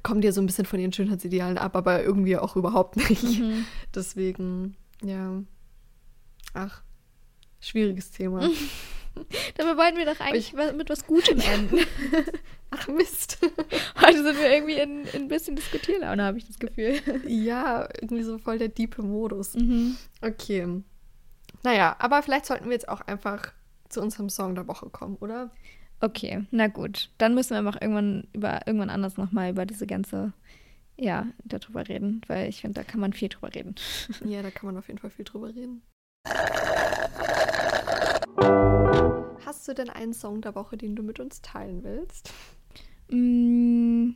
kommen 0.04 0.22
dir 0.22 0.34
so 0.34 0.42
ein 0.42 0.46
bisschen 0.46 0.66
von 0.66 0.80
ihren 0.80 0.94
Schönheitsidealen 0.94 1.58
ab, 1.58 1.76
aber 1.76 2.04
irgendwie 2.04 2.38
auch 2.38 2.56
überhaupt 2.56 2.98
nicht. 2.98 3.40
Mhm. 3.40 3.66
Deswegen, 3.96 4.76
ja. 5.02 5.42
Ach, 6.54 6.84
schwieriges 7.60 8.12
Thema. 8.12 8.50
Dabei 9.58 9.78
wollten 9.78 9.98
wir 9.98 10.06
doch 10.06 10.20
eigentlich 10.20 10.54
ich, 10.54 10.74
mit 10.76 10.90
was 10.90 11.06
Gutem 11.06 11.40
enden. 11.40 11.86
Ach 12.72 12.88
Mist. 12.88 13.38
Heute 14.02 14.24
sind 14.24 14.40
wir 14.40 14.52
irgendwie 14.52 14.80
in, 14.80 15.06
in 15.06 15.24
ein 15.24 15.28
bisschen 15.28 15.56
Diskutierlaune, 15.56 16.24
habe 16.24 16.40
ich 16.40 16.48
das 16.48 16.58
Gefühl. 16.58 17.00
Ja, 17.28 17.88
irgendwie 18.02 18.24
so 18.24 18.40
voll 18.40 18.58
der 18.58 18.70
diepe 18.70 19.04
Modus. 19.04 19.54
Mhm. 19.54 19.96
Okay. 20.22 20.82
Naja, 21.62 21.96
aber 22.00 22.24
vielleicht 22.24 22.48
sollten 22.48 22.66
wir 22.66 22.74
jetzt 22.74 22.90
auch 22.90 23.02
einfach 23.02 23.54
zu 23.90 24.02
unserem 24.02 24.30
Song 24.30 24.56
der 24.56 24.68
Woche 24.68 24.90
kommen, 24.90 25.18
oder? 25.18 25.52
Okay, 26.00 26.46
na 26.52 26.68
gut. 26.68 27.10
Dann 27.18 27.34
müssen 27.34 27.52
wir 27.52 27.60
einfach 27.60 27.82
irgendwann 27.82 28.28
über 28.34 28.68
irgendwann 28.68 28.90
anders 28.90 29.18
nochmal 29.18 29.52
über 29.52 29.66
diese 29.66 29.88
ganze, 29.88 30.34
ja, 30.98 31.28
darüber 31.46 31.88
reden, 31.88 32.22
weil 32.28 32.50
ich 32.50 32.62
finde, 32.62 32.82
da 32.82 32.84
kann 32.84 33.00
man 33.00 33.14
viel 33.14 33.30
drüber 33.30 33.54
reden. 33.54 33.76
Ja, 34.26 34.42
da 34.42 34.52
kann 34.52 34.68
man 34.68 34.78
auf 34.78 34.88
jeden 34.88 35.00
Fall 35.00 35.10
viel 35.10 35.26
drüber 35.26 35.50
reden. 35.56 35.82
Hast 39.46 39.68
du 39.68 39.74
denn 39.74 39.90
einen 39.90 40.14
Song 40.14 40.42
der 40.42 40.56
Woche, 40.56 40.78
den 40.78 40.96
du 40.96 41.04
mit 41.04 41.20
uns 41.20 41.42
teilen 41.42 41.84
willst? 41.84 42.34
Mm. 43.10 44.12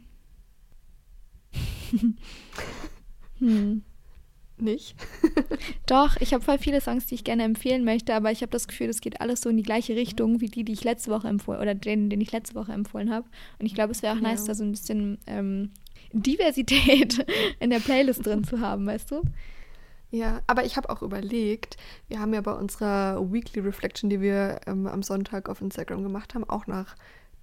hm. 3.39 3.83
Nicht? 4.59 4.95
Doch, 5.85 6.15
ich 6.19 6.33
habe 6.33 6.43
voll 6.43 6.57
viele 6.57 6.81
Songs, 6.81 7.05
die 7.05 7.15
ich 7.15 7.23
gerne 7.23 7.43
empfehlen 7.43 7.83
möchte, 7.83 8.15
aber 8.15 8.31
ich 8.31 8.41
habe 8.41 8.51
das 8.51 8.67
Gefühl, 8.67 8.89
es 8.89 9.01
geht 9.01 9.21
alles 9.21 9.41
so 9.41 9.49
in 9.49 9.57
die 9.57 9.63
gleiche 9.63 9.95
Richtung 9.95 10.41
wie 10.41 10.47
die, 10.47 10.63
die 10.63 10.73
ich 10.73 10.83
letzte 10.83 11.11
Woche 11.11 11.27
empfohlen 11.27 11.61
oder 11.61 11.75
den, 11.75 12.09
den 12.09 12.21
ich 12.21 12.31
letzte 12.31 12.55
Woche 12.55 12.71
empfohlen 12.71 13.11
habe. 13.11 13.27
Und 13.59 13.67
ich 13.67 13.75
glaube, 13.75 13.91
es 13.91 14.01
wäre 14.01 14.13
auch 14.13 14.21
ja. 14.21 14.29
nice, 14.29 14.45
da 14.45 14.55
so 14.55 14.63
ein 14.63 14.71
bisschen 14.71 15.19
ähm, 15.27 15.71
Diversität 16.11 17.23
in 17.59 17.69
der 17.69 17.79
Playlist 17.79 18.25
drin 18.25 18.43
zu 18.43 18.59
haben, 18.59 18.87
weißt 18.87 19.11
du? 19.11 19.21
Ja, 20.09 20.41
aber 20.47 20.65
ich 20.65 20.77
habe 20.77 20.89
auch 20.89 21.01
überlegt, 21.01 21.77
wir 22.07 22.19
haben 22.19 22.33
ja 22.33 22.41
bei 22.41 22.53
unserer 22.53 23.31
Weekly 23.31 23.61
Reflection, 23.61 24.09
die 24.09 24.21
wir 24.21 24.61
ähm, 24.65 24.87
am 24.87 25.03
Sonntag 25.03 25.49
auf 25.49 25.61
Instagram 25.61 26.01
gemacht 26.01 26.33
haben, 26.33 26.49
auch 26.49 26.65
nach 26.65 26.95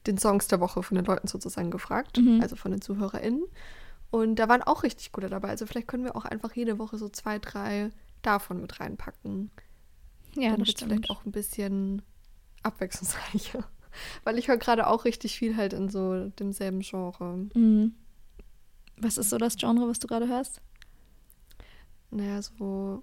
den 0.06 0.18
Songs 0.18 0.48
der 0.48 0.60
Woche 0.60 0.82
von 0.82 0.96
den 0.96 1.04
Leuten 1.04 1.28
sozusagen 1.28 1.70
gefragt, 1.70 2.18
mhm. 2.18 2.40
also 2.42 2.56
von 2.56 2.70
den 2.70 2.80
ZuhörerInnen. 2.80 3.44
Und 4.14 4.36
da 4.36 4.48
waren 4.48 4.62
auch 4.62 4.84
richtig 4.84 5.10
gute 5.10 5.28
dabei. 5.28 5.48
Also 5.48 5.66
vielleicht 5.66 5.88
können 5.88 6.04
wir 6.04 6.14
auch 6.14 6.24
einfach 6.24 6.54
jede 6.54 6.78
Woche 6.78 6.98
so 6.98 7.08
zwei, 7.08 7.40
drei 7.40 7.90
davon 8.22 8.60
mit 8.60 8.78
reinpacken. 8.78 9.50
Ja, 10.36 10.50
Dann 10.50 10.60
das 10.60 10.70
stimmt. 10.70 10.92
vielleicht 10.92 11.10
auch 11.10 11.24
ein 11.24 11.32
bisschen 11.32 12.00
abwechslungsreicher. 12.62 13.64
Weil 14.22 14.38
ich 14.38 14.46
höre 14.46 14.56
gerade 14.56 14.86
auch 14.86 15.04
richtig 15.04 15.36
viel 15.36 15.56
halt 15.56 15.72
in 15.72 15.88
so 15.88 16.28
demselben 16.28 16.78
Genre. 16.78 17.48
Mhm. 17.54 17.96
Was 18.98 19.18
ist 19.18 19.30
so 19.30 19.36
das 19.38 19.56
Genre, 19.56 19.88
was 19.88 19.98
du 19.98 20.06
gerade 20.06 20.28
hörst? 20.28 20.60
naja, 22.10 22.40
so 22.40 23.02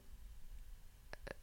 äh, 1.25 1.33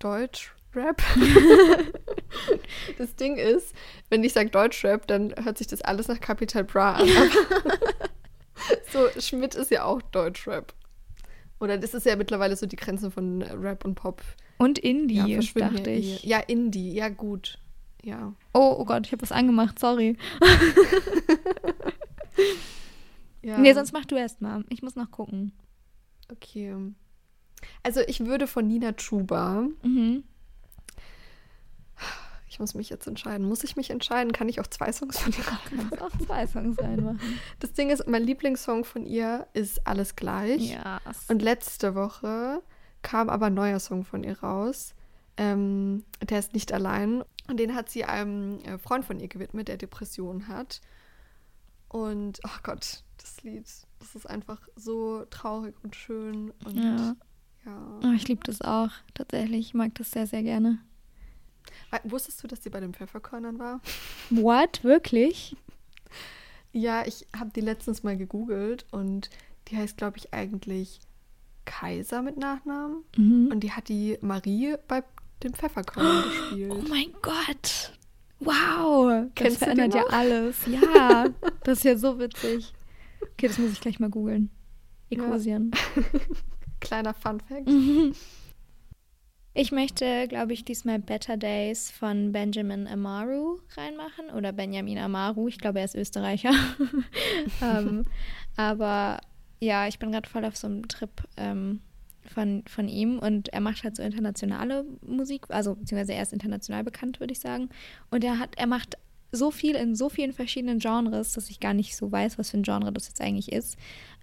Deutsch-Rap. 0.00 1.00
das 2.98 3.14
Ding 3.14 3.36
ist, 3.36 3.72
wenn 4.10 4.24
ich 4.24 4.32
sage 4.32 4.50
Deutsch-Rap, 4.50 5.06
dann 5.06 5.32
hört 5.44 5.58
sich 5.58 5.68
das 5.68 5.82
alles 5.82 6.08
nach 6.08 6.18
Capital 6.18 6.64
Bra 6.64 6.94
an. 6.94 7.08
so, 8.92 9.08
Schmidt 9.20 9.54
ist 9.54 9.70
ja 9.70 9.84
auch 9.84 10.02
Deutsch-Rap. 10.02 10.74
Oder 11.60 11.78
das 11.78 11.94
ist 11.94 12.06
ja 12.06 12.16
mittlerweile 12.16 12.56
so 12.56 12.66
die 12.66 12.76
Grenze 12.76 13.10
von 13.10 13.42
Rap 13.42 13.84
und 13.84 13.94
Pop. 13.94 14.22
Und 14.58 14.78
Indie, 14.78 15.14
ja, 15.14 15.40
dachte 15.54 15.90
ich. 15.90 16.22
Ja, 16.24 16.38
Indie, 16.40 16.92
ja 16.92 17.08
gut. 17.08 17.58
Ja. 18.02 18.34
Oh, 18.52 18.76
oh 18.78 18.84
Gott, 18.84 19.06
ich 19.06 19.12
habe 19.12 19.22
was 19.22 19.32
angemacht, 19.32 19.78
sorry. 19.78 20.16
ja. 23.42 23.58
Nee, 23.58 23.72
sonst 23.72 23.92
mach 23.92 24.04
du 24.04 24.16
erst 24.16 24.42
mal. 24.42 24.64
Ich 24.68 24.82
muss 24.82 24.94
noch 24.94 25.10
gucken. 25.10 25.52
Okay. 26.30 26.74
Also 27.82 28.00
ich 28.06 28.20
würde 28.20 28.46
von 28.46 28.66
Nina 28.66 28.92
Chuba. 28.92 29.66
Mhm. 29.82 30.24
Ich 32.54 32.60
muss 32.60 32.74
mich 32.74 32.88
jetzt 32.88 33.08
entscheiden. 33.08 33.48
Muss 33.48 33.64
ich 33.64 33.74
mich 33.74 33.90
entscheiden? 33.90 34.30
Kann 34.30 34.48
ich 34.48 34.60
auch 34.60 34.68
zwei 34.68 34.92
Songs 34.92 35.18
von 35.18 35.32
ihr 35.32 35.44
reinmachen? 35.44 35.90
Kannst 35.90 36.02
auch 36.04 36.24
zwei 36.24 36.46
Songs 36.46 36.78
reinmachen. 36.78 37.40
Das 37.58 37.72
Ding 37.72 37.90
ist, 37.90 38.06
mein 38.06 38.22
Lieblingssong 38.22 38.84
von 38.84 39.06
ihr 39.06 39.48
ist 39.54 39.84
Alles 39.88 40.14
gleich. 40.14 40.70
Ja. 40.70 41.00
Und 41.26 41.42
letzte 41.42 41.96
Woche 41.96 42.62
kam 43.02 43.28
aber 43.28 43.46
ein 43.46 43.54
neuer 43.54 43.80
Song 43.80 44.04
von 44.04 44.22
ihr 44.22 44.38
raus. 44.38 44.94
Ähm, 45.36 46.04
der 46.22 46.38
ist 46.38 46.54
nicht 46.54 46.72
allein. 46.72 47.24
Und 47.48 47.58
den 47.58 47.74
hat 47.74 47.90
sie 47.90 48.04
einem 48.04 48.60
äh, 48.60 48.78
Freund 48.78 49.04
von 49.04 49.18
ihr 49.18 49.26
gewidmet, 49.26 49.66
der 49.66 49.76
Depressionen 49.76 50.46
hat. 50.46 50.80
Und, 51.88 52.38
oh 52.44 52.58
Gott, 52.62 53.02
das 53.16 53.42
Lied, 53.42 53.66
das 53.98 54.14
ist 54.14 54.30
einfach 54.30 54.60
so 54.76 55.24
traurig 55.24 55.74
und 55.82 55.96
schön. 55.96 56.52
Und 56.64 56.76
ja. 56.76 57.16
Ja. 57.66 58.00
Oh, 58.04 58.12
ich 58.14 58.28
liebe 58.28 58.44
das 58.44 58.60
auch, 58.60 58.90
tatsächlich. 59.12 59.66
Ich 59.66 59.74
mag 59.74 59.92
das 59.96 60.12
sehr, 60.12 60.28
sehr 60.28 60.44
gerne. 60.44 60.78
Wusstest 62.04 62.42
du, 62.42 62.48
dass 62.48 62.62
sie 62.62 62.70
bei 62.70 62.80
den 62.80 62.92
Pfefferkörnern 62.92 63.58
war? 63.58 63.80
What? 64.30 64.82
Wirklich? 64.82 65.56
Ja, 66.72 67.06
ich 67.06 67.26
habe 67.38 67.50
die 67.54 67.60
letztens 67.60 68.02
mal 68.02 68.16
gegoogelt 68.16 68.84
und 68.90 69.30
die 69.68 69.76
heißt, 69.76 69.96
glaube 69.96 70.18
ich, 70.18 70.34
eigentlich 70.34 71.00
Kaiser 71.64 72.20
mit 72.22 72.36
Nachnamen. 72.36 73.04
Mhm. 73.16 73.48
Und 73.52 73.60
die 73.60 73.72
hat 73.72 73.88
die 73.88 74.18
Marie 74.20 74.74
bei 74.88 75.04
den 75.42 75.54
Pfefferkörnern 75.54 76.24
oh, 76.26 76.28
gespielt. 76.50 76.72
Oh 76.72 76.88
mein 76.88 77.12
Gott! 77.22 77.92
Wow! 78.40 79.30
Kennst 79.34 79.62
das 79.62 79.68
verändert 79.68 79.94
ja 79.94 80.04
alles. 80.10 80.56
Ja, 80.66 81.26
das 81.62 81.78
ist 81.78 81.84
ja 81.84 81.96
so 81.96 82.18
witzig. 82.18 82.72
Okay, 83.20 83.48
das 83.48 83.58
muss 83.58 83.72
ich 83.72 83.80
gleich 83.80 84.00
mal 84.00 84.10
googeln. 84.10 84.50
Ecosian. 85.10 85.70
Ja. 85.72 86.02
Kleiner 86.80 87.14
Fun 87.14 87.40
Fact. 87.40 87.68
Ich 89.56 89.70
möchte, 89.70 90.26
glaube 90.26 90.52
ich, 90.52 90.64
diesmal 90.64 90.98
Better 90.98 91.36
Days 91.36 91.88
von 91.88 92.32
Benjamin 92.32 92.88
Amaru 92.88 93.60
reinmachen 93.76 94.30
oder 94.36 94.52
Benjamin 94.52 94.98
Amaru. 94.98 95.46
Ich 95.46 95.58
glaube, 95.58 95.78
er 95.78 95.84
ist 95.84 95.94
Österreicher. 95.94 96.50
ähm, 97.62 98.04
aber 98.56 99.20
ja, 99.60 99.86
ich 99.86 100.00
bin 100.00 100.10
gerade 100.10 100.28
voll 100.28 100.44
auf 100.44 100.56
so 100.56 100.66
einem 100.66 100.88
Trip 100.88 101.10
ähm, 101.36 101.80
von, 102.26 102.64
von 102.66 102.88
ihm 102.88 103.20
und 103.20 103.48
er 103.50 103.60
macht 103.60 103.84
halt 103.84 103.94
so 103.94 104.02
internationale 104.02 104.84
Musik, 105.06 105.46
also 105.50 105.76
beziehungsweise 105.76 106.14
er 106.14 106.22
ist 106.22 106.32
international 106.32 106.82
bekannt, 106.82 107.20
würde 107.20 107.32
ich 107.32 107.38
sagen. 107.38 107.68
Und 108.10 108.24
er 108.24 108.40
hat, 108.40 108.56
er 108.56 108.66
macht 108.66 108.98
so 109.30 109.52
viel 109.52 109.76
in 109.76 109.94
so 109.94 110.08
vielen 110.08 110.32
verschiedenen 110.32 110.80
Genres, 110.80 111.32
dass 111.34 111.48
ich 111.48 111.60
gar 111.60 111.74
nicht 111.74 111.96
so 111.96 112.10
weiß, 112.10 112.38
was 112.38 112.50
für 112.50 112.56
ein 112.56 112.64
Genre 112.64 112.92
das 112.92 113.06
jetzt 113.06 113.20
eigentlich 113.20 113.52
ist. 113.52 113.76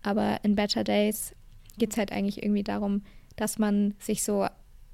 Aber 0.03 0.43
in 0.43 0.55
Better 0.55 0.83
Days 0.83 1.33
geht 1.77 1.91
es 1.91 1.97
halt 1.97 2.11
eigentlich 2.11 2.43
irgendwie 2.43 2.63
darum, 2.63 3.03
dass 3.37 3.57
man 3.57 3.95
sich 3.97 4.23
so 4.23 4.47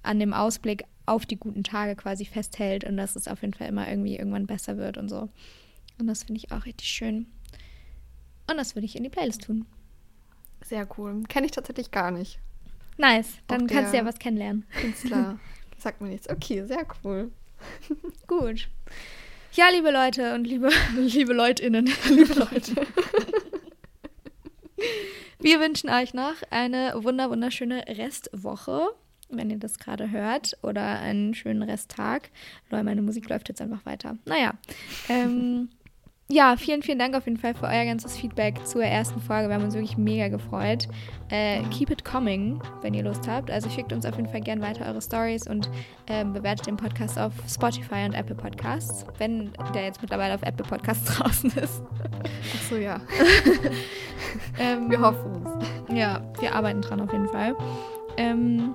an 0.07 0.19
dem 0.19 0.33
Ausblick 0.33 0.85
auf 1.05 1.25
die 1.25 1.37
guten 1.37 1.63
Tage 1.63 1.95
quasi 1.95 2.25
festhält 2.25 2.83
und 2.83 2.97
dass 2.97 3.15
es 3.15 3.27
auf 3.27 3.41
jeden 3.41 3.53
Fall 3.53 3.67
immer 3.67 3.87
irgendwie 3.89 4.17
irgendwann 4.17 4.47
besser 4.47 4.77
wird 4.77 4.97
und 4.97 5.09
so. 5.09 5.29
Und 5.99 6.07
das 6.07 6.23
finde 6.23 6.39
ich 6.39 6.51
auch 6.51 6.65
richtig 6.65 6.87
schön. 6.87 7.27
Und 8.49 8.57
das 8.57 8.75
würde 8.75 8.85
ich 8.85 8.95
in 8.95 9.03
die 9.03 9.09
Playlist 9.09 9.43
tun. 9.43 9.65
Sehr 10.63 10.87
cool. 10.97 11.23
Kenne 11.27 11.45
ich 11.45 11.51
tatsächlich 11.51 11.91
gar 11.91 12.11
nicht. 12.11 12.39
Nice. 12.97 13.37
Dann 13.47 13.67
kannst 13.67 13.93
du 13.93 13.97
ja 13.97 14.05
was 14.05 14.19
kennenlernen. 14.19 14.65
Künstler. 14.81 15.39
Sagt 15.77 16.01
mir 16.01 16.09
nichts. 16.09 16.29
Okay, 16.29 16.65
sehr 16.65 16.85
cool. 17.03 17.31
Gut. 18.27 18.67
Ja, 19.53 19.69
liebe 19.69 19.91
Leute 19.91 20.35
und 20.35 20.45
liebe, 20.45 20.69
liebe 20.97 21.33
LeutInnen. 21.33 21.89
liebe 22.09 22.33
Leute. 22.33 22.75
Wir 25.39 25.59
wünschen 25.59 25.89
euch 25.89 26.13
noch 26.13 26.35
eine 26.49 26.93
wunder 27.03 27.29
wunderschöne 27.29 27.85
Restwoche, 27.87 28.87
wenn 29.29 29.49
ihr 29.49 29.57
das 29.57 29.79
gerade 29.79 30.11
hört, 30.11 30.57
oder 30.61 30.99
einen 30.99 31.33
schönen 31.33 31.63
Resttag. 31.63 32.29
Leute, 32.69 32.83
meine 32.83 33.01
Musik 33.01 33.29
läuft 33.29 33.49
jetzt 33.49 33.61
einfach 33.61 33.85
weiter. 33.85 34.17
Naja. 34.25 34.53
Ähm, 35.09 35.69
ja, 36.29 36.57
vielen, 36.57 36.83
vielen 36.83 36.99
Dank 36.99 37.15
auf 37.15 37.25
jeden 37.25 37.37
Fall 37.37 37.53
für 37.53 37.67
euer 37.67 37.85
ganzes 37.85 38.17
Feedback 38.17 38.65
zur 38.67 38.83
ersten 38.83 39.21
Folge. 39.21 39.47
Wir 39.47 39.55
haben 39.55 39.63
uns 39.63 39.75
wirklich 39.75 39.97
mega 39.97 40.27
gefreut. 40.27 40.89
Äh, 41.29 41.61
keep 41.71 41.89
it 41.89 42.03
coming, 42.03 42.61
wenn 42.81 42.93
ihr 42.93 43.03
Lust 43.03 43.29
habt. 43.29 43.49
Also 43.49 43.69
schickt 43.69 43.93
uns 43.93 44.05
auf 44.05 44.17
jeden 44.17 44.27
Fall 44.27 44.41
gerne 44.41 44.61
weiter 44.61 44.85
eure 44.85 45.01
Stories 45.01 45.47
und 45.47 45.69
äh, 46.07 46.25
bewertet 46.25 46.67
den 46.67 46.75
Podcast 46.75 47.17
auf 47.17 47.31
Spotify 47.47 48.03
und 48.05 48.13
Apple 48.13 48.35
Podcasts, 48.35 49.05
wenn 49.19 49.53
der 49.73 49.85
jetzt 49.85 50.01
mittlerweile 50.01 50.35
auf 50.35 50.41
Apple 50.41 50.65
Podcasts 50.65 51.05
draußen 51.17 51.51
ist. 51.51 51.81
Ach 52.57 52.69
so, 52.69 52.75
ja. 52.75 52.99
ähm, 54.59 54.89
wir 54.89 54.99
hoffen 54.99 55.45
es. 55.89 55.95
Ja, 55.95 56.21
wir 56.41 56.53
arbeiten 56.53 56.81
dran 56.81 56.99
auf 56.99 57.11
jeden 57.13 57.29
Fall. 57.29 57.55
Ähm, 58.17 58.73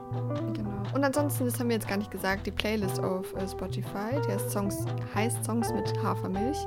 genau. 0.53 0.71
Und 0.95 1.05
ansonsten, 1.05 1.47
das 1.47 1.59
haben 1.59 1.69
wir 1.69 1.77
jetzt 1.77 1.89
gar 1.89 1.97
nicht 1.97 2.11
gesagt, 2.11 2.47
die 2.47 2.51
Playlist 2.51 3.03
auf 3.03 3.35
äh, 3.35 3.49
Spotify, 3.49 4.21
der 4.29 4.39
Songs, 4.39 4.87
heißt 5.15 5.45
Songs 5.45 5.73
mit 5.73 5.93
Hafermilch. 6.03 6.59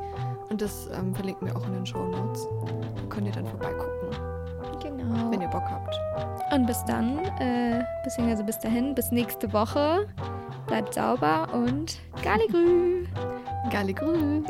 Und 0.50 0.62
das 0.62 0.90
ähm, 0.94 1.14
verlinken 1.16 1.48
wir 1.48 1.56
auch 1.56 1.66
in 1.68 1.74
den 1.74 1.86
Show 1.86 2.04
Notes. 2.04 2.48
Da 2.96 3.02
könnt 3.10 3.28
ihr 3.28 3.34
dann 3.34 3.48
vorbeigucken. 3.48 4.10
Genau. 4.82 5.32
Wenn 5.32 5.42
ihr 5.42 5.48
Bock 5.48 5.64
habt. 5.64 5.96
Und 6.54 6.66
bis 6.66 6.84
dann, 6.86 7.20
äh, 7.40 7.84
beziehungsweise 8.04 8.44
bis 8.44 8.60
dahin, 8.60 8.94
bis 8.94 9.12
nächste 9.12 9.52
Woche. 9.54 10.08
Bleibt 10.68 10.94
sauber 10.94 11.48
und 11.54 12.00
Galigrü! 12.24 13.06
Galigrü! 13.72 14.44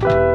thank 0.00 0.12